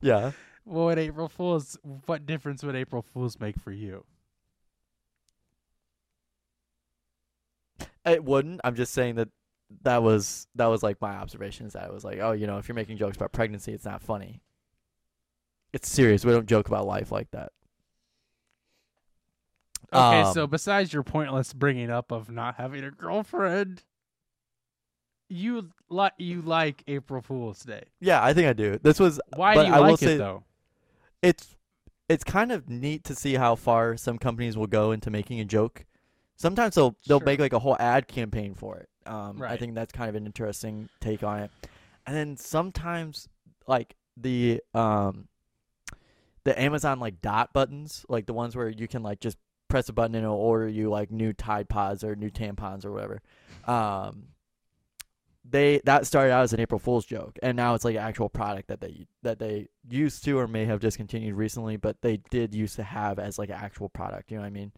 yeah. 0.01 0.33
What 0.65 0.85
would 0.85 0.99
April 0.99 1.29
Fools? 1.29 1.79
What 2.07 2.27
difference 2.27 2.63
would 2.63 2.77
April 2.77 3.03
Fools 3.03 3.39
make 3.41 3.59
for 3.61 3.73
you? 3.73 4.05
It 8.05 8.25
wouldn't. 8.25 8.61
I'm 8.65 8.75
just 8.75 8.93
saying 8.93 9.15
that 9.17 9.29
that 9.83 10.03
was 10.03 10.47
that 10.55 10.67
was 10.67 10.83
like 10.83 11.01
my 11.01 11.13
observations. 11.15 11.73
that 11.75 11.87
it 11.87 11.93
was 11.93 12.05
like, 12.05 12.19
oh, 12.21 12.33
you 12.33 12.47
know, 12.47 12.59
if 12.59 12.69
you're 12.69 12.75
making 12.75 12.97
jokes 12.97 13.17
about 13.17 13.33
pregnancy, 13.33 13.73
it's 13.73 13.85
not 13.85 14.03
funny. 14.03 14.41
It's 15.73 15.89
serious. 15.89 16.25
We 16.25 16.33
don't 16.33 16.47
joke 16.47 16.69
about 16.69 16.87
life 16.87 17.11
like 17.13 17.31
that. 17.31 17.53
Okay, 19.93 20.23
Um, 20.23 20.33
so 20.35 20.47
besides 20.47 20.93
your 20.93 21.03
pointless 21.03 21.53
bringing 21.53 21.91
up 21.91 22.13
of 22.13 22.31
not 22.31 22.57
having 22.57 22.83
a 22.83 22.91
girlfriend, 22.91 23.83
you 25.29 25.71
like 25.89 26.13
you 26.19 26.43
like 26.43 26.83
April 26.87 27.23
Fool's 27.23 27.63
Day. 27.63 27.85
Yeah, 28.01 28.23
I 28.23 28.33
think 28.35 28.49
I 28.49 28.53
do. 28.53 28.79
This 28.83 28.99
was 28.99 29.21
Why 29.37 29.55
but 29.55 29.63
do 29.65 29.69
you 29.69 29.75
I 29.75 29.81
will 29.81 29.91
like 29.91 29.99
say 29.99 30.15
it 30.15 30.19
though? 30.19 30.45
It's 31.23 31.57
it's 32.09 32.25
kind 32.25 32.53
of 32.53 32.69
neat 32.69 33.05
to 33.05 33.15
see 33.15 33.35
how 33.35 33.55
far 33.55 33.97
some 33.97 34.19
companies 34.19 34.57
will 34.57 34.67
go 34.67 34.93
into 34.93 35.11
making 35.11 35.41
a 35.41 35.45
joke. 35.45 35.85
Sometimes 36.37 36.75
they'll 36.75 36.97
they'll 37.07 37.21
Sure. 37.21 37.27
make 37.27 37.41
like 37.41 37.53
a 37.53 37.59
whole 37.59 37.77
ad 37.79 38.09
campaign 38.09 38.55
for 38.55 38.77
it. 38.79 38.89
Um, 39.07 39.43
I 39.43 39.57
think 39.57 39.75
that's 39.75 39.93
kind 39.93 40.09
of 40.09 40.15
an 40.17 40.27
interesting 40.27 40.89
take 41.01 41.23
on 41.23 41.41
it. 41.41 41.51
And 42.07 42.17
then 42.17 42.37
sometimes 42.37 43.29
like 43.67 43.95
the 44.17 44.61
um 44.75 45.29
the 46.45 46.61
Amazon 46.61 46.99
like 46.99 47.21
dot 47.21 47.53
buttons, 47.53 48.05
like 48.09 48.27
the 48.27 48.33
ones 48.33 48.57
where 48.57 48.69
you 48.69 48.89
can 48.89 49.03
like 49.03 49.21
just 49.21 49.39
press 49.69 49.89
a 49.89 49.93
button 49.93 50.15
and 50.17 50.25
it'll 50.25 50.37
order 50.37 50.69
you 50.69 50.91
like 50.91 51.11
new 51.11 51.33
Tide 51.33 51.69
Pods 51.69 52.03
or 52.05 52.15
new 52.17 52.31
tampons 52.31 52.85
or 52.85 52.91
whatever. 52.93 53.23
Um 53.67 54.25
they 55.53 55.81
that 55.85 56.07
started 56.07 56.33
out 56.33 56.43
as 56.43 56.53
an 56.53 56.61
April 56.61 56.79
Fool's 56.79 57.07
joke, 57.07 57.39
and 57.43 57.57
now 57.57 57.75
it's 57.75 57.85
like 57.85 57.95
an 57.95 58.03
actual 58.03 58.29
product 58.29 58.69
that 58.69 58.81
they 58.81 59.07
that 59.23 59.39
they 59.39 59.69
used 59.89 60.25
to 60.25 60.39
or 60.39 60.49
may 60.49 60.65
have 60.65 60.81
discontinued 60.81 61.35
recently, 61.35 61.77
but 61.77 62.01
they 62.03 62.19
did 62.31 62.55
used 62.55 62.77
to 62.77 62.83
have 62.83 63.19
as 63.19 63.39
like 63.39 63.51
an 63.51 63.57
actual 63.61 63.89
product. 63.89 64.31
You 64.31 64.39
know 64.39 64.43
what 64.43 64.49
I 64.49 64.51
mean? 64.51 64.73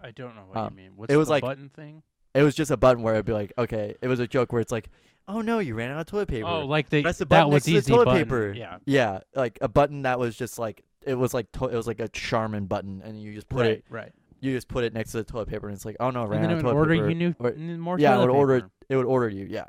I 0.00 0.10
don't 0.10 0.34
know 0.34 0.42
what 0.48 0.58
um, 0.58 0.70
you 0.72 0.76
mean. 0.84 0.92
What's 0.96 1.12
it 1.12 1.16
was 1.16 1.28
the 1.28 1.32
like- 1.34 1.42
button 1.42 1.68
thing? 1.68 2.02
It 2.34 2.42
was 2.42 2.56
just 2.56 2.72
a 2.72 2.76
button 2.76 3.04
where 3.04 3.14
it'd 3.14 3.26
be 3.26 3.32
like, 3.32 3.52
okay, 3.56 3.94
it 4.02 4.08
was 4.08 4.18
a 4.18 4.26
joke 4.26 4.52
where 4.52 4.60
it's 4.60 4.72
like, 4.72 4.90
oh 5.28 5.40
no, 5.40 5.60
you 5.60 5.76
ran 5.76 5.92
out 5.92 6.00
of 6.00 6.06
toilet 6.06 6.26
paper. 6.26 6.48
Oh, 6.48 6.66
like 6.66 6.88
they 6.90 7.00
Press 7.02 7.18
the 7.18 7.24
that 7.26 7.28
button 7.28 7.52
was 7.52 7.54
next 7.54 7.64
to 7.66 7.70
the 7.70 7.78
easy 7.78 7.92
toilet 7.92 8.04
button. 8.06 8.24
paper. 8.24 8.52
Yeah, 8.52 8.78
yeah, 8.86 9.20
like 9.36 9.56
a 9.60 9.68
button 9.68 10.02
that 10.02 10.18
was 10.18 10.36
just 10.36 10.58
like 10.58 10.82
it 11.06 11.14
was 11.14 11.32
like 11.32 11.52
to- 11.52 11.68
it 11.68 11.76
was 11.76 11.86
like 11.86 12.00
a 12.00 12.08
Charmin 12.08 12.66
button, 12.66 13.02
and 13.04 13.22
you 13.22 13.32
just 13.34 13.48
put 13.48 13.60
right, 13.60 13.70
it 13.70 13.84
right. 13.88 14.10
you 14.40 14.52
just 14.52 14.66
put 14.66 14.82
it 14.82 14.92
next 14.94 15.12
to 15.12 15.18
the 15.18 15.24
toilet 15.24 15.46
paper, 15.48 15.68
and 15.68 15.76
it's 15.76 15.84
like, 15.84 15.96
oh 16.00 16.10
no, 16.10 16.24
I 16.24 16.26
ran 16.26 16.44
out 16.46 16.52
of 16.56 16.62
toilet 16.62 16.74
order 16.74 16.94
paper. 16.96 17.08
you 17.08 17.14
new 17.14 17.34
Or- 17.38 17.52
more. 17.54 18.00
yeah, 18.00 18.14
toilet 18.14 18.26
would 18.26 18.34
order 18.34 18.60
paper. 18.62 18.70
It 18.88 18.96
would 18.96 19.06
order 19.06 19.28
you, 19.28 19.46
yeah. 19.46 19.66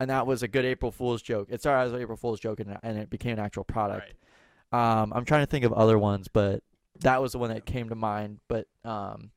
And 0.00 0.10
that 0.10 0.26
was 0.26 0.42
a 0.42 0.48
good 0.48 0.64
April 0.64 0.90
Fool's 0.90 1.22
joke. 1.22 1.48
It 1.50 1.60
started 1.60 1.86
as 1.88 1.92
an 1.92 2.00
April 2.00 2.16
Fool's 2.16 2.40
joke, 2.40 2.60
and, 2.60 2.76
and 2.82 2.98
it 2.98 3.08
became 3.10 3.34
an 3.34 3.38
actual 3.38 3.64
product. 3.64 4.14
Right. 4.72 5.00
Um, 5.02 5.12
I'm 5.14 5.24
trying 5.24 5.42
to 5.42 5.46
think 5.50 5.64
of 5.64 5.72
other 5.72 5.98
ones, 5.98 6.28
but 6.28 6.62
that 7.00 7.22
was 7.22 7.32
the 7.32 7.38
one 7.38 7.50
that 7.50 7.64
came 7.66 7.88
to 7.90 7.94
mind. 7.94 8.40
But 8.48 8.66
um, 8.84 9.30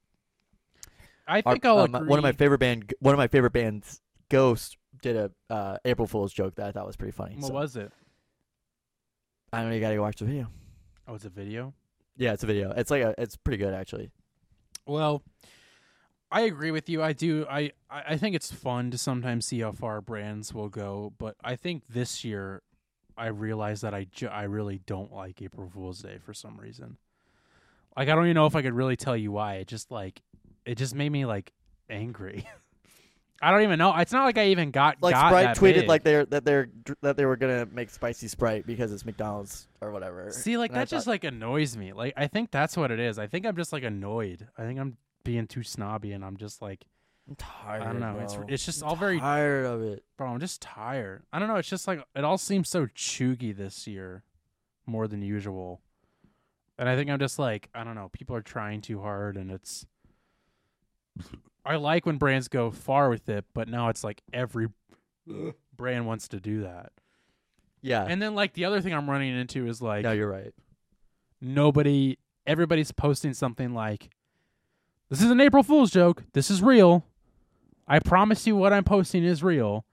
I 1.27 1.41
our- 1.45 1.53
think 1.53 1.65
I'll 1.65 1.79
um, 1.79 1.91
one 2.07 2.17
of 2.17 2.23
my 2.23 2.31
favorite 2.31 2.59
band, 2.59 2.93
one 2.99 3.13
of 3.13 3.17
my 3.17 3.27
favorite 3.27 3.53
bands, 3.53 4.01
Ghost, 4.29 4.77
did 5.01 5.15
a 5.17 5.31
uh, 5.53 5.77
April 5.85 6.07
Fool's 6.07 6.33
joke 6.33 6.55
that 6.55 6.67
I 6.67 6.71
thought 6.71 6.87
was 6.87 6.95
pretty 6.95 7.11
funny. 7.11 7.35
What 7.35 7.47
So, 7.47 7.53
was 7.53 7.75
it? 7.75 7.91
I 9.53 9.59
don't 9.59 9.69
know. 9.69 9.75
You 9.75 9.81
gotta 9.81 9.95
go 9.95 10.01
watch 10.01 10.17
the 10.17 10.25
video. 10.25 10.47
Oh, 11.07 11.13
it's 11.15 11.25
a 11.25 11.29
video. 11.29 11.73
Yeah, 12.17 12.33
it's 12.33 12.43
a 12.43 12.47
video. 12.47 12.71
It's 12.71 12.89
like 12.89 13.03
a, 13.03 13.13
it's 13.17 13.35
pretty 13.35 13.57
good 13.57 13.73
actually. 13.73 14.09
Well, 14.87 15.21
I 16.31 16.41
agree 16.41 16.71
with 16.71 16.89
you. 16.89 17.01
I 17.03 17.13
do. 17.13 17.45
I 17.49 17.71
I 17.89 18.03
I 18.09 18.17
think 18.17 18.35
it's 18.35 18.51
fun 18.51 18.91
to 18.91 18.97
sometimes 18.97 19.45
see 19.45 19.59
how 19.61 19.71
far 19.71 20.01
brands 20.01 20.53
will 20.53 20.69
go, 20.69 21.13
but 21.17 21.35
I 21.43 21.55
think 21.55 21.83
this 21.87 22.23
year 22.25 22.61
I 23.17 23.27
realized 23.27 23.83
that 23.83 23.93
I 23.93 24.05
ju- 24.11 24.27
I 24.27 24.43
really 24.43 24.79
don't 24.85 25.13
like 25.13 25.41
April 25.41 25.69
Fool's 25.73 25.99
Day 26.01 26.17
for 26.17 26.33
some 26.33 26.57
reason. 26.57 26.97
Like 27.95 28.09
I 28.09 28.15
don't 28.15 28.25
even 28.25 28.35
know 28.35 28.47
if 28.47 28.55
I 28.55 28.61
could 28.61 28.73
really 28.73 28.97
tell 28.97 29.15
you 29.15 29.31
why. 29.31 29.55
It 29.55 29.67
just 29.67 29.91
like 29.91 30.21
it 30.65 30.75
just 30.75 30.95
made 30.95 31.09
me 31.11 31.25
like 31.25 31.53
angry. 31.89 32.45
I 33.41 33.51
don't 33.51 33.61
even 33.63 33.77
know. 33.77 33.95
It's 33.97 34.11
not 34.13 34.23
like 34.23 34.37
I 34.37 34.47
even 34.47 34.71
got 34.71 34.97
Like 35.01 35.13
got 35.13 35.27
Sprite 35.29 35.57
tweeted 35.57 35.81
big. 35.81 35.87
like 35.89 36.03
they're 36.03 36.25
that 36.25 36.43
they're 36.45 36.69
that 37.01 37.15
they 37.17 37.25
were 37.25 37.35
gonna 37.37 37.67
make 37.71 37.89
spicy 37.89 38.27
Sprite 38.27 38.65
because 38.65 38.91
it's 38.91 39.05
McDonald's 39.05 39.67
or 39.81 39.91
whatever. 39.91 40.31
See, 40.31 40.57
like 40.57 40.71
And 40.71 40.79
I 40.79 40.81
that 40.81 40.89
just 40.89 41.05
thought- 41.05 41.11
like 41.11 41.23
annoys 41.25 41.77
me. 41.77 41.93
Like 41.93 42.13
I 42.17 42.27
think 42.27 42.49
that's 42.51 42.75
what 42.75 42.91
it 42.91 42.99
is. 42.99 43.19
I 43.19 43.27
think 43.27 43.45
I'm 43.45 43.55
just 43.55 43.71
like 43.71 43.83
annoyed. 43.83 44.47
I 44.57 44.63
think 44.63 44.79
I'm 44.79 44.97
being 45.25 45.47
too 45.47 45.63
snobby, 45.63 46.13
and 46.13 46.23
I'm 46.23 46.37
just 46.37 46.61
like 46.61 46.85
I'm 47.27 47.35
tired. 47.35 47.81
I 47.81 47.85
don't 47.85 47.99
know. 47.99 48.19
It's 48.21 48.35
bro. 48.35 48.45
it's 48.47 48.65
just 48.65 48.81
I'm 48.81 48.89
all 48.89 48.95
very 48.95 49.19
tired 49.19 49.65
of 49.65 49.81
it. 49.81 50.05
bro. 50.17 50.29
I'm 50.29 50.39
just 50.39 50.61
tired. 50.61 51.23
I 51.33 51.39
don't 51.39 51.49
know. 51.49 51.57
It's 51.57 51.67
just 51.67 51.87
like 51.87 52.01
it 52.15 52.23
all 52.23 52.37
seems 52.37 52.69
so 52.69 52.85
chuggy 52.85 53.55
this 53.55 53.85
year, 53.87 54.23
more 54.85 55.07
than 55.09 55.21
usual. 55.21 55.81
And 56.77 56.87
I 56.87 56.95
think 56.95 57.09
I'm 57.09 57.19
just 57.19 57.37
like 57.37 57.69
I 57.75 57.83
don't 57.83 57.95
know. 57.95 58.09
People 58.13 58.37
are 58.37 58.41
trying 58.41 58.79
too 58.79 59.01
hard, 59.01 59.35
and 59.35 59.51
it's. 59.51 59.85
I 61.67 61.77
like 61.77 62.05
when 62.05 62.17
brands 62.17 62.47
go 62.47 62.69
far 62.69 63.09
with 63.09 63.27
it, 63.27 63.43
but 63.55 63.67
now 63.67 63.89
it's 63.89 64.03
like 64.03 64.21
every 64.31 64.67
brand 65.75 66.05
wants 66.05 66.27
to 66.27 66.39
do 66.39 66.61
that. 66.61 66.91
Yeah. 67.81 68.05
And 68.07 68.21
then 68.21 68.35
like 68.35 68.53
the 68.53 68.65
other 68.65 68.81
thing 68.81 68.93
I'm 68.93 69.09
running 69.09 69.35
into 69.35 69.67
is 69.67 69.81
like 69.81 70.03
no, 70.03 70.11
you're 70.11 70.29
right. 70.29 70.53
nobody 71.41 72.17
everybody's 72.47 72.91
posting 72.91 73.33
something 73.33 73.73
like 73.73 74.09
this 75.09 75.21
is 75.21 75.29
an 75.31 75.39
April 75.41 75.63
Fool's 75.63 75.91
joke. 75.91 76.23
This 76.33 76.49
is 76.51 76.61
real. 76.61 77.05
I 77.87 77.99
promise 77.99 78.47
you 78.47 78.55
what 78.55 78.73
I'm 78.73 78.83
posting 78.83 79.23
is 79.23 79.43
real. 79.43 79.85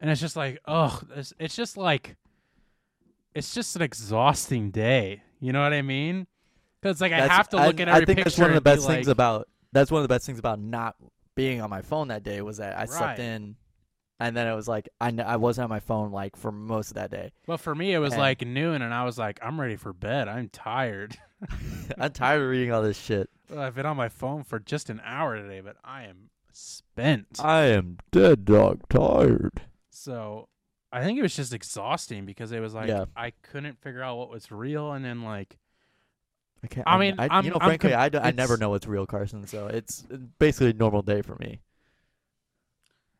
And 0.00 0.10
it's 0.10 0.20
just 0.20 0.36
like, 0.36 0.58
ugh, 0.64 1.06
it's, 1.16 1.32
it's 1.38 1.54
just 1.56 1.76
like 1.76 2.16
it's 3.34 3.54
just 3.54 3.76
an 3.76 3.82
exhausting 3.82 4.70
day. 4.70 5.22
You 5.40 5.52
know 5.52 5.62
what 5.62 5.72
I 5.72 5.82
mean? 5.82 6.26
Cuz 6.82 7.00
like 7.00 7.12
I 7.12 7.26
have 7.26 7.48
to 7.50 7.56
look 7.56 7.80
and 7.80 7.90
at 7.90 7.96
every 7.96 8.02
I 8.02 8.06
think 8.06 8.24
that's 8.24 8.38
one 8.38 8.50
of 8.52 8.52
the 8.52 8.56
and 8.56 8.64
be 8.64 8.70
best 8.70 8.86
things 8.86 9.06
like- 9.08 9.12
about 9.12 9.48
that's 9.72 9.90
one 9.90 10.00
of 10.00 10.08
the 10.08 10.12
best 10.14 10.24
things 10.26 10.38
about 10.38 10.58
not 10.60 10.96
being 11.34 11.60
on 11.60 11.68
my 11.70 11.82
phone 11.82 12.08
that 12.08 12.22
day 12.22 12.40
was 12.40 12.56
that 12.56 12.76
I 12.78 12.86
slept 12.86 13.18
in, 13.20 13.54
and 14.18 14.36
then 14.36 14.46
it 14.46 14.54
was 14.54 14.66
like 14.66 14.88
I 15.00 15.12
I 15.24 15.36
wasn't 15.36 15.64
on 15.64 15.68
my 15.70 15.80
phone 15.80 16.10
like 16.10 16.36
for 16.36 16.50
most 16.50 16.88
of 16.90 16.94
that 16.94 17.10
day. 17.10 17.32
But 17.46 17.58
for 17.58 17.74
me 17.74 17.92
it 17.92 17.98
was 17.98 18.12
And- 18.14 18.22
like 18.22 18.40
noon 18.46 18.80
and 18.82 18.94
I 18.94 19.04
was 19.04 19.18
like 19.18 19.38
I'm 19.42 19.60
ready 19.60 19.76
for 19.76 19.92
bed. 19.92 20.28
I'm 20.28 20.48
tired. 20.48 21.18
I'm 21.98 22.12
tired 22.12 22.42
of 22.42 22.48
reading 22.48 22.72
all 22.72 22.82
this 22.82 22.98
shit. 22.98 23.28
Well, 23.50 23.60
I've 23.60 23.74
been 23.74 23.86
on 23.86 23.96
my 23.96 24.08
phone 24.08 24.44
for 24.44 24.58
just 24.58 24.90
an 24.90 25.00
hour 25.04 25.36
today, 25.36 25.60
but 25.60 25.76
I 25.84 26.04
am 26.04 26.30
spent. 26.52 27.38
I 27.42 27.66
am 27.66 27.98
dead 28.10 28.44
dog 28.44 28.80
tired. 28.88 29.62
So 29.90 30.48
I 30.92 31.02
think 31.02 31.18
it 31.18 31.22
was 31.22 31.36
just 31.36 31.52
exhausting 31.54 32.24
because 32.26 32.52
it 32.52 32.60
was 32.60 32.74
like 32.74 32.88
Yeah. 32.88 33.04
I 33.16 33.32
couldn't 33.42 33.80
figure 33.80 34.02
out 34.02 34.16
what 34.18 34.30
was 34.30 34.50
real, 34.50 34.92
and 34.92 35.04
then 35.04 35.22
like 35.22 35.56
I 36.62 36.66
can't. 36.66 36.88
I 36.88 36.98
mean, 36.98 37.14
I, 37.18 37.28
I'm- 37.28 37.44
you 37.44 37.50
know, 37.50 37.58
I'm 37.60 37.68
frankly, 37.68 37.90
com- 37.92 38.10
I, 38.22 38.28
I 38.28 38.30
never 38.32 38.56
know 38.56 38.70
what's 38.70 38.86
real, 38.86 39.06
Carson. 39.06 39.46
So 39.46 39.68
it's 39.68 40.04
basically 40.38 40.70
a 40.70 40.74
normal 40.74 41.02
day 41.02 41.22
for 41.22 41.36
me. 41.36 41.60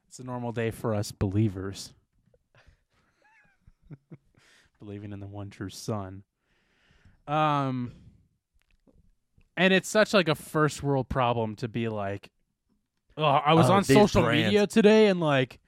it's 0.09 0.19
a 0.19 0.25
normal 0.25 0.51
day 0.53 0.71
for 0.73 0.95
us 0.95 1.13
believers, 1.13 1.93
believing 4.81 5.13
in 5.13 5.21
the 5.21 5.27
one 5.27 5.51
true 5.51 5.71
Son. 5.71 6.23
Um, 7.27 7.93
and 9.59 9.75
it's 9.75 9.89
such 9.91 10.15
like 10.15 10.29
a 10.29 10.35
first 10.35 10.83
world 10.83 11.09
problem 11.11 11.57
to 11.57 11.69
be 11.69 11.89
like, 11.89 12.31
oh, 13.19 13.25
I 13.25 13.53
was 13.55 13.69
Oh, 13.69 13.75
on 13.75 13.85
social 13.85 14.23
brands. 14.23 14.47
media 14.47 14.67
today, 14.67 15.09
and 15.09 15.21
like. 15.21 15.59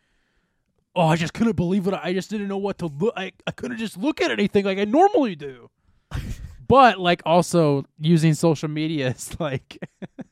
Oh, 0.96 1.06
I 1.06 1.14
just 1.14 1.32
couldn't 1.34 1.54
believe 1.54 1.86
it. 1.86 1.94
I 1.94 2.12
just 2.12 2.30
didn't 2.30 2.48
know 2.48 2.58
what 2.58 2.78
to 2.78 2.86
look. 2.86 3.14
I, 3.16 3.30
I 3.46 3.52
couldn't 3.52 3.78
just 3.78 3.96
look 3.96 4.20
at 4.20 4.32
anything 4.32 4.64
like 4.64 4.76
I 4.76 4.84
normally 4.84 5.36
do. 5.36 5.70
but 6.66 6.98
like 6.98 7.22
also 7.24 7.84
using 8.00 8.34
social 8.34 8.68
media 8.68 9.10
is 9.10 9.38
like 9.38 9.78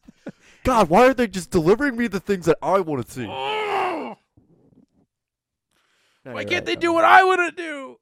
God, 0.64 0.88
why 0.90 1.06
are 1.06 1.14
they 1.14 1.28
just 1.28 1.50
delivering 1.50 1.96
me 1.96 2.08
the 2.08 2.18
things 2.18 2.46
that 2.46 2.58
I 2.60 2.80
want 2.80 3.06
to 3.06 3.12
see? 3.12 3.26
Oh, 3.30 4.16
why 6.24 6.44
can't 6.44 6.66
they 6.66 6.74
do 6.76 6.92
what 6.92 7.04
I 7.04 7.22
want 7.22 7.56
to 7.56 7.62
do? 7.62 7.96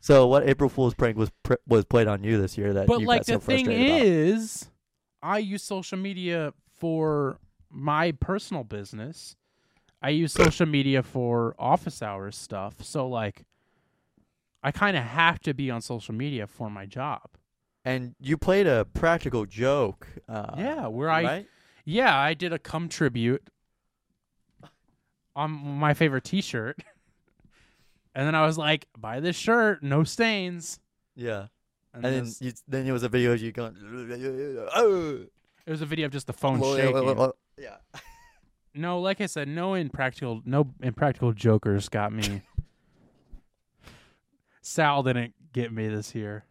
So, 0.00 0.26
what 0.26 0.48
April 0.48 0.68
Fool's 0.70 0.94
prank 0.94 1.16
was 1.16 1.30
pr- 1.42 1.54
was 1.66 1.84
played 1.84 2.06
on 2.06 2.22
you 2.22 2.40
this 2.40 2.56
year 2.56 2.72
that 2.74 2.86
But 2.86 3.00
you 3.00 3.06
like 3.06 3.20
got 3.20 3.26
so 3.26 3.32
the 3.34 3.40
thing 3.40 3.64
frustrated 3.64 3.88
about? 3.90 4.02
is, 4.02 4.70
I 5.22 5.38
use 5.38 5.62
social 5.62 5.98
media 5.98 6.52
for 6.78 7.38
my 7.70 8.12
personal 8.12 8.62
business. 8.64 9.34
I 10.00 10.10
use 10.10 10.32
social 10.44 10.66
media 10.66 11.02
for 11.02 11.54
office 11.58 12.02
hours 12.02 12.36
stuff. 12.36 12.82
So 12.82 13.08
like 13.08 13.44
I 14.62 14.70
kind 14.70 14.96
of 14.96 15.02
have 15.04 15.40
to 15.40 15.54
be 15.54 15.70
on 15.70 15.80
social 15.80 16.14
media 16.14 16.46
for 16.46 16.70
my 16.70 16.86
job. 16.86 17.22
and 17.84 18.14
you 18.20 18.36
played 18.36 18.66
a 18.66 18.84
practical 18.84 19.46
joke. 19.46 20.06
Uh, 20.28 20.54
yeah, 20.58 20.86
where 20.86 21.10
I 21.10 21.22
right? 21.22 21.46
Yeah, 21.84 22.16
I 22.16 22.34
did 22.34 22.52
a 22.52 22.58
cum 22.58 22.88
tribute 22.88 23.48
on 25.34 25.50
my 25.50 25.94
favorite 25.94 26.24
T-shirt, 26.24 26.78
and 28.16 28.26
then 28.26 28.34
I 28.34 28.44
was 28.44 28.58
like, 28.58 28.88
"Buy 28.98 29.20
this 29.20 29.36
shirt, 29.36 29.82
no 29.84 30.02
stains." 30.02 30.80
Yeah. 31.14 31.46
And, 31.94 32.04
And 32.04 32.26
then 32.26 32.32
you, 32.40 32.52
then 32.66 32.86
it 32.86 32.92
was 32.92 33.04
a 33.04 33.08
video 33.08 33.32
of 33.32 33.40
you 33.40 33.52
going. 33.52 33.76
Oh. 34.74 35.26
It 35.66 35.70
was 35.70 35.82
a 35.82 35.86
video 35.86 36.06
of 36.06 36.12
just 36.12 36.26
the 36.26 36.32
phone 36.32 36.58
Well, 36.60 36.76
shaking. 36.76 36.94
yeah, 36.94 37.00
well, 37.00 37.14
well, 37.14 37.36
yeah. 37.58 37.76
No, 38.74 39.00
like 39.00 39.22
I 39.22 39.26
said, 39.26 39.48
no 39.48 39.72
impractical, 39.72 40.42
no 40.44 40.68
impractical 40.82 41.32
jokers 41.32 41.88
got 41.88 42.12
me. 42.12 42.42
Sal 44.60 45.02
didn't 45.02 45.32
get 45.54 45.72
me 45.72 45.88
this 45.88 46.14
year. 46.14 46.44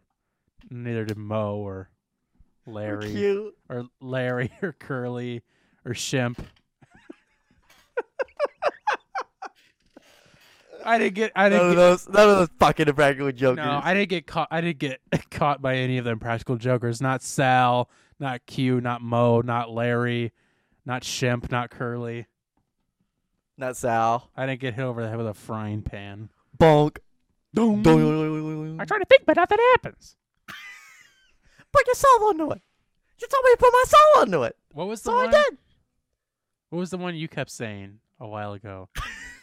Neither 0.68 1.04
did 1.04 1.16
Mo 1.18 1.58
or 1.58 1.88
Larry 2.66 3.52
or 3.68 3.84
Larry 4.00 4.50
or 4.62 4.72
Curly 4.72 5.42
or 5.84 5.92
Shemp. 5.92 6.38
I 10.86 10.98
didn't 10.98 11.14
get. 11.14 11.32
I 11.34 11.48
None 11.48 11.50
didn't 11.50 11.66
of 11.66 11.72
get. 11.72 11.76
those, 11.76 12.08
none 12.08 12.30
of 12.30 12.36
those 12.38 12.48
fucking 12.58 12.88
impractical 12.88 13.32
jokers. 13.32 13.64
No, 13.64 13.80
I 13.82 13.92
didn't 13.94 14.08
get 14.08 14.26
caught. 14.26 14.48
I 14.50 14.60
didn't 14.60 14.78
get 14.78 15.00
caught 15.30 15.60
by 15.60 15.76
any 15.76 15.98
of 15.98 16.04
the 16.04 16.12
impractical 16.12 16.56
jokers. 16.56 17.00
Not 17.00 17.22
Sal, 17.22 17.90
not 18.20 18.46
Q, 18.46 18.80
not 18.80 19.02
Mo, 19.02 19.40
not 19.40 19.70
Larry, 19.70 20.32
not 20.84 21.02
Shemp, 21.02 21.50
not 21.50 21.70
Curly. 21.70 22.26
Not 23.58 23.76
Sal. 23.76 24.30
I 24.36 24.46
didn't 24.46 24.60
get 24.60 24.74
hit 24.74 24.82
over 24.82 25.02
the 25.02 25.08
head 25.08 25.18
with 25.18 25.26
a 25.28 25.34
frying 25.34 25.82
pan. 25.82 26.28
Bonk. 26.58 26.98
I 27.58 28.84
try 28.84 28.98
to 28.98 29.04
think, 29.08 29.24
but 29.24 29.36
nothing 29.36 29.58
happens. 29.72 30.16
Put 31.72 31.86
your 31.86 31.94
soul 31.94 32.28
onto 32.28 32.50
it. 32.52 32.60
You 33.18 33.26
told 33.28 33.44
me 33.46 33.50
to 33.52 33.56
put 33.56 33.72
my 33.72 33.84
soul 33.86 34.22
onto 34.22 34.42
it. 34.42 34.56
What 34.72 34.88
was 34.88 35.00
the 35.00 35.10
So 35.10 35.16
I 35.16 35.30
did. 35.30 35.56
What 36.68 36.80
was 36.80 36.90
the 36.90 36.98
one 36.98 37.14
you 37.14 37.28
kept 37.28 37.50
saying 37.50 38.00
a 38.20 38.28
while 38.28 38.52
ago? 38.52 38.90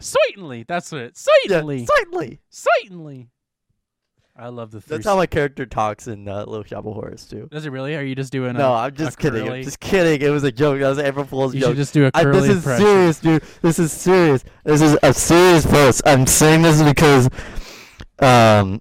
Certainly, 0.00 0.64
that's 0.68 0.92
it. 0.92 1.18
Yeah, 1.46 1.48
Certainly, 1.48 1.86
certainly. 1.86 2.40
certainly. 2.50 3.28
I 4.40 4.48
love 4.50 4.70
the 4.70 4.80
three. 4.80 4.98
That's 4.98 5.06
how 5.06 5.16
my 5.16 5.26
character 5.26 5.66
talks 5.66 6.06
in 6.06 6.28
uh, 6.28 6.44
Little 6.44 6.62
Shop 6.62 6.86
of 6.86 6.94
Horrors 6.94 7.26
too. 7.26 7.48
Does 7.50 7.66
it 7.66 7.70
really? 7.70 7.96
Are 7.96 8.02
you 8.04 8.14
just 8.14 8.30
doing? 8.30 8.52
No, 8.56 8.72
a, 8.72 8.76
I'm 8.84 8.94
just 8.94 9.14
a 9.18 9.20
kidding. 9.20 9.44
curly- 9.46 9.58
I'm 9.58 9.64
just 9.64 9.80
kidding. 9.80 10.20
It 10.24 10.30
was 10.30 10.44
a 10.44 10.52
joke. 10.52 10.78
That 10.78 10.88
was 10.90 10.98
an 10.98 11.06
April 11.06 11.24
Fool's 11.24 11.54
You 11.56 11.60
joke. 11.62 11.70
should 11.70 11.76
just 11.78 11.94
do 11.94 12.06
a 12.06 12.10
I, 12.14 12.22
curly 12.22 12.40
this 12.42 12.50
is 12.50 12.56
impression. 12.58 12.86
serious, 12.86 13.18
dude. 13.20 13.42
This 13.62 13.78
is 13.80 13.90
serious. 13.92 14.44
This 14.62 14.80
is 14.80 14.96
a 15.02 15.12
serious 15.12 15.66
post. 15.66 16.02
I'm 16.06 16.24
saying 16.28 16.62
this 16.62 16.80
because, 16.80 17.28
um, 18.20 18.80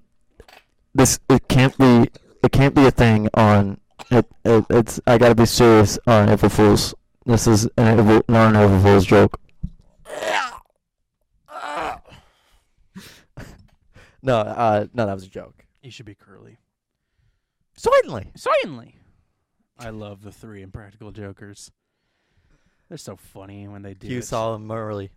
this 0.93 1.19
it 1.31 1.47
can't 1.47 1.75
be 1.79 2.07
it 2.43 2.51
can't 2.51 2.75
be 2.75 2.85
a 2.85 2.91
thing 2.91 3.27
on 3.33 3.79
it. 4.11 4.27
it 4.45 4.63
it's 4.69 4.99
I 5.07 5.17
gotta 5.17 5.33
be 5.33 5.47
serious 5.47 5.97
on 6.05 6.29
April 6.29 6.49
Fools. 6.49 6.93
This 7.25 7.47
is 7.47 7.65
an 7.79 7.99
April, 7.99 8.21
not 8.29 8.55
an 8.55 8.61
April 8.61 8.79
Fool's 8.83 9.07
joke. 9.07 9.39
no, 14.21 14.37
uh, 14.37 14.87
no, 14.93 15.05
that 15.05 15.13
was 15.13 15.23
a 15.23 15.29
joke. 15.29 15.65
You 15.81 15.91
should 15.91 16.05
be 16.05 16.15
curly. 16.15 16.57
Certainly. 17.75 18.31
Certainly. 18.35 18.95
I 19.79 19.89
love 19.89 20.23
the 20.23 20.31
three 20.31 20.61
impractical 20.61 21.11
jokers. 21.11 21.71
They're 22.89 22.97
so 22.97 23.15
funny 23.15 23.67
when 23.67 23.81
they 23.81 23.93
do. 23.93 24.07
You 24.07 24.19
it. 24.19 24.25
saw 24.25 24.53
them 24.53 24.71
early. 24.71 25.11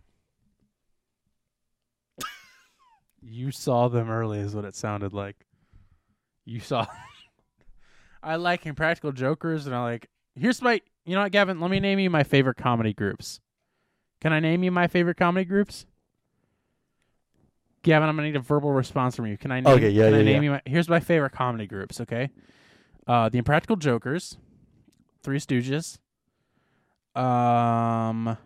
You 3.23 3.51
saw 3.51 3.87
them 3.87 4.09
early, 4.09 4.39
is 4.39 4.55
what 4.55 4.65
it 4.65 4.75
sounded 4.75 5.13
like. 5.13 5.45
You 6.43 6.59
saw. 6.59 6.87
I 8.23 8.35
like 8.35 8.65
impractical 8.65 9.11
jokers, 9.11 9.67
and 9.67 9.75
I 9.75 9.83
like. 9.83 10.07
Here's 10.35 10.61
my. 10.61 10.81
You 11.05 11.15
know 11.15 11.23
what, 11.23 11.31
Gavin? 11.31 11.59
Let 11.59 11.71
me 11.71 11.79
name 11.79 11.99
you 11.99 12.09
my 12.09 12.23
favorite 12.23 12.57
comedy 12.57 12.93
groups. 12.93 13.39
Can 14.21 14.33
I 14.33 14.39
name 14.39 14.63
you 14.63 14.71
my 14.71 14.87
favorite 14.87 15.17
comedy 15.17 15.45
groups? 15.45 15.85
Gavin, 17.83 18.07
I'm 18.09 18.15
gonna 18.15 18.27
need 18.27 18.35
a 18.35 18.39
verbal 18.41 18.71
response 18.71 19.15
from 19.15 19.25
you. 19.27 19.37
Can 19.37 19.51
I 19.51 19.61
name? 19.61 19.73
Okay, 19.73 19.89
yeah, 19.89 20.05
can 20.05 20.13
I 20.13 20.17
yeah, 20.17 20.23
name 20.23 20.35
yeah. 20.35 20.41
you 20.41 20.51
my? 20.51 20.61
Here's 20.65 20.89
my 20.89 20.99
favorite 20.99 21.31
comedy 21.31 21.65
groups. 21.65 21.99
Okay, 22.01 22.29
uh, 23.07 23.29
the 23.29 23.37
Impractical 23.39 23.75
Jokers, 23.75 24.37
Three 25.23 25.39
Stooges. 25.39 25.97
Um, 27.19 28.37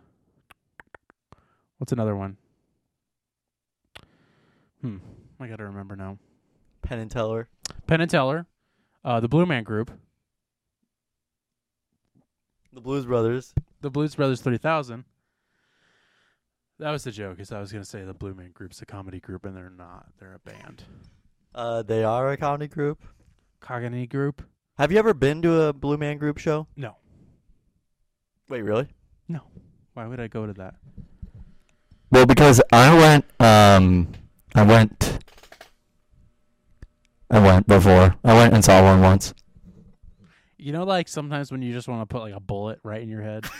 what's 1.78 1.92
another 1.92 2.16
one? 2.16 2.36
Hmm, 4.80 4.96
I 5.38 5.46
gotta 5.48 5.64
remember 5.64 5.96
now. 5.96 6.18
Penn 6.82 6.98
and 6.98 7.10
Teller. 7.10 7.48
Penn 7.86 8.00
and 8.00 8.10
Teller, 8.10 8.46
uh, 9.04 9.20
the 9.20 9.28
Blue 9.28 9.46
Man 9.46 9.64
Group, 9.64 9.90
The 12.72 12.80
Blues 12.80 13.04
Brothers. 13.06 13.54
the 13.80 13.90
Blues 13.90 14.14
Brothers 14.14 14.40
3000. 14.40 15.04
That 16.78 16.90
was 16.90 17.04
the 17.04 17.10
joke. 17.10 17.40
Is 17.40 17.52
I 17.52 17.60
was 17.60 17.72
gonna 17.72 17.84
say 17.84 18.04
the 18.04 18.14
Blue 18.14 18.34
Man 18.34 18.50
Group's 18.52 18.82
a 18.82 18.86
comedy 18.86 19.20
group, 19.20 19.46
and 19.46 19.56
they're 19.56 19.70
not. 19.70 20.06
They're 20.18 20.34
a 20.34 20.50
band. 20.50 20.84
Uh, 21.54 21.82
they 21.82 22.04
are 22.04 22.32
a 22.32 22.36
comedy 22.36 22.68
group. 22.68 23.02
Cogany 23.62 24.08
Group. 24.08 24.42
Have 24.78 24.92
you 24.92 24.98
ever 24.98 25.14
been 25.14 25.42
to 25.42 25.62
a 25.62 25.72
Blue 25.72 25.96
Man 25.96 26.18
Group 26.18 26.38
show? 26.38 26.66
No. 26.76 26.96
Wait, 28.48 28.62
really? 28.62 28.88
No. 29.28 29.40
Why 29.94 30.06
would 30.06 30.20
I 30.20 30.28
go 30.28 30.46
to 30.46 30.52
that? 30.54 30.74
Well, 32.10 32.26
because 32.26 32.60
I 32.70 32.94
went, 32.94 33.24
um, 33.40 34.12
I 34.54 34.62
went, 34.62 35.18
I 37.30 37.38
went 37.40 37.66
before. 37.66 38.14
I 38.22 38.34
went 38.34 38.54
and 38.54 38.64
saw 38.64 38.82
one 38.82 39.00
once. 39.00 39.34
You 40.58 40.72
know, 40.72 40.84
like 40.84 41.08
sometimes 41.08 41.50
when 41.50 41.62
you 41.62 41.72
just 41.72 41.88
want 41.88 42.02
to 42.02 42.06
put 42.06 42.20
like 42.20 42.34
a 42.34 42.40
bullet 42.40 42.78
right 42.84 43.02
in 43.02 43.08
your 43.08 43.22
head. 43.22 43.46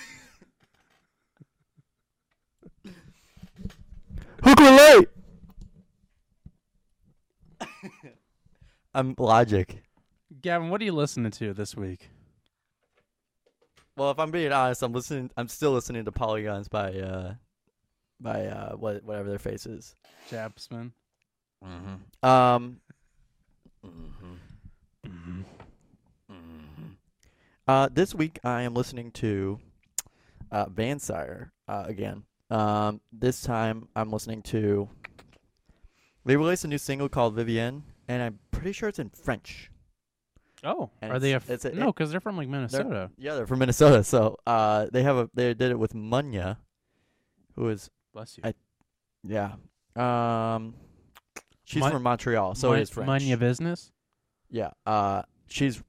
Hook 4.46 4.60
or 4.60 4.70
light? 4.70 5.08
I'm 8.94 9.16
Logic. 9.18 9.82
Gavin, 10.40 10.70
what 10.70 10.80
are 10.80 10.84
you 10.84 10.92
listening 10.92 11.32
to 11.32 11.52
this 11.52 11.74
week? 11.76 12.10
Well, 13.96 14.12
if 14.12 14.20
I'm 14.20 14.30
being 14.30 14.52
honest, 14.52 14.84
I'm 14.84 14.92
listening. 14.92 15.32
I'm 15.36 15.48
still 15.48 15.72
listening 15.72 16.04
to 16.04 16.12
Polygons 16.12 16.68
by 16.68 16.92
uh, 16.92 17.34
by 18.20 18.46
uh, 18.46 18.76
what 18.76 19.02
whatever 19.02 19.30
their 19.30 19.40
face 19.40 19.66
is. 19.66 19.96
Japsman. 20.30 20.92
Mm-hmm. 21.64 22.24
Um. 22.24 22.80
Mm-hmm. 23.84 25.42
Uh, 27.66 27.88
this 27.92 28.14
week 28.14 28.38
I 28.44 28.62
am 28.62 28.74
listening 28.74 29.10
to 29.12 29.58
uh, 30.52 30.66
Vansire 30.66 31.52
uh, 31.66 31.82
again. 31.88 32.22
Um, 32.50 33.00
this 33.12 33.42
time 33.42 33.88
I'm 33.96 34.10
listening 34.10 34.42
to. 34.42 34.88
They 36.24 36.36
released 36.36 36.64
a 36.64 36.68
new 36.68 36.78
single 36.78 37.08
called 37.08 37.34
Vivienne, 37.34 37.84
and 38.08 38.22
I'm 38.22 38.38
pretty 38.50 38.72
sure 38.72 38.88
it's 38.88 38.98
in 38.98 39.10
French. 39.10 39.70
Oh, 40.64 40.90
And 41.00 41.12
are 41.12 41.18
they 41.20 41.32
a 41.32 41.36
it's- 41.36 41.48
f- 41.50 41.54
it's 41.54 41.64
a- 41.66 41.72
no? 41.78 41.86
Because 41.86 42.10
they're 42.10 42.20
from 42.20 42.36
like 42.36 42.48
Minnesota. 42.48 43.10
Yeah, 43.18 43.34
they're 43.34 43.46
from 43.46 43.60
Minnesota, 43.60 44.02
so 44.02 44.38
uh, 44.46 44.86
they 44.92 45.02
have 45.02 45.16
a 45.16 45.30
they 45.34 45.54
did 45.54 45.70
it 45.70 45.78
with 45.78 45.92
Munya, 45.92 46.56
who 47.54 47.68
is 47.68 47.90
Bless 48.12 48.36
you. 48.38 48.42
I- 48.44 48.54
yeah, 49.22 49.54
um, 49.94 50.74
she's 51.64 51.80
Mun- 51.80 51.92
from 51.92 52.02
Montreal, 52.02 52.54
so 52.54 52.70
Mun- 52.70 52.78
it 52.78 52.82
is 52.82 52.90
French. 52.90 53.08
Munya 53.22 53.38
business. 53.38 53.92
Yeah, 54.50 54.70
uh, 54.86 55.22
she's 55.46 55.82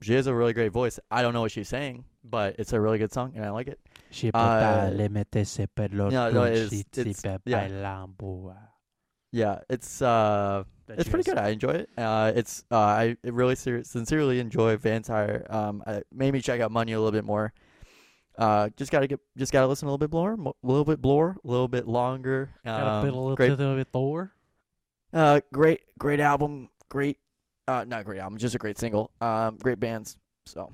she 0.00 0.14
has 0.14 0.26
a 0.26 0.34
really 0.34 0.52
great 0.54 0.72
voice. 0.72 0.98
I 1.10 1.22
don't 1.22 1.34
know 1.34 1.40
what 1.42 1.52
she's 1.52 1.68
saying, 1.68 2.04
but 2.24 2.56
it's 2.58 2.72
a 2.72 2.80
really 2.80 2.98
good 2.98 3.12
song, 3.12 3.32
and 3.36 3.44
I 3.44 3.50
like 3.50 3.68
it. 3.68 3.78
Je 4.14 4.26
peux 4.28 4.38
pas 4.38 4.90
le 4.96 5.08
mettre 5.08 5.66
per 5.74 5.88
no, 5.92 6.08
no, 6.30 6.44
it's- 6.52 6.70
it's- 7.10 7.22
yeah. 7.46 7.56
yeah. 7.68 7.68
Yeah, 9.32 9.58
it's 9.68 10.00
uh, 10.00 10.62
it's 10.88 11.08
pretty 11.10 11.24
good. 11.28 11.38
I 11.38 11.48
enjoy 11.48 11.70
it. 11.72 11.88
Uh, 11.98 12.30
it's 12.36 12.64
uh, 12.70 12.76
I 12.78 13.16
really 13.24 13.56
ser- 13.56 13.82
sincerely 13.82 14.38
enjoy 14.38 14.76
Vansire. 14.76 15.44
Um, 15.50 15.82
it 15.88 16.06
made 16.12 16.32
me 16.32 16.40
check 16.40 16.60
out 16.60 16.70
Munya 16.70 16.94
a 16.94 16.98
little 16.98 17.10
bit 17.10 17.24
more. 17.24 17.52
Uh, 18.38 18.68
just 18.76 18.90
gotta 18.92 19.06
get, 19.08 19.18
just 19.36 19.52
gotta 19.52 19.66
listen 19.66 19.86
a 19.88 19.90
little 19.90 19.98
bit 20.06 20.12
more, 20.12 20.34
a 20.34 20.52
little 20.66 20.84
bit 20.84 21.02
more, 21.02 21.36
a 21.44 21.48
little 21.48 21.68
bit 21.68 21.86
longer. 21.88 22.50
Um, 22.64 22.80
a 23.02 23.02
little, 23.06 23.34
great, 23.36 23.48
bit, 23.56 23.60
a 23.60 23.74
bit 23.76 23.88
Thor. 23.92 24.32
uh, 25.12 25.40
great, 25.52 25.80
great 25.98 26.20
album. 26.20 26.68
Great, 26.88 27.18
uh, 27.68 27.84
not 27.86 28.04
great 28.04 28.20
album, 28.20 28.38
just 28.38 28.54
a 28.54 28.58
great 28.58 28.78
single. 28.78 29.10
Um, 29.20 29.56
great 29.56 29.80
bands. 29.80 30.16
So, 30.46 30.72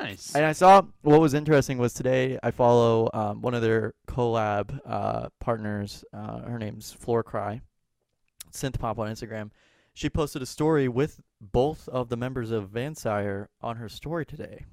Nice. 0.00 0.34
and 0.34 0.44
I 0.44 0.52
saw 0.52 0.82
what 1.02 1.20
was 1.20 1.34
interesting 1.34 1.78
was 1.78 1.92
today 1.92 2.38
I 2.42 2.50
follow 2.50 3.10
um 3.12 3.42
one 3.42 3.54
of 3.54 3.62
their 3.62 3.94
collab 4.06 4.78
uh 4.86 5.28
partners. 5.40 6.04
Uh, 6.12 6.40
her 6.42 6.58
name's 6.58 6.92
Floor 6.92 7.22
Cry, 7.22 7.60
synth 8.52 8.78
pop 8.78 8.98
on 8.98 9.08
Instagram. 9.10 9.50
She 9.94 10.08
posted 10.08 10.42
a 10.42 10.46
story 10.46 10.86
with 10.86 11.20
both 11.40 11.88
of 11.88 12.08
the 12.08 12.16
members 12.16 12.50
of 12.52 12.70
Vansire 12.70 13.48
on 13.60 13.76
her 13.78 13.88
story 13.88 14.24
today, 14.24 14.64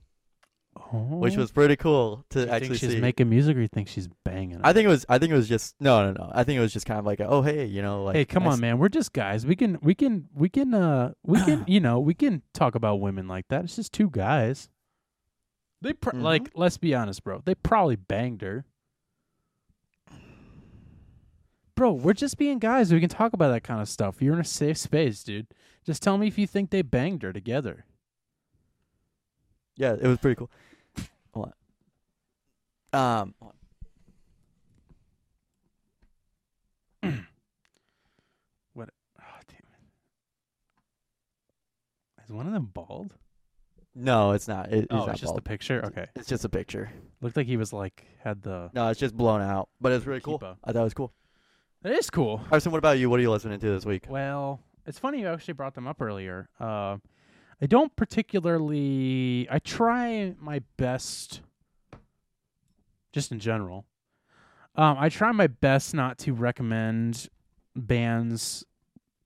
oh. 0.77 1.17
which 1.17 1.35
was 1.35 1.51
pretty 1.51 1.75
cool 1.75 2.23
to 2.29 2.41
Do 2.41 2.45
you 2.45 2.51
actually 2.51 2.67
think 2.69 2.79
she's 2.79 2.91
see. 2.91 2.99
making 3.01 3.29
music, 3.29 3.57
or 3.57 3.61
you 3.61 3.67
think 3.67 3.87
she's 3.87 4.07
banging? 4.23 4.61
I 4.63 4.69
it? 4.69 4.73
think 4.73 4.85
it 4.85 4.89
was. 4.89 5.03
I 5.09 5.17
think 5.17 5.31
it 5.31 5.35
was 5.35 5.49
just 5.49 5.75
no, 5.79 6.05
no, 6.05 6.23
no. 6.23 6.31
I 6.35 6.43
think 6.43 6.57
it 6.59 6.61
was 6.61 6.73
just 6.73 6.85
kind 6.85 6.99
of 6.99 7.05
like, 7.07 7.19
a, 7.19 7.27
oh, 7.27 7.41
hey, 7.41 7.65
you 7.65 7.81
know, 7.81 8.03
like, 8.03 8.15
hey, 8.15 8.25
come 8.25 8.43
I 8.43 8.47
on, 8.47 8.53
s- 8.53 8.59
man. 8.59 8.77
We're 8.77 8.89
just 8.89 9.13
guys. 9.13 9.47
We 9.47 9.55
can, 9.55 9.79
we 9.81 9.95
can, 9.95 10.27
we 10.35 10.47
can, 10.49 10.75
uh, 10.75 11.13
we 11.23 11.43
can, 11.43 11.65
you 11.67 11.79
know, 11.79 11.99
we 11.99 12.13
can 12.13 12.43
talk 12.53 12.75
about 12.75 12.99
women 12.99 13.27
like 13.27 13.47
that. 13.47 13.63
It's 13.63 13.77
just 13.77 13.93
two 13.93 14.11
guys. 14.11 14.69
They 15.85 15.93
pr- 15.93 16.09
Mhm. 16.13 16.23
like, 16.23 16.49
let's 16.55 16.77
be 16.79 16.95
honest, 16.95 17.23
bro. 17.23 17.43
They 17.45 17.53
probably 17.53 17.95
banged 17.95 18.41
her. 18.41 18.65
Bro, 21.75 21.93
we're 21.93 22.13
just 22.13 22.39
being 22.39 22.57
guys. 22.57 22.91
We 22.91 22.99
can 22.99 23.07
talk 23.09 23.33
about 23.33 23.49
that 23.49 23.63
kind 23.63 23.79
of 23.79 23.87
stuff. 23.87 24.19
You're 24.19 24.33
in 24.33 24.39
a 24.39 24.43
safe 24.45 24.77
space, 24.79 25.23
dude. 25.23 25.45
Just 25.83 26.01
tell 26.01 26.17
me 26.17 26.25
if 26.25 26.39
you 26.39 26.47
think 26.47 26.71
they 26.71 26.81
banged 26.81 27.21
her 27.21 27.31
together. 27.31 27.85
Yeah, 29.75 29.93
it 29.93 30.07
was 30.07 30.17
pretty 30.17 30.37
cool. 30.37 30.49
Hold 31.35 31.53
on. 32.93 33.21
Um, 33.21 33.35
on. 33.41 33.53
Oh, 38.77 39.39
damn 39.47 39.57
it. 39.57 39.83
Is 42.25 42.31
one 42.31 42.47
of 42.47 42.53
them 42.53 42.65
bald? 42.73 43.15
No, 43.95 44.31
it's 44.31 44.47
not. 44.47 44.71
It, 44.71 44.83
it's 44.83 44.87
oh, 44.91 45.05
not 45.05 45.09
it's 45.09 45.21
just 45.21 45.35
the 45.35 45.41
picture. 45.41 45.83
Okay, 45.85 46.07
It's 46.15 46.27
just 46.27 46.43
a 46.45 46.49
picture. 46.49 46.91
looked 47.21 47.37
like 47.37 47.47
he 47.47 47.57
was 47.57 47.73
like 47.73 48.05
had 48.23 48.41
the. 48.41 48.69
No, 48.73 48.89
it's 48.89 48.99
just 48.99 49.15
blown 49.15 49.41
out, 49.41 49.69
but 49.79 49.91
it's 49.91 50.05
really 50.05 50.21
cool. 50.21 50.39
Keepa. 50.39 50.57
I 50.63 50.71
thought 50.71 50.81
it 50.81 50.83
was 50.83 50.93
cool. 50.93 51.13
It 51.83 51.91
is 51.91 52.09
cool. 52.09 52.41
Arson, 52.51 52.71
what 52.71 52.79
about 52.79 52.97
you? 52.97 53.09
What 53.09 53.19
are 53.19 53.23
you 53.23 53.31
listening 53.31 53.59
to 53.59 53.69
this 53.69 53.85
week? 53.85 54.05
Well, 54.09 54.59
it's 54.85 54.99
funny 54.99 55.21
you 55.21 55.27
actually 55.27 55.53
brought 55.53 55.75
them 55.75 55.87
up 55.87 56.01
earlier. 56.01 56.49
Uh, 56.59 56.97
I 57.61 57.67
don't 57.67 57.95
particularly. 57.95 59.47
I 59.49 59.59
try 59.59 60.35
my 60.39 60.61
best, 60.77 61.41
just 63.13 63.31
in 63.31 63.39
general. 63.39 63.85
Um, 64.75 64.97
I 64.99 65.09
try 65.09 65.31
my 65.31 65.47
best 65.47 65.93
not 65.93 66.17
to 66.19 66.33
recommend 66.33 67.29
bands 67.75 68.65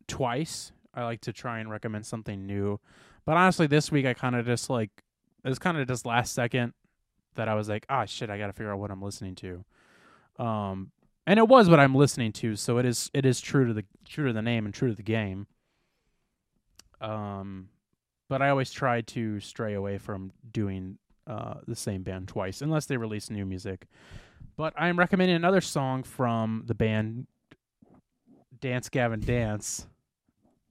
twice. 0.08 0.72
I 0.94 1.06
like 1.06 1.22
to 1.22 1.34
try 1.34 1.60
and 1.60 1.72
recommend 1.72 2.06
something 2.06 2.46
new. 2.46 2.80
But 3.30 3.38
honestly, 3.38 3.68
this 3.68 3.92
week 3.92 4.08
I 4.08 4.16
kind 4.16 4.36
of 4.36 4.48
just 4.48 4.72
like 4.72 4.90
it 5.46 5.50
was 5.50 5.60
kind 5.60 5.78
of 5.78 5.88
just 5.88 6.04
last 6.04 6.34
second 6.34 6.74
that 7.36 7.48
I 7.48 7.54
was 7.54 7.70
like, 7.70 7.86
ah, 7.88 8.06
shit, 8.06 8.28
I 8.28 8.40
got 8.40 8.48
to 8.48 8.54
figure 8.54 8.74
out 8.74 8.80
what 8.80 8.90
I'm 8.90 9.04
listening 9.04 9.36
to. 9.36 9.64
Um, 10.40 10.90
and 11.28 11.38
it 11.38 11.48
was 11.48 11.70
what 11.70 11.80
I'm 11.80 11.94
listening 11.94 12.32
to, 12.32 12.56
so 12.56 12.80
it 12.80 12.88
is 12.88 13.12
it 13.14 13.28
is 13.28 13.40
true 13.40 13.68
to 13.68 13.74
the 13.76 13.86
true 14.04 14.26
to 14.26 14.34
the 14.34 14.42
name 14.42 14.66
and 14.66 14.74
true 14.74 14.90
to 14.90 14.96
the 14.96 15.04
game. 15.04 15.46
Um, 17.02 17.70
but 18.30 18.42
I 18.42 18.50
always 18.50 18.72
try 18.72 19.02
to 19.02 19.40
stray 19.40 19.76
away 19.76 20.00
from 20.00 20.32
doing 20.52 20.98
uh, 21.28 21.60
the 21.68 21.76
same 21.76 22.02
band 22.02 22.30
twice 22.30 22.64
unless 22.64 22.88
they 22.88 22.98
release 22.98 23.30
new 23.30 23.46
music. 23.46 23.86
But 24.58 24.74
I'm 24.76 24.98
recommending 24.98 25.36
another 25.36 25.62
song 25.62 26.02
from 26.02 26.64
the 26.66 26.74
band 26.74 27.28
Dance 28.60 28.90
Gavin 28.90 29.20
Dance, 29.20 29.86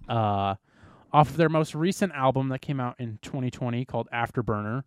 uh, 0.09 0.57
off 1.13 1.31
of 1.31 1.37
their 1.37 1.49
most 1.49 1.75
recent 1.75 2.13
album 2.13 2.49
that 2.49 2.61
came 2.61 2.81
out 2.81 2.97
in 2.99 3.19
2020 3.23 3.85
called 3.85 4.09
Afterburner. 4.13 4.85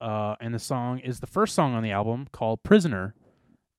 Uh, 0.00 0.34
and 0.40 0.52
the 0.52 0.58
song 0.58 0.98
is 0.98 1.20
the 1.20 1.26
first 1.26 1.54
song 1.54 1.74
on 1.74 1.82
the 1.82 1.90
album 1.90 2.26
called 2.32 2.62
Prisoner. 2.62 3.14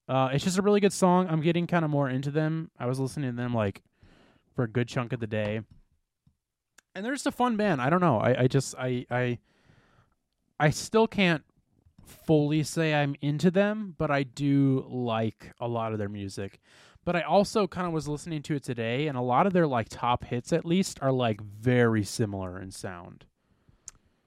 Uh, 0.08 0.30
it's 0.32 0.44
just 0.44 0.58
a 0.58 0.62
really 0.62 0.80
good 0.80 0.94
song. 0.94 1.28
I'm 1.30 1.42
getting 1.42 1.68
kind 1.68 1.84
of 1.84 1.92
more 1.92 2.10
into 2.10 2.32
them. 2.32 2.72
I 2.80 2.86
was 2.86 3.00
listening 3.00 3.32
to 3.32 3.36
them 3.36 3.54
like 3.54 3.84
for 4.56 4.64
a 4.64 4.68
good 4.68 4.88
chunk 4.88 5.14
of 5.14 5.20
the 5.20 5.28
day, 5.28 5.62
and 6.96 7.06
they're 7.06 7.14
just 7.14 7.28
a 7.28 7.32
fun 7.32 7.58
band. 7.58 7.82
I 7.82 7.90
don't 7.90 8.00
know. 8.00 8.18
I, 8.18 8.44
I 8.44 8.48
just 8.48 8.74
I 8.80 9.06
I 9.12 9.38
I 10.60 10.70
still 10.70 11.08
can't 11.08 11.44
fully 12.06 12.64
say 12.64 12.94
I'm 12.94 13.16
into 13.22 13.52
them, 13.52 13.96
but 13.98 14.10
I 14.10 14.24
do 14.24 14.86
like 14.90 15.52
a 15.60 15.68
lot 15.68 15.92
of 15.92 16.00
their 16.00 16.10
music. 16.10 16.60
But 17.08 17.16
I 17.16 17.22
also 17.22 17.68
kind 17.68 17.88
of 17.88 17.94
was 17.94 18.10
listening 18.10 18.42
to 18.42 18.56
it 18.56 18.64
today, 18.64 19.08
and 19.08 19.18
a 19.18 19.22
lot 19.22 19.48
of 19.48 19.54
their 19.54 19.66
like 19.66 19.88
top 19.88 20.26
hits, 20.26 20.52
at 20.52 20.66
least, 20.66 21.00
are 21.02 21.14
like 21.14 21.40
very 21.40 22.04
similar 22.04 22.60
in 22.60 22.70
sound. 22.70 23.24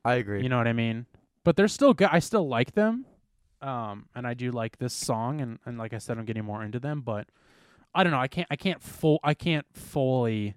I 0.03 0.15
agree. 0.15 0.43
You 0.43 0.49
know 0.49 0.57
what 0.57 0.67
I 0.67 0.73
mean? 0.73 1.05
But 1.45 1.57
they're 1.57 1.69
still 1.69 1.93
good. 1.93 2.09
I 2.11 2.21
still 2.21 2.49
like 2.49 2.73
them. 2.73 3.05
Um, 3.61 4.07
and 4.15 4.27
I 4.27 4.33
do 4.33 4.51
like 4.51 4.79
this 4.79 4.95
song 4.95 5.43
and, 5.43 5.59
and 5.67 5.77
like 5.77 5.93
I 5.93 5.99
said, 5.99 6.17
I'm 6.17 6.25
getting 6.25 6.47
more 6.47 6.65
into 6.65 6.81
them, 6.81 7.03
but 7.03 7.29
I 7.95 8.03
don't 8.03 8.13
know. 8.15 8.19
I 8.19 8.29
can't, 8.29 8.49
I 8.51 8.57
can't 8.57 8.83
full, 8.83 9.21
I 9.23 9.35
can't 9.35 9.67
fully, 9.75 10.55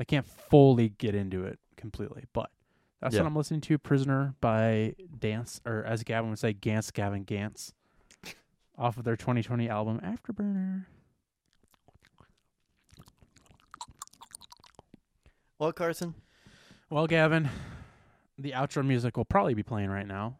I 0.00 0.02
can't 0.02 0.26
fully 0.26 0.88
get 0.88 1.14
into 1.14 1.44
it 1.44 1.60
completely, 1.76 2.24
but 2.32 2.50
that's 3.00 3.14
Yeah. 3.14 3.20
what 3.20 3.28
I'm 3.28 3.36
listening 3.36 3.60
to. 3.60 3.78
Prisoner 3.78 4.34
by 4.40 4.96
Dance, 5.20 5.60
or 5.64 5.84
as 5.84 6.02
Gavin 6.02 6.30
would 6.30 6.40
say, 6.40 6.52
Gance 6.52 6.90
Gavin 6.90 7.22
Gance 7.22 7.74
off 8.78 8.96
of 8.96 9.04
their 9.04 9.16
2020 9.16 9.68
album 9.68 10.00
Afterburner. 10.00 10.86
well, 15.58 15.72
Carson, 15.72 16.14
Well, 16.90 17.06
Gavin, 17.06 17.48
the 18.38 18.52
outro 18.52 18.86
music 18.86 19.16
will 19.16 19.24
probably 19.24 19.54
be 19.54 19.62
playing 19.64 19.90
right 19.90 20.06
now. 20.06 20.38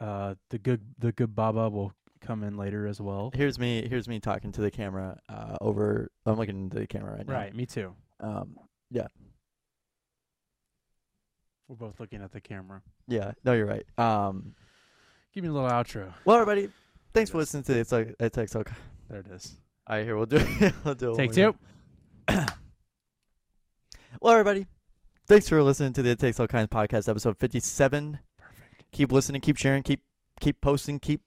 Uh, 0.00 0.34
the 0.50 0.58
good 0.58 0.80
the 0.98 1.12
good 1.12 1.34
Baba 1.34 1.68
will 1.70 1.92
come 2.20 2.42
in 2.42 2.56
later 2.56 2.86
as 2.86 3.00
well. 3.00 3.30
here's 3.34 3.58
me. 3.58 3.86
Here's 3.88 4.08
me 4.08 4.20
talking 4.20 4.52
to 4.52 4.60
the 4.60 4.70
camera. 4.70 5.18
Uh, 5.28 5.56
over. 5.60 6.10
I'm 6.26 6.36
looking 6.36 6.56
into 6.64 6.78
the 6.78 6.86
camera 6.86 7.16
right 7.16 7.26
now. 7.26 7.32
Right, 7.32 7.54
me 7.54 7.64
too. 7.66 7.94
Um. 8.20 8.56
Yeah. 8.90 9.06
We're 11.68 11.76
both 11.76 11.98
looking 11.98 12.22
at 12.22 12.30
the 12.32 12.40
camera. 12.40 12.82
Yeah. 13.08 13.32
No, 13.44 13.52
you're 13.54 13.66
right. 13.66 13.86
Um. 13.98 14.54
Give 15.34 15.44
me 15.44 15.48
a 15.48 15.52
little 15.52 15.68
outro. 15.70 16.12
Well, 16.26 16.36
everybody, 16.36 16.70
thanks 17.16 17.30
for 17.30 17.38
listening 17.38 17.62
to 17.62 17.78
it's 17.78 17.92
like 17.92 18.14
it 18.20 18.32
takes 18.32 18.54
okay. 18.54 18.74
There 19.08 19.20
it 19.20 19.26
is. 19.28 19.56
All 19.86 19.96
right, 19.96 20.04
here 20.04 20.16
we'll 20.16 20.26
do 20.26 20.36
it. 20.36 20.74
we'll 20.84 20.94
do 20.94 21.12
it. 21.12 21.16
Take 21.16 21.32
two. 21.32 21.54
Well, 24.22 24.32
everybody, 24.32 24.66
thanks 25.28 25.46
for 25.46 25.62
listening 25.62 25.92
to 25.92 26.02
the 26.02 26.10
It 26.10 26.18
Takes 26.18 26.40
All 26.40 26.46
Kinds 26.46 26.68
podcast, 26.68 27.06
episode 27.06 27.36
57. 27.36 28.18
Perfect. 28.38 28.84
Keep 28.90 29.12
listening, 29.12 29.42
keep 29.42 29.58
sharing, 29.58 29.82
keep 29.82 30.00
keep 30.40 30.58
posting, 30.62 30.98
keep 30.98 31.20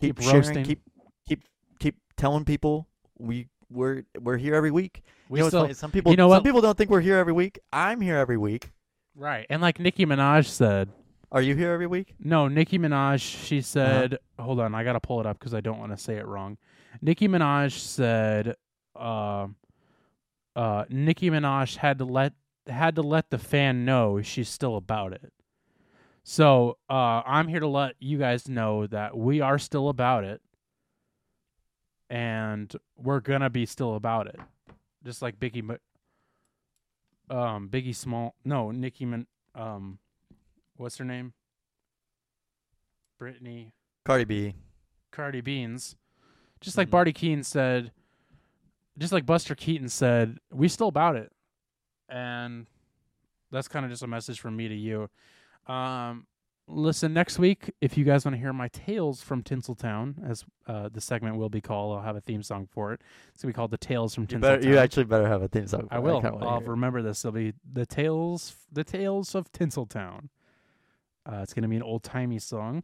keep, 0.00 0.16
Keep 0.16 0.24
sharing, 0.24 0.36
roasting. 0.36 0.64
keep 0.64 0.80
keep 1.28 1.44
keep 1.78 1.96
telling 2.16 2.46
people 2.46 2.88
we 3.18 3.48
we're 3.70 4.04
we're 4.18 4.38
here 4.38 4.54
every 4.54 4.70
week. 4.70 5.02
We 5.28 5.40
you 5.40 5.44
know, 5.44 5.48
still 5.48 5.74
some 5.74 5.90
people 5.90 6.10
you 6.10 6.16
know 6.16 6.24
some 6.24 6.36
what? 6.36 6.44
people 6.44 6.62
don't 6.62 6.76
think 6.76 6.88
we're 6.88 7.02
here 7.02 7.18
every 7.18 7.34
week. 7.34 7.58
I'm 7.70 8.00
here 8.00 8.16
every 8.16 8.38
week. 8.38 8.70
right, 9.14 9.46
and 9.50 9.60
like 9.60 9.78
Nicki 9.78 10.06
Minaj 10.06 10.46
said, 10.46 10.88
Are 11.32 11.40
you 11.42 11.54
here 11.56 11.72
every 11.72 11.86
week? 11.86 12.14
no, 12.20 12.46
Nicki 12.46 12.78
Minaj. 12.78 13.20
She 13.20 13.56
Uh-huh. 13.58 13.62
said, 13.62 14.18
hold 14.38 14.60
on, 14.60 14.74
I 14.74 14.84
gotta 14.84 15.00
pull 15.00 15.18
it 15.20 15.26
up 15.26 15.38
because 15.38 15.54
I 15.54 15.60
don't 15.60 15.78
want 15.78 15.90
to 15.92 15.96
say 15.96 16.16
it 16.16 16.26
wrong. 16.26 16.58
Nicki 17.00 17.26
Minaj 17.26 17.72
said, 17.72 18.54
uh, 18.94 19.46
uh, 20.54 20.84
Nicki 20.90 21.30
Minaj 21.30 21.76
had 21.78 21.98
to 21.98 22.04
let 22.04 22.34
had 22.68 22.94
to 22.96 23.02
let 23.02 23.30
the 23.30 23.38
fan 23.38 23.84
know 23.84 24.20
she's 24.22 24.48
still 24.48 24.76
about 24.76 25.12
it. 25.14 25.32
So 26.22 26.76
uh, 26.88 27.22
I'm 27.26 27.48
here 27.48 27.58
to 27.60 27.66
let 27.66 27.94
you 27.98 28.18
guys 28.18 28.46
know 28.46 28.86
that 28.86 29.16
we 29.16 29.40
are 29.40 29.58
still 29.58 29.88
about 29.88 30.22
it, 30.24 30.40
and 32.10 32.72
we're 32.96 33.20
gonna 33.20 33.50
be 33.50 33.64
still 33.66 33.94
about 33.94 34.26
it, 34.26 34.38
just 35.04 35.22
like 35.22 35.40
Biggie, 35.40 35.78
um, 37.30 37.68
Biggie 37.70 37.96
Small, 37.96 38.34
no, 38.44 38.70
Nicki 38.70 39.06
Min, 39.06 39.26
um, 39.54 39.98
what's 40.82 40.98
her 40.98 41.04
name? 41.04 41.32
Brittany 43.18 43.72
Cardi 44.04 44.24
B. 44.24 44.54
Cardi 45.12 45.40
Beans, 45.40 45.94
just 46.60 46.76
like 46.76 46.88
Mhm. 46.88 46.92
Barty 46.92 47.12
Keaton 47.12 47.44
said, 47.44 47.92
just 48.98 49.12
like 49.12 49.24
Buster 49.26 49.54
Keaton 49.54 49.88
said, 49.88 50.38
we 50.50 50.68
still 50.68 50.88
about 50.88 51.16
it, 51.16 51.32
and 52.08 52.66
that's 53.50 53.68
kind 53.68 53.84
of 53.84 53.90
just 53.90 54.02
a 54.02 54.06
message 54.06 54.40
from 54.40 54.56
me 54.56 54.68
to 54.68 54.74
you. 54.74 55.08
Um, 55.72 56.26
listen 56.66 57.12
next 57.12 57.38
week 57.38 57.70
if 57.80 57.96
you 57.98 58.04
guys 58.04 58.24
want 58.24 58.34
to 58.34 58.40
hear 58.40 58.52
my 58.52 58.68
tales 58.68 59.22
from 59.22 59.42
Tinseltown, 59.42 60.14
as 60.28 60.44
uh, 60.66 60.88
the 60.88 61.00
segment 61.00 61.36
will 61.36 61.48
be 61.50 61.60
called. 61.60 61.96
I'll 61.96 62.02
have 62.02 62.16
a 62.16 62.20
theme 62.20 62.42
song 62.42 62.66
for 62.66 62.92
it. 62.92 63.02
It's 63.34 63.42
gonna 63.42 63.52
be 63.52 63.56
called 63.56 63.70
the 63.70 63.78
Tales 63.78 64.14
from 64.14 64.22
You, 64.24 64.28
Tinseltown. 64.28 64.40
better, 64.40 64.68
you 64.68 64.78
actually 64.78 65.04
better 65.04 65.28
have 65.28 65.42
a 65.42 65.48
theme 65.48 65.66
song. 65.68 65.86
for 65.88 65.94
I 65.94 65.98
will. 66.00 66.20
kinda 66.20 66.38
I'll 66.44 66.60
remember 66.62 67.02
this. 67.02 67.24
It'll 67.24 67.34
be 67.34 67.52
the 67.70 67.86
tales, 67.86 68.56
the 68.72 68.82
tales 68.84 69.34
of 69.36 69.52
Tinseltown. 69.52 70.28
Uh, 71.26 71.40
it's 71.42 71.54
gonna 71.54 71.68
be 71.68 71.76
an 71.76 71.82
old 71.82 72.02
timey 72.02 72.38
song. 72.38 72.82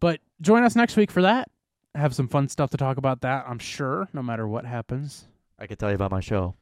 But 0.00 0.20
join 0.40 0.62
us 0.62 0.76
next 0.76 0.96
week 0.96 1.10
for 1.10 1.22
that. 1.22 1.48
Have 1.94 2.14
some 2.14 2.28
fun 2.28 2.48
stuff 2.48 2.70
to 2.70 2.76
talk 2.76 2.96
about 2.96 3.22
that. 3.22 3.44
I'm 3.48 3.58
sure, 3.58 4.08
no 4.12 4.22
matter 4.22 4.46
what 4.46 4.64
happens. 4.64 5.26
I 5.58 5.66
can 5.66 5.76
tell 5.76 5.88
you 5.88 5.96
about 5.96 6.12
my 6.12 6.20
show. 6.20 6.54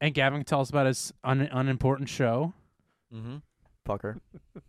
And 0.00 0.12
Gavin 0.12 0.40
can 0.40 0.44
tell 0.44 0.60
us 0.60 0.68
about 0.68 0.86
his 0.86 1.12
un- 1.24 1.48
unimportant 1.52 2.08
show 2.08 2.52
Mm-hmm. 3.14 3.36
Fucker. 3.86 4.20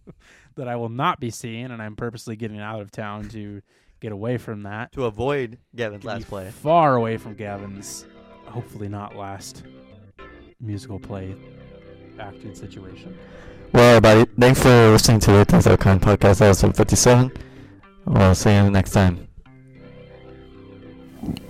that 0.56 0.68
I 0.68 0.76
will 0.76 0.90
not 0.90 1.19
be 1.19 1.30
seeing, 1.30 1.65
and 1.65 1.81
I'm 1.81 1.95
purposely 1.95 2.35
getting 2.35 2.60
out 2.60 2.81
of 2.81 2.91
town 2.91 3.30
to 3.30 3.61
get 4.02 4.11
away 4.11 4.38
from 4.38 4.64
that. 4.64 4.91
To 4.94 5.06
avoid 5.06 5.60
Gavin's 5.76 6.03
last 6.03 6.27
play. 6.27 6.49
Far 6.49 6.95
away 6.95 7.15
from 7.18 7.35
Gavin's, 7.35 8.06
hopefully 8.45 8.90
not 8.90 9.15
last 9.15 9.64
musical 10.60 10.99
play 10.99 11.35
acting 12.19 12.53
situation. 12.53 13.18
Well, 13.74 13.98
everybody, 13.98 14.30
thanks 14.40 14.62
for 14.62 14.91
listening 14.91 15.20
to 15.22 15.32
the 15.32 15.45
Things 15.45 15.64
That 15.64 15.80
Kind 15.80 16.00
podcast, 16.00 16.41
episode 16.41 16.78
57. 16.78 17.32
We'll 18.06 18.36
see 18.36 18.54
you 18.54 18.70
next 18.70 18.91
time. 18.91 19.28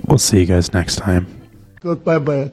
We'll 0.08 0.18
see 0.18 0.40
you 0.40 0.46
guys 0.46 0.72
next 0.74 0.96
time. 0.98 1.28
Goodbye, 1.82 2.20
bye. 2.20 2.52